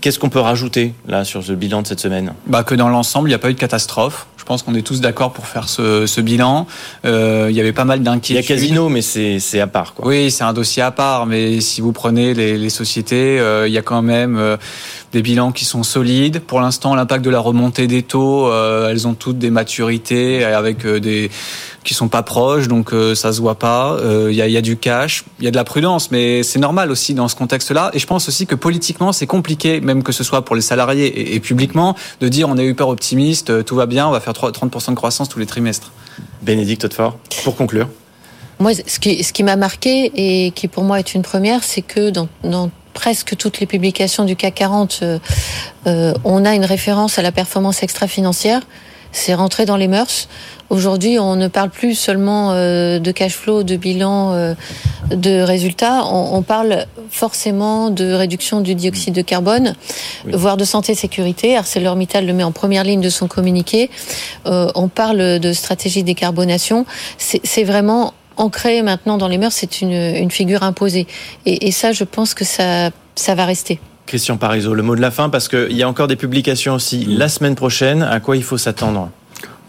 Qu'est-ce 0.01 0.19
qu'on 0.19 0.31
peut 0.31 0.41
rajouter 0.41 0.95
là 1.07 1.25
sur 1.25 1.45
ce 1.45 1.53
bilan 1.53 1.83
de 1.83 1.87
cette 1.87 2.01
semaine? 2.01 2.35
Bah 2.49 2.65
Que 2.65 2.75
dans 2.75 2.89
l'ensemble, 2.89 3.29
il 3.29 3.31
n'y 3.31 3.37
a 3.37 3.39
pas 3.39 3.51
eu 3.51 3.55
de 3.55 3.61
catastrophe. 3.61 4.27
Je 4.43 4.45
pense 4.45 4.65
qu'on 4.65 4.75
est 4.75 4.83
tous 4.83 5.01
d'accord 5.01 5.33
pour 5.33 5.47
faire 5.47 5.69
ce, 5.69 6.05
ce 6.07 6.21
bilan. 6.21 6.67
Euh, 7.05 7.47
il 7.49 7.55
y 7.55 7.61
avait 7.61 7.73
pas 7.73 7.85
mal 7.85 8.03
d'inquiétudes. 8.03 8.45
Il 8.45 8.51
y 8.51 8.53
a 8.53 8.57
Casino, 8.57 8.89
mais 8.89 9.01
c'est 9.01 9.61
à 9.61 9.69
part. 9.69 9.95
Quoi. 9.95 10.09
Oui, 10.09 10.33
c'est 10.33 10.43
un 10.43 10.53
dossier 10.53 10.83
à 10.83 10.91
part. 10.91 11.27
Mais 11.27 11.61
si 11.61 11.81
vous 11.81 11.93
prenez 11.93 12.35
les, 12.35 12.59
les 12.59 12.69
sociétés, 12.69 13.39
euh, 13.39 13.69
il 13.69 13.73
y 13.73 13.79
a 13.79 13.83
quand 13.83 14.03
même 14.03 14.37
euh, 14.37 14.57
des 15.13 15.23
bilans 15.23 15.53
qui 15.53 15.65
sont 15.65 15.85
solides. 15.85 16.41
Pour 16.41 16.61
l'instant, 16.61 16.97
l'impact 16.97 17.25
de 17.25 17.31
la 17.31 17.39
remontée 17.39 17.87
des 17.87 18.03
taux, 18.03 18.53
elles 18.53 19.07
ont 19.07 19.15
toutes 19.15 19.39
des 19.39 19.51
maturités 19.51 20.43
avec 20.43 20.85
des 20.87 21.31
qui 21.85 21.95
sont 21.95 22.09
pas 22.09 22.23
proches, 22.23 22.69
donc 22.69 22.93
ça 23.15 23.33
se 23.33 23.41
voit 23.41 23.59
pas. 23.59 23.99
Il 24.29 24.35
y 24.35 24.41
a, 24.41 24.49
y, 24.49 24.57
a, 24.57 24.61
du 24.61 24.77
cash, 24.77 25.25
il 25.41 25.45
y 25.45 25.49
a 25.49 25.51
de 25.51 25.57
la 25.57 25.65
prudence, 25.65 26.11
mais 26.11 26.43
c'est 26.43 26.61
normal 26.61 26.91
aussi 26.91 27.13
dans 27.13 27.29
ce 27.29 27.37
contexte-là. 27.37 27.91
Et 27.93 27.99
je 27.99 28.07
pense 28.07 28.29
aussi 28.29 28.47
que 28.47 28.55
politiquement, 28.55 29.13
c'est 29.13 29.27
compliqué, 29.27 29.81
même 29.81 30.03
que 30.03 30.13
ce 30.13 30.25
soit 30.25 30.45
pour 30.45 30.57
les 30.57 30.63
salariés 30.63 31.07
et, 31.07 31.35
et, 31.35 31.41
publiquement, 31.41 31.95
de 32.21 32.29
dire 32.29 32.49
on 32.49 32.57
est 32.57 32.67
hyper 32.67 32.89
optimiste, 32.89 33.65
tout 33.65 33.77
va 33.77 33.87
bien, 33.87 34.09
on 34.09 34.13
va 34.13 34.21
faire 34.21 34.32
30% 34.33 34.91
de 34.91 34.95
croissance 34.95 35.29
tous 35.29 35.39
les 35.39 35.47
trimestres. 35.47 35.93
Bénédicte 36.43 36.85
Hautefort, 36.85 37.17
pour 37.45 37.57
conclure. 37.57 37.89
Moi, 38.59 38.73
ce 38.75 38.99
qui, 38.99 39.25
ce 39.25 39.33
qui 39.33 39.43
m'a 39.43 39.57
marqué 39.57 40.13
et 40.15 40.51
qui 40.53 40.69
pour 40.69 40.85
moi 40.85 40.99
est 40.99 41.15
une 41.15 41.23
première, 41.23 41.65
c'est 41.65 41.83
que 41.83 42.11
dans, 42.11 42.29
dans 42.45 42.71
presque 42.93 43.37
toutes 43.37 43.61
les 43.61 43.67
publications 43.67 44.25
du 44.25 44.37
CAC 44.37 44.55
40, 44.55 45.01
euh, 45.03 45.19
euh, 45.87 46.15
on 46.25 46.45
a 46.45 46.55
une 46.55 46.65
référence 46.65 47.19
à 47.19 47.23
la 47.23 47.33
performance 47.33 47.83
extra-financière. 47.83 48.61
C'est 49.13 49.35
rentré 49.35 49.67
dans 49.67 49.77
les 49.77 49.89
mœurs. 49.89 50.29
Aujourd'hui, 50.71 51.19
on 51.19 51.37
ne 51.37 51.49
parle 51.49 51.69
plus 51.69 51.95
seulement 51.95 52.53
euh, 52.53 52.99
de 52.99 53.13
cash 53.13 53.35
flow, 53.35 53.63
de 53.63 53.77
bilan, 53.77 54.33
euh, 54.33 54.55
de 55.11 55.43
résultats. 55.43 56.07
On, 56.07 56.35
on, 56.37 56.43
parle 56.43 56.87
forcément 57.11 57.91
de 57.91 58.11
réduction 58.13 58.63
du 58.63 58.75
dioxyde 58.75 59.15
de 59.15 59.21
carbone, 59.21 59.75
oui. 60.25 60.33
voire 60.35 60.57
de 60.57 60.65
santé 60.65 60.95
sécurité. 60.95 61.59
ArcelorMittal 61.59 62.27
le 62.27 62.33
met 62.33 62.43
en 62.43 62.53
première 62.53 62.85
ligne 62.85 63.03
de 63.03 63.11
son 63.11 63.29
communiqué. 63.29 63.91
Euh, 64.47 64.71
on 64.75 64.89
parle 64.89 65.39
de 65.39 65.53
stratégie 65.53 66.01
de 66.01 66.07
décarbonation. 66.07 66.87
C'est 67.19 67.65
vraiment 67.65 68.15
ancré 68.39 68.81
maintenant 68.81 69.19
dans 69.19 69.29
les 69.29 69.37
mœurs, 69.37 69.53
c'est 69.53 69.83
une, 69.83 69.93
une, 69.93 70.31
figure 70.31 70.63
imposée. 70.63 71.07
Et, 71.45 71.67
et, 71.67 71.71
ça, 71.71 71.93
je 71.93 72.05
pense 72.05 72.33
que 72.33 72.47
ça, 72.47 72.91
ça 73.15 73.35
va 73.35 73.45
rester. 73.45 73.79
Christian 74.07 74.37
Parizeau, 74.37 74.75
le 74.75 74.83
mot 74.83 74.97
de 74.97 75.01
la 75.01 75.11
fin, 75.11 75.29
parce 75.29 75.49
qu'il 75.49 75.73
y 75.73 75.83
a 75.83 75.89
encore 75.89 76.09
des 76.09 76.17
publications 76.17 76.75
aussi 76.75 77.05
la 77.05 77.29
semaine 77.29 77.55
prochaine. 77.55 78.03
À 78.03 78.21
quoi 78.21 78.37
il 78.37 78.43
faut 78.43 78.59
s'attendre? 78.59 79.11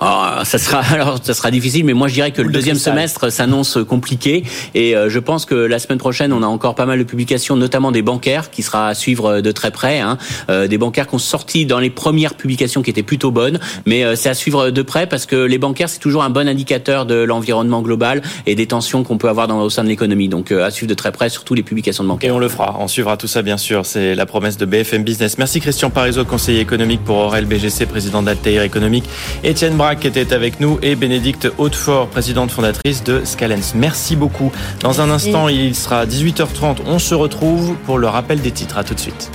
Oh, 0.06 0.44
ça 0.44 0.58
sera 0.58 0.80
alors 0.92 1.20
ça 1.24 1.34
sera 1.34 1.50
difficile, 1.50 1.86
mais 1.86 1.94
moi 1.94 2.08
je 2.10 2.14
dirais 2.14 2.32
que 2.32 2.42
le, 2.42 2.52
deuxième 2.52 2.76
semestre 2.76 3.32
s'annonce 3.32 3.78
compliqué 3.88 4.44
et 4.76 4.96
euh, 4.96 5.10
je 5.10 5.20
pense 5.20 5.46
que 5.46 5.56
la 5.56 5.80
semaine 5.80 5.98
prochaine 5.98 6.34
on 6.34 6.44
a 6.44 6.46
encore 6.46 6.76
pas 6.76 6.86
mal 6.86 7.00
de 7.00 7.04
publications, 7.04 7.56
notamment 7.56 7.92
des 7.92 8.02
bancaires 8.02 8.50
qui 8.52 8.64
sera 8.64 8.90
à 8.90 8.96
suivre 8.96 9.40
de 9.40 9.52
très 9.52 9.72
près, 9.72 10.00
hein, 10.00 10.18
euh, 10.50 10.68
des 10.68 10.78
bancaires 10.78 11.08
qui 11.08 11.16
ont 11.16 11.20
sorti 11.20 11.66
dans 11.66 11.80
les 11.80 11.90
premières 11.90 12.34
publications 12.34 12.82
qui 12.82 12.90
étaient 12.90 13.04
plutôt 13.04 13.32
bonnes, 13.32 13.60
mais 13.86 14.04
euh, 14.04 14.16
c'est 14.16 14.30
à 14.30 14.34
suivre 14.34 14.72
de 14.72 14.82
près 14.82 15.08
parce 15.08 15.26
que 15.26 15.38
les 15.38 15.58
bancaires 15.58 15.88
c'est 15.88 16.00
toujours 16.00 16.24
un 16.24 16.30
bon 16.30 16.50
indicateur 16.50 17.06
de 17.06 17.16
l'environnement 17.16 17.82
global 17.82 18.22
et 18.46 18.56
des 18.56 18.68
tensions 18.68 19.04
qu'on 19.04 19.18
peut 19.18 19.30
avoir 19.30 19.48
dans, 19.48 19.62
au 19.62 19.70
sein 19.70 19.84
de 19.86 19.90
l'économie. 19.90 20.28
Donc 20.28 20.52
à 20.52 20.70
suivre 20.70 20.90
de 20.90 20.96
très 20.96 21.14
près 21.14 21.30
surtout 21.30 21.54
les 21.54 21.64
publications 21.64 22.04
de 22.04 22.10
bancaires. 22.10 22.30
Et 22.30 22.34
on 22.34 22.40
le 22.40 22.50
fera, 22.50 22.76
on 22.80 22.90
suivra 22.90 23.16
tout 23.16 23.28
ça 23.28 23.42
bien 23.42 23.58
sûr. 23.58 23.86
C'est 23.86 24.16
la 24.16 24.26
promesse 24.26 24.58
de 24.58 24.66
BFM 24.66 25.04
Business. 25.04 25.38
Merci 25.38 25.62
Christian 25.62 25.90
Parizeau, 25.90 26.26
conseiller 26.26 26.60
économique 26.60 27.04
pour 27.06 27.18
Aurel 27.18 27.46
BGC, 27.46 27.86
président 27.86 28.22
d'Altair 28.22 28.64
Économique. 28.64 29.06
Étienne 29.44 29.76
Qui 30.00 30.08
était 30.08 30.34
avec 30.34 30.60
nous 30.60 30.80
et 30.82 30.96
Bénédicte 30.96 31.48
Hautefort, 31.58 32.08
présidente 32.08 32.52
fondatrice 32.52 33.04
de 33.04 33.24
Scalens. 33.26 33.74
Merci 33.76 34.16
beaucoup. 34.16 34.52
Dans 34.80 35.02
un 35.02 35.10
instant, 35.10 35.50
il 35.50 35.76
sera 35.76 36.06
18h30. 36.06 36.78
On 36.88 37.00
se 37.00 37.14
retrouve 37.14 37.76
pour 37.86 37.98
le 37.98 38.08
rappel 38.08 38.42
des 38.42 38.52
titres. 38.52 38.78
À 38.78 38.84
tout 38.84 38.96
de 38.96 39.00
suite. 39.00 39.32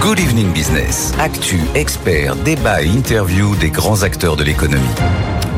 Good 0.00 0.20
Evening 0.20 0.52
Business. 0.52 1.12
Actu, 1.18 1.60
expert, 1.74 2.36
débat 2.36 2.82
et 2.82 2.88
interview 2.88 3.54
des 3.56 3.70
grands 3.70 4.02
acteurs 4.02 4.36
de 4.36 4.44
l'économie. 4.44 4.84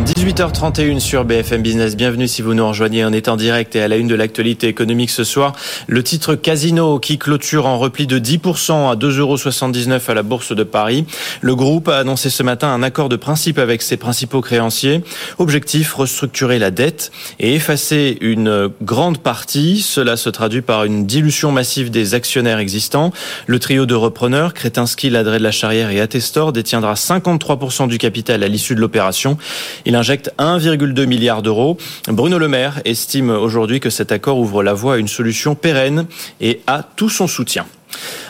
18h31 0.04 0.98
sur 0.98 1.24
BFM 1.24 1.62
Business. 1.62 1.94
Bienvenue 1.94 2.26
si 2.26 2.42
vous 2.42 2.54
nous 2.54 2.66
rejoignez. 2.66 3.04
En 3.04 3.36
direct 3.36 3.76
et 3.76 3.82
à 3.82 3.88
la 3.88 3.96
une 3.96 4.08
de 4.08 4.16
l'actualité 4.16 4.66
économique 4.66 5.10
ce 5.10 5.22
soir. 5.22 5.54
Le 5.86 6.02
titre 6.02 6.34
Casino 6.34 6.98
qui 6.98 7.18
clôture 7.18 7.66
en 7.66 7.78
repli 7.78 8.08
de 8.08 8.18
10% 8.18 8.90
à 8.90 8.96
2,79 8.96 9.90
euros 9.90 10.00
à 10.08 10.14
la 10.14 10.22
Bourse 10.24 10.56
de 10.56 10.64
Paris. 10.64 11.04
Le 11.40 11.54
groupe 11.54 11.88
a 11.88 11.98
annoncé 11.98 12.30
ce 12.30 12.42
matin 12.42 12.68
un 12.68 12.82
accord 12.82 13.08
de 13.08 13.16
principe 13.16 13.58
avec 13.58 13.80
ses 13.80 13.96
principaux 13.96 14.40
créanciers. 14.40 15.04
Objectif, 15.38 15.94
restructurer 15.94 16.58
la 16.58 16.72
dette 16.72 17.12
et 17.38 17.54
effacer 17.54 18.18
une 18.20 18.70
grande 18.82 19.18
partie. 19.18 19.80
Cela 19.82 20.16
se 20.16 20.30
traduit 20.30 20.62
par 20.62 20.84
une 20.84 21.06
dilution 21.06 21.52
massive 21.52 21.90
des 21.90 22.14
actionnaires 22.14 22.58
existants. 22.58 23.12
Le 23.46 23.60
trio 23.60 23.86
de 23.86 23.94
repreneurs, 23.94 24.52
Kretinsky, 24.52 25.10
Ladré 25.10 25.38
de 25.38 25.44
la 25.44 25.52
Charrière 25.52 25.90
et 25.90 26.00
Attestor 26.00 26.52
détiendra 26.52 26.94
53% 26.94 27.86
du 27.86 27.98
capital 27.98 28.42
à 28.42 28.48
l'issue 28.48 28.74
de 28.74 28.80
l'opération. 28.80 29.38
Il 29.92 29.96
injecte 29.96 30.32
1,2 30.38 31.04
milliard 31.04 31.42
d'euros. 31.42 31.76
Bruno 32.08 32.38
Le 32.38 32.48
Maire 32.48 32.80
estime 32.86 33.28
aujourd'hui 33.28 33.78
que 33.78 33.90
cet 33.90 34.10
accord 34.10 34.38
ouvre 34.38 34.62
la 34.62 34.72
voie 34.72 34.94
à 34.94 34.96
une 34.96 35.06
solution 35.06 35.54
pérenne 35.54 36.06
et 36.40 36.62
a 36.66 36.82
tout 36.82 37.10
son 37.10 37.26
soutien. 37.26 37.66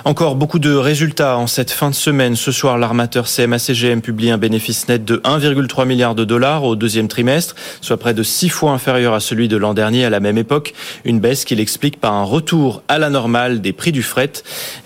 Encore 0.05 0.35
beaucoup 0.35 0.59
de 0.59 0.75
résultats 0.75 1.39
en 1.39 1.47
cette 1.47 1.71
fin 1.71 1.89
de 1.89 1.95
semaine. 1.95 2.35
Ce 2.35 2.51
soir, 2.51 2.79
l'armateur 2.79 3.29
CMA-CGM 3.29 4.01
publie 4.01 4.33
un 4.33 4.39
bénéfice 4.39 4.89
net 4.89 5.05
de 5.05 5.19
1,3 5.19 5.87
milliard 5.87 6.17
de 6.17 6.25
dollars 6.25 6.65
au 6.65 6.75
deuxième 6.75 7.07
trimestre, 7.07 7.55
soit 7.81 7.97
près 7.97 8.13
de 8.13 8.25
six 8.25 8.49
fois 8.49 8.73
inférieur 8.73 9.15
à 9.15 9.21
celui 9.21 9.47
de 9.47 9.57
l'an 9.57 9.73
dernier 9.73 10.05
à 10.05 10.11
la 10.11 10.19
même 10.19 10.39
époque. 10.39 10.75
Une 11.05 11.21
baisse 11.21 11.45
qu'il 11.45 11.61
explique 11.61 12.01
par 12.01 12.13
un 12.13 12.25
retour 12.25 12.83
à 12.89 12.99
la 12.99 13.09
normale 13.09 13.61
des 13.61 13.73
prix 13.73 13.93
du 13.93 14.03
fret. 14.03 14.33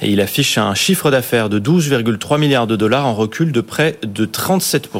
Et 0.03 0.11
il 0.11 0.21
affiche 0.21 0.59
un 0.59 0.75
chiffre 0.75 1.11
d'affaires 1.11 1.49
de 1.49 1.59
12,3 1.59 2.39
milliards 2.39 2.67
de 2.67 2.77
dollars 2.77 3.07
en 3.07 3.15
recul 3.15 3.51
de 3.51 3.63
près 3.63 3.99
de 4.03 4.27
37 4.27 4.91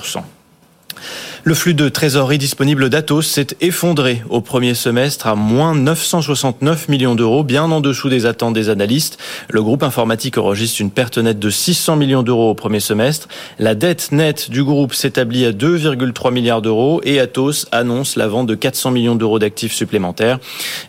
Le 1.49 1.55
flux 1.55 1.75
de 1.75 1.89
trésorerie 1.89 2.39
disponible 2.39 2.91
d'Atos 2.91 3.25
s'est 3.25 3.55
effondré 3.61 4.21
au 4.31 4.41
premier 4.41 4.75
semestre 4.75 5.29
à 5.29 5.37
moins 5.37 5.77
969 5.77 6.89
millions 6.89 7.15
d'euros, 7.15 7.45
bien 7.45 7.71
en 7.71 7.81
dessous 7.81 8.09
des 8.09 8.27
attentes 8.27 8.53
des 8.53 8.69
analystes. 8.69 9.17
Le 9.49 9.63
groupe 9.63 9.85
informatique 9.85 10.39
enregistre 10.39 10.81
une 10.81 10.91
perte 10.91 11.19
nette 11.19 11.39
de 11.39 11.49
600 11.49 11.95
millions 11.95 12.25
d'euros 12.25 12.51
au 12.51 12.55
premier 12.55 12.81
semestre. 12.81 13.29
La 13.61 13.77
dette 13.77 14.11
nette 14.11 14.51
du 14.51 14.65
groupe 14.65 14.93
s'établit 14.93 15.45
à 15.45 15.53
2,3 15.53 16.33
milliards 16.33 16.63
d'euros 16.63 17.01
et 17.05 17.21
Atos 17.21 17.69
annonce 17.71 18.17
la 18.17 18.27
vente 18.27 18.49
de 18.49 18.57
400 18.57 18.91
millions 18.91 19.15
d'euros 19.15 19.39
d'actifs 19.39 19.73
supplémentaires. 19.73 20.41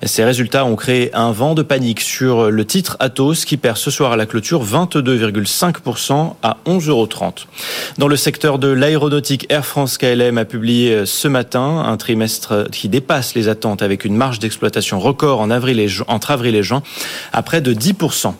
Ces 0.01 0.24
résultats 0.24 0.66
ont 0.66 0.76
créé 0.76 1.14
un 1.14 1.32
vent 1.34 1.53
de 1.53 1.62
panique 1.62 2.01
sur 2.01 2.49
le 2.49 2.66
titre 2.66 2.97
Atos 2.99 3.45
qui 3.45 3.58
perd 3.58 3.78
ce 3.78 3.91
soir 3.91 4.14
à 4.14 4.18
la 4.18 4.26
clôture 4.26 4.66
22,5% 4.66 6.34
à 6.41 6.58
11,30 6.66 6.89
euros. 6.89 7.08
Dans 7.99 8.08
le 8.08 8.16
secteur 8.16 8.58
de 8.58 8.70
l'aéronautique, 8.70 9.45
Air 9.49 9.64
France 9.64 9.99
KLM 9.99 10.39
a 10.39 10.47
publié 10.48 10.91
euh, 10.91 11.06
ce 11.06 11.28
matin 11.28 11.84
un 11.86 11.98
trimestre 11.98 12.68
qui 12.72 12.89
dépasse 12.89 13.36
les 13.36 13.48
attentes 13.48 13.82
avec 13.82 14.06
une 14.06 14.16
marge 14.16 14.39
d'exploitation 14.39 15.00
record 15.00 15.41
en 15.41 15.52
entre 15.52 16.32
avril 16.32 16.56
et 16.56 16.64
juin 16.64 16.82
à 17.34 17.41
près 17.41 17.62
de 17.62 17.74
10%. 17.74 18.34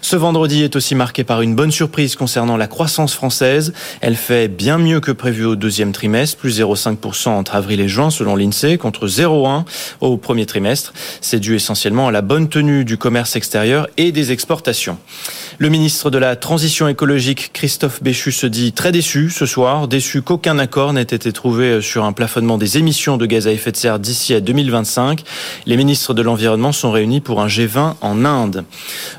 Ce 0.00 0.16
vendredi 0.16 0.62
est 0.62 0.76
aussi 0.76 0.94
marqué 0.94 1.24
par 1.24 1.42
une 1.42 1.54
bonne 1.54 1.70
surprise 1.70 2.16
concernant 2.16 2.56
la 2.56 2.66
croissance 2.66 3.14
française. 3.14 3.72
Elle 4.00 4.16
fait 4.16 4.48
bien 4.48 4.78
mieux 4.78 5.00
que 5.00 5.12
prévu 5.12 5.44
au 5.44 5.56
deuxième 5.56 5.92
trimestre, 5.92 6.36
plus 6.36 6.60
0,5% 6.60 7.28
entre 7.28 7.54
avril 7.54 7.80
et 7.80 7.88
juin 7.88 8.10
selon 8.10 8.36
l'INSEE 8.36 8.78
contre 8.78 9.06
0,1 9.06 9.64
au 10.00 10.16
premier 10.16 10.46
trimestre. 10.46 10.92
C'est 11.20 11.40
dû 11.40 11.54
essentiellement 11.54 12.08
à 12.08 12.10
la 12.10 12.22
bonne 12.22 12.48
tenue 12.48 12.84
du 12.84 12.96
commerce 12.96 13.36
extérieur 13.36 13.86
et 13.96 14.12
des 14.12 14.32
exportations. 14.32 14.98
Le 15.62 15.68
ministre 15.68 16.08
de 16.08 16.16
la 16.16 16.36
Transition 16.36 16.88
écologique, 16.88 17.50
Christophe 17.52 18.02
Béchu, 18.02 18.32
se 18.32 18.46
dit 18.46 18.72
très 18.72 18.92
déçu 18.92 19.28
ce 19.28 19.44
soir, 19.44 19.88
déçu 19.88 20.22
qu'aucun 20.22 20.58
accord 20.58 20.94
n'ait 20.94 21.02
été 21.02 21.34
trouvé 21.34 21.82
sur 21.82 22.04
un 22.06 22.14
plafonnement 22.14 22.56
des 22.56 22.78
émissions 22.78 23.18
de 23.18 23.26
gaz 23.26 23.46
à 23.46 23.52
effet 23.52 23.70
de 23.70 23.76
serre 23.76 23.98
d'ici 23.98 24.32
à 24.32 24.40
2025. 24.40 25.22
Les 25.66 25.76
ministres 25.76 26.14
de 26.14 26.22
l'Environnement 26.22 26.72
sont 26.72 26.90
réunis 26.90 27.20
pour 27.20 27.42
un 27.42 27.46
G20 27.46 27.96
en 28.00 28.24
Inde. 28.24 28.64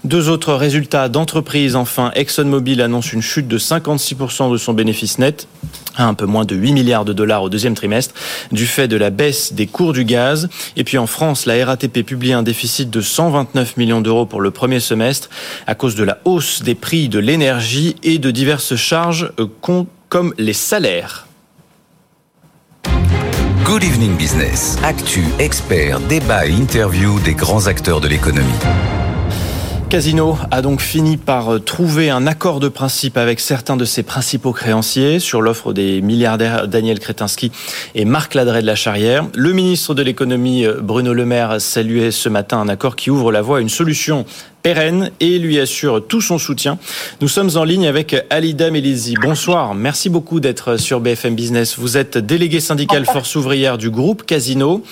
Deux 0.04 0.30
autres 0.30 0.56
résultats 0.56 1.10
d'entreprise. 1.10 1.76
Enfin, 1.76 2.12
ExxonMobil 2.16 2.82
annonce 2.82 3.14
une 3.14 3.22
chute 3.22 3.48
de 3.48 3.60
56% 3.60 4.52
de 4.52 4.58
son 4.58 4.74
bénéfice 4.74 5.20
net 5.20 5.48
à 5.96 6.08
un 6.08 6.16
peu 6.16 6.26
moins 6.26 6.46
de 6.46 6.56
8 6.56 6.74
milliards 6.74 7.06
de 7.06 7.14
dollars 7.14 7.44
au 7.44 7.50
deuxième 7.50 7.76
trimestre 7.76 8.16
du 8.52 8.66
fait 8.66 8.88
de 8.88 8.96
la 8.96 9.12
baisse 9.12 9.54
des 9.54 9.68
cours 9.68 9.94
du 9.94 10.06
gaz. 10.06 10.50
Et 10.76 10.84
puis 10.84 10.98
en 10.98 11.06
France, 11.06 11.46
la 11.46 11.64
RATP 11.66 12.02
publie 12.02 12.34
un 12.34 12.44
déficit 12.44 12.89
de 12.89 13.02
129 13.02 13.78
millions 13.78 14.02
d'euros 14.02 14.26
pour 14.26 14.42
le 14.42 14.50
premier 14.52 14.80
semestre 14.80 15.30
à 15.68 15.76
cause 15.76 15.96
de 15.96 16.04
la 16.04 16.20
hausse 16.26 16.31
des 16.64 16.76
prix 16.76 17.10
de 17.10 17.20
l'énergie 17.20 17.96
et 18.04 18.18
de 18.18 18.32
diverses 18.32 18.76
charges 18.76 19.32
euh, 19.40 19.48
comme 20.10 20.34
les 20.38 20.54
salaires. 20.54 21.28
Good 23.66 23.84
Evening 23.84 24.16
Business. 24.16 24.78
Actu, 24.84 25.24
expert, 25.40 26.00
débat 26.02 26.46
et 26.46 26.52
interview 26.52 27.20
des 27.20 27.34
grands 27.34 27.68
acteurs 27.68 28.02
de 28.02 28.08
l'économie. 28.08 28.48
Casino 29.92 30.38
a 30.52 30.62
donc 30.62 30.80
fini 30.80 31.18
par 31.18 31.56
euh, 31.56 31.60
trouver 31.60 32.10
un 32.10 32.26
accord 32.26 32.62
de 32.62 32.70
principe 32.70 33.18
avec 33.18 33.42
certains 33.42 33.76
de 33.76 33.84
ses 33.84 34.04
principaux 34.04 34.54
créanciers 34.54 35.20
sur 35.20 35.42
l'offre 35.42 35.74
des 35.74 36.02
milliardaires 36.02 36.70
Daniel 36.70 36.98
Kretinsky 36.98 37.52
et 37.94 38.06
Marc 38.06 38.34
Ladret 38.34 38.62
de 38.62 38.68
la 38.68 38.76
Charrière. 38.76 39.26
Le 39.36 39.52
ministre 39.52 39.94
de 39.94 40.02
l'économie 40.02 40.66
euh, 40.66 40.80
Bruno 40.82 41.14
Le 41.14 41.26
Maire 41.26 41.60
saluait 41.60 42.12
ce 42.12 42.30
matin 42.30 42.60
un 42.60 42.70
accord 42.70 42.96
qui 42.96 43.10
ouvre 43.10 43.34
la 43.34 43.42
voie 43.42 43.58
à 43.58 43.60
une 43.60 43.68
solution 43.68 44.26
pérenne 44.62 45.12
et 45.20 45.39
lui 45.39 45.59
assure 45.59 46.05
tout 46.05 46.22
son 46.22 46.38
soutien. 46.38 46.78
Nous 47.22 47.28
sommes 47.28 47.49
en 47.55 47.64
ligne 47.64 47.88
avec 47.88 48.16
Alida 48.30 48.70
Melizi. 48.72 49.16
Bonsoir, 49.22 49.76
merci 49.76 50.09
beaucoup 50.09 50.39
d'être 50.39 50.78
sur 50.78 50.99
BFM 50.99 51.36
Business. 51.36 51.78
Vous 51.78 51.97
êtes 51.97 52.18
délégué 52.18 52.59
syndical 52.59 53.05
force 53.05 53.36
ouvrière 53.36 53.78
du 53.78 53.89
groupe 53.89 54.26
Casino. 54.26 54.84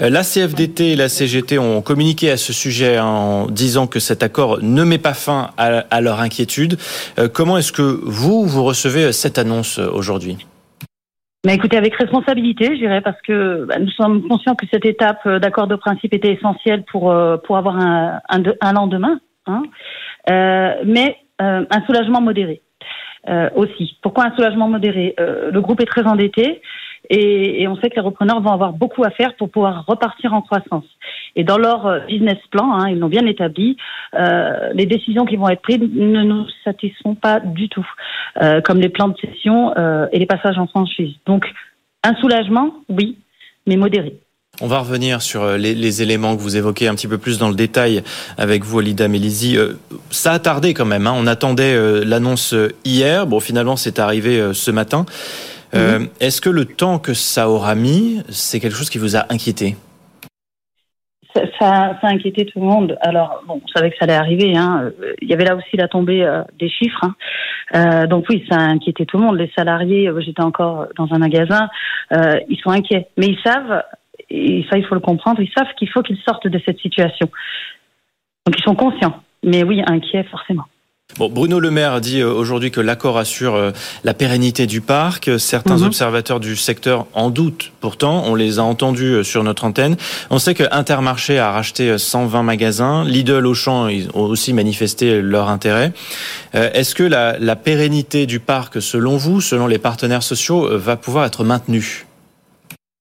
Euh, 0.00 0.10
la 0.10 0.22
CFDT 0.22 0.92
et 0.92 0.96
la 0.96 1.08
CGT 1.08 1.58
ont 1.58 1.82
communiqué 1.82 2.30
à 2.30 2.36
ce 2.36 2.52
sujet 2.52 2.98
en 2.98 3.46
disant 3.46 3.86
que 3.86 4.00
cet 4.00 4.22
accord 4.22 4.58
ne 4.62 4.84
met 4.84 4.98
pas 4.98 5.14
fin 5.14 5.50
à, 5.56 6.00
leur 6.00 6.20
inquiétude. 6.20 6.78
Euh, 7.18 7.28
comment 7.32 7.58
est-ce 7.58 7.72
que 7.72 8.00
vous, 8.02 8.46
vous 8.46 8.64
recevez 8.64 9.12
cette 9.12 9.38
annonce 9.38 9.78
aujourd'hui? 9.78 10.38
Mais 11.44 11.54
écoutez, 11.54 11.76
avec 11.76 11.94
responsabilité, 11.94 12.66
je 12.74 12.80
dirais, 12.80 13.00
parce 13.00 13.20
que 13.22 13.66
bah, 13.66 13.78
nous 13.78 13.90
sommes 13.90 14.26
conscients 14.28 14.54
que 14.54 14.66
cette 14.72 14.86
étape 14.86 15.20
euh, 15.26 15.38
d'accord 15.38 15.66
de 15.66 15.76
principe 15.76 16.14
était 16.14 16.32
essentielle 16.32 16.84
pour 16.84 17.10
euh, 17.10 17.36
pour 17.36 17.56
avoir 17.56 17.76
un, 17.76 18.20
un, 18.28 18.42
un 18.60 18.72
lendemain, 18.72 19.20
hein. 19.46 19.62
euh, 20.30 20.74
mais 20.86 21.16
euh, 21.42 21.64
un 21.70 21.86
soulagement 21.86 22.20
modéré 22.20 22.60
aussi. 23.56 23.96
Pourquoi 24.02 24.26
un 24.26 24.36
soulagement 24.36 24.68
modéré? 24.68 25.14
Le 25.18 25.58
groupe 25.60 25.80
est 25.80 25.86
très 25.86 26.06
endetté. 26.06 26.60
Et, 27.08 27.62
et, 27.62 27.68
on 27.68 27.76
sait 27.76 27.88
que 27.90 27.96
les 27.96 28.02
repreneurs 28.02 28.40
vont 28.40 28.52
avoir 28.52 28.72
beaucoup 28.72 29.02
à 29.04 29.10
faire 29.10 29.34
pour 29.36 29.50
pouvoir 29.50 29.84
repartir 29.86 30.32
en 30.34 30.42
croissance. 30.42 30.84
Et 31.36 31.44
dans 31.44 31.58
leur 31.58 31.86
euh, 31.86 32.00
business 32.00 32.38
plan, 32.50 32.72
hein, 32.72 32.88
ils 32.88 32.98
l'ont 32.98 33.08
bien 33.08 33.26
établi, 33.26 33.76
euh, 34.14 34.70
les 34.74 34.86
décisions 34.86 35.24
qui 35.24 35.36
vont 35.36 35.48
être 35.48 35.62
prises 35.62 35.80
ne 35.80 36.22
nous 36.22 36.46
satisfont 36.62 37.14
pas 37.14 37.40
du 37.40 37.68
tout, 37.68 37.86
euh, 38.42 38.60
comme 38.60 38.78
les 38.80 38.88
plans 38.88 39.08
de 39.08 39.16
cession 39.18 39.72
euh, 39.76 40.06
et 40.12 40.18
les 40.18 40.26
passages 40.26 40.58
en 40.58 40.66
franchise. 40.66 41.14
Donc, 41.26 41.46
un 42.02 42.14
soulagement, 42.16 42.74
oui, 42.88 43.18
mais 43.66 43.76
modéré. 43.76 44.18
On 44.60 44.68
va 44.68 44.78
revenir 44.78 45.20
sur 45.20 45.56
les, 45.56 45.74
les, 45.74 46.02
éléments 46.02 46.36
que 46.36 46.40
vous 46.40 46.56
évoquez 46.56 46.86
un 46.86 46.94
petit 46.94 47.08
peu 47.08 47.18
plus 47.18 47.38
dans 47.38 47.48
le 47.48 47.56
détail 47.56 48.04
avec 48.38 48.62
vous, 48.62 48.78
Alida 48.78 49.08
Mélizy. 49.08 49.58
ça 50.10 50.30
a 50.30 50.38
tardé 50.38 50.74
quand 50.74 50.84
même. 50.84 51.08
Hein. 51.08 51.14
On 51.16 51.26
attendait 51.26 52.04
l'annonce 52.04 52.54
hier. 52.84 53.26
Bon, 53.26 53.40
finalement, 53.40 53.74
c'est 53.74 53.98
arrivé 53.98 54.50
ce 54.52 54.70
matin. 54.70 55.06
Mhm. 55.72 56.08
Est-ce 56.20 56.40
que 56.40 56.50
le 56.50 56.66
temps 56.66 57.00
que 57.00 57.14
ça 57.14 57.50
aura 57.50 57.74
mis, 57.74 58.22
c'est 58.28 58.60
quelque 58.60 58.76
chose 58.76 58.90
qui 58.90 58.98
vous 58.98 59.16
a 59.16 59.26
inquiété? 59.28 59.74
Ça, 61.34 61.42
ça, 61.58 61.98
a 62.02 62.08
inquiété 62.08 62.46
tout 62.46 62.60
le 62.60 62.66
monde. 62.66 62.96
Alors, 63.00 63.42
bon, 63.46 63.60
on 63.62 63.68
savait 63.68 63.90
que 63.90 63.96
ça 63.96 64.04
allait 64.04 64.14
arriver. 64.14 64.56
Hein. 64.56 64.92
Il 65.20 65.28
y 65.28 65.34
avait 65.34 65.44
là 65.44 65.56
aussi 65.56 65.76
la 65.76 65.88
tombée 65.88 66.22
euh, 66.22 66.42
des 66.58 66.68
chiffres. 66.68 67.00
Hein. 67.02 67.14
Euh, 67.74 68.06
donc 68.06 68.26
oui, 68.28 68.44
ça 68.50 68.58
a 68.58 68.62
inquiété 68.62 69.06
tout 69.06 69.18
le 69.18 69.24
monde. 69.24 69.36
Les 69.36 69.50
salariés, 69.56 70.08
euh, 70.08 70.20
j'étais 70.20 70.42
encore 70.42 70.86
dans 70.96 71.12
un 71.12 71.18
magasin, 71.18 71.68
euh, 72.12 72.38
ils 72.48 72.58
sont 72.58 72.70
inquiets. 72.70 73.08
Mais 73.16 73.26
ils 73.26 73.40
savent, 73.44 73.82
et 74.30 74.64
ça 74.70 74.78
il 74.78 74.86
faut 74.86 74.94
le 74.94 75.00
comprendre, 75.00 75.40
ils 75.40 75.52
savent 75.56 75.72
qu'il 75.78 75.88
faut 75.88 76.02
qu'ils 76.02 76.18
sortent 76.26 76.46
de 76.46 76.60
cette 76.64 76.78
situation. 76.78 77.28
Donc 78.46 78.56
ils 78.58 78.62
sont 78.62 78.76
conscients. 78.76 79.22
Mais 79.42 79.64
oui, 79.64 79.82
inquiets 79.86 80.24
forcément. 80.24 80.64
Bon, 81.18 81.28
Bruno 81.28 81.60
Le 81.60 81.70
Maire 81.70 82.00
dit 82.00 82.22
euh, 82.22 82.32
aujourd'hui 82.32 82.72
que 82.72 82.80
l'accord 82.80 83.18
assure 83.18 83.54
euh, 83.54 83.70
la 84.02 84.14
pérennité 84.14 84.66
du 84.66 84.80
parc. 84.80 85.30
Certains 85.38 85.76
mhm. 85.76 85.86
observateurs 85.86 86.40
du 86.40 86.56
secteur 86.56 87.06
en 87.12 87.30
doutent. 87.30 87.70
Pourtant, 87.80 88.24
on 88.26 88.34
les 88.34 88.58
a 88.58 88.64
entendus 88.64 89.12
euh, 89.12 89.22
sur 89.22 89.44
notre 89.44 89.64
antenne. 89.64 89.96
On 90.30 90.40
sait 90.40 90.54
que 90.54 90.64
Intermarché 90.72 91.38
a 91.38 91.52
racheté 91.52 91.98
120 91.98 92.42
magasins. 92.42 93.04
Lidl, 93.04 93.46
Auchan, 93.46 93.86
ils 93.86 94.08
ont 94.14 94.22
aussi 94.22 94.52
manifesté 94.52 95.22
leur 95.22 95.48
intérêt. 95.50 95.92
Est-ce 96.52 96.94
que 96.94 97.02
la, 97.04 97.38
la 97.38 97.54
pérennité 97.54 98.26
du 98.26 98.40
parc, 98.40 98.80
selon 98.80 99.16
vous, 99.16 99.40
selon 99.40 99.66
les 99.66 99.78
partenaires 99.78 100.22
sociaux, 100.22 100.68
va 100.76 100.96
pouvoir 100.96 101.26
être 101.26 101.44
maintenue? 101.44 102.06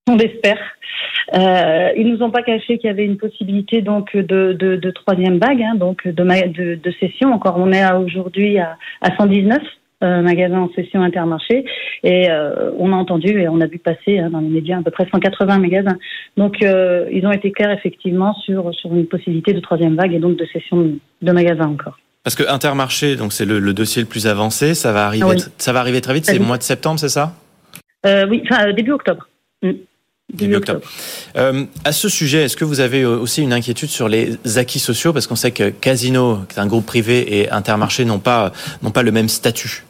On 0.08 0.16
l'espère. 0.16 0.58
Euh, 1.36 1.89
ils 1.97 2.07
nous 2.07 2.21
ont 2.21 2.29
pas 2.29 2.43
caché 2.43 2.77
qu'il 2.77 2.88
y 2.88 2.91
avait 2.91 3.05
une 3.05 3.17
possibilité 3.17 3.81
donc 3.81 4.15
de, 4.15 4.53
de, 4.53 4.75
de 4.75 4.91
troisième 4.91 5.39
vague, 5.39 5.61
hein, 5.63 5.75
donc 5.75 6.07
de, 6.07 6.11
de, 6.11 6.75
de, 6.75 6.91
session. 6.99 7.34
Encore, 7.34 7.55
on 7.57 7.71
est 7.71 7.91
aujourd'hui 7.93 8.59
à, 8.59 8.77
à 9.01 9.15
119 9.15 9.61
euh, 10.03 10.21
magasins 10.21 10.59
en 10.59 10.69
session 10.73 11.01
intermarché 11.01 11.63
et 12.03 12.29
euh, 12.29 12.71
on 12.77 12.91
a 12.91 12.95
entendu 12.95 13.39
et 13.39 13.47
on 13.47 13.61
a 13.61 13.67
vu 13.67 13.79
passer 13.79 14.19
hein, 14.19 14.29
dans 14.31 14.41
les 14.41 14.49
médias 14.49 14.79
à 14.79 14.81
peu 14.81 14.91
près 14.91 15.07
180 15.09 15.59
magasins. 15.59 15.97
Donc 16.36 16.61
euh, 16.61 17.07
ils 17.09 17.25
ont 17.25 17.31
été 17.31 17.53
clairs 17.53 17.71
effectivement 17.71 18.34
sur 18.43 18.73
sur 18.73 18.93
une 18.93 19.07
possibilité 19.07 19.53
de 19.53 19.61
troisième 19.61 19.95
vague 19.95 20.13
et 20.13 20.19
donc 20.19 20.36
de 20.36 20.45
session 20.51 20.89
de 21.21 21.31
magasins 21.31 21.69
encore. 21.69 21.97
Parce 22.23 22.36
que 22.36 22.43
Intermarché, 22.49 23.15
donc 23.15 23.31
c'est 23.31 23.45
le, 23.45 23.59
le, 23.59 23.73
dossier 23.73 24.01
le 24.01 24.07
plus 24.09 24.27
avancé, 24.27 24.73
ça 24.73 24.91
va 24.91 25.05
arriver, 25.05 25.38
ça 25.57 25.71
va 25.71 25.79
arriver 25.79 26.01
très 26.01 26.15
vite. 26.15 26.25
C'est 26.25 26.38
le 26.38 26.43
mois 26.43 26.57
de 26.57 26.63
septembre, 26.63 26.99
c'est 26.99 27.07
ça? 27.07 27.36
Oui, 28.05 28.43
enfin 28.43 28.73
début 28.73 28.91
octobre. 28.91 29.29
Mm. 29.61 29.71
Début 30.32 30.55
octobre. 30.55 30.82
Euh, 31.36 31.65
à 31.84 31.91
ce 31.91 32.09
sujet, 32.09 32.43
est-ce 32.43 32.57
que 32.57 32.65
vous 32.65 32.80
avez 32.80 33.05
aussi 33.05 33.41
une 33.41 33.53
inquiétude 33.53 33.89
sur 33.89 34.07
les 34.07 34.38
acquis 34.57 34.80
sociaux? 34.80 35.13
Parce 35.13 35.28
qu'on 35.28 35.36
sait 35.36 35.51
que 35.51 35.69
Casino, 35.69 36.39
qui 36.49 36.57
est 36.57 36.61
un 36.61 36.67
groupe 36.67 36.86
privé, 36.86 37.39
et 37.39 37.51
Intermarché 37.51 38.05
n'ont 38.05 38.19
pas, 38.19 38.51
n'ont 38.82 38.91
pas 38.91 39.03
le 39.03 39.11
même 39.11 39.30
statut. 39.30 39.84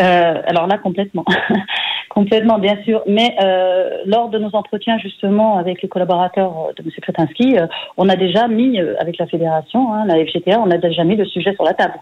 Euh, 0.00 0.34
alors 0.46 0.66
là, 0.66 0.78
complètement. 0.78 1.24
complètement, 2.12 2.58
bien 2.58 2.76
sûr. 2.84 3.02
Mais 3.06 3.34
euh, 3.42 3.98
lors 4.04 4.28
de 4.28 4.38
nos 4.38 4.54
entretiens, 4.54 4.98
justement, 4.98 5.56
avec 5.56 5.80
les 5.82 5.88
collaborateurs 5.88 6.70
de 6.76 6.82
M. 6.82 6.90
Kretinsky, 7.00 7.56
euh, 7.56 7.66
on 7.96 8.08
a 8.08 8.16
déjà 8.16 8.48
mis, 8.48 8.78
euh, 8.78 8.94
avec 9.00 9.18
la 9.18 9.26
fédération, 9.26 9.92
hein, 9.92 10.04
la 10.06 10.22
FGTA, 10.24 10.60
on 10.60 10.70
a 10.70 10.76
déjà 10.76 11.04
mis 11.04 11.16
le 11.16 11.24
sujet 11.24 11.54
sur 11.54 11.64
la 11.64 11.74
table. 11.74 11.94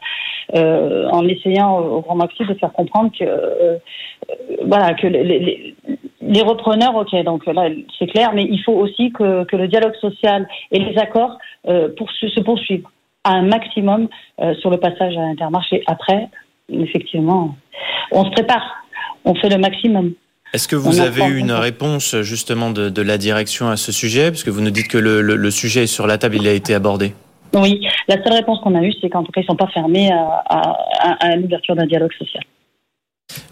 En 0.52 1.28
essayant 1.28 1.78
au 1.78 2.00
grand 2.00 2.16
maxi 2.16 2.44
de 2.44 2.54
faire 2.54 2.72
comprendre 2.72 3.12
que, 3.16 3.78
voilà, 4.66 4.94
que 4.94 5.06
les, 5.06 5.74
repreneurs, 6.42 6.96
ok, 6.96 7.14
donc 7.22 7.46
là 7.46 7.68
c'est 7.96 8.08
clair, 8.08 8.32
mais 8.34 8.42
il 8.42 8.60
faut 8.64 8.72
aussi 8.72 9.12
que, 9.12 9.46
le 9.52 9.68
dialogue 9.68 9.94
social 10.00 10.48
et 10.72 10.80
les 10.80 10.98
accords 10.98 11.38
se 11.64 12.40
poursuivent 12.40 12.86
à 13.22 13.34
un 13.34 13.42
maximum 13.42 14.08
sur 14.58 14.70
le 14.70 14.78
passage 14.78 15.16
à 15.16 15.20
Intermarché. 15.20 15.84
Après, 15.86 16.28
effectivement, 16.68 17.54
on 18.10 18.24
se 18.24 18.30
prépare, 18.30 18.84
on 19.24 19.34
fait 19.34 19.48
le 19.48 19.58
maximum. 19.58 20.12
Est-ce 20.52 20.66
que 20.66 20.76
vous 20.76 21.00
avez 21.00 21.24
eu 21.26 21.38
une 21.38 21.52
réponse 21.52 22.22
justement 22.22 22.70
de, 22.70 22.88
de, 22.88 23.02
la 23.02 23.18
direction 23.18 23.68
à 23.68 23.76
ce 23.76 23.92
sujet? 23.92 24.30
Parce 24.30 24.42
que 24.42 24.50
vous 24.50 24.60
nous 24.60 24.70
dites 24.70 24.88
que 24.88 24.98
le, 24.98 25.22
le, 25.22 25.36
le, 25.36 25.50
sujet 25.50 25.84
est 25.84 25.86
sur 25.86 26.08
la 26.08 26.18
table, 26.18 26.36
il 26.36 26.48
a 26.48 26.52
été 26.52 26.74
abordé. 26.74 27.14
Oui, 27.54 27.86
la 28.08 28.22
seule 28.22 28.32
réponse 28.32 28.60
qu'on 28.60 28.74
a 28.74 28.82
eue, 28.82 28.92
c'est 29.00 29.08
qu'en 29.10 29.22
tout 29.22 29.30
cas, 29.30 29.40
ils 29.40 29.44
ne 29.44 29.48
sont 29.48 29.56
pas 29.56 29.68
fermés 29.68 30.10
à, 30.12 30.42
à, 30.48 31.16
à 31.20 31.36
l'ouverture 31.36 31.76
d'un 31.76 31.86
dialogue 31.86 32.12
social. 32.18 32.42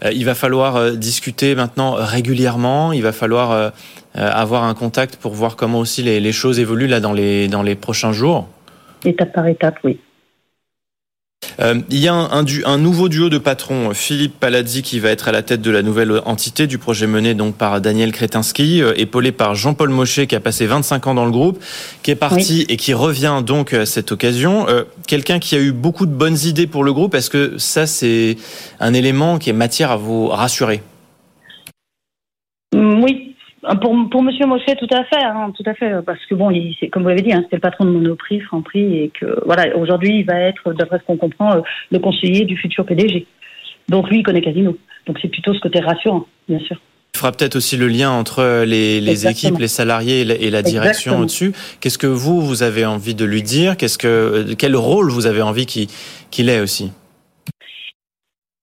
Euh, 0.03 0.11
il 0.11 0.25
va 0.25 0.35
falloir 0.35 0.75
euh, 0.75 0.91
discuter 0.91 1.55
maintenant 1.55 1.93
régulièrement. 1.93 2.91
Il 2.91 3.01
va 3.01 3.11
falloir 3.11 3.51
euh, 3.51 3.69
avoir 4.15 4.63
un 4.63 4.73
contact 4.73 5.17
pour 5.17 5.33
voir 5.33 5.55
comment 5.55 5.79
aussi 5.79 6.03
les, 6.03 6.19
les, 6.19 6.31
choses 6.31 6.59
évoluent 6.59 6.87
là 6.87 6.99
dans 6.99 7.13
les, 7.13 7.47
dans 7.47 7.63
les 7.63 7.75
prochains 7.75 8.11
jours. 8.11 8.47
Étape 9.05 9.33
par 9.33 9.47
étape, 9.47 9.77
oui. 9.83 9.99
Euh, 11.59 11.81
il 11.89 11.99
y 11.99 12.07
a 12.07 12.13
un, 12.13 12.29
un, 12.31 12.45
un, 12.65 12.77
nouveau 12.77 13.09
duo 13.09 13.29
de 13.29 13.37
patrons, 13.37 13.93
Philippe 13.93 14.39
Palazzi 14.39 14.81
qui 14.81 14.99
va 14.99 15.09
être 15.09 15.27
à 15.27 15.31
la 15.31 15.41
tête 15.41 15.61
de 15.61 15.71
la 15.71 15.81
nouvelle 15.81 16.21
entité 16.25 16.67
du 16.67 16.77
projet 16.77 17.05
mené 17.07 17.33
donc 17.33 17.55
par 17.55 17.81
Daniel 17.81 18.11
Kretinsky, 18.11 18.81
euh, 18.81 18.93
épaulé 18.95 19.31
par 19.31 19.55
Jean-Paul 19.55 19.89
Mochet 19.89 20.27
qui 20.27 20.35
a 20.35 20.39
passé 20.39 20.65
25 20.65 21.07
ans 21.07 21.13
dans 21.15 21.25
le 21.25 21.31
groupe, 21.31 21.61
qui 22.01 22.11
est 22.11 22.15
parti 22.15 22.59
oui. 22.59 22.65
et 22.69 22.77
qui 22.77 22.93
revient 22.93 23.41
donc 23.45 23.73
à 23.73 23.85
cette 23.85 24.11
occasion. 24.11 24.67
Euh, 24.69 24.83
Quelqu'un 25.07 25.39
qui 25.39 25.55
a 25.55 25.59
eu 25.59 25.71
beaucoup 25.71 26.05
de 26.05 26.11
bonnes 26.11 26.37
idées 26.45 26.67
pour 26.67 26.83
le 26.83 26.93
groupe, 26.93 27.15
est-ce 27.15 27.29
que 27.29 27.57
ça 27.57 27.87
c'est 27.87 28.37
un 28.79 28.93
élément 28.93 29.37
qui 29.39 29.49
est 29.49 29.53
matière 29.53 29.91
à 29.91 29.97
vous 29.97 30.27
rassurer? 30.27 30.81
Pour, 33.81 34.09
pour 34.09 34.23
Monsieur 34.23 34.45
Mochet, 34.45 34.75
tout 34.75 34.87
à 34.91 35.03
fait, 35.03 35.23
hein, 35.23 35.51
tout 35.55 35.63
à 35.65 35.73
fait, 35.73 36.01
parce 36.05 36.25
que 36.25 36.35
bon, 36.35 36.49
il, 36.51 36.75
comme 36.91 37.03
vous 37.03 37.09
l'avez 37.09 37.21
dit, 37.21 37.33
hein, 37.33 37.41
c'était 37.43 37.57
le 37.57 37.61
patron 37.61 37.85
de 37.85 37.91
Monoprix, 37.91 38.39
Franprix, 38.41 38.97
et 38.97 39.11
que 39.13 39.41
voilà, 39.45 39.75
aujourd'hui, 39.77 40.19
il 40.19 40.25
va 40.25 40.39
être, 40.39 40.73
d'après 40.73 40.99
ce 40.99 41.03
qu'on 41.03 41.17
comprend, 41.17 41.57
euh, 41.57 41.61
le 41.91 41.99
conseiller 41.99 42.45
du 42.45 42.57
futur 42.57 42.85
PDG. 42.85 43.25
Donc 43.89 44.09
lui, 44.09 44.19
il 44.19 44.23
connaît 44.23 44.41
Casino. 44.41 44.77
Donc 45.07 45.17
c'est 45.21 45.27
plutôt 45.27 45.53
ce 45.53 45.59
côté 45.59 45.79
rassurant, 45.79 46.25
bien 46.47 46.59
sûr. 46.59 46.77
Il 47.15 47.17
fera 47.17 47.31
peut-être 47.31 47.57
aussi 47.57 47.75
le 47.75 47.87
lien 47.87 48.11
entre 48.11 48.63
les, 48.65 49.01
les 49.01 49.27
équipes, 49.27 49.57
les 49.57 49.67
salariés 49.67 50.21
et 50.21 50.25
la, 50.25 50.35
et 50.35 50.49
la 50.49 50.61
direction 50.61 51.19
au-dessus. 51.19 51.51
Qu'est-ce 51.81 51.97
que 51.97 52.07
vous, 52.07 52.39
vous 52.39 52.63
avez 52.63 52.85
envie 52.85 53.15
de 53.15 53.25
lui 53.25 53.41
dire? 53.41 53.75
Qu'est-ce 53.75 53.97
que, 53.97 54.53
quel 54.53 54.75
rôle 54.75 55.09
vous 55.09 55.27
avez 55.27 55.41
envie 55.41 55.65
qu'il 55.65 55.87
qu 56.31 56.47
ait 56.47 56.61
aussi? 56.61 56.93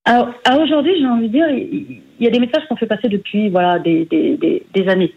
Alors, 0.07 0.29
à 0.45 0.57
aujourd'hui, 0.59 0.93
j'ai 0.99 1.07
envie 1.07 1.29
de 1.29 1.33
dire, 1.33 2.01
il 2.19 2.25
y 2.25 2.29
a 2.29 2.31
des 2.31 2.41
messages 2.41 2.65
qu'on 2.69 2.77
fait 2.77 2.87
passer 2.87 3.09
depuis 3.09 3.51
voilà 3.51 3.79
des, 3.79 4.05
des, 4.07 4.65
des, 4.73 4.89
années. 4.89 5.13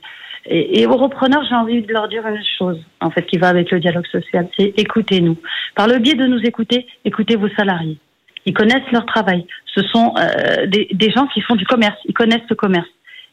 Et, 0.45 0.85
aux 0.85 0.97
repreneurs, 0.97 1.43
j'ai 1.47 1.55
envie 1.55 1.81
de 1.81 1.91
leur 1.91 2.07
dire 2.07 2.25
une 2.25 2.41
chose, 2.57 2.79
en 3.01 3.11
fait, 3.11 3.23
qui 3.23 3.37
va 3.37 3.49
avec 3.49 3.69
le 3.71 3.79
dialogue 3.79 4.07
social, 4.07 4.47
c'est 4.57 4.73
écoutez-nous. 4.77 5.37
Par 5.75 5.87
le 5.87 5.99
biais 5.99 6.15
de 6.15 6.25
nous 6.25 6.39
écouter, 6.39 6.87
écoutez 7.05 7.35
vos 7.35 7.49
salariés. 7.49 7.97
Ils 8.45 8.53
connaissent 8.53 8.89
leur 8.91 9.05
travail. 9.05 9.45
Ce 9.75 9.81
sont 9.83 10.13
euh, 10.17 10.65
des, 10.65 10.87
des, 10.93 11.11
gens 11.11 11.27
qui 11.27 11.41
font 11.41 11.55
du 11.55 11.65
commerce. 11.65 11.97
Ils 12.05 12.13
connaissent 12.13 12.49
le 12.49 12.55
commerce. 12.55 12.87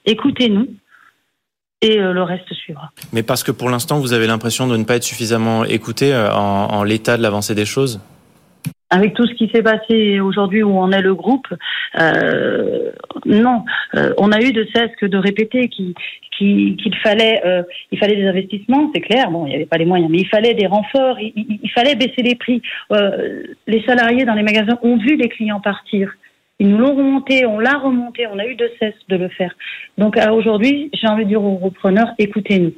Écoutez-nous. 0.05 0.69
Et 1.83 2.01
euh, 2.01 2.13
le 2.13 2.23
reste 2.23 2.53
suivra. 2.55 2.91
Mais 3.13 3.23
parce 3.23 3.45
que 3.45 3.53
pour 3.53 3.71
l'instant, 3.71 4.01
vous 4.01 4.13
avez 4.15 4.27
l'impression 4.27 4.67
de 4.67 4.77
ne 4.77 4.85
pas 4.85 4.97
être 4.97 5.05
suffisamment 5.05 5.65
écouté 5.65 6.13
euh, 6.13 6.33
en 6.33 6.83
l'état 6.85 7.17
de 7.17 7.23
l'avancée 7.23 7.55
des 7.55 7.67
choses? 7.67 8.01
Avec 8.91 9.15
tout 9.15 9.27
ce 9.27 9.35
qui 9.35 9.51
s'est 9.53 9.63
passé 9.63 10.21
aujourd'hui 10.21 10.63
où 10.63 10.71
on 10.71 10.91
est 10.93 11.03
le 11.03 11.15
groupe, 11.15 11.49
euh, 11.99 12.91
non, 13.25 13.65
euh, 13.95 14.13
on 14.19 14.31
a 14.31 14.41
eu 14.41 14.53
de 14.53 14.67
cesse 14.75 14.91
que 15.01 15.07
de 15.07 15.19
répéter 15.19 15.69
qu'il 15.69 15.95
qu 16.39 16.77
qu'il 16.77 16.95
fallait, 17.03 17.43
euh, 17.45 17.63
il 17.91 17.99
fallait 17.99 18.17
des 18.17 18.27
investissements, 18.27 18.91
c'est 18.95 19.01
clair. 19.01 19.31
Bon, 19.31 19.47
il 19.47 19.51
n'y 19.51 19.55
avait 19.57 19.67
pas 19.67 19.79
les 19.79 19.87
moyens, 19.87 20.11
mais 20.11 20.19
il 20.19 20.29
fallait 20.29 20.55
des 20.55 20.67
renforts, 20.67 21.19
il, 21.19 21.33
il, 21.35 21.61
il 21.63 21.71
fallait 21.71 21.97
baisser 21.97 22.23
les 22.23 22.37
prix. 22.37 22.63
Euh, 22.93 23.43
les 23.67 23.83
salariés 23.85 24.25
dans 24.25 24.35
les 24.35 24.43
magasins 24.43 24.79
ont 24.83 24.99
vu 24.99 25.17
les 25.17 25.29
clients 25.29 25.61
partir. 25.61 26.13
Ils 26.59 26.69
nous 26.69 26.79
l'ont 26.79 26.95
remonté, 26.95 27.45
on 27.45 27.59
l'a 27.59 27.77
remonté, 27.79 28.27
on 28.33 28.39
a 28.39 28.47
eu 28.47 28.55
de 28.55 28.71
cesse 28.79 28.95
de 29.09 29.17
le 29.17 29.29
faire. 29.29 29.55
Donc 29.99 30.17
aujourd'hui, 30.33 30.91
j'ai 30.95 31.07
envie 31.07 31.25
de 31.25 31.29
dire 31.29 31.45
aux 31.45 31.57
repreneurs, 31.57 32.15
écoutez-nous. 32.19 32.73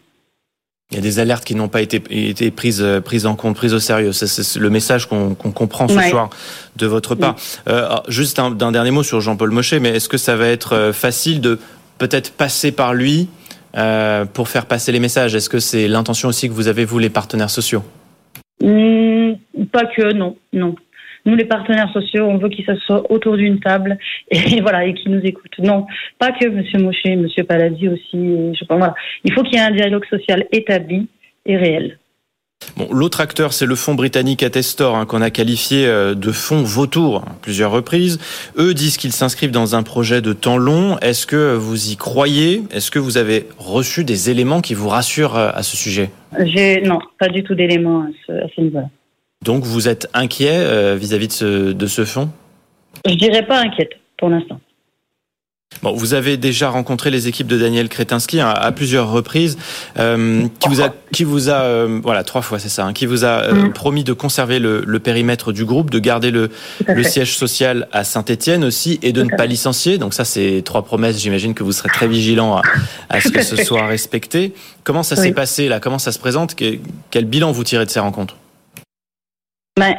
Il 0.90 0.94
y 0.94 0.98
a 0.98 1.02
des 1.02 1.18
alertes 1.18 1.44
qui 1.44 1.54
n'ont 1.54 1.68
pas 1.68 1.82
été, 1.82 2.00
été 2.08 2.50
prises, 2.50 2.82
prises 3.04 3.26
en 3.26 3.36
compte, 3.36 3.56
prises 3.56 3.74
au 3.74 3.78
sérieux. 3.78 4.12
C'est 4.12 4.58
le 4.58 4.70
message 4.70 5.04
qu'on 5.04 5.34
qu 5.34 5.50
comprend 5.50 5.86
ce 5.86 5.94
ouais. 5.94 6.08
soir 6.08 6.30
de 6.76 6.86
votre 6.86 7.14
part. 7.14 7.36
Oui. 7.36 7.72
Euh, 7.74 7.96
juste 8.08 8.38
un, 8.38 8.58
un, 8.58 8.72
dernier 8.72 8.90
mot 8.90 9.02
sur 9.02 9.20
Jean-Paul 9.20 9.50
Mochet, 9.50 9.80
mais 9.80 9.90
est-ce 9.90 10.08
que 10.08 10.16
ça 10.16 10.34
va 10.34 10.46
être 10.46 10.74
euh, 10.74 10.92
facile 10.94 11.42
de 11.42 11.58
peut-être 11.98 12.32
passer 12.32 12.72
par 12.72 12.94
lui 12.94 13.28
euh, 13.76 14.24
pour 14.24 14.48
faire 14.48 14.64
passer 14.64 14.90
les 14.90 14.98
messages? 14.98 15.34
Est-ce 15.34 15.50
que 15.50 15.58
c'est 15.58 15.88
l'intention 15.88 16.30
aussi 16.30 16.48
que 16.48 16.54
vous 16.54 16.68
avez, 16.68 16.86
vous, 16.86 16.98
les 16.98 17.10
partenaires 17.10 17.50
sociaux? 17.50 17.84
Mmh, 18.62 19.32
Pas 19.70 19.84
que, 19.94 20.14
non. 20.14 20.36
non 20.54 20.74
nous 21.28 21.36
les 21.36 21.44
partenaires 21.44 21.92
sociaux, 21.92 22.24
on 22.24 22.38
veut 22.38 22.48
qu'ils 22.48 22.64
s'assoient 22.64 23.10
autour 23.10 23.36
d'une 23.36 23.60
table 23.60 23.98
et 24.30 24.60
voilà 24.60 24.84
et 24.84 24.94
qu'ils 24.94 25.12
nous 25.12 25.22
écoutent. 25.22 25.58
Non, 25.58 25.86
pas 26.18 26.32
que 26.32 26.48
Monsieur 26.48 26.78
Moucher, 26.78 27.16
Monsieur 27.16 27.44
Palazzi 27.44 27.88
aussi. 27.88 28.54
Je 28.54 28.64
pense, 28.64 28.78
voilà. 28.78 28.94
Il 29.24 29.32
faut 29.32 29.42
qu'il 29.42 29.54
y 29.54 29.56
ait 29.56 29.66
un 29.66 29.70
dialogue 29.70 30.04
social 30.06 30.46
établi 30.52 31.08
et 31.46 31.56
réel. 31.56 31.98
Bon, 32.76 32.88
l'autre 32.92 33.20
acteur, 33.20 33.52
c'est 33.52 33.66
le 33.66 33.76
fonds 33.76 33.94
britannique 33.94 34.42
Attestor, 34.42 34.96
hein, 34.96 35.06
qu'on 35.06 35.22
a 35.22 35.30
qualifié 35.30 35.86
euh, 35.86 36.14
de 36.14 36.32
fonds 36.32 36.62
vautour 36.62 37.24
à 37.26 37.36
plusieurs 37.40 37.70
reprises. 37.70 38.18
Eux 38.58 38.74
disent 38.74 38.96
qu'ils 38.96 39.12
s'inscrivent 39.12 39.52
dans 39.52 39.76
un 39.76 39.82
projet 39.82 40.20
de 40.20 40.32
temps 40.32 40.58
long. 40.58 40.98
Est-ce 40.98 41.26
que 41.26 41.54
vous 41.54 41.90
y 41.92 41.96
croyez? 41.96 42.62
Est-ce 42.72 42.90
que 42.90 42.98
vous 42.98 43.16
avez 43.16 43.46
reçu 43.58 44.04
des 44.04 44.30
éléments 44.30 44.60
qui 44.60 44.74
vous 44.74 44.88
rassurent 44.88 45.36
euh, 45.36 45.50
à 45.54 45.62
ce 45.62 45.76
sujet? 45.76 46.10
Non, 46.84 46.98
pas 47.18 47.28
du 47.28 47.42
tout 47.42 47.54
d'éléments 47.54 48.02
à 48.02 48.08
ce, 48.26 48.32
à 48.32 48.48
ce 48.54 48.60
niveau-là. 48.60 48.88
Donc 49.44 49.64
vous 49.64 49.88
êtes 49.88 50.08
inquiet 50.14 50.56
euh, 50.58 50.96
vis-à-vis 50.96 51.26
-vis 51.26 51.28
de 51.28 51.32
ce, 51.32 51.72
de 51.72 51.86
ce 51.86 52.04
fonds 52.04 52.30
Je 53.06 53.14
dirais 53.14 53.46
pas 53.46 53.60
inquiète 53.60 53.92
pour 54.16 54.28
l'instant. 54.28 54.60
Bon, 55.82 55.92
vous 55.92 56.14
avez 56.14 56.36
déjà 56.38 56.70
rencontré 56.70 57.10
les 57.10 57.28
équipes 57.28 57.46
de 57.46 57.58
Daniel 57.58 57.88
Kretinsky 57.88 58.40
à, 58.40 58.50
à 58.50 58.72
plusieurs 58.72 59.10
reprises, 59.10 59.58
euh, 59.98 60.48
qui 60.58 60.68
vous 60.68 60.80
a, 60.80 60.92
qui 61.12 61.24
vous 61.24 61.50
a, 61.50 61.60
euh, 61.60 62.00
voilà, 62.02 62.24
trois 62.24 62.40
fois, 62.42 62.58
c'est 62.58 62.70
ça, 62.70 62.86
hein, 62.86 62.92
qui 62.92 63.06
vous 63.06 63.24
a 63.24 63.42
euh, 63.42 63.52
mmh. 63.52 63.72
promis 63.74 64.02
de 64.02 64.12
conserver 64.12 64.58
le, 64.58 64.82
le, 64.84 64.98
périmètre 64.98 65.52
du 65.52 65.64
groupe, 65.64 65.90
de 65.90 65.98
garder 65.98 66.30
le, 66.30 66.50
le 66.86 67.02
siège 67.04 67.36
social 67.36 67.86
à 67.92 68.02
Saint-Étienne 68.02 68.64
aussi, 68.64 68.98
et 69.02 69.12
de 69.12 69.22
ne 69.22 69.28
pas 69.36 69.46
licencier. 69.46 69.98
Donc 69.98 70.14
ça, 70.14 70.24
c'est 70.24 70.62
trois 70.64 70.84
promesses. 70.84 71.20
J'imagine 71.20 71.54
que 71.54 71.62
vous 71.62 71.72
serez 71.72 71.90
très 71.90 72.08
vigilant 72.08 72.56
à, 72.56 72.62
à 73.10 73.20
ce 73.20 73.28
que 73.28 73.42
ce 73.42 73.56
soit 73.56 73.86
respecté. 73.86 74.54
Comment 74.84 75.04
ça 75.04 75.16
oui. 75.16 75.28
s'est 75.28 75.32
passé 75.32 75.68
là? 75.68 75.80
Comment 75.80 76.00
ça 76.00 76.12
se 76.12 76.18
présente? 76.18 76.56
Quel 76.56 77.24
bilan 77.26 77.52
vous 77.52 77.62
tirez 77.62 77.84
de 77.84 77.90
ces 77.90 78.00
rencontres? 78.00 78.36
Ben, 79.78 79.94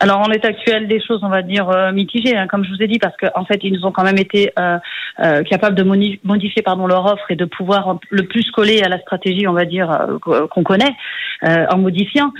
alors 0.00 0.20
en 0.20 0.28
l'état 0.28 0.48
actuel 0.48 0.86
des 0.86 1.00
choses, 1.00 1.20
on 1.22 1.28
va 1.28 1.42
dire 1.42 1.68
euh, 1.68 1.92
mitigées, 1.92 2.36
hein, 2.36 2.46
comme 2.46 2.64
je 2.64 2.70
vous 2.70 2.82
ai 2.82 2.86
dit, 2.86 2.98
parce 2.98 3.16
qu'en 3.16 3.40
en 3.40 3.44
fait 3.44 3.60
ils 3.62 3.84
ont 3.84 3.92
quand 3.92 4.04
même 4.04 4.18
été 4.18 4.52
euh, 4.58 4.78
euh, 5.20 5.42
capables 5.42 5.74
de 5.74 5.82
modifier 5.82 6.62
pardon 6.62 6.86
leur 6.86 7.04
offre 7.06 7.30
et 7.30 7.36
de 7.36 7.44
pouvoir 7.44 7.98
le 8.10 8.22
plus 8.24 8.50
coller 8.50 8.82
à 8.82 8.88
la 8.88 8.98
stratégie, 9.00 9.46
on 9.48 9.52
va 9.52 9.64
dire 9.64 10.18
qu'on 10.20 10.62
connaît, 10.62 10.94
en 11.42 11.78
modifiant. 11.78 12.32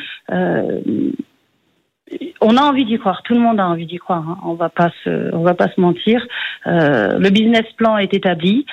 on 2.40 2.56
a 2.56 2.60
envie 2.60 2.84
d'y 2.84 2.98
croire, 2.98 3.22
tout 3.22 3.34
le 3.34 3.40
monde 3.40 3.60
a 3.60 3.66
envie 3.66 3.86
d'y 3.86 3.98
croire. 3.98 4.28
Hein, 4.28 4.38
on 4.44 4.54
va 4.54 4.68
pas 4.68 4.90
on 5.06 5.42
va 5.42 5.54
pas 5.54 5.68
se 5.68 5.80
mentir. 5.80 6.24
le 6.66 7.30
business 7.30 7.64
plan 7.76 7.98
est 7.98 8.14
établi, 8.14 8.66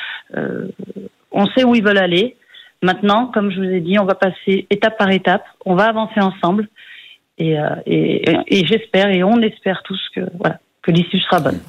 on 1.32 1.48
sait 1.48 1.64
où 1.64 1.76
ils 1.76 1.84
veulent 1.84 1.98
aller. 1.98 2.36
Maintenant, 2.84 3.28
comme 3.28 3.52
je 3.52 3.60
vous 3.60 3.70
ai 3.70 3.80
dit, 3.80 4.00
on 4.00 4.06
va 4.06 4.16
passer 4.16 4.66
étape 4.72 4.98
par 4.98 5.12
étape, 5.12 5.46
on 5.66 5.76
va 5.76 5.86
avancer 5.86 6.20
ensemble. 6.20 6.68
Et, 7.42 7.58
euh, 7.60 8.44
et 8.48 8.66
j'espère 8.66 9.10
et 9.10 9.24
on 9.24 9.42
espère 9.42 9.82
tous 9.84 10.00
que 10.14 10.22
voilà 10.40 10.60
que 10.82 10.92
l'issue 10.92 11.20
sera 11.20 11.40
bonne. 11.40 11.60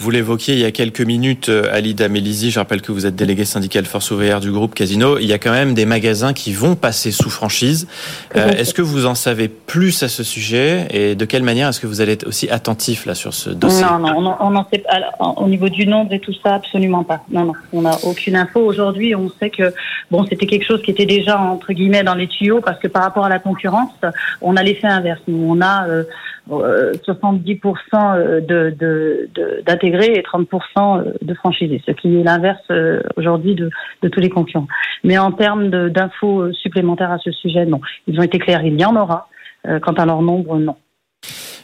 Vous 0.00 0.10
l'évoquiez 0.10 0.54
il 0.54 0.60
y 0.60 0.64
a 0.64 0.70
quelques 0.70 1.02
minutes, 1.02 1.50
euh, 1.50 1.68
Alida 1.74 2.08
Mélizy, 2.08 2.50
je 2.50 2.58
rappelle 2.58 2.80
que 2.80 2.90
vous 2.90 3.04
êtes 3.04 3.16
délégué 3.16 3.44
syndical 3.44 3.84
force 3.84 4.10
ouvrière 4.10 4.40
du 4.40 4.50
groupe 4.50 4.74
Casino. 4.74 5.18
Il 5.18 5.26
y 5.26 5.34
a 5.34 5.38
quand 5.38 5.50
même 5.50 5.74
des 5.74 5.84
magasins 5.84 6.32
qui 6.32 6.54
vont 6.54 6.74
passer 6.74 7.10
sous 7.10 7.28
franchise. 7.28 7.86
Euh, 8.34 8.48
est-ce 8.52 8.72
que 8.72 8.80
vous 8.80 9.04
en 9.04 9.14
savez 9.14 9.48
plus 9.48 10.02
à 10.02 10.08
ce 10.08 10.24
sujet 10.24 10.88
et 10.90 11.14
de 11.16 11.24
quelle 11.26 11.42
manière 11.42 11.68
est-ce 11.68 11.80
que 11.80 11.86
vous 11.86 12.00
allez 12.00 12.12
être 12.12 12.26
aussi 12.26 12.48
attentif 12.48 13.04
là 13.04 13.14
sur 13.14 13.34
ce 13.34 13.50
dossier 13.50 13.84
Non, 13.84 13.98
non, 14.22 14.36
on 14.40 14.48
n'en 14.48 14.66
sait 14.72 14.78
pas. 14.78 15.00
Au 15.36 15.46
niveau 15.46 15.68
du 15.68 15.86
nombre 15.86 16.14
et 16.14 16.20
tout 16.20 16.32
ça, 16.42 16.54
absolument 16.54 17.04
pas. 17.04 17.20
Non, 17.30 17.44
non, 17.44 17.52
on 17.74 17.82
n'a 17.82 17.98
aucune 18.02 18.36
info. 18.36 18.60
Aujourd'hui, 18.60 19.14
on 19.14 19.30
sait 19.38 19.50
que 19.50 19.74
bon, 20.10 20.24
c'était 20.24 20.46
quelque 20.46 20.64
chose 20.64 20.80
qui 20.80 20.92
était 20.92 21.04
déjà 21.04 21.38
entre 21.38 21.74
guillemets 21.74 22.04
dans 22.04 22.14
les 22.14 22.26
tuyaux 22.26 22.62
parce 22.62 22.80
que 22.80 22.88
par 22.88 23.02
rapport 23.02 23.26
à 23.26 23.28
la 23.28 23.38
concurrence, 23.38 23.92
on 24.40 24.56
a 24.56 24.62
l'effet 24.62 24.86
inverse. 24.86 25.20
Nous, 25.28 25.44
on 25.46 25.60
a 25.60 25.86
euh, 25.88 26.04
70% 26.50 28.40
de, 28.46 28.70
de, 28.70 29.28
de, 29.34 29.62
d'intégrer 29.64 30.12
et 30.14 30.22
30% 30.22 31.04
de 31.22 31.34
franchisés, 31.34 31.82
ce 31.86 31.92
qui 31.92 32.16
est 32.18 32.22
l'inverse 32.22 32.62
euh, 32.70 33.00
aujourd'hui 33.16 33.54
de, 33.54 33.70
de, 34.02 34.08
tous 34.08 34.20
les 34.20 34.30
concurrents. 34.30 34.68
Mais 35.04 35.18
en 35.18 35.32
termes 35.32 35.70
d'infos 35.90 36.52
supplémentaires 36.52 37.12
à 37.12 37.18
ce 37.18 37.30
sujet, 37.30 37.64
non. 37.66 37.80
Ils 38.06 38.18
ont 38.18 38.22
été 38.22 38.38
clairs, 38.38 38.64
il 38.64 38.78
y 38.80 38.84
en 38.84 38.96
aura. 38.96 39.28
Euh, 39.66 39.78
quant 39.78 39.92
à 39.92 40.06
leur 40.06 40.22
nombre, 40.22 40.58
non. 40.58 40.76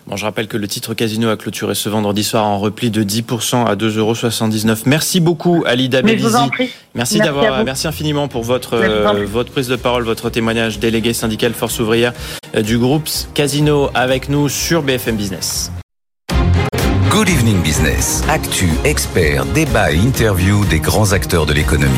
Bon, 0.07 0.15
je 0.15 0.25
rappelle 0.25 0.47
que 0.47 0.57
le 0.57 0.69
titre 0.69 0.95
Casino 0.95 1.29
a 1.31 1.37
clôturé 1.37 1.75
ce 1.75 1.89
vendredi 1.89 2.23
soir 2.23 2.45
en 2.45 2.61
repli 2.61 2.91
de 2.91 3.03
10% 3.03 3.67
à 3.67 3.75
2,79 3.75 3.99
euros. 3.99 4.77
Merci 4.87 5.19
beaucoup, 5.19 5.65
Alida 5.67 6.01
Bélizy. 6.01 6.29
Merci, 6.33 6.73
merci 6.95 7.19
d'avoir, 7.19 7.65
merci 7.65 7.89
infiniment 7.89 8.29
pour 8.29 8.45
votre, 8.45 8.75
euh, 8.75 9.27
votre 9.27 9.51
prise 9.51 9.67
de 9.67 9.75
parole, 9.75 10.05
votre 10.05 10.31
témoignage, 10.31 10.79
délégué 10.79 11.13
syndical 11.13 11.55
Force 11.55 11.81
ouvrière 11.81 12.13
du 12.57 12.79
groupe 12.79 13.09
Casino 13.35 13.91
avec 13.95 14.29
nous 14.29 14.49
sur 14.49 14.83
BFM 14.83 15.17
Business. 15.17 15.73
Good 17.11 17.29
Evening 17.29 17.61
Business. 17.63 18.23
Actu, 18.29 18.69
experts, 18.85 19.45
débat 19.47 19.91
et 19.91 19.97
interview 19.97 20.65
des 20.67 20.79
grands 20.79 21.13
acteurs 21.13 21.47
de 21.47 21.53
l'économie. 21.53 21.95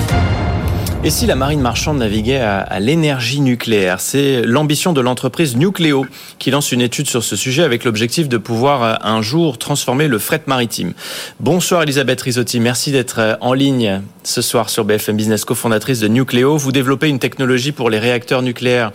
Et 1.05 1.11
si 1.11 1.26
la 1.26 1.36
marine 1.36 1.61
marchande 1.61 1.99
naviguait 1.99 2.40
à, 2.40 2.80
l'énergie 2.80 3.40
nucléaire 3.40 4.01
C'est 4.01 4.42
l'ambition 4.42 4.92
de 4.92 5.01
l'entreprise 5.01 5.57
Nucléo 5.57 6.05
qui 6.40 6.51
lance 6.51 6.72
une 6.72 6.80
étude 6.80 7.09
sur 7.09 7.22
ce 7.22 7.36
sujet 7.36 7.62
avec 7.62 7.84
l'objectif 7.84 8.28
de 8.28 8.36
pouvoir 8.36 8.82
euh, 8.82 8.94
un 9.03 9.22
jour 9.22 9.59
transformer 9.59 10.09
le 10.09 10.18
fret 10.18 10.42
maritime. 10.46 10.94
Bonsoir 11.38 11.84
Elisabeth 11.84 12.20
Risotti, 12.20 12.59
merci 12.59 12.90
d'être 12.90 13.20
euh, 13.20 13.34
en 13.40 13.53
ligne 13.53 14.03
ce 14.24 14.42
soir 14.42 14.70
sur 14.70 14.84
BFM 14.84 15.16
Business, 15.16 15.44
cofondatrice 15.44 16.01
de 16.01 16.09
Nucléo. 16.09 16.57
Vous 16.57 16.72
développez 16.72 17.09
une 17.09 17.20
technologie 17.20 17.70
pour 17.70 17.90
les 17.90 18.01
réacteurs 18.01 18.42
nucléaires 18.42 18.90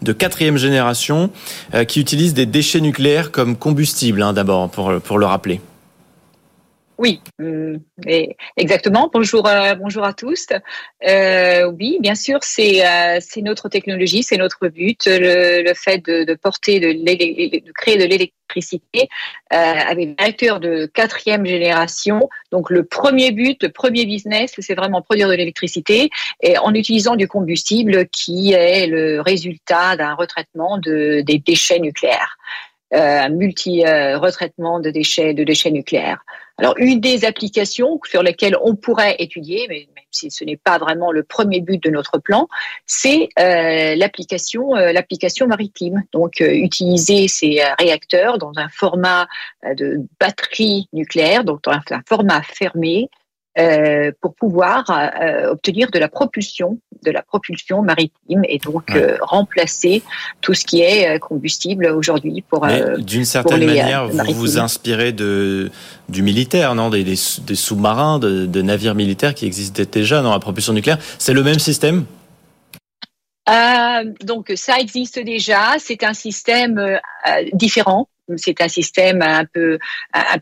de 0.00 0.12
quatrième 0.12 0.58
génération 0.58 1.30
euh, 1.74 1.82
qui 1.82 2.00
utilise 2.00 2.34
des 2.34 2.46
déchets 2.46 2.80
nucléaires 2.80 3.32
comme 3.32 3.56
combustible, 3.56 4.22
hein, 4.22 4.32
d'abord, 4.32 4.70
pour, 4.70 4.92
pour 5.00 5.18
le 5.18 5.26
rappeler. 5.26 5.60
Oui, 6.98 7.20
euh, 7.40 7.78
exactement. 8.56 9.08
Bonjour, 9.12 9.46
euh, 9.46 9.76
bonjour 9.76 10.02
à 10.02 10.12
tous. 10.12 10.48
Euh, 11.06 11.70
oui, 11.78 11.98
bien 12.00 12.16
sûr, 12.16 12.40
c'est 12.42 12.82
c'est 13.20 13.40
notre 13.40 13.68
technologie, 13.68 14.24
c'est 14.24 14.36
notre 14.36 14.66
but, 14.66 15.06
le, 15.06 15.72
fait 15.74 16.04
de, 16.04 16.34
porter, 16.34 16.80
de, 16.80 16.92
de 16.92 17.72
créer 17.72 17.98
de 17.98 18.04
l'électricité 18.04 19.08
avec 19.50 20.16
des 20.16 20.16
réacteurs 20.18 20.58
de 20.58 20.86
quatrième 20.86 21.46
génération. 21.46 22.28
Donc, 22.50 22.68
le 22.68 22.82
premier 22.84 23.30
but, 23.30 23.62
le 23.62 23.68
premier 23.68 24.04
business, 24.04 24.54
c'est 24.58 24.74
vraiment 24.74 25.00
produire 25.00 25.28
de 25.28 25.34
l'électricité 25.34 26.10
et 26.42 26.58
en 26.58 26.74
utilisant 26.74 27.14
du 27.14 27.28
combustible 27.28 28.08
qui 28.08 28.54
est 28.54 28.88
le 28.88 29.20
résultat 29.20 29.96
d'un 29.96 30.14
retraitement 30.14 30.78
de, 30.78 31.20
des 31.20 31.38
déchets 31.38 31.78
nucléaires. 31.78 32.38
un 32.90 33.28
multi 33.28 33.84
retraitement 33.84 34.80
de 34.80 34.90
déchets 34.90 35.32
de 35.32 35.44
déchets 35.44 35.70
nucléaires. 35.70 36.24
Alors, 36.60 36.74
une 36.78 37.00
des 37.00 37.24
applications 37.24 38.00
sur 38.04 38.24
lesquelles 38.24 38.56
on 38.60 38.74
pourrait 38.74 39.14
étudier, 39.20 39.66
mais 39.68 39.86
même 39.94 40.04
si 40.10 40.28
ce 40.32 40.42
n'est 40.42 40.56
pas 40.56 40.78
vraiment 40.78 41.12
le 41.12 41.22
premier 41.22 41.60
but 41.60 41.80
de 41.80 41.88
notre 41.88 42.18
plan, 42.18 42.48
c'est 42.84 43.28
euh, 43.38 43.94
l'application, 43.94 44.74
euh, 44.74 44.92
l'application 44.92 45.46
maritime. 45.46 46.02
Donc, 46.12 46.40
euh, 46.40 46.50
utiliser 46.50 47.28
ces 47.28 47.62
réacteurs 47.78 48.38
dans 48.38 48.52
un 48.56 48.68
format 48.70 49.28
de 49.76 50.00
batterie 50.18 50.88
nucléaire, 50.92 51.44
donc 51.44 51.62
dans 51.62 51.72
un 51.72 52.02
format 52.08 52.42
fermé, 52.42 53.08
euh, 53.58 54.12
pour 54.20 54.34
pouvoir 54.36 54.88
euh, 54.88 55.50
obtenir 55.50 55.90
de 55.90 55.98
la 55.98 56.08
propulsion, 56.08 56.78
de 57.04 57.10
la 57.10 57.22
propulsion 57.22 57.82
maritime 57.82 58.42
et 58.44 58.58
donc 58.58 58.94
euh, 58.94 59.16
remplacer 59.20 60.02
tout 60.40 60.54
ce 60.54 60.64
qui 60.64 60.80
est 60.80 61.18
combustible 61.18 61.86
aujourd'hui 61.86 62.44
pour. 62.48 62.64
D'une 62.98 63.24
certaine 63.24 63.66
manière, 63.66 64.06
vous 64.06 64.32
vous 64.32 64.58
inspirez 64.58 65.10
de 65.10 65.72
du 66.08 66.22
militaire, 66.22 66.76
non, 66.76 66.88
des, 66.88 67.02
des, 67.02 67.16
sous-marins, 67.16 68.20
de, 68.20 68.46
de, 68.46 68.62
navires 68.62 68.94
militaires 68.94 69.34
qui 69.34 69.44
existaient 69.44 69.86
déjà 69.86 70.22
dans 70.22 70.32
la 70.32 70.38
propulsion 70.38 70.72
nucléaire. 70.72 70.98
C'est 71.18 71.34
le 71.34 71.42
même 71.42 71.58
système? 71.58 72.04
donc 74.22 74.52
ça 74.56 74.78
existe 74.78 75.18
déjà. 75.18 75.76
C'est 75.78 76.04
un 76.04 76.12
système 76.12 77.00
différent 77.54 78.08
c'est 78.36 78.60
un 78.60 78.68
système 78.68 79.22
un 79.22 79.44
peu 79.44 79.78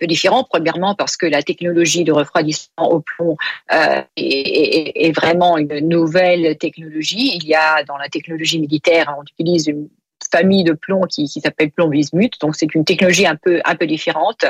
différent. 0.06 0.44
Premièrement 0.44 0.94
parce 0.94 1.16
que 1.16 1.26
la 1.26 1.42
technologie 1.42 2.04
de 2.04 2.12
refroidissement 2.12 2.90
au 2.90 3.00
plomb 3.00 3.36
euh, 3.72 4.02
est, 4.16 5.06
est, 5.06 5.12
vraiment 5.12 5.58
une 5.58 5.88
nouvelle 5.88 6.56
technologie. 6.58 7.36
Il 7.36 7.44
y 7.44 7.54
a 7.54 7.82
dans 7.84 7.96
la 7.96 8.08
technologie 8.08 8.58
militaire, 8.58 9.14
on 9.18 9.22
utilise 9.22 9.66
une 9.66 9.88
famille 10.36 10.64
de 10.64 10.72
plomb 10.72 11.02
qui, 11.02 11.28
qui 11.28 11.40
s'appelle 11.40 11.70
plomb 11.70 11.88
bismuth. 11.88 12.34
Donc 12.40 12.56
c'est 12.56 12.74
une 12.74 12.84
technologie 12.84 13.26
un 13.26 13.36
peu 13.36 13.60
un 13.64 13.74
peu 13.74 13.86
différente. 13.86 14.44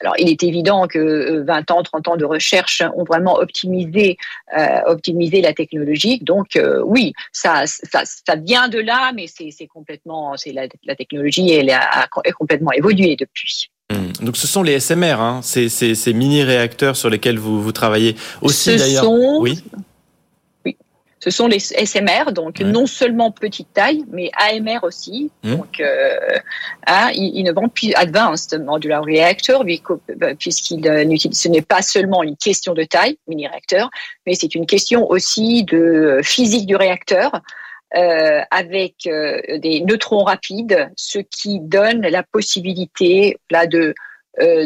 Alors, 0.00 0.14
il 0.18 0.28
est 0.28 0.42
évident 0.42 0.86
que 0.86 1.42
20 1.46 1.70
euh, 1.70 1.74
ans, 1.74 1.82
30 1.82 2.08
ans 2.08 2.16
de 2.16 2.24
recherche 2.24 2.82
ont 2.96 3.04
vraiment 3.04 3.36
optimisé, 3.36 4.18
euh, 4.58 4.80
optimisé 4.86 5.40
la 5.40 5.54
technologie. 5.54 6.18
Donc, 6.20 6.56
euh, 6.56 6.82
oui, 6.84 7.14
ça, 7.32 7.64
ça, 7.66 8.02
ça, 8.04 8.36
vient 8.36 8.68
de 8.68 8.78
là, 8.78 9.12
mais 9.14 9.26
c'est 9.26 9.66
complètement, 9.66 10.36
c'est 10.36 10.52
la, 10.52 10.66
la, 10.84 10.96
technologie, 10.96 11.50
elle 11.50 11.70
a, 11.70 12.08
complètement 12.38 12.72
évolué 12.72 13.16
depuis. 13.16 13.70
Hmm. 13.90 14.24
Donc 14.24 14.36
ce 14.36 14.46
sont 14.46 14.62
les 14.62 14.80
SMR, 14.80 15.20
hein, 15.20 15.40
ces, 15.42 15.68
ces, 15.68 15.94
ces 15.94 16.12
mini-réacteurs 16.12 16.96
sur 16.96 17.08
lesquels 17.08 17.38
vous, 17.38 17.62
vous 17.62 17.72
travaillez 17.72 18.16
aussi 18.42 18.76
d'ailleurs. 18.76 19.08
Oui 19.08 19.62
ce 21.26 21.32
sont 21.32 21.48
les 21.48 21.58
SMR, 21.58 22.30
donc 22.30 22.60
non 22.60 22.86
seulement 22.86 23.32
petite 23.32 23.72
taille, 23.74 24.04
mais 24.12 24.30
AMR 24.36 24.84
aussi. 24.84 25.32
Mmh. 25.42 25.56
Donc, 25.56 25.80
euh, 25.80 26.16
hein, 26.86 27.10
ils, 27.16 27.42
ne 27.42 27.50
vendent 27.50 27.72
plus 27.72 27.92
Advanced 27.94 28.62
Modular 28.62 29.02
Reactor, 29.04 29.64
euh, 29.64 30.34
puisqu'il 30.38 30.86
euh, 30.88 31.16
ce 31.32 31.48
n'est 31.48 31.62
pas 31.62 31.82
seulement 31.82 32.22
une 32.22 32.36
question 32.36 32.74
de 32.74 32.84
taille, 32.84 33.18
mini 33.26 33.48
réacteur, 33.48 33.90
mais 34.24 34.34
c'est 34.34 34.54
une 34.54 34.66
question 34.66 35.10
aussi 35.10 35.64
de 35.64 36.20
physique 36.22 36.66
du 36.66 36.76
réacteur. 36.76 37.32
Euh, 37.96 38.40
avec 38.50 38.94
des 39.04 39.80
neutrons 39.86 40.24
rapides, 40.24 40.90
ce 40.96 41.20
qui 41.20 41.60
donne 41.60 42.02
la 42.02 42.24
possibilité 42.24 43.38
là 43.50 43.66
de 43.66 43.94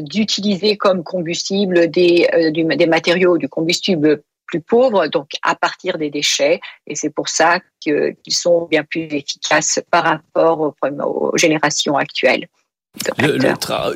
d'utiliser 0.00 0.76
comme 0.76 1.04
combustible 1.04 1.88
des, 1.90 2.26
des 2.52 2.86
matériaux 2.86 3.38
du 3.38 3.48
combustible 3.48 4.22
plus 4.50 4.60
pauvres, 4.60 5.06
donc 5.06 5.30
à 5.42 5.54
partir 5.54 5.98
des 5.98 6.10
déchets. 6.10 6.60
Et 6.86 6.94
c'est 6.94 7.10
pour 7.10 7.28
ça 7.28 7.60
qu'ils 7.80 8.14
sont 8.28 8.66
bien 8.70 8.84
plus 8.84 9.02
efficaces 9.02 9.80
par 9.90 10.04
rapport 10.04 10.60
aux, 10.60 11.36
générations 11.36 11.96
actuelles. 11.96 12.48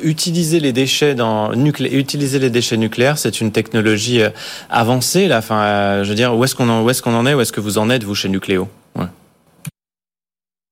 utiliser 0.01 0.59
les 0.61 0.71
déchets 0.71 1.15
dans 1.15 1.51
utiliser 1.53 2.39
les 2.39 2.49
déchets 2.49 2.77
nucléaires, 2.77 3.17
c'est 3.17 3.41
une 3.41 3.51
technologie 3.51 4.21
euh, 4.21 4.29
avancée 4.69 5.27
là. 5.27 5.39
Enfin, 5.39 5.61
euh, 5.61 6.03
je 6.03 6.09
veux 6.09 6.15
dire, 6.15 6.35
où 6.35 6.43
est-ce 6.43 6.55
qu'on 6.55 6.69
en, 6.69 6.87
est-ce 6.87 7.01
qu'on 7.01 7.13
en 7.13 7.25
est, 7.25 7.33
où 7.33 7.41
est-ce 7.41 7.51
que 7.51 7.59
vous 7.59 7.77
en 7.77 7.89
êtes 7.89 8.03
vous 8.03 8.15
chez 8.15 8.29
Nucléo? 8.29 8.69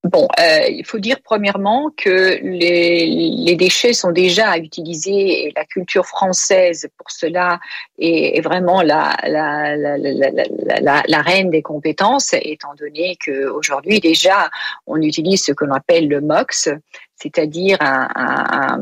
Bon, 0.04 0.28
euh, 0.38 0.68
il 0.68 0.86
faut 0.86 1.00
dire 1.00 1.16
premièrement 1.24 1.90
que 1.96 2.38
les, 2.44 3.56
déchets 3.56 3.94
sont 3.94 4.12
déjà 4.12 4.58
utilisés 4.58 5.46
et 5.46 5.54
la 5.56 5.64
culture 5.64 6.06
française 6.06 6.90
pour 6.98 7.10
cela 7.10 7.62
est, 7.98 8.42
vraiment 8.42 8.82
la, 8.82 9.16
la, 9.24 9.78
la, 9.78 11.04
la, 11.08 11.22
reine 11.22 11.52
des 11.52 11.62
compétences, 11.62 12.34
étant 12.34 12.74
donné 12.74 13.18
qu'aujourd'hui 13.24 14.02
déjà 14.02 14.50
on 14.88 15.02
utilise 15.02 15.46
ce 15.46 15.54
qu'on 15.54 15.72
appelle 15.72 16.10
le 16.10 16.20
MOX, 16.20 16.68
c'est-à-dire 17.16 17.78
un, 17.80 18.10
un, 18.14 18.80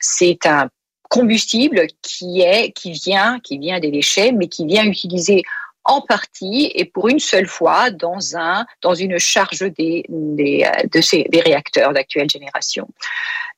c'est 0.00 0.46
un 0.46 0.68
combustible 1.08 1.86
qui 2.00 2.40
est 2.40 2.72
qui 2.72 2.90
vient 2.90 3.38
qui 3.38 3.58
vient 3.58 3.78
des 3.78 3.90
déchets 3.90 4.32
mais 4.32 4.48
qui 4.48 4.64
vient 4.66 4.84
utiliser 4.84 5.44
en 5.84 6.00
partie 6.00 6.70
et 6.74 6.84
pour 6.84 7.08
une 7.08 7.18
seule 7.18 7.46
fois 7.46 7.90
dans 7.90 8.36
un 8.36 8.66
dans 8.82 8.94
une 8.94 9.18
charge 9.18 9.60
des, 9.60 10.04
des 10.08 10.68
de 10.92 11.00
ces 11.00 11.24
des 11.24 11.40
réacteurs 11.40 11.92
d'actuelle 11.92 12.30
génération. 12.30 12.88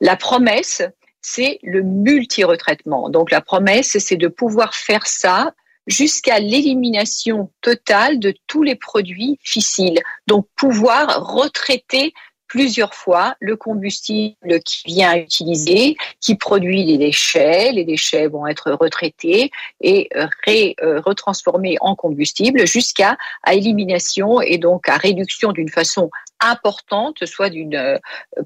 La 0.01 0.17
promesse, 0.17 0.83
c'est 1.21 1.59
le 1.63 1.83
multi-retraitement. 1.83 3.09
Donc 3.09 3.31
la 3.31 3.41
promesse, 3.41 3.97
c'est 3.99 4.17
de 4.17 4.29
pouvoir 4.29 4.75
faire 4.75 5.07
ça 5.07 5.53
jusqu'à 5.87 6.39
l'élimination 6.39 7.51
totale 7.61 8.19
de 8.19 8.35
tous 8.47 8.63
les 8.63 8.75
produits 8.75 9.39
fissiles. 9.43 10.01
Donc 10.27 10.47
pouvoir 10.57 11.27
retraiter 11.27 12.13
plusieurs 12.55 12.95
fois 12.95 13.35
le 13.41 13.57
combustible 13.57 14.61
qui 14.65 14.85
vient 14.87 15.17
utiliser, 15.17 15.97
qui 16.21 16.37
produit 16.37 16.85
des 16.85 16.99
déchets. 16.99 17.73
Les 17.73 17.85
déchets 17.85 18.29
vont 18.29 18.47
être 18.47 18.71
retraités 18.71 19.51
et 19.81 20.09
ré, 20.47 20.77
euh, 20.81 21.01
retransformés 21.01 21.79
en 21.81 21.97
combustible 21.97 22.65
jusqu'à 22.65 23.17
élimination 23.51 24.41
et 24.41 24.59
donc 24.59 24.89
à 24.89 24.97
réduction 24.97 25.51
d'une 25.51 25.69
façon 25.69 26.13
importante, 26.51 27.25
soit 27.25 27.51
d'une, 27.51 27.75
euh, 27.75 27.99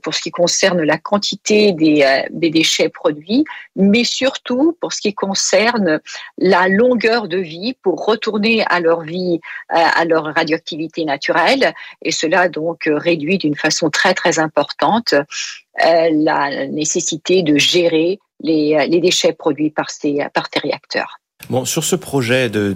pour 0.03 0.15
ce 0.15 0.23
qui 0.23 0.31
concerne 0.31 0.83
la 0.83 0.99
quantité 0.99 1.73
des, 1.73 2.03
euh, 2.03 2.27
des, 2.31 2.51
déchets 2.51 2.89
produits, 2.89 3.45
mais 3.77 4.05
surtout 4.05 4.77
pour 4.81 4.93
ce 4.93 5.01
qui 5.01 5.15
concerne 5.15 6.01
la 6.39 6.69
longueur 6.69 7.29
de 7.29 7.39
vie 7.39 7.75
pour 7.83 8.05
retourner 8.05 8.65
à 8.69 8.81
leur 8.81 9.03
vie, 9.03 9.41
à 9.69 10.05
leur 10.05 10.25
radioactivité 10.25 11.05
naturelle. 11.05 11.75
Et 12.03 12.11
cela 12.11 12.49
donc 12.49 12.85
réduit 12.87 13.39
d'une 13.39 13.57
façon 13.57 13.91
très 13.91 14.15
très 14.15 14.39
importante 14.39 15.15
euh, 15.15 16.09
la 16.13 16.67
nécessité 16.67 17.43
de 17.43 17.57
gérer 17.57 18.19
les, 18.41 18.87
les 18.89 19.01
déchets 19.01 19.33
produits 19.33 19.71
par 19.71 19.91
ces, 19.91 20.27
par 20.35 20.49
ces 20.53 20.61
réacteurs. 20.61 21.21
Bon, 21.51 21.65
sur 21.65 21.83
ce 21.83 21.97
projet 21.97 22.51
de, 22.51 22.75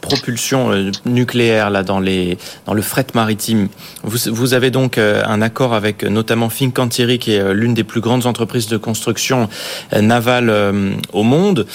propulsion 0.00 0.72
euh, 0.72 0.90
nucléaire 1.04 1.68
là 1.68 1.82
dans 1.82 2.00
les 2.00 2.38
dans 2.64 2.72
le 2.72 2.80
fret 2.80 3.06
maritime, 3.14 3.68
vous, 4.02 4.32
vous 4.32 4.54
avez 4.54 4.70
donc 4.70 4.96
euh, 4.96 5.22
un 5.26 5.42
accord 5.42 5.74
avec 5.74 6.02
notamment 6.02 6.48
Fincantieri 6.48 7.18
qui 7.18 7.34
est 7.34 7.52
l'une 7.52 7.74
des 7.74 7.84
plus 7.84 8.00
grandes 8.00 8.24
entreprises 8.24 8.66
de 8.68 8.78
construction 8.78 9.50
navale 9.92 10.50
au 11.12 11.22
monde. 11.22 11.66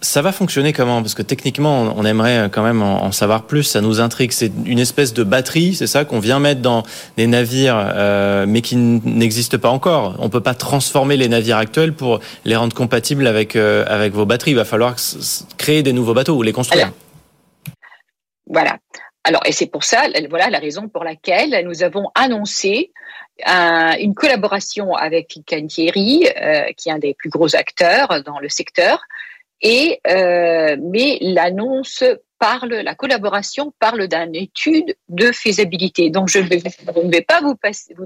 Ça 0.00 0.22
va 0.22 0.32
fonctionner 0.32 0.72
comment? 0.72 1.02
Parce 1.02 1.14
que 1.14 1.22
techniquement, 1.22 1.92
on 1.96 2.04
aimerait 2.04 2.48
quand 2.52 2.62
même 2.62 2.82
en 2.82 3.10
savoir 3.12 3.44
plus. 3.44 3.64
Ça 3.64 3.80
nous 3.80 4.00
intrigue. 4.00 4.32
C'est 4.32 4.52
une 4.64 4.78
espèce 4.78 5.12
de 5.12 5.24
batterie, 5.24 5.74
c'est 5.74 5.86
ça 5.86 6.04
qu'on 6.04 6.20
vient 6.20 6.38
mettre 6.38 6.60
dans 6.60 6.82
des 7.16 7.26
navires, 7.26 7.76
euh, 7.94 8.46
mais 8.46 8.60
qui 8.60 8.76
n'existe 8.76 9.56
pas 9.56 9.70
encore. 9.70 10.16
On 10.18 10.28
peut 10.28 10.40
pas 10.40 10.54
transformer 10.54 11.16
les 11.16 11.28
navires 11.28 11.56
actuels 11.58 11.94
pour 11.94 12.20
les 12.44 12.56
rendre 12.56 12.74
compatibles 12.74 13.26
avec 13.26 13.56
euh, 13.56 13.84
avec 13.88 14.12
vos 14.12 14.26
batteries. 14.26 14.52
Il 14.52 14.56
va 14.56 14.64
falloir 14.64 14.96
créer 15.56 15.82
des 15.82 15.92
nouveaux 15.92 16.14
bateaux 16.14 16.36
ou 16.36 16.42
les 16.42 16.52
construire. 16.52 16.92
voilà. 18.46 18.78
Alors, 19.24 19.42
et 19.44 19.52
c'est 19.52 19.66
pour 19.66 19.84
ça, 19.84 20.04
voilà 20.30 20.48
la 20.48 20.58
raison 20.58 20.88
pour 20.88 21.04
laquelle 21.04 21.62
nous 21.66 21.82
avons 21.82 22.08
annoncé 22.14 22.92
une 23.46 24.14
collaboration 24.14 24.94
avec 24.94 25.32
Fincantieri, 25.32 26.28
euh, 26.40 26.72
qui 26.76 26.88
est 26.88 26.92
un 26.92 26.98
des 26.98 27.14
plus 27.14 27.30
gros 27.30 27.54
acteurs 27.54 28.22
dans 28.24 28.38
le 28.38 28.48
secteur, 28.48 29.00
et 29.60 30.00
euh, 30.06 30.76
mais 30.80 31.18
l'annonce 31.20 32.04
parle, 32.38 32.68
la 32.68 32.94
collaboration 32.94 33.72
parle 33.80 34.06
d'une 34.06 34.34
étude 34.34 34.96
de 35.08 35.32
faisabilité. 35.32 36.10
Donc 36.10 36.28
je, 36.28 36.38
ne 36.38 37.10
vais 37.10 37.22
pas 37.22 37.40
vous, 37.40 37.56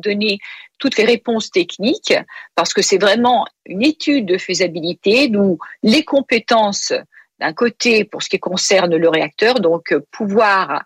donner 0.01 0.39
toutes 0.79 0.97
les 0.97 1.05
réponses 1.05 1.51
techniques 1.51 2.15
parce 2.55 2.73
que 2.73 2.83
c'est 2.83 2.99
vraiment 2.99 3.47
une 3.67 3.83
étude 3.83 4.27
de 4.27 4.39
faisabilité 4.39 5.29
d'où 5.29 5.59
les 5.83 6.05
compétences 6.05 6.93
d'un 7.39 7.53
côté 7.53 8.05
pour 8.05 8.23
ce 8.23 8.29
qui 8.29 8.39
concerne 8.39 8.97
le 8.97 9.09
réacteur, 9.09 9.61
donc 9.61 9.95
pouvoir 10.11 10.85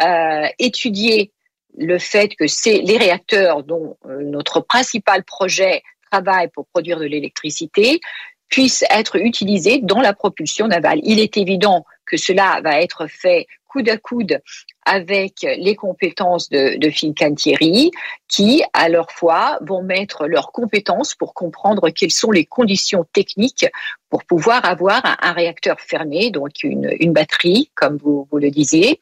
euh, 0.00 0.46
étudier 0.58 1.32
le 1.76 1.98
fait 1.98 2.34
que 2.34 2.46
c'est 2.46 2.78
les 2.78 2.96
réacteurs 2.96 3.62
dont 3.62 3.96
euh, 4.06 4.22
notre 4.22 4.60
principal 4.60 5.22
projet 5.22 5.82
travaille 6.10 6.48
pour 6.48 6.66
produire 6.66 6.98
de 6.98 7.04
l'électricité 7.04 8.00
puissent 8.48 8.84
être 8.90 9.16
utilisés 9.16 9.80
dans 9.82 10.00
la 10.00 10.12
propulsion 10.12 10.68
navale. 10.68 11.00
Il 11.02 11.20
est 11.20 11.36
évident 11.36 11.84
que 12.06 12.16
cela 12.16 12.60
va 12.62 12.80
être 12.80 13.06
fait 13.06 13.46
coude 13.68 13.88
à 13.90 13.98
coude 13.98 14.40
avec 14.86 15.42
les 15.42 15.76
compétences 15.76 16.48
de, 16.48 16.78
de 16.78 16.90
Fincantieri, 16.90 17.90
qui, 18.26 18.62
à 18.72 18.88
leur 18.88 19.12
fois, 19.12 19.58
vont 19.60 19.82
mettre 19.82 20.26
leurs 20.26 20.50
compétences 20.50 21.14
pour 21.14 21.34
comprendre 21.34 21.90
quelles 21.90 22.10
sont 22.10 22.30
les 22.30 22.46
conditions 22.46 23.04
techniques 23.12 23.66
pour 24.08 24.24
pouvoir 24.24 24.64
avoir 24.64 25.02
un, 25.04 25.32
réacteur 25.32 25.78
fermé, 25.80 26.30
donc 26.30 26.62
une, 26.62 27.12
batterie, 27.12 27.70
comme 27.74 27.98
vous, 27.98 28.26
vous, 28.30 28.38
le 28.38 28.50
disiez, 28.50 28.98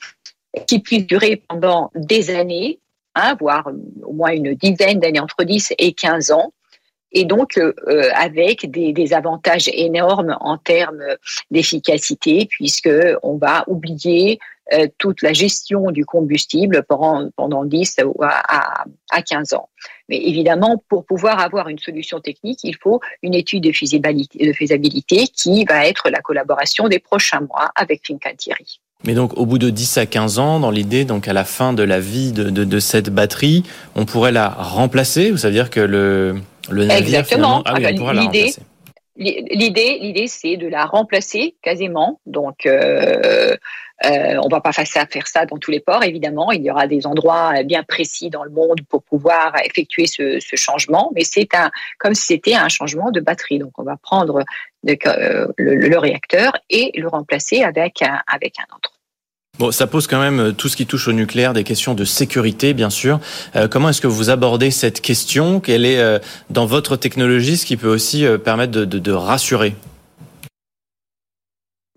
qui 0.66 0.80
puisse 0.80 1.06
durer 1.06 1.36
pendant 1.48 1.92
des 1.94 2.30
années, 2.30 2.80
hein, 3.14 3.36
voire 3.38 3.70
au 4.02 4.12
moins 4.12 4.32
une 4.32 4.54
dizaine 4.54 4.98
d'années, 4.98 5.20
entre 5.20 5.44
10 5.44 5.74
et 5.78 5.92
15 5.92 6.32
ans, 6.32 6.52
et 7.16 7.24
donc 7.24 7.56
euh, 7.56 7.72
euh, 7.88 8.10
avec 8.14 8.70
des, 8.70 9.14
avantages 9.14 9.70
énormes 9.72 10.36
en 10.40 10.58
termes 10.58 11.02
d'efficacité, 11.50 12.46
puisque 12.50 12.90
on 13.22 13.36
va 13.38 13.64
oublier 13.68 14.38
euh, 14.74 14.86
toute 14.98 15.22
la 15.22 15.32
gestion 15.32 15.90
du 15.90 16.04
combustible 16.04 16.82
pendant, 16.86 17.30
pendant 17.34 17.64
10 17.64 18.00
à, 18.20 18.84
à 19.10 19.22
15 19.22 19.54
ans. 19.54 19.70
Mais 20.10 20.18
évidemment, 20.18 20.82
pour 20.90 21.06
pouvoir 21.06 21.40
avoir 21.40 21.68
une 21.68 21.78
solution 21.78 22.20
technique, 22.20 22.60
il 22.64 22.76
faut 22.76 23.00
une 23.22 23.32
étude 23.32 23.62
de 23.62 23.72
faisabilité, 23.72 25.28
qui 25.28 25.64
va 25.64 25.86
être 25.86 26.10
la 26.10 26.20
collaboration 26.20 26.88
des 26.88 26.98
prochains 26.98 27.40
mois 27.40 27.70
avec 27.76 28.06
Fincantieri. 28.06 28.80
Mais 29.04 29.14
donc, 29.14 29.36
au 29.38 29.46
bout 29.46 29.58
de 29.58 29.70
10 29.70 29.98
à 29.98 30.06
15 30.06 30.38
ans, 30.38 30.60
dans 30.60 30.70
l'idée, 30.70 31.04
donc 31.04 31.28
à 31.28 31.32
la 31.32 31.44
fin 31.44 31.72
de 31.72 31.82
la 31.82 32.00
vie 32.00 32.32
de, 32.32 32.80
cette 32.80 33.08
batterie, 33.08 33.62
on 33.94 34.04
pourrait 34.04 34.32
la 34.32 34.48
remplacer? 34.48 35.30
Vous 35.30 35.38
savez 35.38 35.54
dire 35.54 35.70
que 35.70 35.80
le, 35.80 36.40
Exactement. 36.90 37.62
Ah 37.64 37.78
l'idée, 37.78 38.52
l'idée, 39.16 39.98
l'idée, 40.00 40.26
c'est 40.26 40.56
de 40.56 40.68
la 40.68 40.84
remplacer 40.84 41.56
quasiment. 41.62 42.20
Donc, 42.26 42.66
euh, 42.66 43.56
euh, 44.04 44.40
on 44.42 44.48
va 44.48 44.60
pas 44.60 44.72
faire 44.72 44.86
ça, 44.86 45.06
faire 45.06 45.26
ça 45.26 45.46
dans 45.46 45.56
tous 45.56 45.70
les 45.70 45.80
ports, 45.80 46.04
évidemment. 46.04 46.52
Il 46.52 46.62
y 46.62 46.70
aura 46.70 46.86
des 46.86 47.06
endroits 47.06 47.62
bien 47.64 47.82
précis 47.82 48.28
dans 48.28 48.44
le 48.44 48.50
monde 48.50 48.80
pour 48.88 49.02
pouvoir 49.02 49.54
effectuer 49.64 50.06
ce, 50.06 50.38
ce 50.38 50.56
changement, 50.56 51.10
mais 51.14 51.24
c'est 51.24 51.54
un 51.54 51.70
comme 51.98 52.14
si 52.14 52.24
c'était 52.24 52.54
un 52.54 52.68
changement 52.68 53.10
de 53.10 53.20
batterie. 53.20 53.58
Donc, 53.58 53.78
on 53.78 53.84
va 53.84 53.96
prendre 53.96 54.44
le, 54.84 54.96
euh, 55.06 55.46
le, 55.56 55.74
le 55.76 55.98
réacteur 55.98 56.52
et 56.68 56.92
le 56.94 57.08
remplacer 57.08 57.62
avec 57.62 58.02
un, 58.02 58.20
avec 58.26 58.56
un 58.60 58.74
autre. 58.76 58.95
Bon, 59.58 59.70
ça 59.70 59.86
pose 59.86 60.06
quand 60.06 60.20
même 60.20 60.40
euh, 60.40 60.52
tout 60.52 60.68
ce 60.68 60.76
qui 60.76 60.86
touche 60.86 61.08
au 61.08 61.12
nucléaire, 61.12 61.54
des 61.54 61.64
questions 61.64 61.94
de 61.94 62.04
sécurité, 62.04 62.74
bien 62.74 62.90
sûr. 62.90 63.20
Euh, 63.54 63.68
comment 63.68 63.88
est-ce 63.88 64.02
que 64.02 64.06
vous 64.06 64.28
abordez 64.28 64.70
cette 64.70 65.00
question? 65.00 65.60
Quelle 65.60 65.86
est 65.86 65.98
euh, 65.98 66.18
dans 66.50 66.66
votre 66.66 66.96
technologie 66.96 67.56
ce 67.56 67.64
qui 67.64 67.78
peut 67.78 67.88
aussi 67.88 68.26
permettre 68.44 68.72
de, 68.72 69.12
rassurer? 69.12 69.74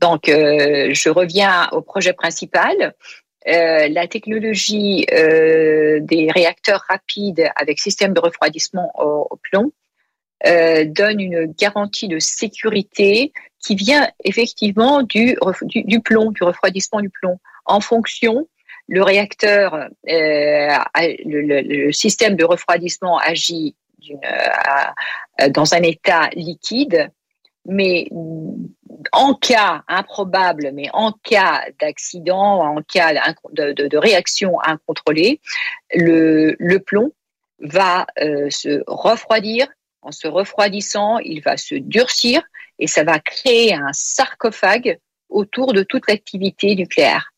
Donc, 0.01 0.27
je 0.27 1.09
reviens 1.09 1.67
au 1.73 1.81
projet 1.81 2.13
principal. 2.13 2.93
la 3.45 4.07
technologie 4.07 5.05
des 5.09 6.29
réacteurs 6.33 6.85
rapides 6.87 7.49
avec 7.55 7.79
système 7.79 8.13
de 8.13 8.21
refroidissement 8.21 8.91
au, 8.97 9.37
plomb 9.51 9.71
donne 10.45 11.19
une 11.19 11.53
garantie 11.59 12.07
de 12.07 12.19
sécurité 12.19 13.33
qui 13.61 13.75
vient 13.75 14.07
effectivement 14.23 15.01
du, 15.03 15.37
plomb, 16.03 16.31
du 16.31 16.43
refroidissement 16.43 17.01
du 17.01 17.09
plomb. 17.09 17.39
En 17.69 17.81
fonction, 17.81 18.47
le 18.87 19.03
réacteur, 19.03 19.75
euh, 19.75 20.67
le, 21.25 21.91
système 21.91 22.35
de 22.35 22.43
refroidissement 22.43 23.19
agit 23.19 23.75
euh, 24.11 25.49
dans 25.49 25.75
un 25.75 25.83
état 25.83 26.29
liquide, 26.33 27.11
mais 27.65 28.09
en 29.11 29.35
cas 29.35 29.83
improbable, 29.87 30.71
mais 30.73 30.89
en 30.93 31.11
cas 31.11 31.63
d'accident, 31.79 32.63
en 32.63 32.81
cas 32.81 33.13
de, 33.51 33.97
réaction 33.97 34.59
incontrôlée, 34.61 35.39
le, 35.93 36.55
le 36.57 36.79
plomb 36.79 37.13
va 37.59 38.07
euh, 38.19 38.49
se 38.49 38.83
refroidir. 38.87 39.67
En 40.01 40.11
se 40.11 40.27
refroidissant, 40.27 41.19
il 41.19 41.41
va 41.41 41.57
se 41.57 41.75
durcir 41.75 42.41
et 42.79 42.87
ça 42.87 43.03
va 43.03 43.19
créer 43.19 43.75
un 43.75 43.91
sarcophage 43.91 44.97
autour 45.27 45.73
de 45.73 45.83
toute 45.83 46.07
l'activité 46.07 46.73
nucléaire. 46.75 47.33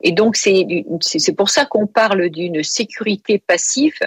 Et 0.00 0.12
donc, 0.12 0.36
c'est 0.36 1.32
pour 1.36 1.50
ça 1.50 1.64
qu'on 1.64 1.86
parle 1.86 2.28
d'une 2.28 2.62
sécurité 2.62 3.42
passive, 3.44 3.98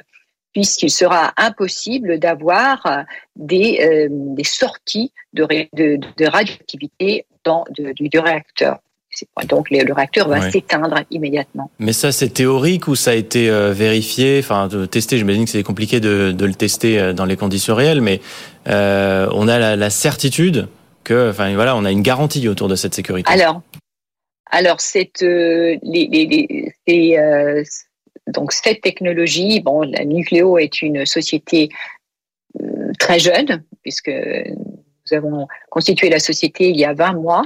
puisqu'il 0.54 0.92
sera 0.92 1.34
impossible 1.38 2.20
d'avoir 2.20 3.06
des, 3.36 3.80
euh, 3.82 4.08
des 4.10 4.44
sorties 4.44 5.12
de, 5.34 5.46
de, 5.74 6.00
de 6.18 6.26
radioactivité 6.26 7.26
dans, 7.44 7.66
de, 7.78 7.94
du, 7.94 8.10
du 8.10 8.20
réacteur. 8.20 8.80
Donc 9.50 9.70
le, 9.70 9.94
réacteur 9.94 10.30
va 10.30 10.50
s'éteindre 10.50 10.96
immédiatement. 11.12 11.70
Mais 11.80 11.94
ça, 11.94 12.12
c'est 12.12 12.30
théorique 12.30 12.88
ou 12.88 12.96
ça 12.96 13.12
a 13.12 13.14
été 13.14 13.50
euh, 13.50 13.74
vérifié, 13.74 14.40
enfin 14.40 14.68
de 14.68 14.86
tester 14.86 15.18
J'imagine 15.18 15.46
que 15.46 15.52
c'est 15.52 15.64
compliqué 15.64 16.00
de, 16.00 16.32
de, 16.32 16.46
le 16.46 16.54
tester 16.54 16.98
euh, 16.98 17.14
dans 17.14 17.26
les 17.26 17.36
conditions 17.36 17.76
réelles, 17.76 18.02
mais 18.02 18.22
euh, 18.68 19.28
on 19.34 19.48
a 19.48 19.60
la, 19.60 19.76
la, 19.76 19.90
certitude 19.90 20.70
que, 21.04 21.30
enfin 21.30 21.54
voilà, 21.56 21.76
on 21.76 21.84
a 21.84 21.92
une 21.92 22.02
garantie 22.02 22.48
autour 22.48 22.68
de 22.68 22.76
cette 22.76 22.94
sécurité. 22.94 23.30
Alors, 23.32 23.62
alors 24.52 24.82
cette, 24.82 25.24
euh, 25.24 25.78
euh, 26.90 27.64
donc 28.28 28.54
cette 28.54 28.82
technologie, 28.82 29.60
bon, 29.62 29.82
la 29.82 30.06
Nucléo 30.06 30.58
est 30.58 30.82
une 30.82 31.06
société 31.06 31.70
très 33.00 33.18
jeune 33.20 33.64
puisque 33.82 34.12
nous 34.12 35.18
avons 35.18 35.48
constitué 35.70 36.10
la 36.10 36.20
société 36.20 36.70
il 36.70 36.78
y 36.78 36.86
a 36.86 36.94
20 36.94 37.14
mois 37.14 37.44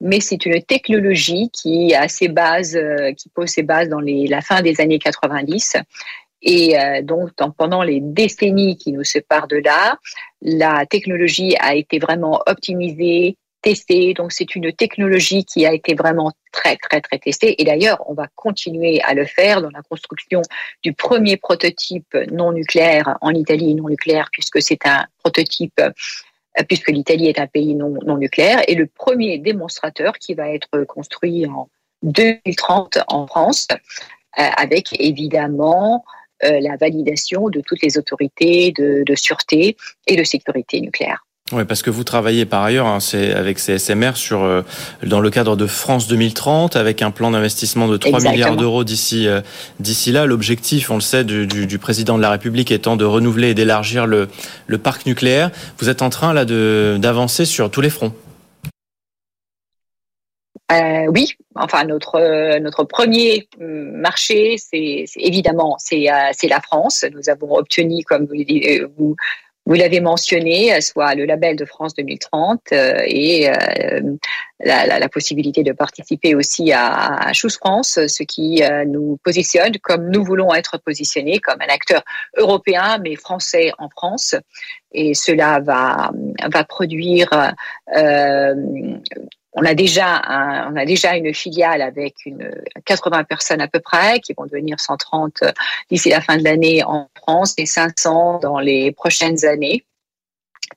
mais 0.00 0.20
c'est 0.20 0.44
une 0.46 0.62
technologie 0.62 1.50
qui 1.50 1.94
a 1.94 2.08
ses 2.08 2.28
bases, 2.28 2.76
euh, 2.76 3.12
qui 3.12 3.28
pose 3.28 3.48
ses 3.48 3.62
bases 3.62 3.88
dans 3.88 4.00
la 4.00 4.40
fin 4.40 4.62
des 4.62 4.80
années 4.80 4.98
90. 4.98 5.76
Et 6.42 6.78
euh, 6.78 7.02
donc, 7.02 7.30
pendant 7.56 7.82
les 7.82 8.00
décennies 8.00 8.76
qui 8.76 8.92
nous 8.92 9.02
séparent 9.02 9.48
de 9.48 9.56
là, 9.56 9.98
la 10.40 10.86
technologie 10.86 11.56
a 11.58 11.74
été 11.74 11.98
vraiment 11.98 12.40
optimisée, 12.46 13.36
testée. 13.62 14.14
Donc, 14.14 14.32
c'est 14.32 14.54
une 14.54 14.72
technologie 14.72 15.44
qui 15.44 15.66
a 15.66 15.72
été 15.72 15.94
vraiment 15.94 16.32
très, 16.52 16.76
très, 16.76 17.00
très 17.00 17.18
testée. 17.18 17.60
Et 17.60 17.64
d'ailleurs, 17.64 18.02
on 18.06 18.14
va 18.14 18.28
continuer 18.34 19.00
à 19.02 19.14
le 19.14 19.24
faire 19.24 19.62
dans 19.62 19.70
la 19.70 19.82
construction 19.82 20.42
du 20.82 20.92
premier 20.92 21.36
prototype 21.36 22.16
non 22.30 22.52
nucléaire 22.52 23.16
en 23.20 23.30
Italie 23.30 23.74
non 23.74 23.88
nucléaire, 23.88 24.28
puisque 24.32 24.62
c'est 24.62 24.86
un 24.86 25.06
prototype 25.18 25.80
euh, 26.58 26.64
puisque 26.68 26.88
l'Italie 26.88 27.28
est 27.28 27.38
un 27.38 27.46
pays 27.46 27.74
non, 27.74 27.94
non 28.04 28.16
nucléaire, 28.16 28.62
et 28.68 28.74
le 28.74 28.86
premier 28.86 29.38
démonstrateur 29.38 30.18
qui 30.18 30.34
va 30.34 30.48
être 30.50 30.84
construit 30.84 31.46
en 31.46 31.68
2030 32.02 32.98
en 33.08 33.26
France, 33.26 33.68
euh, 34.38 34.42
avec 34.56 34.98
évidemment 35.00 36.04
euh, 36.44 36.60
la 36.60 36.76
validation 36.76 37.48
de 37.48 37.60
toutes 37.60 37.82
les 37.82 37.98
autorités 37.98 38.72
de, 38.72 39.02
de 39.04 39.14
sûreté 39.14 39.76
et 40.06 40.16
de 40.16 40.24
sécurité 40.24 40.80
nucléaire. 40.80 41.24
Oui, 41.50 41.64
parce 41.64 41.80
que 41.82 41.88
vous 41.88 42.04
travaillez 42.04 42.44
par 42.44 42.62
ailleurs 42.62 42.86
hein, 42.86 43.00
c'est 43.00 43.32
avec 43.32 43.56
CSMR 43.56 44.12
sur 44.16 44.42
euh, 44.42 44.62
dans 45.02 45.20
le 45.20 45.30
cadre 45.30 45.56
de 45.56 45.66
France 45.66 46.06
2030 46.06 46.76
avec 46.76 47.00
un 47.00 47.10
plan 47.10 47.30
d'investissement 47.30 47.88
de 47.88 47.96
3 47.96 48.20
milliards 48.20 48.56
d'euros 48.56 48.84
d'ici 48.84 49.26
euh, 49.26 49.40
d'ici 49.80 50.12
là. 50.12 50.26
L'objectif, 50.26 50.90
on 50.90 50.96
le 50.96 51.00
sait, 51.00 51.24
du, 51.24 51.46
du, 51.46 51.66
du, 51.66 51.78
président 51.78 52.18
de 52.18 52.22
la 52.22 52.30
République 52.30 52.70
étant 52.70 52.96
de 52.96 53.04
renouveler 53.06 53.50
et 53.50 53.54
d'élargir 53.54 54.06
le, 54.06 54.28
le 54.66 54.78
parc 54.78 55.06
nucléaire. 55.06 55.50
Vous 55.78 55.88
êtes 55.88 56.02
en 56.02 56.10
train 56.10 56.34
là 56.34 56.44
d'avancer 56.44 57.46
sur 57.46 57.70
tous 57.70 57.80
les 57.80 57.90
fronts. 57.90 58.12
Euh, 60.70 61.06
oui, 61.14 61.32
enfin 61.54 61.84
notre 61.84 62.58
notre 62.58 62.84
premier 62.84 63.48
marché, 63.58 64.56
c'est 64.58 65.06
évidemment 65.16 65.76
c'est 65.78 66.08
c'est 66.32 66.48
la 66.48 66.60
France. 66.60 67.06
Nous 67.14 67.30
avons 67.30 67.56
obtenu, 67.56 68.04
comme 68.04 68.26
vous, 68.26 68.34
vous 68.98 69.16
vous 69.68 69.74
l'avez 69.74 70.00
mentionné, 70.00 70.80
soit 70.80 71.14
le 71.14 71.26
label 71.26 71.54
de 71.54 71.66
France 71.66 71.92
2030 71.94 72.72
euh, 72.72 73.02
et 73.04 73.50
euh, 73.50 74.00
la, 74.60 74.86
la, 74.86 74.98
la, 74.98 75.08
possibilité 75.10 75.62
de 75.62 75.72
participer 75.72 76.34
aussi 76.34 76.72
à, 76.72 77.16
à 77.16 77.34
Choose 77.34 77.58
France, 77.58 77.98
ce 78.06 78.22
qui 78.22 78.62
euh, 78.62 78.86
nous 78.86 79.18
positionne 79.22 79.72
comme 79.82 80.08
nous 80.08 80.24
voulons 80.24 80.54
être 80.54 80.78
positionnés 80.78 81.38
comme 81.38 81.60
un 81.60 81.70
acteur 81.70 82.02
européen 82.38 82.96
mais 83.04 83.14
français 83.14 83.70
en 83.76 83.90
France. 83.90 84.34
Et 84.92 85.12
cela 85.12 85.60
va 85.60 86.12
va 86.50 86.64
produire 86.64 87.28
euh, 87.94 88.54
on 89.52 89.64
a 89.64 89.74
déjà 89.74 90.22
on 90.70 90.76
a 90.76 90.84
déjà 90.84 91.16
une 91.16 91.32
filiale 91.32 91.82
avec 91.82 92.26
une 92.26 92.50
80 92.84 93.24
personnes 93.24 93.60
à 93.60 93.68
peu 93.68 93.80
près 93.80 94.20
qui 94.20 94.34
vont 94.34 94.44
devenir 94.44 94.78
130 94.78 95.42
d'ici 95.90 96.10
la 96.10 96.20
fin 96.20 96.36
de 96.36 96.44
l'année 96.44 96.84
en 96.84 97.08
France 97.16 97.54
et 97.58 97.66
500 97.66 98.40
dans 98.40 98.58
les 98.58 98.92
prochaines 98.92 99.44
années 99.44 99.84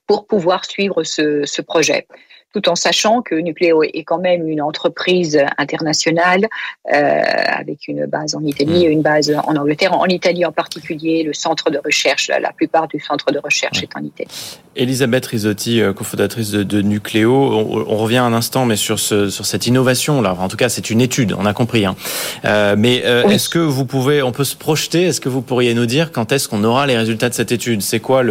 pour 0.06 0.26
pouvoir 0.26 0.64
suivre 0.64 1.02
ce 1.02 1.62
projet 1.62 2.06
tout 2.52 2.68
en 2.68 2.74
sachant 2.74 3.22
que 3.22 3.34
Nucléo 3.34 3.82
est 3.82 4.04
quand 4.04 4.18
même 4.18 4.48
une 4.48 4.62
entreprise 4.62 5.38
internationale 5.58 6.48
euh, 6.92 7.22
avec 7.46 7.88
une 7.88 8.06
base 8.06 8.34
en 8.34 8.44
Italie 8.44 8.84
et 8.84 8.88
une 8.88 9.02
base 9.02 9.32
en 9.44 9.56
Angleterre. 9.56 9.92
En 9.94 10.06
Italie 10.06 10.44
en 10.44 10.52
particulier, 10.52 11.22
le 11.22 11.32
centre 11.32 11.70
de 11.70 11.80
recherche, 11.84 12.28
la 12.28 12.52
plupart 12.52 12.88
du 12.88 13.00
centre 13.00 13.30
de 13.32 13.38
recherche 13.38 13.78
ouais. 13.78 13.88
est 13.90 13.96
en 13.96 14.04
Italie. 14.04 14.58
Elisabeth 14.74 15.26
Risotti, 15.26 15.80
euh, 15.80 15.92
cofondatrice 15.92 16.50
de, 16.50 16.62
de 16.62 16.80
Nucléo, 16.80 17.32
on, 17.32 17.84
on, 17.88 17.96
revient 17.96 18.18
un 18.18 18.32
instant, 18.32 18.64
mais 18.64 18.76
sur, 18.76 18.98
ce, 18.98 19.28
sur 19.28 19.44
cette 19.44 19.66
innovation 19.66 20.22
là. 20.22 20.36
En 20.38 20.48
tout 20.48 20.56
cas, 20.56 20.68
c'est 20.68 20.90
une 20.90 21.00
étude, 21.00 21.34
on 21.38 21.46
a 21.46 21.52
compris. 21.52 21.84
Hein. 21.84 21.96
Euh, 22.44 22.74
mais 22.78 23.02
euh, 23.04 23.24
oui. 23.26 23.34
est-ce 23.34 23.48
que 23.48 23.58
vous 23.58 23.84
pouvez, 23.84 24.22
on 24.22 24.32
peut 24.32 24.44
se 24.44 24.56
projeter 24.56 25.04
Est-ce 25.04 25.20
que 25.20 25.28
vous 25.28 25.42
pourriez 25.42 25.74
nous 25.74 25.86
dire 25.86 26.12
quand 26.12 26.32
est-ce 26.32 26.48
qu'on 26.48 26.64
aura 26.64 26.86
les 26.86 26.96
résultats 26.96 27.28
de 27.28 27.34
cette 27.34 27.52
étude? 27.52 27.82
C'est 27.82 28.00
quoi 28.00 28.22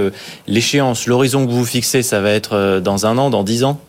l'échéance, 0.48 1.07
l'horizon 1.07 1.45
que 1.45 1.52
vous 1.52 1.65
fixez 1.65 2.02
Ça 2.03 2.22
va 2.22 2.31
être 2.31 2.53
euh, 2.53 2.80
dans 2.80 3.06
un 3.06 3.18
an, 3.18 3.30
dans 3.30 3.43
dix 3.43 3.64
ans? 3.64 3.80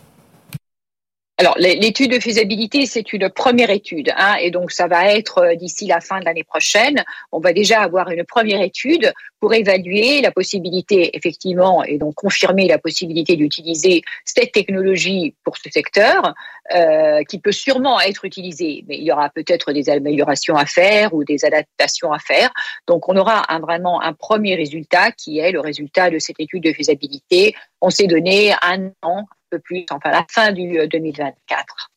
Alors, 1.39 1.55
l'étude 1.57 2.11
de 2.11 2.19
faisabilité, 2.19 2.85
c'est 2.85 3.11
une 3.11 3.27
première 3.27 3.71
étude, 3.71 4.13
hein, 4.15 4.35
et 4.39 4.51
donc 4.51 4.71
ça 4.71 4.87
va 4.87 5.11
être 5.11 5.39
euh, 5.39 5.55
d'ici 5.55 5.87
la 5.87 5.99
fin 5.99 6.19
de 6.19 6.25
l'année 6.25 6.43
prochaine. 6.43 7.03
On 7.31 7.39
va 7.39 7.53
déjà 7.53 7.81
avoir 7.81 8.11
une 8.11 8.23
première 8.23 8.61
étude 8.61 9.11
pour 9.39 9.51
évaluer 9.55 10.21
la 10.21 10.29
possibilité, 10.29 11.17
effectivement, 11.17 11.83
et 11.83 11.97
donc 11.97 12.13
confirmer 12.13 12.67
la 12.67 12.77
possibilité 12.77 13.35
d'utiliser 13.35 14.03
cette 14.25 14.51
technologie 14.51 15.33
pour 15.43 15.57
ce 15.57 15.71
secteur, 15.71 16.35
euh, 16.75 17.23
qui 17.23 17.39
peut 17.39 17.51
sûrement 17.51 17.99
être 17.99 18.25
utilisée, 18.25 18.85
mais 18.87 18.97
il 18.97 19.03
y 19.03 19.11
aura 19.11 19.29
peut-être 19.31 19.73
des 19.73 19.89
améliorations 19.89 20.55
à 20.55 20.67
faire 20.67 21.15
ou 21.15 21.23
des 21.23 21.45
adaptations 21.45 22.13
à 22.13 22.19
faire. 22.19 22.51
Donc, 22.87 23.09
on 23.09 23.17
aura 23.17 23.51
un, 23.51 23.59
vraiment 23.59 24.01
un 24.03 24.13
premier 24.13 24.53
résultat 24.53 25.11
qui 25.11 25.39
est 25.39 25.51
le 25.51 25.61
résultat 25.61 26.11
de 26.11 26.19
cette 26.19 26.39
étude 26.39 26.63
de 26.63 26.73
faisabilité. 26.73 27.55
On 27.81 27.89
s'est 27.89 28.07
donné 28.07 28.53
un 28.61 28.91
an 29.01 29.25
peu 29.53 29.59
plus, 29.59 29.85
enfin 29.91 30.09
la 30.11 30.25
fin 30.29 30.51
du 30.51 30.79
2024. 30.87 31.91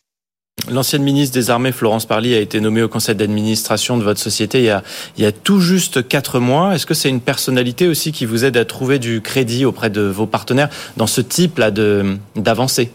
L'ancienne 0.70 1.02
ministre 1.02 1.34
des 1.34 1.50
Armées, 1.50 1.70
Florence 1.70 2.06
Parly, 2.06 2.34
a 2.34 2.40
été 2.40 2.60
nommée 2.60 2.82
au 2.82 2.88
conseil 2.88 3.14
d'administration 3.14 3.98
de 3.98 4.02
votre 4.02 4.18
société 4.18 4.58
il 4.58 4.64
y, 4.64 4.70
a, 4.70 4.82
il 5.16 5.22
y 5.22 5.26
a 5.26 5.32
tout 5.32 5.60
juste 5.60 6.06
quatre 6.08 6.40
mois. 6.40 6.74
Est-ce 6.74 6.86
que 6.86 6.94
c'est 6.94 7.08
une 7.08 7.20
personnalité 7.20 7.86
aussi 7.86 8.10
qui 8.10 8.26
vous 8.26 8.44
aide 8.44 8.56
à 8.56 8.64
trouver 8.64 8.98
du 8.98 9.20
crédit 9.20 9.64
auprès 9.64 9.90
de 9.90 10.00
vos 10.00 10.26
partenaires 10.26 10.68
dans 10.96 11.06
ce 11.06 11.20
type-là 11.20 11.70
d'avancée? 11.70 12.90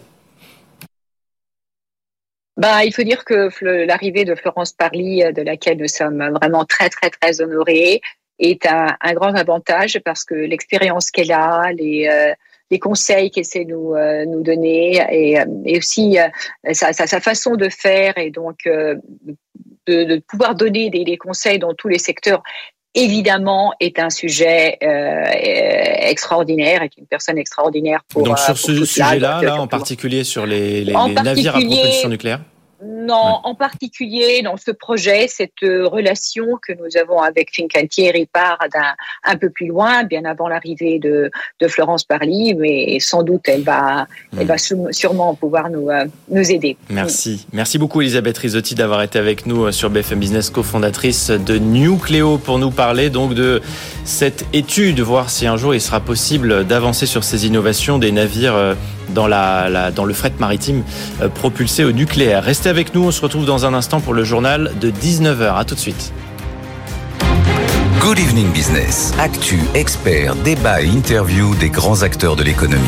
Bah, 2.58 2.84
il 2.84 2.92
faut 2.92 3.04
dire 3.04 3.24
que 3.24 3.48
l'arrivée 3.86 4.24
de 4.24 4.34
Florence 4.34 4.72
Parly, 4.72 5.22
de 5.32 5.42
laquelle 5.42 5.78
nous 5.78 5.88
sommes 5.88 6.30
vraiment 6.34 6.64
très, 6.66 6.90
très, 6.90 7.08
très 7.08 7.40
honorés, 7.40 8.02
est 8.38 8.66
un, 8.66 8.96
un 9.00 9.12
grand 9.14 9.34
avantage 9.34 9.98
parce 10.04 10.24
que 10.24 10.34
l'expérience 10.34 11.10
qu'elle 11.10 11.32
a, 11.32 11.72
les, 11.72 12.08
euh, 12.08 12.34
les 12.72 12.78
conseils 12.78 13.30
qu'elle 13.30 13.44
sait 13.44 13.66
nous, 13.66 13.94
euh, 13.94 14.24
nous 14.24 14.42
donner 14.42 14.96
et, 15.12 15.38
et 15.66 15.78
aussi 15.78 16.18
euh, 16.18 16.28
sa, 16.72 16.94
sa, 16.94 17.06
sa, 17.06 17.20
façon 17.20 17.54
de 17.54 17.68
faire 17.68 18.16
et 18.16 18.30
donc 18.30 18.60
euh, 18.66 18.96
de, 19.86 20.04
de, 20.04 20.22
pouvoir 20.26 20.54
donner 20.54 20.88
des, 20.88 21.04
des, 21.04 21.18
conseils 21.18 21.58
dans 21.58 21.74
tous 21.74 21.88
les 21.88 21.98
secteurs 21.98 22.42
évidemment 22.94 23.74
est 23.78 23.98
un 23.98 24.08
sujet 24.08 24.78
euh, 24.82 25.24
extraordinaire 26.14 26.82
est 26.82 26.96
une 26.96 27.06
personne 27.06 27.36
extraordinaire 27.36 28.00
pour 28.08 28.22
donc 28.22 28.38
sur 28.38 28.56
ce 28.56 28.84
sujet-là 28.84 29.42
là, 29.42 29.60
en 29.60 29.66
particulier 29.66 30.24
sur 30.24 30.46
les, 30.46 30.82
les, 30.82 30.94
les 30.94 31.14
navires 31.14 31.56
à 31.56 31.60
propulsion 31.60 32.08
nucléaire 32.08 32.40
non, 32.84 33.14
ouais. 33.14 33.38
en 33.44 33.54
particulier 33.54 34.42
dans 34.42 34.56
ce 34.56 34.70
projet, 34.70 35.28
cette 35.28 35.62
euh, 35.62 35.86
relation 35.86 36.58
que 36.66 36.72
nous 36.72 36.96
avons 37.00 37.20
avec 37.20 37.54
Fincantieri 37.54 38.26
part 38.26 38.58
d'un 38.72 38.94
un 39.24 39.36
peu 39.36 39.50
plus 39.50 39.66
loin, 39.66 40.04
bien 40.04 40.24
avant 40.24 40.48
l'arrivée 40.48 40.98
de, 40.98 41.30
de 41.60 41.68
Florence 41.68 42.04
Parly, 42.04 42.54
mais 42.54 42.98
sans 42.98 43.22
doute 43.22 43.42
elle 43.44 43.62
va, 43.62 44.06
mmh. 44.32 44.40
elle 44.40 44.46
va 44.46 44.56
sûrement 44.58 45.34
pouvoir 45.34 45.70
nous, 45.70 45.90
euh, 45.90 46.06
nous 46.28 46.50
aider. 46.50 46.76
Merci. 46.90 47.46
Mmh. 47.46 47.56
Merci 47.56 47.78
beaucoup 47.78 48.00
Elisabeth 48.00 48.38
Risotti 48.38 48.74
d'avoir 48.74 49.02
été 49.02 49.18
avec 49.18 49.46
nous 49.46 49.66
euh, 49.66 49.72
sur 49.72 49.90
BFM 49.90 50.18
Business, 50.18 50.50
cofondatrice 50.50 51.30
de 51.30 51.58
Nucléo, 51.58 52.38
pour 52.38 52.58
nous 52.58 52.70
parler 52.70 53.10
donc 53.10 53.34
de 53.34 53.62
cette 54.04 54.44
étude, 54.52 55.00
voir 55.00 55.30
si 55.30 55.46
un 55.46 55.56
jour 55.56 55.74
il 55.74 55.80
sera 55.80 56.00
possible 56.00 56.66
d'avancer 56.66 57.06
sur 57.06 57.22
ces 57.22 57.46
innovations 57.46 57.98
des 57.98 58.10
navires 58.10 58.76
dans, 59.10 59.26
la, 59.26 59.90
dans 59.90 60.04
le 60.04 60.14
fret 60.14 60.32
maritime 60.38 60.82
euh, 61.20 61.28
propulsé 61.28 61.84
au 61.84 61.92
nucléaire. 61.92 62.42
Restez 62.44 62.68
avec 62.68 62.94
nous, 62.94 63.04
on 63.04 63.10
se 63.10 63.20
retrouve 63.20 63.44
dans 63.44 63.66
un 63.66 63.74
instant 63.74 64.00
pour 64.00 64.14
le 64.14 64.24
journal 64.24 64.72
de 64.80 64.90
19h. 64.90 65.56
A 65.56 65.64
tout 65.64 65.74
de 65.74 65.80
suite. 65.80 66.12
Good 68.00 68.18
Evening 68.18 68.50
Business. 68.52 69.14
Actu, 69.18 69.60
experts, 69.74 70.34
débat 70.36 70.82
et 70.82 70.86
interview 70.86 71.54
des 71.54 71.70
grands 71.70 72.02
acteurs 72.02 72.36
de 72.36 72.42
l'économie. 72.42 72.82